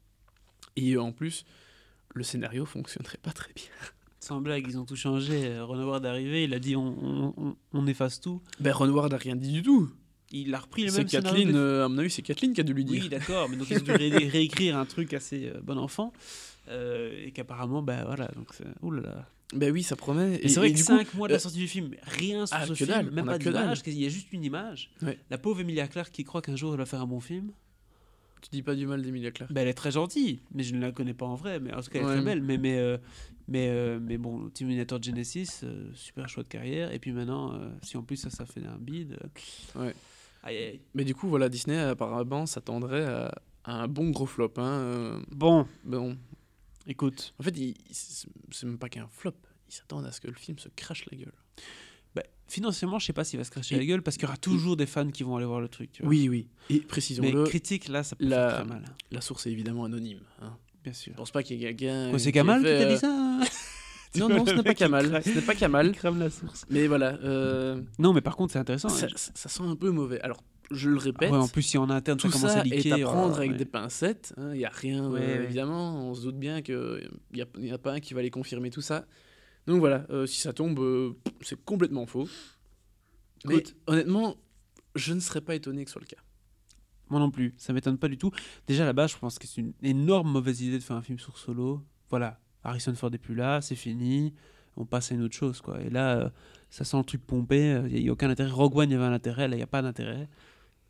Et 0.78 0.96
en 0.98 1.12
plus, 1.12 1.44
le 2.16 2.24
scénario 2.24 2.66
fonctionnerait 2.66 3.18
pas 3.22 3.32
très 3.32 3.52
bien. 3.54 3.66
Sans 4.24 4.40
blague, 4.40 4.66
ils 4.70 4.78
ont 4.80 4.86
tout 4.86 4.96
changé. 4.96 5.48
Euh, 5.48 5.64
Howard 5.66 6.06
est 6.06 6.08
arrivé, 6.08 6.44
il 6.46 6.54
a 6.54 6.60
dit 6.60 6.78
on, 6.78 6.96
on- 7.02 7.34
on- 7.36 7.56
on 7.74 7.88
efface 7.88 8.22
tout. 8.22 8.42
Ben, 8.62 8.72
Ron 8.72 8.88
Ward 8.90 9.14
a 9.14 9.18
rien 9.18 9.36
dit 9.36 9.52
du 9.52 9.62
tout. 9.62 9.90
Il 10.32 10.56
a 10.56 10.60
repris 10.60 10.86
le 10.86 10.94
même. 10.94 11.06
Kathleen, 11.06 11.52
de- 11.52 11.58
euh, 11.58 11.86
à 11.86 11.90
mon 11.90 11.98
avis, 11.98 12.10
c'est 12.10 12.22
Kathleen 12.22 12.54
qui 12.54 12.62
a 12.62 12.64
dû 12.64 12.74
lui 12.74 12.86
dire. 12.86 13.04
Oui, 13.04 13.10
d'accord, 13.10 13.50
mais 13.50 13.58
donc 13.58 13.68
ils 13.70 13.80
ont 13.80 13.84
dû 13.84 13.92
ré- 13.92 14.10
réécrire 14.30 14.78
un 14.78 14.86
truc 14.86 15.14
assez 15.14 15.48
euh, 15.50 15.60
bon 15.62 15.78
enfant. 15.78 16.14
euh, 16.70 17.12
et 17.26 17.32
qu'apparemment, 17.32 17.82
bah 17.82 18.06
voilà, 18.06 18.30
donc 18.36 18.48
c'est. 18.54 18.64
Ouh 18.82 18.92
là 18.92 19.02
là. 19.02 19.30
Ben 19.54 19.72
oui, 19.74 19.84
ça 19.84 19.98
promet. 19.98 20.40
Et, 20.42 20.48
c'est 20.48 20.60
vrai 20.62 20.72
que 20.72 20.78
du 20.78 20.84
coup, 20.86 20.98
5 20.98 21.14
mois 21.16 21.28
de 21.28 21.34
la 21.34 21.40
sortie 21.40 21.58
du 21.60 21.68
film, 21.68 21.92
rien 22.04 22.46
sur 22.46 22.56
ah, 22.58 22.64
ce 22.66 22.70
que 22.70 22.76
film, 22.76 22.88
dalle, 22.88 23.12
même 23.12 23.26
pas 23.26 23.38
que 23.38 23.50
d'image, 23.50 23.82
il 23.86 24.02
y 24.02 24.06
a 24.06 24.10
juste 24.10 24.32
une 24.32 24.44
image. 24.46 24.90
Ouais. 25.02 25.20
La 25.30 25.38
pauvre 25.38 25.60
Emilia 25.60 25.88
Clarke 25.88 26.12
qui 26.12 26.24
croit 26.24 26.42
qu'un 26.42 26.56
jour 26.56 26.72
elle 26.74 26.80
va 26.80 26.86
faire 26.86 27.02
un 27.02 27.06
bon 27.08 27.20
film, 27.20 27.52
tu 28.44 28.50
dis 28.52 28.62
pas 28.64 28.76
du 28.76 28.86
mal 28.86 29.02
d'Emilia 29.02 29.32
Clarke. 29.32 29.52
bah, 29.52 29.62
elle 29.62 29.68
est 29.68 29.74
très 29.74 29.92
gentille, 29.92 30.40
mais 30.54 30.64
je 30.64 30.76
ne 30.76 30.82
la 30.82 30.92
connais 30.92 31.14
pas 31.14 31.26
en 31.26 31.36
vrai, 31.36 31.60
mais 31.60 31.74
en 31.74 31.82
tout 31.82 31.90
cas 31.90 32.00
elle 32.00 32.06
est 32.06 32.08
Ouais. 32.10 32.16
très 32.16 32.24
belle. 32.26 32.42
Mais, 32.42 32.58
mais, 32.58 32.78
euh, 32.78 32.98
mais, 33.48 33.70
euh, 33.70 34.00
mais 34.02 34.18
bon, 34.18 34.50
Terminator 34.50 35.02
Genesis, 35.02 35.62
euh, 35.64 35.90
super 35.94 36.30
choix 36.30 36.44
de 36.44 36.48
carrière, 36.50 36.92
et 36.92 37.00
puis 37.00 37.12
maintenant, 37.12 37.60
si 37.82 37.98
en 37.98 38.04
plus 38.04 38.18
ça, 38.18 38.30
ça 38.30 38.46
fait 38.46 38.66
un 38.66 38.78
bide. 38.78 39.18
Ouais. 39.76 39.94
Aïe, 40.44 40.58
aïe. 40.58 40.82
Mais 40.94 41.04
du 41.06 41.16
coup, 41.16 41.28
voilà, 41.30 41.48
Disney 41.50 41.78
apparemment 41.78 42.46
s'attendrait 42.46 43.06
à, 43.06 43.32
à 43.64 43.82
un 43.84 43.88
bon 43.88 44.10
gros 44.10 44.26
flop. 44.26 44.54
Hein. 44.58 45.22
Bon, 45.32 45.66
bon, 45.86 46.18
écoute, 46.86 47.34
en 47.40 47.44
fait, 47.44 47.56
c'est 47.92 48.66
même 48.66 48.78
pas 48.78 48.90
qu'un 48.90 49.08
flop. 49.08 49.32
Ils 49.70 49.74
s'attendent 49.74 50.06
à 50.06 50.12
ce 50.12 50.20
que 50.22 50.28
le 50.28 50.34
film 50.36 50.60
se 50.60 50.68
crache 50.76 51.06
la 51.10 51.18
gueule. 51.18 51.34
Financièrement, 52.48 53.00
je 53.00 53.06
sais 53.06 53.14
pas 53.14 53.24
s'il 53.24 53.40
va 53.40 53.46
se 53.46 53.52
cracher 53.52 53.76
Et- 53.76 53.80
la 53.80 53.86
gueule, 53.86 54.02
parce 54.02 54.18
qu'il 54.18 54.24
y 54.24 54.28
aura 54.28 54.38
toujours 54.38 54.76
des 54.78 54.86
fans 54.86 55.10
qui 55.10 55.24
vont 55.24 55.38
aller 55.38 55.46
voir 55.46 55.62
le 55.62 55.68
truc. 55.70 55.92
tu 55.92 56.02
vois. 56.04 56.10
Oui, 56.10 56.28
oui. 56.30 56.48
Et 56.70 56.76
mais 56.76 56.80
précisons-le, 56.82 57.44
critique, 57.46 57.88
là, 57.88 58.04
ça 58.04 58.16
peut 58.16 58.26
la- 58.26 58.50
faire 58.50 58.58
très 58.60 58.66
mal, 58.66 58.84
hein, 58.88 58.94
la 59.12 59.22
source 59.22 59.48
est 59.48 59.52
évidemment 59.52 59.86
anonyme. 59.86 60.20
Hein. 60.42 60.56
bien 60.84 60.94
sûr. 60.94 61.14
Je 61.14 61.18
pense 61.18 61.32
pas 61.32 61.44
qu'il 61.44 61.58
y 61.58 61.66
ait 61.66 61.74
quelqu'un. 61.74 62.12
Qui 62.12 62.20
c'est 62.20 62.32
Kamal 62.34 62.60
qui 62.60 62.66
t'a 62.66 62.86
dit 62.86 62.94
euh, 62.94 62.98
ça 62.98 63.08
hein 63.10 63.40
Non, 64.20 64.30
non, 64.30 64.46
ce 64.46 64.52
n'est 64.54 64.62
pas 64.64 64.76
Kamal. 64.76 65.22
Ce 65.24 65.30
n'est 65.30 65.42
pas 65.42 65.56
Kamal. 65.56 65.92
Crame 65.94 66.20
la 66.20 66.30
source. 66.30 66.66
Mais 66.70 66.86
voilà, 66.88 67.18
euh, 67.24 67.82
Non, 67.98 68.14
mais 68.14 68.22
par 68.22 68.36
contre, 68.36 68.54
c'est 68.54 68.60
intéressant. 68.60 68.90
ça, 68.90 69.06
hein. 69.08 69.10
ça- 69.34 69.50
sent 69.50 69.64
un 69.64 69.76
peu 69.76 69.90
mauvais. 69.90 70.20
Alors, 70.22 70.44
je 70.70 70.90
le 70.90 70.98
Ah 71.00 71.04
répète. 71.04 71.32
ouais, 71.32 71.38
en 71.38 71.48
plus, 71.48 71.62
si 71.64 71.78
en 71.80 71.90
interne, 71.90 72.18
Tout 72.20 72.30
ça 72.30 72.38
commence 72.38 72.52
ça 72.54 72.60
à 72.60 72.64
leaker. 72.64 72.98
est 73.00 73.02
à 73.02 73.06
prendre 73.06 73.34
oh, 73.34 73.38
avec 73.38 73.52
ouais. 73.54 73.58
des 73.58 73.66
pincettes. 73.66 74.34
Il 74.38 74.58
n'y 74.58 74.66
a 74.66 74.70
rien, 74.70 75.10
Ouais, 75.10 75.20
euh, 75.22 75.44
évidemment. 75.46 76.08
On 76.10 76.14
se 76.14 76.22
doute 76.22 76.38
bien 76.38 76.62
qu'il 76.62 77.10
n'y 77.34 77.42
a, 77.42 77.46
y 77.58 77.72
a 77.72 77.78
pas 77.80 77.94
un 77.94 78.00
qui 78.00 78.14
va 78.14 78.22
les 78.22 78.30
confirmer 78.30 78.70
tout 78.70 78.82
ça. 78.82 79.06
Donc 79.68 79.80
voilà, 79.80 80.06
euh, 80.10 80.26
si 80.26 80.42
ça 80.42 80.54
tombe, 80.54 80.80
euh, 80.80 81.14
c'est 81.42 81.64
complètement 81.64 82.06
faux. 82.06 82.28
Mais 83.46 83.58
Écoute. 83.58 83.76
honnêtement, 83.88 84.36
je 84.96 85.14
ne 85.14 85.20
serais 85.20 85.42
pas 85.42 85.56
étonné 85.56 85.84
que 85.84 85.90
ce 85.90 85.94
soit 85.94 86.02
le 86.02 86.08
cas. 86.08 86.22
Moi 87.10 87.20
non 87.20 87.32
plus, 87.32 87.54
ça 87.58 87.74
m'étonne 87.74 87.98
pas 87.98 88.08
du 88.08 88.18
tout. 88.18 88.32
Déjà 88.68 88.86
là-bas, 88.86 89.08
je 89.08 89.18
pense 89.18 89.38
que 89.38 89.48
c'est 89.48 89.62
une 89.62 89.74
énorme 89.82 90.32
mauvaise 90.32 90.62
idée 90.62 90.78
de 90.80 90.84
faire 90.84 90.96
un 90.96 91.02
film 91.02 91.20
sur 91.20 91.38
Solo. 91.38 91.82
Voilà, 92.10 92.40
Harrison 92.64 92.94
Ford 92.96 93.14
est 93.14 93.18
plus 93.18 93.36
là, 93.36 93.62
c'est 93.62 93.76
fini, 93.76 94.34
on 94.78 94.86
passe 94.86 95.12
à 95.12 95.16
une 95.16 95.22
autre 95.24 95.36
chose 95.36 95.62
quoi. 95.62 95.82
Et 95.82 95.90
là, 95.90 96.18
euh, 96.18 96.30
ça 96.70 96.84
sent 96.84 96.98
le 96.98 97.04
truc 97.04 97.26
pompé, 97.26 97.82
il 97.90 98.04
n'y 98.04 98.10
a, 98.10 98.12
aucun 98.12 98.30
intérêt. 98.30 98.50
Rogue 98.52 98.78
One, 98.78 98.90
il 98.90 98.94
y 98.94 98.96
avait 98.96 99.06
un 99.06 99.14
intérêt, 99.14 99.48
là, 99.48 99.56
il 99.56 99.60
n'y 99.60 99.64
a 99.64 99.68
pas 99.68 99.82
d'intérêt. 99.82 100.28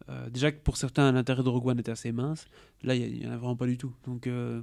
Euh, 0.09 0.29
déjà 0.29 0.51
que 0.51 0.59
pour 0.59 0.77
certains, 0.77 1.11
l'intérêt 1.11 1.43
de 1.43 1.49
Rogue 1.49 1.67
One 1.67 1.79
était 1.79 1.91
assez 1.91 2.11
mince, 2.11 2.45
là, 2.83 2.95
il 2.95 3.19
n'y 3.19 3.27
en 3.27 3.31
a 3.31 3.37
vraiment 3.37 3.55
pas 3.55 3.67
du 3.67 3.77
tout. 3.77 3.93
Donc, 4.05 4.27
euh, 4.27 4.61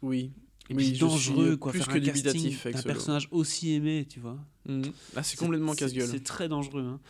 Oui. 0.00 0.32
Et 0.72 0.76
Oui, 0.76 0.84
puis 0.88 0.94
je 0.96 1.00
dangereux 1.00 1.56
quoi, 1.56 1.70
plus 1.72 1.80
faire 1.80 1.88
que 1.94 1.98
un 1.98 2.00
casting 2.00 2.56
d'un 2.72 2.82
personnage 2.82 3.28
aussi 3.30 3.72
aimé, 3.74 4.06
tu 4.08 4.20
vois. 4.20 4.38
Mhm. 4.68 4.82
Là, 5.14 5.22
c'est 5.22 5.36
complètement 5.38 5.74
casse-gueule. 5.74 6.08
C'est 6.08 6.24
très 6.24 6.48
dangereux. 6.48 6.82
hein. 6.82 7.00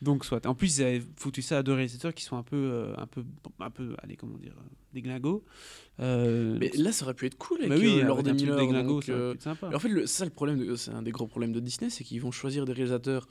Donc 0.00 0.24
soit. 0.24 0.46
En 0.46 0.54
plus, 0.54 0.78
ils 0.78 0.82
avaient 0.84 1.02
foutu 1.16 1.42
ça 1.42 1.58
à 1.58 1.62
deux 1.64 1.72
réalisateurs 1.72 2.14
qui 2.14 2.22
sont 2.22 2.36
un 2.36 2.44
peu, 2.44 2.56
euh, 2.56 2.94
un 2.98 3.06
peu, 3.06 3.24
un 3.58 3.70
peu, 3.70 3.94
allez, 4.02 4.14
comment 4.16 4.38
dire, 4.38 4.54
euh, 4.56 4.62
des 4.94 5.02
glingos. 5.02 5.44
Euh, 5.98 6.56
Mais 6.60 6.70
là, 6.76 6.92
ça 6.92 7.04
aurait 7.04 7.14
pu 7.14 7.26
être 7.26 7.36
cool 7.36 7.58
avec 7.58 7.70
bah 7.70 7.76
oui, 7.78 8.00
Lord 8.02 8.22
Miller. 8.22 8.56
des 8.56 8.66
glingos, 8.68 8.88
donc, 8.94 9.04
ça 9.04 9.12
aurait 9.12 9.30
pu 9.32 9.36
être 9.38 9.42
sympa. 9.42 9.70
En 9.74 9.78
fait, 9.80 9.88
le, 9.88 10.06
ça, 10.06 10.24
le 10.24 10.30
problème, 10.30 10.76
c'est 10.76 10.92
un 10.92 11.02
des 11.02 11.10
gros 11.10 11.26
problèmes 11.26 11.52
de 11.52 11.58
Disney, 11.58 11.90
c'est 11.90 12.04
qu'ils 12.04 12.20
vont 12.20 12.30
choisir 12.30 12.64
des 12.64 12.72
réalisateurs 12.74 13.26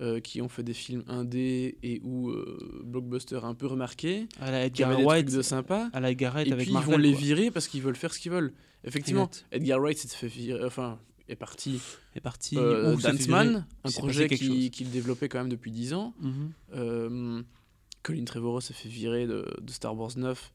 euh, 0.00 0.20
qui 0.20 0.40
ont 0.40 0.48
fait 0.48 0.62
des 0.62 0.74
films 0.74 1.02
indés 1.08 1.76
et 1.82 2.00
ou 2.04 2.30
euh, 2.30 2.82
blockbusters 2.84 3.44
un 3.44 3.54
peu 3.54 3.66
remarqués, 3.66 4.26
à 4.40 4.50
la 4.50 4.70
qui 4.70 4.82
avaient 4.84 4.94
Edgar 4.94 4.96
des 4.98 5.04
Wright, 5.04 5.26
trucs 5.26 5.36
de 5.38 5.42
sympa. 5.42 5.90
à 5.92 6.00
la 6.00 6.10
Edgar 6.12 6.32
Wright 6.34 6.46
Et 6.48 6.52
avec 6.52 6.66
puis 6.66 6.74
ils 6.74 6.80
vont 6.84 6.96
les 6.98 7.10
quoi. 7.12 7.20
virer 7.20 7.50
parce 7.50 7.66
qu'ils 7.68 7.82
veulent 7.82 7.96
faire 7.96 8.14
ce 8.14 8.18
qu'ils 8.20 8.32
veulent. 8.32 8.52
Effectivement. 8.84 9.28
Edgar 9.50 9.80
Wright 9.80 9.98
s'est 9.98 10.08
fait 10.08 10.28
virer, 10.28 10.64
enfin 10.64 10.98
est 11.28 11.36
parti. 11.36 11.80
est 12.14 12.20
parti. 12.20 12.56
Euh, 12.56 12.94
un 13.84 13.90
projet 13.90 14.28
qui- 14.28 14.70
qu'il 14.70 14.90
développait 14.90 15.28
quand 15.28 15.38
même 15.38 15.48
depuis 15.50 15.70
10 15.72 15.92
ans. 15.94 16.14
Mhm. 16.20 17.44
Colin 18.02 18.24
Trevorrow 18.24 18.60
s'est 18.60 18.74
fait 18.74 18.88
virer 18.88 19.26
de, 19.26 19.44
de 19.60 19.70
Star 19.70 19.96
Wars 19.98 20.12
9. 20.16 20.52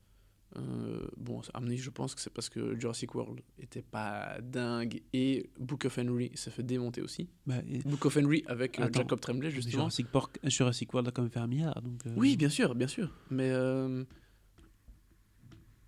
Euh, 0.55 1.07
bon, 1.17 1.41
avis, 1.53 1.77
je 1.77 1.89
pense 1.89 2.13
que 2.13 2.21
c'est 2.21 2.29
parce 2.31 2.47
que 2.49 2.77
Jurassic 2.79 3.15
World 3.15 3.41
était 3.57 3.81
pas 3.81 4.37
dingue 4.41 5.01
et 5.11 5.49
Book 5.59 5.85
of 5.85 5.97
Henry 5.97 6.31
s'est 6.35 6.51
fait 6.51 6.61
démonter 6.63 7.01
aussi. 7.01 7.27
Bah, 7.47 7.55
et- 7.67 7.79
Book 7.79 8.05
of 8.05 8.15
Henry 8.17 8.43
avec 8.45 8.79
euh, 8.79 8.83
Attends, 8.83 8.99
Jacob 8.99 9.19
Tremblay 9.19 9.49
justement. 9.49 9.71
Jurassic, 9.71 10.07
Park, 10.11 10.39
Jurassic 10.43 10.93
World 10.93 11.07
a 11.07 11.11
quand 11.11 11.23
même 11.23 11.31
fait 11.31 11.39
un 11.39 11.47
milliard. 11.47 11.81
Donc, 11.81 12.05
euh, 12.05 12.13
Oui, 12.15 12.37
bien 12.37 12.49
sûr, 12.49 12.75
bien 12.75 12.87
sûr. 12.87 13.09
Mais 13.31 13.49
euh, 13.49 14.03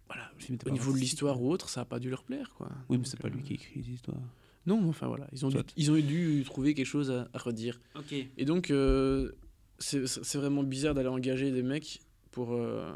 voilà, 0.08 0.32
au 0.66 0.70
niveau 0.70 0.94
de 0.94 0.98
l'histoire 0.98 1.42
ou 1.42 1.52
autre, 1.52 1.70
ça 1.70 1.82
a 1.82 1.86
pas 1.86 2.00
dû 2.00 2.10
leur 2.10 2.24
plaire, 2.24 2.54
quoi. 2.56 2.70
Oui, 2.90 2.98
mais 2.98 3.06
c'est 3.06 3.20
pas 3.20 3.28
euh, 3.28 3.32
lui 3.32 3.44
qui 3.44 3.54
écrit 3.54 3.82
les 3.82 3.90
histoires. 3.92 4.18
Non, 4.66 4.82
mais 4.82 4.90
enfin 4.90 5.08
voilà, 5.08 5.28
ils 5.32 5.46
ont, 5.46 5.50
dû, 5.50 5.58
ils 5.78 5.92
ont 5.92 5.96
dû 5.96 6.42
trouver 6.46 6.74
quelque 6.74 6.86
chose 6.88 7.12
à, 7.12 7.28
à 7.34 7.38
redire. 7.38 7.80
Ok. 7.96 8.14
Et 8.38 8.46
donc, 8.46 8.72
euh, 8.72 9.32
c'est 9.78 10.08
c'est 10.08 10.38
vraiment 10.40 10.64
bizarre 10.64 10.96
d'aller 10.96 11.10
engager 11.10 11.52
des 11.52 11.62
mecs 11.62 12.00
pour, 12.32 12.54
euh, 12.54 12.92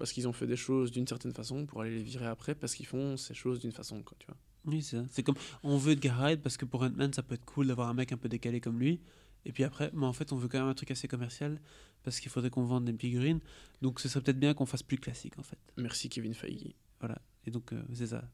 parce 0.00 0.12
qu'ils 0.12 0.26
ont 0.26 0.32
fait 0.32 0.46
des 0.46 0.56
choses 0.56 0.90
d'une 0.90 1.06
certaine 1.06 1.34
façon 1.34 1.66
pour 1.66 1.82
aller 1.82 1.94
les 1.94 2.02
virer 2.02 2.26
après 2.26 2.54
parce 2.54 2.74
qu'ils 2.74 2.86
font 2.86 3.18
ces 3.18 3.34
choses 3.34 3.60
d'une 3.60 3.70
façon, 3.70 4.02
quoi, 4.02 4.16
tu 4.18 4.26
vois. 4.26 4.36
Oui, 4.64 4.82
c'est 4.82 4.96
ça. 4.96 5.04
C'est 5.10 5.22
comme 5.22 5.34
on 5.62 5.76
veut 5.76 5.92
Edgar 5.92 6.18
Wright 6.18 6.40
parce 6.42 6.56
que 6.56 6.64
pour 6.64 6.82
Ant-Man, 6.82 7.12
ça 7.12 7.22
peut 7.22 7.34
être 7.34 7.44
cool 7.44 7.66
d'avoir 7.66 7.88
un 7.88 7.94
mec 7.94 8.10
un 8.10 8.16
peu 8.16 8.28
décalé 8.30 8.60
comme 8.62 8.78
lui. 8.80 9.00
Et 9.44 9.52
puis 9.52 9.62
après, 9.62 9.90
mais 9.92 10.06
en 10.06 10.12
fait, 10.14 10.32
on 10.32 10.36
veut 10.36 10.48
quand 10.48 10.58
même 10.58 10.68
un 10.68 10.74
truc 10.74 10.90
assez 10.90 11.06
commercial 11.06 11.60
parce 12.02 12.18
qu'il 12.18 12.30
faudrait 12.30 12.48
qu'on 12.50 12.64
vende 12.64 12.86
des 12.86 12.96
figurines. 12.96 13.40
Donc 13.82 14.00
ce 14.00 14.08
serait 14.08 14.22
peut-être 14.22 14.40
bien 14.40 14.54
qu'on 14.54 14.66
fasse 14.66 14.82
plus 14.82 14.98
classique 14.98 15.38
en 15.38 15.42
fait. 15.42 15.58
Merci 15.76 16.08
Kevin 16.08 16.32
Feige, 16.34 16.72
Voilà. 16.98 17.18
Et 17.46 17.50
donc 17.50 17.72
euh, 17.74 17.82
c'est 17.92 18.06
ça. 18.08 18.24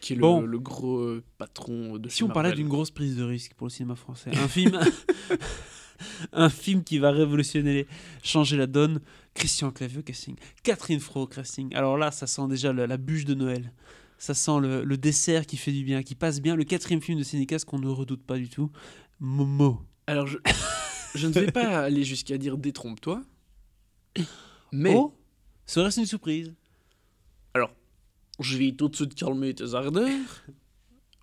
qui 0.00 0.14
est 0.14 0.16
le, 0.16 0.22
Bon. 0.22 0.40
le 0.40 0.58
gros 0.58 0.96
euh, 0.98 1.22
patron 1.38 1.98
de 1.98 2.08
Si 2.08 2.22
on 2.22 2.28
parlait 2.28 2.52
d'une 2.52 2.68
grosse 2.68 2.90
prise 2.90 3.16
de 3.16 3.22
risque 3.22 3.52
pour 3.54 3.66
le 3.66 3.70
cinéma 3.70 3.96
français, 3.96 4.30
un 4.34 4.48
film, 4.48 4.78
un 6.32 6.48
film 6.48 6.84
qui 6.84 6.98
va 6.98 7.10
révolutionner, 7.10 7.86
changer 8.22 8.56
la 8.56 8.66
donne. 8.66 9.00
Christian 9.34 9.72
Clavier 9.72 9.98
au 9.98 10.02
casting, 10.02 10.36
Catherine 10.62 11.00
Fro 11.00 11.22
au 11.22 11.26
casting. 11.26 11.74
Alors 11.74 11.98
là, 11.98 12.12
ça 12.12 12.28
sent 12.28 12.46
déjà 12.48 12.72
la 12.72 12.96
bûche 12.96 13.24
de 13.24 13.34
Noël. 13.34 13.72
Ça 14.16 14.32
sent 14.32 14.60
le, 14.60 14.84
le 14.84 14.96
dessert 14.96 15.44
qui 15.44 15.56
fait 15.56 15.72
du 15.72 15.82
bien, 15.82 16.04
qui 16.04 16.14
passe 16.14 16.40
bien. 16.40 16.54
Le 16.54 16.62
quatrième 16.62 17.02
film 17.02 17.18
de 17.18 17.24
Sénécas 17.24 17.64
qu'on 17.66 17.80
ne 17.80 17.88
redoute 17.88 18.22
pas 18.22 18.38
du 18.38 18.48
tout. 18.48 18.70
Momo. 19.18 19.82
Alors, 20.06 20.28
je, 20.28 20.38
je 21.16 21.26
ne 21.26 21.32
vais 21.32 21.50
pas 21.50 21.80
aller 21.80 22.04
jusqu'à 22.04 22.38
dire 22.38 22.56
détrompe-toi, 22.56 23.22
mais 24.70 24.94
Oh, 24.94 25.12
ça 25.66 25.82
reste 25.82 25.98
une 25.98 26.06
surprise. 26.06 26.54
je 28.40 28.56
vais 28.56 28.72
tout 28.72 28.88
de 28.88 28.96
suite 28.96 29.14
calmer 29.14 29.54
tes 29.54 29.74
ardeurs. 29.74 30.44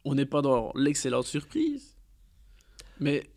On 0.06 0.16
n'est 0.16 0.26
pas 0.26 0.42
dans 0.42 0.72
l'excellente 0.76 1.26
surprise, 1.28 1.96
mais 3.00 3.30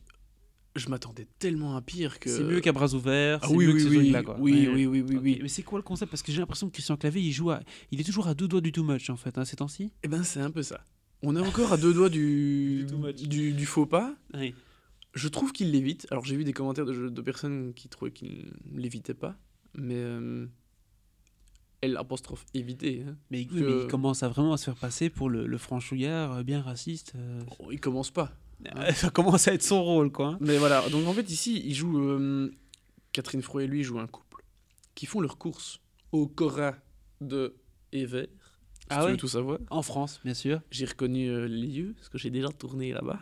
je 0.76 0.88
m'attendais 0.88 1.26
tellement 1.38 1.76
à 1.76 1.82
pire 1.82 2.18
que. 2.18 2.28
C'est 2.30 2.42
mieux 2.44 2.60
qu'à 2.60 2.72
bras 2.72 2.92
ouverts. 2.94 3.38
Ah 3.42 3.48
oui, 3.50 3.66
mieux 3.66 3.72
oui, 3.74 3.84
oui, 4.12 4.24
quoi. 4.24 4.36
oui, 4.40 4.52
Ouais. 4.66 4.74
oui, 4.74 4.86
oui, 4.86 5.00
oui, 5.02 5.16
Ok, 5.16 5.22
oui. 5.22 5.38
Mais 5.42 5.48
c'est 5.48 5.62
quoi 5.62 5.78
le 5.78 5.82
concept? 5.82 6.10
Parce 6.10 6.22
que 6.22 6.32
j'ai 6.32 6.40
l'impression 6.40 6.66
que 6.68 6.72
Christian 6.72 6.96
Clavier, 6.96 7.22
il 7.22 7.32
joue 7.32 7.50
à... 7.50 7.60
il 7.90 8.00
est 8.00 8.04
toujours 8.04 8.26
à 8.28 8.34
deux 8.34 8.48
doigts 8.48 8.60
du 8.60 8.72
too 8.72 8.82
much 8.84 9.08
en 9.10 9.16
fait, 9.16 9.38
hein, 9.38 9.44
ces 9.44 9.56
temps-ci? 9.56 9.92
Eh 10.02 10.08
ben, 10.08 10.22
c'est 10.24 10.40
un 10.40 10.50
peu 10.50 10.62
ça. 10.62 10.80
On 11.22 11.36
est 11.36 11.40
encore 11.40 11.72
à 11.72 11.76
deux 11.76 11.94
doigts 11.94 12.08
du, 12.10 12.86
Du 12.86 13.66
faux 13.66 13.86
pas. 13.86 14.14
Oui. 14.34 14.54
Je 15.14 15.28
trouve 15.28 15.52
qu'il 15.52 15.70
l'évite. 15.70 16.08
Alors, 16.10 16.24
j'ai 16.24 16.36
vu 16.36 16.42
des 16.44 16.52
commentaires 16.52 16.86
de, 16.86 17.08
de 17.08 17.22
personnes 17.22 17.72
qui 17.74 17.88
trouvaient 17.88 18.10
qu'il 18.10 18.50
ne 18.72 18.80
l'évitait 18.80 19.14
pas, 19.14 19.36
mais. 19.74 19.94
euh, 19.94 20.46
elle 21.80 21.96
apostrophe 21.98 22.46
éviter. 22.54 23.04
hein. 23.06 23.16
Mais, 23.30 23.38
oui, 23.40 23.46
Que- 23.46 23.54
mais 23.64 23.82
il 23.82 23.86
commence 23.88 24.22
à 24.22 24.28
vraiment 24.28 24.54
à 24.54 24.56
se 24.56 24.64
faire 24.64 24.74
passer 24.76 25.10
pour 25.10 25.28
le, 25.28 25.46
le 25.46 25.58
franchouillard 25.58 26.32
euh, 26.32 26.42
bien 26.42 26.62
raciste. 26.62 27.12
euh. 27.16 27.42
Oh, 27.58 27.70
il 27.70 27.78
commence 27.80 28.10
pas. 28.10 28.32
Ça 28.94 29.10
commence 29.10 29.48
à 29.48 29.54
être 29.54 29.62
son 29.62 29.82
rôle, 29.82 30.10
quoi. 30.12 30.36
Mais 30.40 30.58
voilà, 30.58 30.88
donc 30.88 31.06
en 31.06 31.12
fait 31.12 31.30
ici, 31.30 31.62
il 31.64 31.74
joue 31.74 31.98
euh, 31.98 32.50
Catherine 33.12 33.42
Fro 33.42 33.60
et 33.60 33.66
lui 33.66 33.82
jouent 33.82 33.98
un 34.00 34.06
couple 34.06 34.42
qui 34.94 35.06
font 35.06 35.20
leur 35.20 35.38
course 35.38 35.80
au 36.12 36.26
Cora 36.26 36.74
de 37.20 37.56
Evert. 37.92 38.28
Si 38.80 38.86
Ah 38.90 39.04
tu 39.04 39.12
veux 39.12 39.16
tout 39.16 39.28
savoir. 39.28 39.58
En 39.70 39.82
France, 39.82 40.20
bien 40.24 40.34
sûr. 40.34 40.60
J'ai 40.70 40.84
reconnu 40.84 41.28
euh, 41.28 41.46
les 41.46 41.66
lieux 41.66 41.94
parce 41.96 42.08
que 42.08 42.18
j'ai 42.18 42.30
déjà 42.30 42.48
tourné 42.48 42.92
là-bas. 42.92 43.18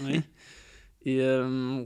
Oui. 0.00 0.20
Et, 1.04 1.20
euh, 1.20 1.84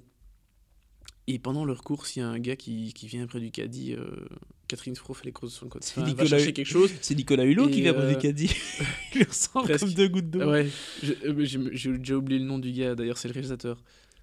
et 1.26 1.38
pendant 1.38 1.64
leur 1.64 1.82
course, 1.82 2.16
il 2.16 2.18
y 2.18 2.22
a 2.22 2.28
un 2.28 2.38
gars 2.38 2.54
qui, 2.54 2.92
qui 2.92 3.06
vient 3.06 3.26
près 3.26 3.40
du 3.40 3.50
caddie. 3.50 3.96
Catherine 4.68 4.96
Fro 4.96 5.14
fait 5.14 5.24
les 5.26 5.32
courses 5.32 5.52
de 5.52 5.58
son 5.58 5.68
côté. 5.68 5.86
C'est 5.86 6.00
Enfin, 6.00 6.10
Nicolas- 6.10 6.52
quelque 6.52 6.64
chose. 6.64 6.90
C'est 7.00 7.14
Nicolas 7.14 7.44
Hulot 7.44 7.68
Et, 7.68 7.70
qui 7.70 7.80
vient 7.82 7.94
près 7.94 8.02
euh, 8.04 8.14
du 8.14 8.18
caddie. 8.18 8.50
il 9.14 9.18
lui 9.18 9.24
ressemble 9.24 9.66
presque. 9.66 9.84
comme 9.84 9.94
deux 9.94 10.08
gouttes 10.08 10.30
d'eau. 10.30 10.50
Ouais, 10.50 10.66
euh, 11.04 11.44
j'ai 11.44 11.96
déjà 11.98 12.16
oublié 12.16 12.40
le 12.40 12.46
nom 12.46 12.58
du 12.58 12.72
gars. 12.72 12.94
D'ailleurs, 12.94 13.18
c'est 13.18 13.28
le 13.28 13.34
réalisateur. 13.34 13.82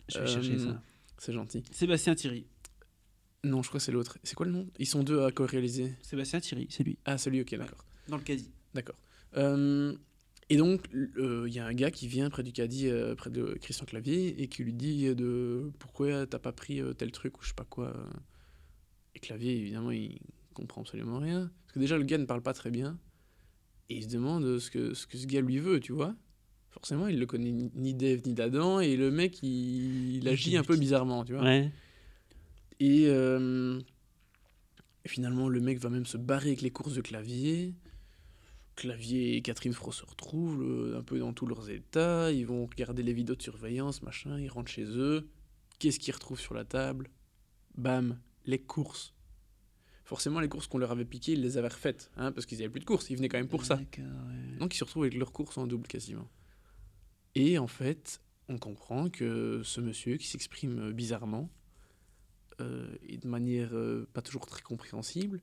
Je 0.09 0.17
vais 0.19 0.23
Euh, 0.25 0.27
chercher 0.27 0.59
ça. 0.59 0.81
C'est 1.17 1.33
gentil. 1.33 1.63
Sébastien 1.71 2.13
Thierry. 2.15 2.45
Non, 3.45 3.61
je 3.63 3.67
crois 3.69 3.79
que 3.79 3.83
c'est 3.85 3.91
l'autre. 3.91 4.17
C'est 4.23 4.35
quoi 4.35 4.45
le 4.45 4.51
nom? 4.51 4.67
Ils 4.79 4.85
sont 4.87 5.03
deux 5.03 5.21
à 5.23 5.31
co-réaliser. 5.31 5.93
Sébastien 6.01 6.39
Thierry, 6.39 6.67
c'est 6.69 6.83
lui. 6.83 6.97
Ah, 7.05 7.17
celui, 7.17 7.41
ok, 7.41 7.55
d'accord. 7.55 7.85
Dans 8.09 8.17
le 8.17 8.23
caddie. 8.23 8.49
D'accord. 8.73 8.95
Euh, 9.37 9.93
et 10.49 10.57
donc, 10.57 10.81
euh, 11.17 11.45
il 11.47 11.53
y 11.53 11.59
a 11.59 11.65
un 11.65 11.73
gars 11.73 11.91
qui 11.91 12.07
vient 12.07 12.29
près 12.29 12.43
du 12.43 12.51
caddie, 12.51 12.89
près 13.17 13.29
de 13.29 13.57
Christian 13.61 13.85
Clavier, 13.85 14.41
et 14.41 14.47
qui 14.47 14.63
lui 14.63 14.73
dit 14.73 15.13
de 15.15 15.71
pourquoi 15.79 16.25
t'as 16.27 16.39
pas 16.39 16.51
pris 16.51 16.81
tel 16.97 17.11
truc 17.11 17.37
ou 17.39 17.43
je 17.43 17.49
sais 17.49 17.53
pas 17.53 17.65
quoi. 17.69 17.93
Euh. 19.23 19.27
Clavier, 19.27 19.55
évidemment, 19.57 19.91
il 19.91 20.19
comprend 20.53 20.81
absolument 20.81 21.19
rien. 21.19 21.51
Parce 21.65 21.73
que 21.73 21.79
déjà, 21.79 21.97
le 21.97 22.03
gars 22.03 22.17
ne 22.17 22.25
parle 22.25 22.41
pas 22.41 22.53
très 22.53 22.71
bien. 22.71 22.99
Et 23.89 23.97
il 23.97 24.03
se 24.03 24.09
demande 24.09 24.59
ce 24.59 24.71
que 24.71 24.93
ce, 24.93 25.05
que 25.07 25.17
ce 25.17 25.25
gars 25.25 25.41
lui 25.41 25.59
veut, 25.59 25.79
tu 25.79 25.91
vois. 25.91 26.15
Forcément, 26.71 27.07
il 27.07 27.19
le 27.19 27.25
connaît 27.25 27.51
ni- 27.51 27.71
ni 27.75 27.93
d'Ève 27.93 28.21
ni 28.25 28.33
d'Adam, 28.33 28.79
et 28.79 28.95
le 28.95 29.11
mec, 29.11 29.43
il, 29.43 30.15
il 30.17 30.27
agit 30.27 30.57
un 30.57 30.63
peu 30.63 30.75
bizarrement, 30.77 31.23
tu 31.25 31.33
vois. 31.33 31.43
Ouais. 31.43 31.71
Et 32.79 33.05
euh, 33.07 33.79
finalement, 35.05 35.49
le 35.49 35.59
mec 35.59 35.77
va 35.79 35.89
même 35.89 36.05
se 36.05 36.17
barrer 36.17 36.47
avec 36.49 36.61
les 36.61 36.71
courses 36.71 36.95
de 36.95 37.01
clavier. 37.01 37.75
Clavier 38.75 39.35
et 39.35 39.41
Catherine 39.41 39.73
Fro 39.73 39.91
se 39.91 40.03
retrouvent 40.03 40.59
le- 40.59 40.95
un 40.97 41.03
peu 41.03 41.19
dans 41.19 41.33
tous 41.33 41.45
leurs 41.45 41.69
états. 41.69 42.31
Ils 42.31 42.47
vont 42.47 42.65
regarder 42.65 43.03
les 43.03 43.13
vidéos 43.13 43.35
de 43.35 43.41
surveillance, 43.43 44.01
machin. 44.01 44.39
Ils 44.39 44.49
rentrent 44.49 44.71
chez 44.71 44.85
eux. 44.85 45.29
Qu'est-ce 45.77 45.99
qu'ils 45.99 46.13
retrouvent 46.13 46.39
sur 46.39 46.55
la 46.55 46.65
table? 46.65 47.09
Bam, 47.77 48.17
les 48.45 48.59
courses. 48.59 49.13
Forcément, 50.05 50.39
les 50.39 50.49
courses 50.49 50.67
qu'on 50.67 50.77
leur 50.77 50.91
avait 50.91 51.05
piquées, 51.05 51.33
ils 51.33 51.41
les 51.41 51.57
avaient 51.57 51.69
refaites. 51.69 52.11
Hein, 52.17 52.31
parce 52.31 52.45
qu'ils 52.45 52.57
n'avaient 52.57 52.69
plus 52.69 52.81
de 52.81 52.85
courses. 52.85 53.09
Ils 53.09 53.15
venaient 53.15 53.29
quand 53.29 53.37
même 53.37 53.47
pour 53.47 53.65
ça. 53.65 53.77
Ouais. 53.77 54.57
Donc 54.59 54.75
ils 54.75 54.77
se 54.77 54.83
retrouvent 54.83 55.03
avec 55.03 55.15
leurs 55.15 55.31
courses 55.31 55.57
en 55.57 55.65
double 55.65 55.87
quasiment. 55.87 56.29
Et 57.35 57.57
en 57.57 57.67
fait, 57.67 58.21
on 58.49 58.57
comprend 58.57 59.09
que 59.09 59.61
ce 59.63 59.81
monsieur 59.81 60.17
qui 60.17 60.27
s'exprime 60.27 60.79
euh, 60.79 60.91
bizarrement 60.91 61.49
euh, 62.61 62.95
et 63.07 63.17
de 63.17 63.27
manière 63.27 63.73
euh, 63.73 64.07
pas 64.13 64.21
toujours 64.21 64.45
très 64.45 64.61
compréhensible, 64.61 65.41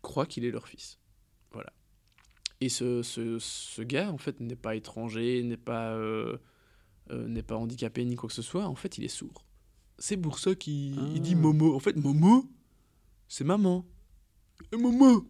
croit 0.00 0.26
qu'il 0.26 0.44
est 0.44 0.50
leur 0.50 0.66
fils. 0.66 0.98
Voilà. 1.52 1.72
Et 2.60 2.68
ce, 2.68 3.02
ce, 3.02 3.38
ce 3.38 3.82
gars, 3.82 4.10
en 4.10 4.18
fait, 4.18 4.40
n'est 4.40 4.56
pas 4.56 4.74
étranger, 4.74 5.42
n'est 5.42 5.56
pas, 5.56 5.94
euh, 5.94 6.38
n'est 7.10 7.42
pas 7.42 7.56
handicapé 7.56 8.04
ni 8.04 8.16
quoi 8.16 8.28
que 8.28 8.34
ce 8.34 8.42
soit. 8.42 8.66
En 8.66 8.74
fait, 8.74 8.98
il 8.98 9.04
est 9.04 9.08
sourd. 9.08 9.44
C'est 10.04 10.16
pour 10.16 10.40
ça 10.40 10.56
qu'il 10.56 10.96
il 11.14 11.20
dit 11.22 11.34
Ah. 11.36 11.38
Momo. 11.38 11.76
En 11.76 11.78
fait, 11.78 11.94
Momo, 11.94 12.44
c'est 13.28 13.44
maman. 13.44 13.84
Et 14.72 14.76
Momo 14.76 15.24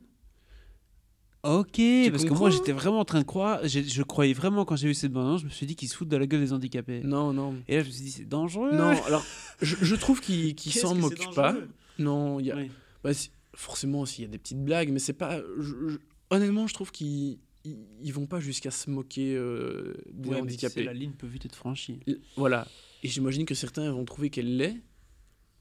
Ok, 1.43 1.79
parce 2.11 2.25
que 2.25 2.33
moi 2.33 2.49
j'étais 2.49 2.73
vraiment 2.73 3.01
en 3.01 3.05
train 3.05 3.18
de 3.18 3.25
croire, 3.27 3.61
je 3.66 4.03
croyais 4.03 4.33
vraiment 4.33 4.64
quand 4.64 4.77
j'ai 4.77 4.87
vu 4.89 4.95
cette 4.95 5.12
bande 5.12 5.41
je 5.41 5.45
me 5.45 5.51
suis 5.51 5.66
dit 5.66 5.75
qu'ils 5.77 5.89
se 5.89 5.97
foutent 5.97 6.09
de 6.09 6.16
la 6.16 6.27
gueule 6.27 6.41
des 6.41 6.53
handicapés. 6.55 7.03
Non, 7.05 7.33
non. 7.35 7.57
Et 7.68 7.77
là 7.77 7.83
je 7.83 7.89
me 7.89 7.93
suis 7.93 8.05
dit 8.05 8.11
c'est 8.12 8.25
dangereux. 8.29 8.70
Non, 8.73 8.91
alors, 9.07 9.23
je, 9.61 9.75
je 9.83 9.95
trouve 9.97 10.20
qu'il 10.23 10.55
qu'il 10.55 10.73
Qu'est-ce 10.73 10.87
s'en 10.87 10.95
que 10.95 11.01
moque 11.01 11.18
c'est 11.18 11.35
pas. 11.35 11.55
Non, 11.99 12.41
il 12.41 12.47
y 12.47 12.51
a, 12.53 12.57
bah, 13.05 13.12
si- 13.12 13.31
forcément, 13.55 14.07
s'il 14.07 14.23
y 14.25 14.27
a 14.27 14.31
des 14.31 14.39
petites 14.39 14.64
blagues, 14.64 14.91
mais 14.91 15.01
c'est 15.01 15.12
pas. 15.12 15.41
je- 15.59 15.89
je- 15.91 15.99
honnêtement, 16.31 16.66
je 16.68 16.75
trouve 16.75 16.93
qu'ils 16.93 17.39
ils, 17.65 18.13
vont 18.13 18.27
pas 18.27 18.41
jusqu'à 18.41 18.71
se 18.71 18.91
moquer 18.91 19.35
euh, 19.35 19.95
des 20.11 20.31
Ouais, 20.31 20.41
handicapés. 20.41 20.83
la 20.83 20.93
ligne 20.93 21.13
peut 21.13 21.27
vite 21.27 21.47
être 21.47 21.57
franchie. 21.57 22.01
Voilà. 22.37 22.67
Et 23.03 23.09
j'imagine 23.09 23.45
que 23.45 23.55
certains 23.55 23.91
vont 23.93 24.05
trouver 24.05 24.31
qu'elle 24.31 24.57
l'est. 24.57 24.77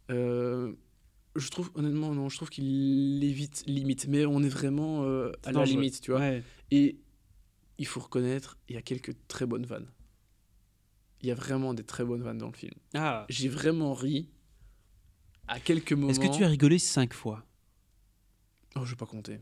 Euh, 0.10 0.74
je 1.36 1.50
trouve, 1.50 1.72
honnêtement, 1.76 2.14
non, 2.14 2.30
je 2.30 2.36
trouve 2.36 2.50
qu'il 2.50 3.20
l'évite 3.20 3.64
limite. 3.68 4.08
Mais 4.08 4.26
on 4.26 4.42
est 4.44 4.50
vraiment 4.50 5.04
euh, 5.04 5.32
à 5.44 5.52
la 5.52 5.66
limite, 5.66 6.02
tu 6.02 6.12
vois. 6.12 6.20
Ouais. 6.20 6.44
Et 6.72 6.98
il 7.78 7.86
faut 7.86 8.00
reconnaître, 8.00 8.58
il 8.70 8.76
y 8.76 8.78
a 8.78 8.82
quelques 8.82 9.14
très 9.28 9.46
bonnes 9.46 9.66
vannes. 9.66 9.88
Il 11.22 11.28
y 11.28 11.32
a 11.32 11.36
vraiment 11.36 11.74
des 11.74 11.84
très 11.84 12.04
bonnes 12.04 12.24
vannes 12.24 12.40
dans 12.40 12.48
le 12.48 12.58
film. 12.58 12.74
Ah. 12.96 13.26
J'ai 13.30 13.48
vraiment 13.48 13.94
ri 13.94 14.30
à 15.48 15.60
quelques 15.60 15.94
moments. 15.94 16.10
Est-ce 16.10 16.20
que 16.20 16.36
tu 16.36 16.44
as 16.44 16.48
rigolé 16.48 16.80
cinq 16.80 17.14
fois? 17.14 17.46
Oh, 18.76 18.86
je 18.86 18.92
vais 18.92 18.96
pas 18.96 19.06
compter. 19.06 19.40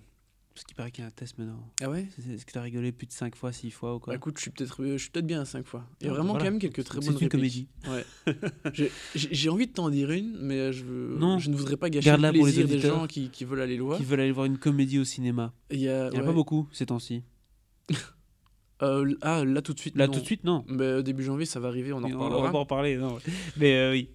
Parce 0.59 0.65
qu'il 0.65 0.75
paraît 0.75 0.91
qu'il 0.91 1.03
y 1.03 1.05
a 1.05 1.07
un 1.07 1.11
test 1.11 1.37
maintenant. 1.37 1.71
Ah 1.81 1.89
ouais 1.89 2.05
Est-ce 2.35 2.45
que 2.45 2.51
tu 2.51 2.57
as 2.57 2.61
rigolé 2.61 2.91
plus 2.91 3.07
de 3.07 3.13
cinq 3.13 3.33
fois, 3.37 3.53
six 3.53 3.71
fois 3.71 3.95
ou 3.95 3.99
quoi 3.99 4.11
Bah 4.11 4.17
écoute, 4.17 4.35
je 4.35 4.41
suis 4.41 4.51
peut-être 4.51 4.83
euh, 4.83 4.97
peut-être 5.13 5.25
bien 5.25 5.39
à 5.39 5.45
5 5.45 5.65
fois. 5.65 5.85
Il 6.01 6.07
y 6.07 6.09
a 6.09 6.11
Ah, 6.11 6.15
vraiment 6.15 6.33
voilà. 6.33 6.43
quand 6.43 6.51
même 6.51 6.59
quelques 6.59 6.83
très 6.83 6.99
C'est 6.99 7.05
bonnes 7.07 7.15
une 7.15 7.29
répliques. 7.29 7.31
comédie. 7.31 7.67
Ouais. 7.87 8.89
J'ai- 9.15 9.47
envie 9.47 9.67
de 9.67 9.71
t'en 9.71 9.89
dire 9.89 10.11
une, 10.11 10.35
mais 10.41 10.73
je, 10.73 10.83
veux, 10.83 11.15
Non. 11.17 11.39
je 11.39 11.49
ne 11.49 11.55
voudrais 11.55 11.77
pas 11.77 11.89
gâcher 11.89 12.11
le 12.11 12.31
plaisir 12.33 12.67
des 12.67 12.79
gens 12.79 13.07
qui, 13.07 13.29
qui 13.29 13.45
veulent 13.45 13.61
aller 13.61 13.77
le 13.77 13.83
voir. 13.83 13.99
Qui 13.99 14.03
veulent 14.03 14.19
aller 14.19 14.33
voir 14.33 14.47
une 14.47 14.57
comédie 14.57 14.99
au 14.99 15.05
cinéma. 15.05 15.53
Il 15.71 15.79
y 15.79 15.87
a, 15.87 16.07
Il 16.07 16.11
n'y 16.11 16.17
en 16.17 16.19
a 16.19 16.21
ouais. 16.23 16.25
pas 16.25 16.33
beaucoup 16.33 16.67
ces 16.73 16.87
temps-ci. 16.87 17.23
Euh, 18.81 19.13
ah, 19.21 19.43
là 19.43 19.61
tout 19.61 19.73
de 19.73 19.79
suite. 19.79 19.97
Là 19.97 20.07
non. 20.07 20.13
tout 20.13 20.21
de 20.21 20.25
suite, 20.25 20.45
non. 20.45 20.63
Mais 20.69 20.83
euh, 20.83 21.01
début 21.01 21.21
janvier, 21.23 21.45
ça 21.45 21.59
va 21.59 21.67
arriver, 21.67 21.91
on 21.91 21.97
en 21.97 22.03
Oui, 22.03 22.13
on, 22.13 22.19
reparlera. 22.19 22.43
va 22.45 22.51
pas 22.53 22.57
en 22.59 22.65
parler, 22.65 22.95
non. 22.95 23.17
Mais 23.57 23.75
euh, 23.75 23.91
oui. 23.91 24.09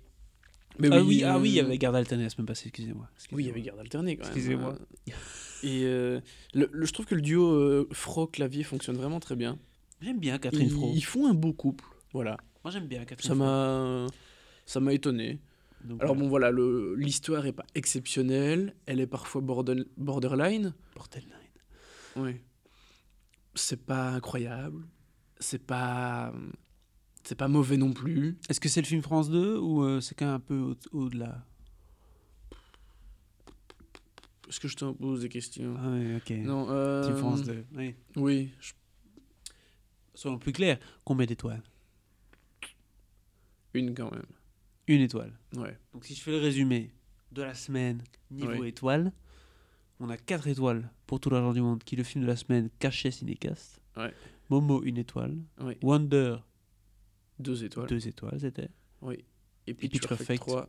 Mais 0.78 0.88
ah 0.90 1.02
oui, 1.04 1.22
ah 1.22 1.38
oui, 1.38 1.50
il 1.50 1.54
y 1.56 1.60
avait 1.60 1.76
garde 1.76 1.96
alternée 1.96 2.24
la 2.24 2.30
semaine 2.30 2.46
passée, 2.46 2.68
excusez-moi. 2.68 3.06
Oui, 3.32 3.44
il 3.44 3.46
y 3.48 3.50
avait 3.50 3.60
garde 3.60 3.78
alternée 3.78 4.16
quand 4.16 4.22
même. 4.24 4.32
Excusez-moi. 4.32 4.78
Euh, 5.62 5.66
Et 5.68 5.84
euh, 5.84 6.20
le, 6.54 6.68
le- 6.72 6.86
je 6.86 6.92
trouve 6.92 7.06
que 7.06 7.14
le 7.14 7.20
duo 7.22 7.46
euh, 7.46 7.88
Fro-Clavier 7.92 8.64
fonctionne 8.64 8.96
vraiment 8.96 9.20
très 9.20 9.36
bien. 9.36 9.58
J'aime 10.00 10.18
bien 10.18 10.38
Catherine 10.38 10.68
Fro. 10.70 10.92
ils 10.94 11.04
font 11.04 11.26
un 11.28 11.34
beau 11.34 11.52
couple. 11.52 11.84
Voilà. 12.12 12.36
Moi 12.64 12.70
j'aime 12.72 12.86
bien 12.86 13.04
Catherine 13.04 13.28
Ça 13.28 13.34
m'a 13.34 14.06
ça 14.66 14.80
m'a 14.80 14.92
étonné. 14.92 15.38
Donc, 15.84 16.00
Alors 16.02 16.14
voilà. 16.14 16.22
bon 16.24 16.28
voilà, 16.30 16.50
le- 16.50 16.94
l'histoire 16.96 17.44
est 17.46 17.52
pas 17.52 17.66
exceptionnelle, 17.74 18.74
elle 18.86 19.00
est 19.00 19.06
parfois 19.06 19.42
border- 19.42 19.84
borderline. 19.98 20.72
Borderline. 20.94 21.30
Oui. 22.16 22.36
C'est 23.54 23.84
pas 23.84 24.08
incroyable, 24.10 24.84
c'est 25.38 25.62
pas 25.64 26.32
c'est 27.22 27.34
pas 27.36 27.48
mauvais 27.48 27.76
non 27.76 27.92
plus. 27.92 28.36
Est-ce 28.48 28.60
que 28.60 28.68
c'est 28.68 28.80
le 28.80 28.86
film 28.86 29.02
France 29.02 29.30
2 29.30 29.56
ou 29.58 29.82
euh, 29.84 30.00
c'est 30.00 30.14
quand 30.14 30.26
même 30.26 30.34
un 30.34 30.40
peu 30.40 30.58
au- 30.58 30.76
au-delà? 31.04 31.44
Est-ce 34.48 34.60
que 34.60 34.68
je 34.68 34.76
te 34.76 34.90
pose 34.92 35.22
des 35.22 35.28
questions? 35.28 35.74
Ah 35.78 35.90
oui, 35.90 36.16
ok. 36.16 36.30
Non. 36.44 36.66
euh, 36.70 37.02
Différence 37.10 37.42
de. 37.42 37.64
Oui. 37.74 37.94
Oui. 38.16 38.50
je- 38.60 38.72
Soyons 40.14 40.38
plus 40.38 40.52
clairs. 40.52 40.78
Combien 41.04 41.26
d'étoiles? 41.26 41.62
Une 43.74 43.94
quand 43.94 44.10
même. 44.10 44.26
Une 44.86 45.00
étoile. 45.00 45.32
Ouais. 45.56 45.76
Donc 45.92 46.04
si 46.04 46.14
je 46.14 46.22
fais 46.22 46.30
le 46.30 46.38
résumé 46.38 46.92
de 47.32 47.42
la 47.42 47.54
semaine 47.54 48.02
niveau 48.30 48.52
Oui. 48.60 48.68
étoile, 48.68 49.12
on 49.98 50.08
a 50.10 50.16
4 50.16 50.46
étoiles 50.46 50.88
pour 51.06 51.18
tout 51.20 51.30
l'argent 51.30 51.52
du 51.52 51.60
monde, 51.60 51.82
qui 51.82 51.94
est 51.94 51.98
le 51.98 52.04
film 52.04 52.22
de 52.22 52.28
la 52.28 52.36
semaine 52.36 52.68
caché 52.78 53.10
Cinécast. 53.10 53.80
Ouais. 53.96 54.12
Momo, 54.50 54.82
une 54.82 54.98
étoile. 54.98 55.36
Oui. 55.60 55.74
Wonder, 55.82 56.36
Deux 57.38 57.64
étoiles. 57.64 57.88
deux 57.88 58.06
étoiles, 58.06 58.38
c'était. 58.40 58.68
Oui. 59.00 59.24
Et 59.66 59.72
Perfect 59.74 60.06
Perfect. 60.08 60.40
3, 60.42 60.68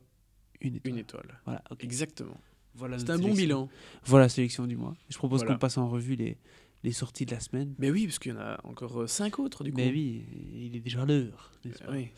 Une 0.61 0.75
étoile. 0.75 0.93
une 0.93 0.97
étoile. 0.99 1.41
Voilà, 1.45 1.63
ok. 1.69 1.83
Exactement. 1.83 2.39
Voilà 2.75 2.99
C'est 2.99 3.09
un 3.09 3.17
bon 3.17 3.33
bilan. 3.33 3.69
Voilà 4.05 4.25
la 4.25 4.29
sélection 4.29 4.67
du 4.67 4.75
mois. 4.77 4.95
Je 5.09 5.17
propose 5.17 5.39
Voilà. 5.41 5.53
qu'on 5.55 5.59
passe 5.59 5.77
en 5.77 5.87
revue 5.89 6.15
les, 6.15 6.37
les 6.83 6.91
sorties 6.91 7.25
de 7.25 7.31
la 7.31 7.39
semaine. 7.39 7.73
Mais 7.79 7.89
oui, 7.89 8.05
parce 8.05 8.19
qu'il 8.19 8.31
y 8.33 8.35
en 8.35 8.39
a 8.39 8.59
encore 8.63 9.01
euh, 9.01 9.07
cinq 9.07 9.39
autres 9.39 9.63
du 9.63 9.71
coup. 9.71 9.77
Mais 9.77 9.89
oui, 9.89 10.23
il 10.53 10.75
est 10.75 10.79
déjà 10.81 11.05
l'heure. 11.05 11.51
Oui. 11.89 12.09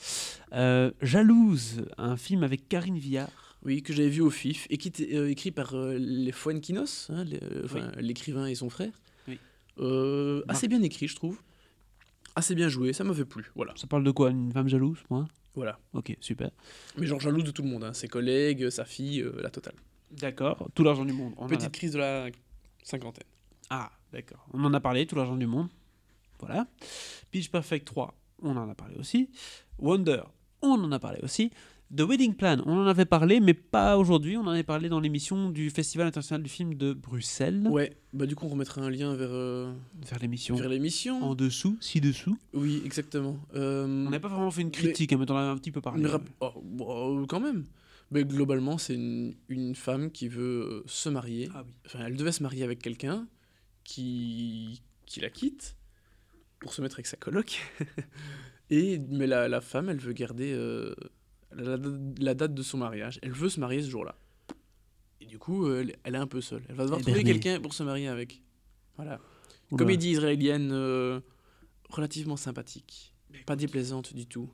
Euh, 0.54 0.92
Jalouse, 1.02 1.86
un 1.98 2.18
film 2.18 2.44
avec 2.44 2.68
Karine 2.68 2.98
Viard. 2.98 3.58
Oui, 3.64 3.82
que 3.82 3.92
j'avais 3.94 4.10
vu 4.10 4.22
au 4.22 4.30
FIF 4.30 4.68
et 4.70 4.78
qui 4.78 4.88
était 4.90 5.16
euh, 5.16 5.30
écrit 5.30 5.52
par 5.52 5.74
euh, 5.76 5.98
les 5.98 6.32
Fuenquinos, 6.32 7.10
hein, 7.12 7.24
l'écrivain 8.00 8.46
et 8.48 8.56
son 8.56 8.70
frère. 8.70 8.92
Oui. 9.28 9.38
Assez 10.48 10.68
bien 10.68 10.82
écrit, 10.84 11.08
je 11.08 11.16
trouve. 11.16 11.40
Assez 12.36 12.54
bien 12.56 12.70
joué, 12.70 12.94
ça 12.94 13.04
m'avait 13.04 13.26
plu. 13.26 13.52
Voilà. 13.56 13.74
Ça 13.76 13.88
parle 13.88 14.04
de 14.04 14.12
quoi 14.12 14.30
Une 14.30 14.52
femme 14.52 14.68
jalouse, 14.70 15.00
moi? 15.10 15.28
Voilà. 15.56 15.80
Ok, 15.94 16.16
super. 16.20 16.52
Mais 16.98 17.08
genre 17.08 17.20
jalouse 17.20 17.44
de 17.44 17.52
tout 17.52 17.64
le 17.64 17.70
monde, 17.70 17.84
hein, 17.84 17.94
ses 17.94 18.08
collègues, 18.08 18.70
sa 18.70 18.86
fille, 18.86 19.26
la 19.42 19.50
totale. 19.50 19.74
D'accord. 20.12 20.70
Tout 20.74 20.84
l'argent 20.84 21.06
du 21.06 21.14
monde. 21.14 21.34
on 21.38 21.44
en 21.44 21.46
a- 21.46 21.50
Petite 21.50 21.72
crise 21.72 21.92
de 21.92 22.00
la 22.00 22.28
cinquantaine. 22.84 23.26
Ah, 23.70 23.92
d'accord. 24.14 24.46
On 24.54 24.64
en 24.64 24.74
a 24.74 24.80
parlé, 24.80 25.06
tout 25.06 25.16
l'argent 25.16 25.36
du 25.36 25.48
monde. 25.48 25.68
Voilà. 26.40 26.68
Pitch 27.32 27.50
Perfect 27.50 27.86
3, 27.86 28.14
on 28.44 28.56
en 28.56 28.70
a 28.70 28.76
parlé 28.76 28.96
aussi. 28.98 29.30
Wonder, 29.80 30.22
on 30.62 30.70
en 30.84 30.92
a 30.92 31.00
parlé 31.00 31.20
aussi. 31.24 31.52
The 31.96 32.02
Wedding 32.02 32.34
Plan, 32.36 32.58
on 32.66 32.78
en 32.78 32.86
avait 32.86 33.06
parlé, 33.06 33.40
mais 33.40 33.54
pas 33.54 33.98
aujourd'hui. 33.98 34.36
On 34.36 34.42
en 34.42 34.50
avait 34.50 34.64
parlé 34.64 34.90
dans 34.90 35.00
l'émission 35.00 35.50
du 35.50 35.70
Festival 35.70 36.06
international 36.08 36.44
du 36.44 36.50
film 36.50 36.74
de 36.74 36.92
Bruxelles. 36.94 37.66
Ouais, 37.70 37.96
bah 38.12 38.26
du 38.26 38.36
coup 38.36 38.46
on 38.46 38.50
remettra 38.50 38.82
un 38.82 38.90
lien 38.90 39.16
vers, 39.16 39.30
euh, 39.32 39.74
Vers 40.06 40.20
l'émission. 40.20 40.56
vers 40.58 40.68
l'émission. 40.68 41.24
En 41.24 41.34
dessous, 41.34 41.78
ci-dessous. 41.80 42.38
Oui, 42.54 42.82
exactement. 42.84 43.38
Euh, 43.56 43.86
On 44.06 44.10
n'a 44.10 44.20
pas 44.20 44.28
vraiment 44.28 44.52
fait 44.52 44.62
une 44.64 44.72
critique, 44.72 45.14
hein, 45.14 45.18
mais 45.18 45.26
t'en 45.26 45.38
as 45.38 45.44
un 45.44 45.56
petit 45.58 45.72
peu 45.72 45.80
parlé. 45.80 46.04
mais 46.04 46.10
rap- 46.10 46.30
oh, 46.42 46.52
bon, 46.62 47.22
euh, 47.22 47.26
quand 47.26 47.40
même. 47.40 47.64
Mais 48.12 48.24
globalement, 48.24 48.78
c'est 48.78 48.94
une, 48.96 49.36
une 49.50 49.76
femme 49.76 50.12
qui 50.12 50.28
veut 50.30 50.64
euh, 50.64 50.84
se 50.86 51.10
marier. 51.10 51.50
Ah 51.54 51.64
oui. 51.66 51.74
Enfin, 51.86 52.00
elle 52.06 52.16
devait 52.16 52.32
se 52.32 52.42
marier 52.44 52.64
avec 52.64 52.80
quelqu'un 52.80 53.28
qui, 53.84 54.82
qui 55.06 55.20
la 55.20 55.30
quitte 55.30 55.76
pour 56.60 56.74
se 56.74 56.82
mettre 56.82 56.96
avec 56.96 57.08
sa 57.08 57.18
coloc. 57.18 57.60
Et, 58.70 59.00
mais 59.00 59.28
la, 59.28 59.48
la 59.48 59.62
femme, 59.62 59.90
elle 59.90 60.00
veut 60.00 60.14
garder 60.14 60.52
euh, 60.54 60.94
la, 61.52 61.78
la 62.20 62.34
date 62.34 62.54
de 62.54 62.62
son 62.62 62.78
mariage. 62.78 63.20
Elle 63.22 63.32
veut 63.32 63.50
se 63.50 63.60
marier 63.60 63.82
ce 63.82 63.90
jour-là. 63.90 64.18
Et 65.22 65.26
du 65.26 65.40
coup, 65.40 65.66
euh, 65.68 65.82
elle, 65.82 65.96
elle 66.04 66.16
est 66.16 66.20
un 66.20 66.28
peu 66.28 66.42
seule. 66.42 66.64
Elle 66.70 66.76
va 66.76 66.84
devoir 66.84 67.02
trouver 67.02 67.24
quelqu'un 67.24 67.60
pour 67.60 67.74
se 67.74 67.84
marier 67.84 68.08
avec. 68.08 68.42
Voilà. 68.96 69.20
Oula. 69.72 69.80
Comédie 69.80 70.12
israélienne 70.12 70.70
euh, 70.72 71.20
relativement 71.90 72.38
sympathique. 72.38 73.14
Pas 73.46 73.56
déplaisante 73.56 74.14
du 74.14 74.26
tout. 74.26 74.50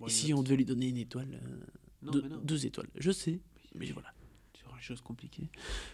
Bon, 0.00 0.06
Ici, 0.06 0.32
on 0.34 0.42
devait 0.42 0.56
lui 0.56 0.64
donner 0.64 0.88
une 0.88 0.96
étoile. 0.96 1.40
euh, 1.42 1.64
Non, 2.04 2.12
deux, 2.12 2.22
mais 2.22 2.28
non. 2.28 2.40
deux 2.42 2.66
étoiles. 2.66 2.88
Je 2.96 3.10
sais, 3.10 3.40
mais 3.74 3.86
voilà. 3.92 4.12
C'est 4.54 4.62
vraiment 4.62 4.76
les 4.76 4.82
choses 4.82 5.00
compliquées. 5.00 5.48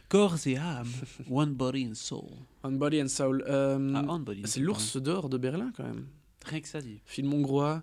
Corps 0.08 0.36
et 0.46 0.56
âme. 0.56 0.88
One 1.30 1.54
body 1.54 1.86
and 1.88 1.94
soul. 1.94 2.24
On 2.62 2.72
Body 2.72 3.02
and 3.02 3.08
Soul. 3.08 3.44
euh, 3.48 3.94
Ah, 3.96 4.46
c'est 4.46 4.60
l'ours 4.60 4.96
d'or 4.96 5.28
de 5.28 5.38
Berlin 5.38 5.72
quand 5.76 5.84
même. 5.84 6.06
Rien 6.44 6.60
que 6.60 6.68
ça 6.68 6.80
dit. 6.80 7.00
Film 7.04 7.32
hongrois 7.32 7.82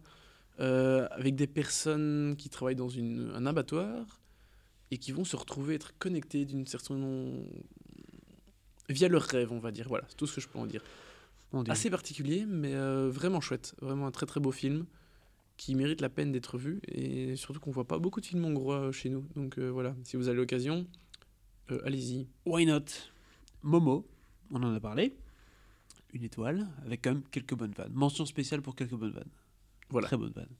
euh, 0.60 1.08
avec 1.12 1.36
des 1.36 1.48
personnes 1.48 2.36
qui 2.38 2.50
travaillent 2.50 2.76
dans 2.76 2.90
une, 2.90 3.32
un 3.36 3.46
abattoir 3.46 4.20
et 4.90 4.98
qui 4.98 5.12
vont 5.12 5.24
se 5.26 5.36
retrouver 5.36 5.76
être 5.76 5.94
connectées 6.00 6.46
d'une 6.46 6.66
certaine 6.66 7.46
via 8.90 9.08
leurs 9.08 9.24
rêves, 9.24 9.52
on 9.52 9.60
va 9.60 9.72
dire. 9.72 9.88
Voilà, 9.88 10.06
c'est 10.10 10.16
tout 10.16 10.28
ce 10.28 10.36
que 10.36 10.42
je 10.42 10.48
peux 10.48 10.60
en 10.60 10.66
dire. 10.66 10.82
Assez 11.70 11.90
particulier, 11.90 12.46
mais 12.48 12.74
euh, 12.76 13.10
vraiment 13.10 13.40
chouette. 13.42 13.76
Vraiment 13.82 14.08
un 14.08 14.12
très 14.12 14.26
très 14.26 14.40
beau 14.40 14.52
film 14.52 14.86
qui 15.58 15.74
mérite 15.76 16.02
la 16.02 16.10
peine 16.10 16.32
d'être 16.32 16.58
vu 16.58 16.80
et 16.88 17.36
surtout 17.36 17.60
qu'on 17.60 17.72
voit 17.72 17.88
pas 17.88 17.98
beaucoup 18.00 18.22
de 18.22 18.26
films 18.26 18.46
hongrois 18.46 18.80
euh, 18.88 18.92
chez 18.92 19.10
nous. 19.10 19.26
Donc 19.36 19.58
euh, 19.58 19.70
voilà, 19.70 19.96
si 20.04 20.16
vous 20.16 20.28
avez 20.28 20.38
l'occasion, 20.38 20.86
euh, 21.72 21.82
allez-y. 21.86 22.28
Why 22.46 22.66
not? 22.66 22.86
Momo, 23.64 24.08
on 24.52 24.62
en 24.64 24.74
a 24.74 24.80
parlé. 24.80 25.16
Une 26.14 26.24
étoile, 26.24 26.68
avec 26.86 27.02
quand 27.04 27.14
même 27.14 27.24
quelques 27.32 27.56
bonnes 27.56 27.74
vannes. 27.74 27.92
Mention 27.94 28.26
spéciale 28.26 28.62
pour 28.62 28.76
quelques 28.76 28.94
bonnes 28.96 29.12
vannes. 29.12 29.30
Voilà. 29.90 30.08
Très 30.08 30.18
bonnes 30.18 30.32
vannes. 30.32 30.56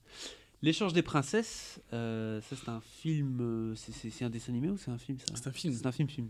L'échange 0.64 0.92
des 0.94 1.04
princesses, 1.04 1.80
euh, 1.94 2.42
ça 2.42 2.56
c'est 2.56 2.70
un 2.70 2.82
film, 2.82 3.38
euh, 3.42 3.76
c'est- 3.76 4.24
un 4.24 4.30
dessin 4.32 4.52
animé 4.52 4.70
ou 4.70 4.78
c'est 4.78 4.90
un 4.90 4.98
film 4.98 5.20
ça? 5.20 5.26
C'est 5.36 5.48
un 5.48 5.52
film. 5.52 5.74
C'est 5.76 5.86
un 5.86 5.92
film, 5.92 6.10
film. 6.10 6.30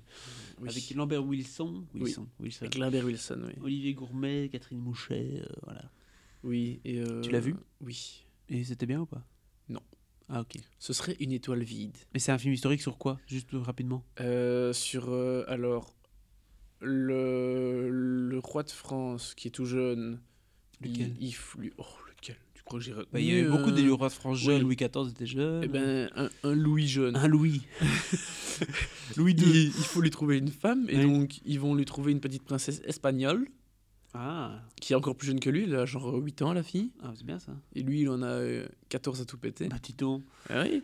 Oui. 0.59 0.67
Avec 0.69 0.89
Lambert 0.93 1.25
Wilson, 1.25 1.85
Wilson, 1.95 2.27
Wilson. 2.41 2.65
Avec 2.65 2.77
Lambert 2.77 3.05
Wilson, 3.05 3.39
oui. 3.47 3.53
Olivier 3.63 3.93
Gourmet, 3.93 4.49
Catherine 4.51 4.79
Mouchet, 4.79 5.41
euh, 5.41 5.45
voilà. 5.63 5.83
Oui. 6.43 6.81
Et, 6.83 7.01
Tu 7.23 7.31
l'as 7.31 7.39
vu? 7.39 7.55
Oui. 7.79 8.25
Et 8.49 8.63
c'était 8.63 8.85
bien 8.85 9.01
ou 9.01 9.05
pas? 9.05 9.23
Non. 9.69 9.81
Ah 10.29 10.41
ok. 10.41 10.57
Ce 10.79 10.93
serait 10.93 11.15
une 11.19 11.31
étoile 11.31 11.63
vide. 11.63 11.97
Mais 12.13 12.19
c'est 12.19 12.31
un 12.31 12.37
film 12.37 12.53
historique 12.53 12.81
sur 12.81 12.97
quoi? 12.97 13.19
Juste 13.27 13.53
euh, 13.53 13.59
rapidement. 13.59 14.03
Euh, 14.21 14.71
sur 14.73 15.09
euh, 15.09 15.43
alors 15.47 15.93
le, 16.79 17.89
le 17.89 18.39
roi 18.39 18.63
de 18.63 18.71
France 18.71 19.33
qui 19.35 19.47
est 19.47 19.51
tout 19.51 19.65
jeune. 19.65 20.19
Lequel? 20.81 21.15
il, 21.19 21.27
il 21.27 21.31
flû- 21.33 21.73
Oh 21.77 21.85
lequel? 22.15 22.37
Tu 22.53 22.63
crois 22.63 22.79
que 22.79 22.85
j'ai 22.85 22.93
Bah, 22.93 23.19
Il 23.19 23.25
y 23.25 23.31
a 23.31 23.37
eu 23.39 23.49
retenu, 23.49 23.57
beaucoup 23.57 23.69
euh, 23.77 23.83
de 23.83 23.89
rois 23.91 24.07
de 24.09 24.13
France 24.13 24.37
jeunes, 24.37 24.55
ouais. 24.57 24.61
Louis 24.61 24.75
XIV 24.75 25.09
était 25.09 25.25
jeune. 25.25 25.63
Eh 25.63 25.67
ben 25.67 26.09
un, 26.15 26.29
un 26.43 26.53
Louis 26.55 26.87
jeune. 26.87 27.15
Un 27.15 27.27
Louis. 27.27 27.61
Louis 29.17 29.33
il, 29.37 29.47
II. 29.47 29.65
il 29.65 29.71
faut 29.83 30.01
lui 30.01 30.09
trouver 30.09 30.37
une 30.37 30.49
femme 30.49 30.85
et 30.89 30.97
Ouais. 30.97 31.03
donc 31.03 31.39
ils 31.45 31.59
vont 31.59 31.73
lui 31.75 31.85
trouver 31.85 32.11
une 32.11 32.19
petite 32.19 32.43
princesse 32.43 32.81
espagnole 32.85 33.47
Ah, 34.19 34.63
qui 34.81 34.93
est 34.93 34.95
encore 34.95 35.15
plus 35.15 35.27
jeune 35.27 35.39
que 35.39 35.49
lui, 35.51 35.63
elle 35.65 35.75
a 35.75 35.85
genre 35.85 36.11
8 36.15 36.41
ans 36.41 36.51
la 36.53 36.63
fille 36.63 36.91
ah 37.03 37.13
c'est 37.15 37.23
bien 37.25 37.37
ça. 37.37 37.51
et 37.75 37.83
lui 37.83 38.01
il 38.01 38.09
en 38.09 38.23
a 38.23 38.27
euh, 38.29 38.67
14 38.89 39.21
à 39.21 39.25
tout 39.25 39.37
péter. 39.37 39.67
Bah, 39.67 39.77
Tito. 39.79 40.23
Ah 40.49 40.63
oui. 40.63 40.83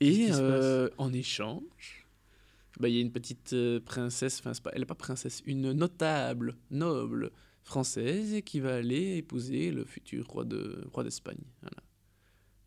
Et 0.00 0.28
euh, 0.30 0.88
en 0.96 1.12
échange, 1.12 2.06
bah, 2.78 2.88
il 2.88 2.94
y 2.94 2.98
a 2.98 3.02
une 3.02 3.12
petite 3.12 3.52
euh, 3.52 3.80
princesse, 3.80 4.38
enfin, 4.40 4.54
c'est 4.54 4.62
pas- 4.62 4.70
elle 4.72 4.80
n'est 4.80 4.86
pas 4.86 4.94
princesse, 4.94 5.42
une 5.44 5.72
notable, 5.72 6.56
noble 6.70 7.32
française 7.64 8.40
qui 8.46 8.60
va 8.60 8.76
aller 8.76 9.18
épouser 9.18 9.70
le 9.72 9.84
futur 9.84 10.26
roi 10.26 10.44
de 10.44 10.82
roi 10.92 11.04
d'Espagne. 11.04 11.42
Voilà. 11.60 11.76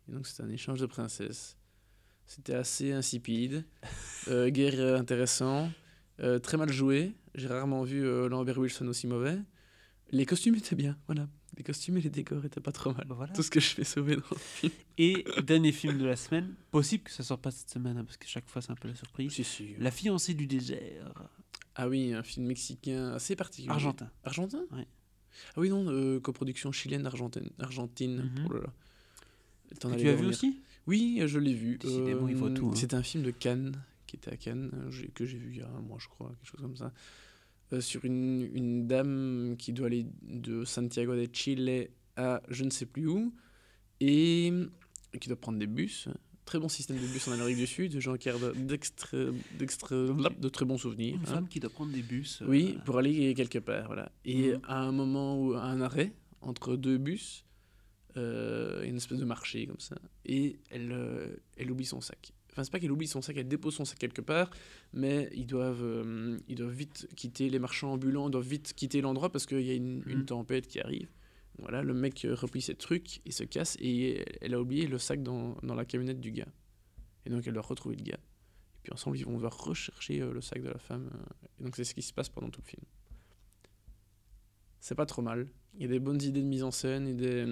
Et 0.08 0.12
donc 0.12 0.28
c'est 0.28 0.42
un 0.44 0.48
échange 0.50 0.78
de 0.78 0.86
princesses. 0.86 1.56
C'était 2.26 2.54
assez 2.54 2.92
insipide, 2.92 3.64
euh, 4.28 4.48
guère 4.50 4.74
euh, 4.78 4.96
intéressant, 4.96 5.70
euh, 6.20 6.38
très 6.38 6.56
mal 6.56 6.70
joué. 6.70 7.14
J'ai 7.34 7.48
rarement 7.48 7.82
vu 7.82 8.06
euh, 8.06 8.28
Lambert 8.28 8.58
Wilson 8.58 8.86
aussi 8.86 9.08
mauvais. 9.08 9.38
Les 10.10 10.26
costumes 10.26 10.54
étaient 10.54 10.76
bien, 10.76 10.96
voilà. 11.06 11.28
Les 11.56 11.62
costumes 11.62 11.96
et 11.98 12.00
les 12.00 12.10
décors 12.10 12.44
étaient 12.44 12.60
pas 12.60 12.72
trop 12.72 12.92
mal. 12.92 13.04
Bah, 13.06 13.14
voilà. 13.14 13.32
Tout 13.32 13.42
ce 13.42 13.50
que 13.50 13.60
je 13.60 13.68
fais 13.68 13.84
sauver 13.84 14.16
dans 14.16 14.22
le 14.30 14.36
film. 14.38 14.72
Et 14.98 15.24
dernier 15.44 15.72
film 15.72 15.98
de 15.98 16.04
la 16.04 16.16
semaine. 16.16 16.54
Possible 16.70 17.04
que 17.04 17.10
ça 17.10 17.22
sorte 17.22 17.42
pas 17.42 17.50
cette 17.50 17.70
semaine, 17.70 17.96
hein, 17.96 18.04
parce 18.04 18.16
que 18.16 18.26
chaque 18.26 18.48
fois 18.48 18.60
c'est 18.60 18.72
un 18.72 18.76
peu 18.76 18.88
la 18.88 18.94
surprise. 18.94 19.32
Si, 19.32 19.44
si. 19.44 19.74
La 19.78 19.90
fiancée 19.90 20.34
du 20.34 20.46
désert. 20.46 21.12
Ah 21.76 21.88
oui, 21.88 22.12
un 22.12 22.22
film 22.22 22.46
mexicain 22.46 23.12
assez 23.12 23.36
particulier. 23.36 23.72
Argentin. 23.72 24.10
Argentin? 24.24 24.64
Ouais. 24.72 24.86
Ah 25.56 25.60
oui, 25.60 25.68
non, 25.68 25.88
euh, 25.88 26.20
coproduction 26.20 26.70
chilienne 26.70 27.06
argentine. 27.06 27.50
Argentine. 27.58 28.32
Mhm. 28.36 28.46
Oh 28.48 28.52
là 28.52 28.60
là. 28.60 28.72
Tu 29.80 29.86
as 29.86 30.12
le 30.12 30.14
vu 30.14 30.26
aussi? 30.26 30.60
Oui, 30.86 31.20
je 31.24 31.38
l'ai 31.38 31.54
vu. 31.54 31.78
Décidément, 31.78 32.28
il 32.28 32.36
faut 32.36 32.50
tout, 32.50 32.68
hein. 32.68 32.76
C'était 32.76 32.94
un 32.94 33.02
film 33.02 33.24
de 33.24 33.30
Cannes, 33.30 33.82
qui 34.06 34.16
était 34.16 34.30
à 34.30 34.36
Cannes, 34.36 34.70
euh, 34.74 35.06
que 35.14 35.24
j'ai 35.24 35.38
vu 35.38 35.50
il 35.52 35.58
y 35.58 35.62
a 35.62 35.68
un 35.68 35.80
mois, 35.80 35.98
je 35.98 36.08
crois, 36.08 36.28
quelque 36.28 36.50
chose 36.50 36.60
comme 36.60 36.76
ça. 36.76 36.92
Euh, 37.74 37.80
sur 37.80 38.04
une, 38.04 38.48
une 38.54 38.86
dame 38.86 39.56
qui 39.58 39.72
doit 39.72 39.86
aller 39.86 40.06
de 40.22 40.64
Santiago 40.64 41.14
de 41.16 41.28
Chile 41.32 41.88
à 42.16 42.42
je 42.48 42.64
ne 42.64 42.70
sais 42.70 42.86
plus 42.86 43.06
où, 43.08 43.34
et 44.00 44.52
qui 45.20 45.28
doit 45.28 45.40
prendre 45.40 45.58
des 45.58 45.66
bus. 45.66 46.08
Très 46.44 46.58
bon 46.58 46.68
système 46.68 46.98
de 46.98 47.06
bus 47.06 47.26
en 47.26 47.32
Amérique 47.32 47.56
du 47.56 47.66
Sud, 47.66 47.96
d'extra, 47.96 49.16
d'extra, 49.58 49.96
de 49.96 50.48
très 50.50 50.64
bons 50.66 50.76
souvenirs. 50.78 51.14
Une 51.14 51.22
hein. 51.22 51.26
femme 51.26 51.48
qui 51.48 51.58
doit 51.58 51.70
prendre 51.70 51.92
des 51.92 52.02
bus. 52.02 52.42
euh, 52.42 52.46
Oui, 52.48 52.78
pour 52.84 52.98
aller 52.98 53.34
quelque 53.34 53.58
part, 53.58 53.86
voilà. 53.86 54.12
Et 54.26 54.52
Mhm. 54.52 54.60
à 54.64 54.80
un 54.82 54.92
moment 54.92 55.40
où, 55.40 55.54
à 55.54 55.62
un 55.64 55.80
arrêt, 55.80 56.12
entre 56.42 56.76
deux 56.76 56.98
bus, 56.98 57.46
euh, 58.18 58.84
une 58.84 58.96
espèce 58.96 59.18
de 59.18 59.24
marché 59.24 59.66
comme 59.66 59.80
ça, 59.80 59.96
et 60.26 60.58
elle, 60.70 60.92
euh, 60.92 61.34
elle 61.56 61.70
oublie 61.72 61.86
son 61.86 62.00
sac. 62.02 62.32
Enfin, 62.54 62.62
c'est 62.62 62.70
pas 62.70 62.78
qu'elle 62.78 62.92
oublie 62.92 63.08
son 63.08 63.20
sac, 63.20 63.36
elle 63.36 63.48
dépose 63.48 63.74
son 63.74 63.84
sac 63.84 63.98
quelque 63.98 64.20
part, 64.20 64.48
mais 64.92 65.28
ils 65.34 65.44
doivent, 65.46 65.82
euh, 65.82 66.38
ils 66.46 66.54
doivent 66.54 66.72
vite 66.72 67.08
quitter, 67.16 67.50
les 67.50 67.58
marchands 67.58 67.92
ambulants 67.94 68.30
doivent 68.30 68.46
vite 68.46 68.74
quitter 68.74 69.00
l'endroit 69.00 69.30
parce 69.32 69.44
qu'il 69.44 69.62
y 69.62 69.70
a 69.70 69.74
une, 69.74 70.04
une 70.06 70.18
Mhm. 70.20 70.24
tempête 70.26 70.68
qui 70.68 70.78
arrive. 70.78 71.08
Voilà, 71.58 71.82
le 71.82 71.94
mec 71.94 72.24
euh, 72.24 72.34
replie 72.34 72.62
ses 72.62 72.76
trucs, 72.76 73.20
il 73.26 73.32
se 73.32 73.42
casse, 73.42 73.76
et 73.80 74.24
elle 74.40 74.54
a 74.54 74.60
oublié 74.60 74.86
le 74.86 74.98
sac 74.98 75.20
dans, 75.22 75.56
dans 75.64 75.74
la 75.74 75.84
camionnette 75.84 76.20
du 76.20 76.30
gars. 76.30 76.46
Et 77.26 77.30
donc 77.30 77.44
elle 77.46 77.54
doit 77.54 77.62
retrouver 77.62 77.96
le 77.96 78.04
gars. 78.04 78.20
Puis 78.84 78.92
ensemble, 78.92 79.18
ils 79.18 79.24
vont 79.24 79.34
devoir 79.34 79.56
rechercher 79.64 80.20
euh, 80.20 80.32
le 80.32 80.40
sac 80.40 80.62
de 80.62 80.68
la 80.68 80.78
femme. 80.78 81.10
et 81.58 81.64
donc, 81.64 81.74
c'est 81.74 81.84
ce 81.84 81.94
qui 81.94 82.02
se 82.02 82.12
passe 82.12 82.28
pendant 82.28 82.50
tout 82.50 82.60
le 82.64 82.68
film. 82.68 82.82
C'est 84.80 84.94
pas 84.94 85.06
trop 85.06 85.22
mal. 85.22 85.48
Il 85.74 85.82
y 85.82 85.84
a 85.86 85.88
des 85.88 85.98
bonnes 85.98 86.20
idées 86.22 86.42
de 86.42 86.46
mise 86.46 86.62
en 86.62 86.70
scène 86.70 87.08
et 87.08 87.14
des, 87.14 87.46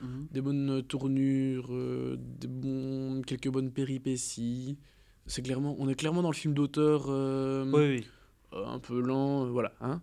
Mhm. 0.00 0.26
des 0.30 0.40
bonnes 0.42 0.82
tournures, 0.82 1.68
euh, 1.72 2.16
des 2.18 2.48
bons, 2.48 3.22
quelques 3.26 3.48
bonnes 3.48 3.70
péripéties. 3.70 4.78
C'est 5.26 5.42
clairement, 5.42 5.74
on 5.78 5.88
est 5.88 5.94
clairement 5.94 6.22
dans 6.22 6.30
le 6.30 6.36
film 6.36 6.54
d'auteur 6.54 7.06
euh, 7.08 7.64
Oui, 7.72 7.98
oui. 8.00 8.06
euh, 8.52 8.66
un 8.66 8.78
peu 8.78 9.00
lent, 9.00 9.46
euh, 9.46 9.48
voilà. 9.50 9.72
Hein 9.80 10.00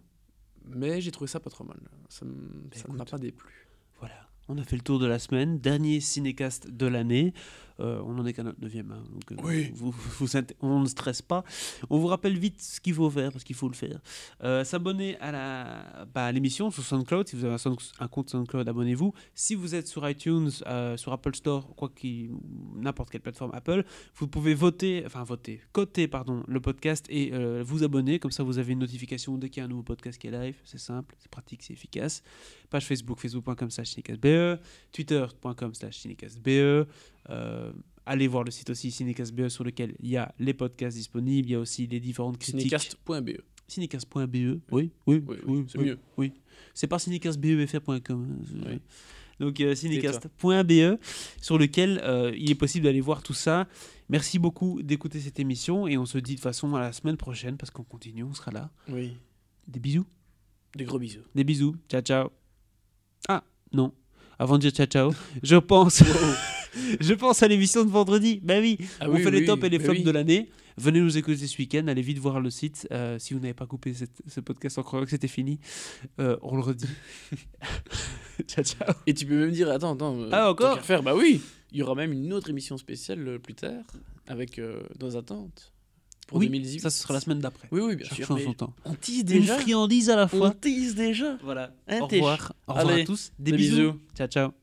Mais 0.67 0.99
j'ai 1.01 1.11
trouvé 1.11 1.27
ça 1.27 1.39
pas 1.39 1.49
trop 1.49 1.63
mal. 1.63 1.77
Ça 2.09 2.25
ne 2.25 2.31
m'a 2.31 2.37
écoute. 2.75 3.09
pas 3.11 3.17
déplu. 3.17 3.67
Voilà. 3.99 4.15
On 4.49 4.57
a 4.57 4.63
fait 4.63 4.75
le 4.75 4.81
tour 4.81 4.99
de 4.99 5.05
la 5.05 5.19
semaine. 5.19 5.59
Dernier 5.59 6.01
cinécast 6.01 6.69
de 6.69 6.85
l'année. 6.87 7.33
Euh, 7.79 8.01
on 8.05 8.17
en 8.19 8.25
est 8.25 8.33
qu'à 8.33 8.43
notre 8.43 8.61
neuvième. 8.61 8.91
hein, 8.91 9.03
donc, 9.11 9.31
euh, 9.31 9.35
Oui. 9.43 9.71
vous- 9.73 9.91
vous 10.19 10.27
inté- 10.37 10.55
on 10.61 10.79
ne 10.79 10.85
stresse 10.87 11.21
pas. 11.21 11.43
On 11.89 11.97
vous 11.99 12.07
rappelle 12.07 12.37
vite 12.37 12.61
ce 12.61 12.79
qu'il 12.79 12.93
faut 12.93 13.09
faire 13.09 13.31
parce 13.31 13.43
qu'il 13.43 13.55
faut 13.55 13.67
le 13.69 13.73
faire. 13.75 13.99
Euh, 14.43 14.63
S'abonner 14.63 15.17
à 15.19 15.31
la- 15.31 16.05
bah, 16.13 16.25
à 16.25 16.31
l'émission 16.31 16.69
sur 16.71 16.83
SoundCloud. 16.83 17.27
Si 17.27 17.35
vous 17.35 17.45
avez 17.45 17.55
un, 17.55 17.57
Sound- 17.57 17.79
un 17.99 18.07
compte 18.07 18.29
SoundCloud, 18.29 18.67
abonnez-vous. 18.67 19.13
Si 19.33 19.55
vous 19.55 19.75
êtes 19.75 19.87
sur 19.87 20.07
iTunes, 20.09 20.49
euh, 20.67 20.97
sur 20.97 21.11
Apple 21.13 21.35
Store, 21.35 21.73
quoi 21.75 21.89
qu'il, 21.95 22.31
n'importe 22.75 23.09
quelle 23.09 23.21
plateforme 23.21 23.51
Apple, 23.53 23.83
vous 24.15 24.27
pouvez 24.27 24.53
voter, 24.53 25.03
enfin 25.05 25.23
voter, 25.23 25.61
coter 25.71 26.07
pardon, 26.07 26.43
le 26.47 26.59
podcast 26.59 27.05
et 27.09 27.31
vous 27.63 27.83
abonner. 27.83 28.19
Comme 28.19 28.31
ça, 28.31 28.43
vous 28.43 28.57
avez 28.59 28.73
une 28.73 28.79
notification 28.79 29.37
dès 29.37 29.49
qu'il 29.49 29.59
y 29.59 29.61
a 29.61 29.65
un 29.65 29.69
nouveau 29.69 29.83
podcast 29.83 30.19
qui 30.19 30.27
est 30.27 30.31
live. 30.31 30.55
C'est 30.65 30.77
simple, 30.79 31.15
c'est 31.19 31.29
pratique, 31.31 31.63
c'est 31.63 31.73
efficace. 31.73 32.23
Page 32.69 32.85
Facebook, 32.85 33.19
facebook.com 33.19 33.69
slash 33.69 33.95
twitter.com 34.91 35.73
slash 35.73 36.05
allez 38.05 38.27
voir 38.27 38.43
le 38.43 38.51
site 38.51 38.69
aussi 38.69 38.91
cinecastbe 38.91 39.47
sur 39.49 39.63
lequel 39.63 39.95
il 39.99 40.09
y 40.09 40.17
a 40.17 40.33
les 40.39 40.53
podcasts 40.53 40.97
disponibles. 40.97 41.47
Il 41.47 41.51
y 41.51 41.55
a 41.55 41.59
aussi 41.59 41.87
les 41.87 41.99
différentes 41.99 42.37
critiques. 42.37 42.61
Cinécast.be. 42.61 43.41
Cinecast.be. 43.67 44.35
Oui, 44.35 44.59
oui, 44.71 44.91
Oui, 45.07 45.23
oui, 45.45 45.65
c'est 45.67 45.77
oui, 45.77 45.85
mieux. 45.85 45.99
Oui. 46.17 46.33
C'est 46.73 46.87
pas 46.87 46.99
cinecastbefr.com. 46.99 47.99
hein, 48.29 48.57
Oui. 48.69 48.79
Donc 49.39 49.59
euh, 49.61 49.73
cinecast.be 49.73 50.99
sur 51.41 51.57
lequel 51.57 51.99
euh, 52.03 52.31
il 52.37 52.51
est 52.51 52.55
possible 52.55 52.85
d'aller 52.85 53.01
voir 53.01 53.23
tout 53.23 53.33
ça. 53.33 53.67
Merci 54.09 54.37
beaucoup 54.37 54.81
d'écouter 54.83 55.19
cette 55.19 55.39
émission 55.39 55.87
et 55.87 55.97
on 55.97 56.05
se 56.05 56.17
dit 56.19 56.35
de 56.35 56.39
façon 56.39 56.75
à 56.75 56.79
la 56.79 56.91
semaine 56.91 57.17
prochaine 57.17 57.57
parce 57.57 57.71
qu'on 57.71 57.83
continue, 57.83 58.23
on 58.23 58.33
sera 58.33 58.51
là. 58.51 58.69
Oui. 58.89 59.17
Des 59.67 59.79
bisous. 59.79 60.05
Des 60.75 60.83
gros 60.85 60.99
bisous. 60.99 61.21
Des 61.33 61.43
bisous. 61.43 61.75
Ciao, 61.89 62.01
ciao. 62.01 62.29
Ah, 63.27 63.43
non. 63.71 63.91
Avant 64.37 64.57
de 64.57 64.61
dire 64.69 64.71
ciao, 64.71 64.85
ciao, 64.87 65.13
je 65.41 65.55
pense, 65.55 66.03
je 66.99 67.13
pense 67.13 67.43
à 67.43 67.47
l'émission 67.47 67.83
de 67.85 67.89
vendredi. 67.89 68.39
Bah 68.43 68.59
oui, 68.59 68.77
Ah 68.99 69.09
on 69.09 69.13
oui, 69.15 69.23
fait 69.23 69.31
les 69.31 69.45
tops 69.45 69.63
et 69.63 69.69
les 69.69 69.77
bah 69.77 69.85
flops 69.85 69.99
oui. 69.99 70.03
de 70.05 70.11
l'année. 70.11 70.49
Venez 70.75 71.01
nous 71.01 71.17
écouter 71.17 71.45
ce 71.45 71.57
week-end. 71.59 71.85
Allez 71.87 72.01
vite 72.01 72.17
voir 72.17 72.39
le 72.41 72.49
site. 72.49 72.87
Euh, 72.91 73.19
si 73.19 73.33
vous 73.35 73.39
n'avez 73.39 73.53
pas 73.53 73.67
coupé 73.67 73.93
cette- 73.93 74.21
ce 74.27 74.39
podcast 74.39 74.77
en 74.79 74.83
croyant 74.83 75.05
que 75.05 75.11
c'était 75.11 75.27
fini, 75.27 75.59
euh, 76.19 76.35
on 76.41 76.55
le 76.55 76.63
redit. 76.63 76.87
ciao, 78.47 78.63
ciao. 78.63 78.93
Et 79.05 79.13
tu 79.13 79.25
peux 79.25 79.37
même 79.39 79.51
dire, 79.51 79.69
attends, 79.69 79.93
attends. 79.93 80.19
euh, 80.19 80.29
Ah, 80.31 80.49
encore 80.51 80.79
faire, 80.81 81.03
bah 81.03 81.15
oui. 81.15 81.41
Il 81.71 81.77
y 81.79 81.83
aura 81.83 81.93
même 81.95 82.11
une 82.11 82.33
autre 82.33 82.49
émission 82.49 82.77
spéciale 82.77 83.39
plus 83.39 83.53
tard, 83.55 83.83
avec 84.27 84.57
euh, 84.59 84.81
nos 84.99 85.15
attentes 85.15 85.71
pour 86.27 86.37
oui, 86.39 86.45
2018. 86.47 86.79
ça 86.79 86.89
ce 86.89 87.01
sera 87.03 87.13
la 87.15 87.19
semaine 87.19 87.39
d'après. 87.39 87.67
Oui, 87.71 87.81
oui, 87.83 87.95
bien 87.95 88.05
Chaque 88.07 88.17
sûr. 88.17 88.27
chose 88.27 88.43
son 88.43 88.53
temps. 88.53 88.73
On 88.85 88.93
tease 88.95 89.19
Une 89.19 89.25
déjà. 89.25 89.57
friandise 89.59 90.09
à 90.09 90.15
la 90.15 90.23
On 90.25 90.27
fois. 90.27 90.51
tease 90.59 90.95
déjà. 90.95 91.37
Voilà. 91.43 91.71
Un 91.87 91.99
Au 91.99 92.07
revoir. 92.07 92.53
Au 92.67 92.73
revoir 92.73 92.93
Allez, 92.93 93.01
à 93.03 93.05
tous. 93.05 93.31
Des, 93.37 93.51
des 93.51 93.57
bisous. 93.57 93.75
bisous. 93.77 93.99
Ciao, 94.15 94.27
ciao. 94.27 94.62